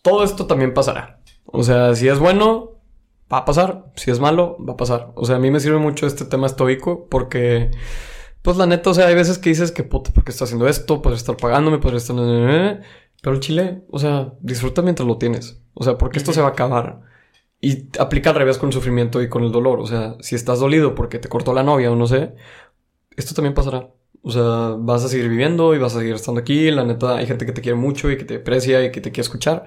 todo 0.00 0.24
esto 0.24 0.46
también 0.46 0.72
pasará. 0.72 1.18
O 1.52 1.62
sea, 1.62 1.94
si 1.94 2.08
es 2.08 2.18
bueno, 2.18 2.72
va 3.32 3.38
a 3.38 3.44
pasar. 3.44 3.92
Si 3.96 4.10
es 4.10 4.20
malo, 4.20 4.56
va 4.66 4.74
a 4.74 4.76
pasar. 4.76 5.12
O 5.14 5.24
sea, 5.24 5.36
a 5.36 5.38
mí 5.38 5.50
me 5.50 5.60
sirve 5.60 5.78
mucho 5.78 6.06
este 6.06 6.24
tema 6.24 6.46
estoico 6.46 7.06
porque, 7.08 7.70
pues 8.42 8.56
la 8.56 8.66
neta, 8.66 8.90
o 8.90 8.94
sea, 8.94 9.06
hay 9.06 9.14
veces 9.14 9.38
que 9.38 9.50
dices 9.50 9.70
que, 9.72 9.84
puta, 9.84 10.12
¿por 10.12 10.24
qué 10.24 10.32
está 10.32 10.44
haciendo 10.44 10.66
esto? 10.68 11.02
Podría 11.02 11.18
estar 11.18 11.36
pagándome, 11.36 11.78
podría 11.78 11.98
estar... 11.98 12.16
Pero 13.22 13.36
el 13.36 13.40
chile, 13.40 13.84
o 13.90 13.98
sea, 13.98 14.34
disfruta 14.40 14.82
mientras 14.82 15.06
lo 15.06 15.16
tienes. 15.18 15.62
O 15.74 15.84
sea, 15.84 15.96
porque 15.96 16.18
esto 16.18 16.32
se 16.32 16.40
va 16.40 16.48
a 16.48 16.50
acabar. 16.50 17.02
Y 17.60 17.88
aplica 18.00 18.30
al 18.30 18.36
revés 18.36 18.58
con 18.58 18.70
el 18.70 18.72
sufrimiento 18.72 19.22
y 19.22 19.28
con 19.28 19.44
el 19.44 19.52
dolor. 19.52 19.78
O 19.78 19.86
sea, 19.86 20.16
si 20.20 20.34
estás 20.34 20.58
dolido 20.58 20.94
porque 20.96 21.20
te 21.20 21.28
cortó 21.28 21.54
la 21.54 21.62
novia 21.62 21.92
o 21.92 21.96
no 21.96 22.06
sé, 22.08 22.34
esto 23.16 23.34
también 23.34 23.54
pasará. 23.54 23.90
O 24.22 24.30
sea, 24.30 24.76
vas 24.78 25.04
a 25.04 25.08
seguir 25.08 25.28
viviendo 25.28 25.74
y 25.74 25.78
vas 25.78 25.94
a 25.94 26.00
seguir 26.00 26.14
estando 26.14 26.40
aquí. 26.40 26.70
La 26.72 26.84
neta, 26.84 27.16
hay 27.16 27.26
gente 27.26 27.46
que 27.46 27.52
te 27.52 27.60
quiere 27.60 27.78
mucho 27.78 28.10
y 28.10 28.16
que 28.16 28.24
te 28.24 28.36
aprecia 28.36 28.84
y 28.84 28.90
que 28.90 29.00
te 29.00 29.12
quiere 29.12 29.22
escuchar. 29.22 29.66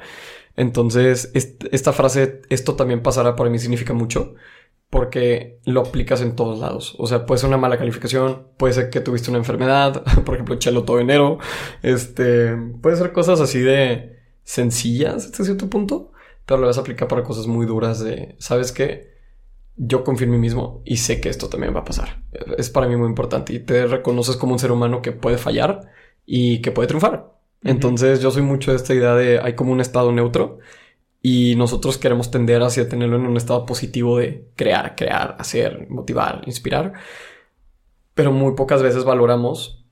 Entonces, 0.57 1.31
esta 1.33 1.93
frase, 1.93 2.41
esto 2.49 2.75
también 2.75 3.03
pasará 3.03 3.35
para 3.35 3.49
mí, 3.49 3.59
significa 3.59 3.93
mucho 3.93 4.35
porque 4.89 5.59
lo 5.65 5.81
aplicas 5.81 6.21
en 6.21 6.35
todos 6.35 6.59
lados. 6.59 6.95
O 6.99 7.07
sea, 7.07 7.25
puede 7.25 7.39
ser 7.39 7.49
una 7.49 7.57
mala 7.57 7.77
calificación, 7.77 8.47
puede 8.57 8.73
ser 8.73 8.89
que 8.89 9.01
tuviste 9.01 9.29
una 9.29 9.39
enfermedad, 9.39 10.03
por 10.25 10.35
ejemplo, 10.35 10.55
chelo 10.55 10.83
todo 10.83 10.99
enero. 10.99 11.39
Este, 11.81 12.55
puede 12.81 12.95
ser 12.95 13.11
cosas 13.11 13.41
así 13.41 13.59
de 13.59 14.19
sencillas 14.43 15.25
hasta 15.25 15.43
cierto 15.43 15.69
punto, 15.69 16.11
pero 16.45 16.61
lo 16.61 16.67
vas 16.67 16.77
a 16.77 16.81
aplicar 16.81 17.07
para 17.07 17.23
cosas 17.23 17.47
muy 17.47 17.65
duras 17.65 17.99
de, 17.99 18.35
¿sabes 18.39 18.71
qué? 18.71 19.15
yo 19.77 20.03
confío 20.03 20.25
en 20.25 20.31
mí 20.31 20.37
mismo 20.37 20.81
y 20.85 20.97
sé 20.97 21.19
que 21.19 21.29
esto 21.29 21.49
también 21.49 21.75
va 21.75 21.81
a 21.81 21.85
pasar. 21.85 22.23
Es 22.57 22.69
para 22.69 22.87
mí 22.87 22.95
muy 22.95 23.07
importante 23.07 23.53
y 23.53 23.59
te 23.59 23.85
reconoces 23.87 24.37
como 24.37 24.53
un 24.53 24.59
ser 24.59 24.71
humano 24.71 25.01
que 25.01 25.11
puede 25.11 25.37
fallar 25.37 25.91
y 26.25 26.61
que 26.61 26.71
puede 26.71 26.87
triunfar. 26.87 27.33
Entonces 27.65 28.21
yo 28.21 28.31
soy 28.31 28.43
mucho 28.43 28.71
de 28.71 28.77
esta 28.77 28.93
idea 28.93 29.15
de 29.15 29.39
hay 29.39 29.55
como 29.55 29.73
un 29.73 29.81
estado 29.81 30.11
neutro 30.11 30.59
y 31.21 31.55
nosotros 31.55 31.97
queremos 31.97 32.29
tender 32.31 32.61
hacia 32.61 32.87
tenerlo 32.87 33.17
en 33.17 33.25
un 33.25 33.35
estado 33.35 33.65
positivo 33.65 34.19
de 34.19 34.47
crear, 34.55 34.95
crear, 34.95 35.35
hacer, 35.39 35.87
motivar, 35.89 36.43
inspirar. 36.45 36.93
Pero 38.13 38.31
muy 38.31 38.53
pocas 38.53 38.83
veces 38.83 39.03
valoramos 39.03 39.83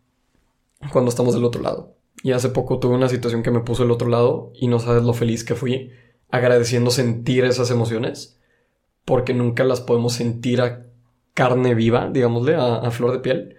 cuando 0.91 1.09
estamos 1.09 1.33
del 1.33 1.43
otro 1.43 1.61
lado. 1.61 1.95
Y 2.21 2.31
hace 2.31 2.49
poco 2.49 2.79
tuve 2.79 2.95
una 2.95 3.09
situación 3.09 3.41
que 3.41 3.51
me 3.51 3.61
puso 3.61 3.81
del 3.83 3.91
otro 3.91 4.07
lado 4.07 4.53
y 4.53 4.67
no 4.67 4.77
sabes 4.79 5.03
lo 5.03 5.13
feliz 5.13 5.43
que 5.43 5.55
fui 5.55 5.91
agradeciendo 6.29 6.91
sentir 6.91 7.43
esas 7.43 7.71
emociones 7.71 8.39
porque 9.03 9.33
nunca 9.33 9.63
las 9.63 9.81
podemos 9.81 10.13
sentir 10.13 10.61
a 10.61 10.85
carne 11.33 11.73
viva, 11.73 12.09
digámosle, 12.11 12.55
a, 12.55 12.89
flor 12.91 13.11
de 13.11 13.19
piel, 13.19 13.57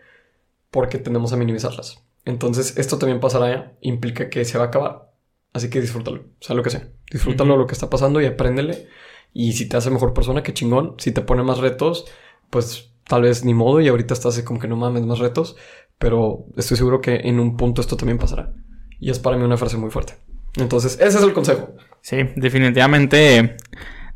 porque 0.71 0.99
tendemos 0.99 1.33
a 1.33 1.37
minimizarlas. 1.37 2.03
Entonces, 2.25 2.77
esto 2.79 2.99
también 2.99 3.21
pasará, 3.21 3.77
implica 3.81 4.31
que 4.31 4.45
se 4.45 4.59
va 4.59 4.65
a 4.65 4.67
acabar. 4.69 5.11
Así 5.53 5.71
que 5.71 5.81
disfrútalo, 5.81 6.25
sea 6.41 6.57
lo 6.57 6.63
que 6.63 6.71
sea. 6.71 6.89
Disfrútalo 7.11 7.57
lo 7.57 7.67
que 7.67 7.75
está 7.75 7.89
pasando 7.89 8.21
y 8.21 8.27
apréndele. 8.27 8.89
Y 9.33 9.53
si 9.53 9.69
te 9.69 9.77
hace 9.77 9.91
mejor 9.91 10.13
persona, 10.13 10.43
qué 10.43 10.53
chingón. 10.53 10.95
Si 10.99 11.13
te 11.13 11.21
pone 11.21 11.43
más 11.43 11.59
retos, 11.59 12.07
pues 12.51 12.93
tal 13.07 13.23
vez 13.23 13.45
ni 13.45 13.55
modo 13.55 13.81
y 13.81 13.89
ahorita 13.89 14.15
estás 14.15 14.41
como 14.43 14.59
que 14.59 14.69
no 14.69 14.77
mames 14.77 15.05
más 15.05 15.19
retos. 15.19 15.57
Pero 15.99 16.47
estoy 16.57 16.77
seguro 16.77 17.01
que 17.01 17.17
en 17.17 17.39
un 17.39 17.57
punto 17.57 17.81
esto 17.81 17.97
también 17.97 18.19
pasará. 18.19 18.53
Y 18.99 19.11
es 19.11 19.19
para 19.19 19.37
mí 19.37 19.45
una 19.45 19.57
frase 19.57 19.77
muy 19.77 19.91
fuerte. 19.91 20.15
Entonces, 20.57 20.95
ese 21.01 21.19
es 21.19 21.25
el 21.25 21.33
consejo. 21.33 21.75
Sí, 22.01 22.17
definitivamente 22.37 23.57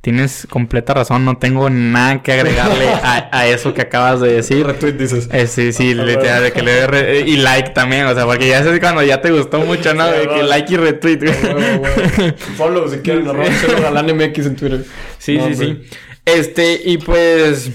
Tienes 0.00 0.46
completa 0.48 0.94
razón, 0.94 1.24
no 1.24 1.38
tengo 1.38 1.68
nada 1.70 2.22
que 2.22 2.32
agregarle 2.32 2.88
a, 3.02 3.46
eso 3.48 3.74
que 3.74 3.82
acabas 3.82 4.20
de 4.20 4.32
decir. 4.32 4.64
Retweet 4.64 4.92
dices. 4.92 5.28
Eh, 5.32 5.46
sí, 5.46 5.72
sí, 5.72 5.96
ah, 5.98 6.40
de 6.40 6.52
que 6.52 6.62
le 6.62 6.86
re 6.86 7.20
y 7.20 7.36
like 7.36 7.70
también, 7.70 8.06
o 8.06 8.14
sea, 8.14 8.24
porque 8.24 8.48
ya 8.48 8.62
sé 8.62 8.78
cuando 8.80 9.02
ya 9.02 9.20
te 9.20 9.32
gustó 9.32 9.58
mucho, 9.60 9.94
¿no? 9.94 10.06
De 10.06 10.28
que 10.28 10.42
like 10.44 10.72
y 10.72 10.76
retweet. 10.76 11.18
Follow 12.56 12.88
si 12.88 12.98
quieren, 12.98 13.26
arroba 13.26 13.48
galán 13.80 14.16
MX 14.16 14.46
en 14.46 14.56
Twitter. 14.56 14.84
Sí, 15.18 15.38
sí, 15.48 15.54
sí. 15.54 15.82
Este, 16.24 16.80
y 16.84 16.98
pues 16.98 17.70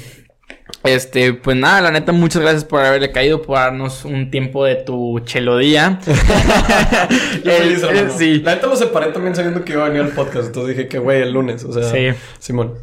este, 0.83 1.33
pues 1.33 1.55
nada, 1.55 1.81
la 1.81 1.91
neta, 1.91 2.11
muchas 2.11 2.41
gracias 2.41 2.65
por 2.65 2.81
haberle 2.81 3.11
caído, 3.11 3.41
por 3.41 3.57
darnos 3.57 4.05
un 4.05 4.29
tiempo 4.29 4.65
de 4.65 4.75
tu 4.75 5.19
chelodía. 5.21 5.99
Yo 7.43 7.51
feliz, 7.51 8.13
sí. 8.17 8.39
La 8.39 8.55
neta 8.55 8.67
lo 8.67 8.75
separé 8.75 9.11
también 9.11 9.35
sabiendo 9.35 9.63
que 9.63 9.73
iba 9.73 9.85
a 9.85 9.89
venir 9.89 10.03
al 10.03 10.11
podcast, 10.11 10.47
entonces 10.47 10.75
dije 10.75 10.89
que, 10.89 10.99
güey, 10.99 11.21
el 11.21 11.31
lunes, 11.31 11.63
o 11.63 11.71
sea, 11.71 11.83
sí. 11.83 12.17
Simón. 12.39 12.73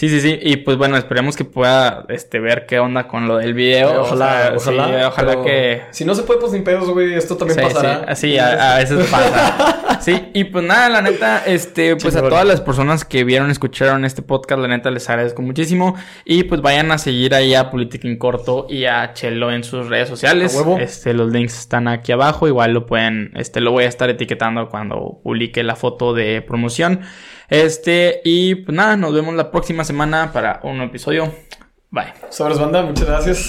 Sí, 0.00 0.08
sí, 0.08 0.22
sí. 0.22 0.38
Y 0.40 0.56
pues 0.56 0.78
bueno, 0.78 0.96
esperemos 0.96 1.36
que 1.36 1.44
pueda 1.44 2.06
este, 2.08 2.40
ver 2.40 2.64
qué 2.64 2.78
onda 2.78 3.06
con 3.06 3.28
lo 3.28 3.36
del 3.36 3.52
video. 3.52 4.00
ojalá, 4.00 4.54
ojalá. 4.56 5.08
ojalá 5.08 5.42
que. 5.42 5.82
Si 5.90 6.06
no 6.06 6.14
se 6.14 6.22
puede, 6.22 6.40
pues 6.40 6.52
sin 6.52 6.64
pedos, 6.64 6.88
güey. 6.88 7.12
Esto 7.12 7.36
también 7.36 7.60
pasará. 7.60 8.16
Sí, 8.16 8.38
a, 8.38 8.76
veces 8.76 9.06
pasa. 9.10 10.00
sí, 10.00 10.30
y 10.32 10.44
pues 10.44 10.64
nada, 10.64 10.88
la 10.88 11.02
neta, 11.02 11.44
este, 11.44 11.96
pues 11.96 12.16
a 12.16 12.22
todas 12.22 12.46
las 12.46 12.62
personas 12.62 13.04
que 13.04 13.24
vieron, 13.24 13.50
escucharon 13.50 14.06
este 14.06 14.22
podcast, 14.22 14.62
la 14.62 14.68
neta 14.68 14.90
les 14.90 15.06
agradezco 15.10 15.42
muchísimo. 15.42 15.94
Y 16.24 16.44
pues 16.44 16.62
vayan 16.62 16.90
a 16.92 16.96
seguir 16.96 17.34
ahí 17.34 17.54
a 17.54 17.70
Política 17.70 18.08
en 18.08 18.16
Corto 18.16 18.68
y 18.70 18.86
a 18.86 19.12
Chelo 19.12 19.52
en 19.52 19.64
sus 19.64 19.90
redes 19.90 20.08
sociales. 20.08 20.58
Este, 20.78 21.12
los 21.12 21.30
links 21.30 21.58
están 21.58 21.88
aquí 21.88 22.12
abajo. 22.12 22.48
Igual 22.48 22.72
lo 22.72 22.86
pueden, 22.86 23.32
este, 23.36 23.60
lo 23.60 23.72
voy 23.72 23.84
a 23.84 23.88
estar 23.88 24.08
etiquetando 24.08 24.70
cuando 24.70 25.20
publique 25.22 25.62
la 25.62 25.76
foto 25.76 26.14
de 26.14 26.40
promoción. 26.40 27.02
Este, 27.50 28.20
y 28.24 28.54
pues 28.54 28.74
nada, 28.74 28.96
nos 28.96 29.12
vemos 29.12 29.34
la 29.34 29.50
próxima 29.50 29.84
semana 29.84 30.32
para 30.32 30.60
un 30.62 30.76
nuevo 30.76 30.90
episodio. 30.90 31.34
Bye. 31.90 32.12
Sobres 32.30 32.58
banda, 32.58 32.82
muchas 32.82 33.06
gracias. 33.06 33.38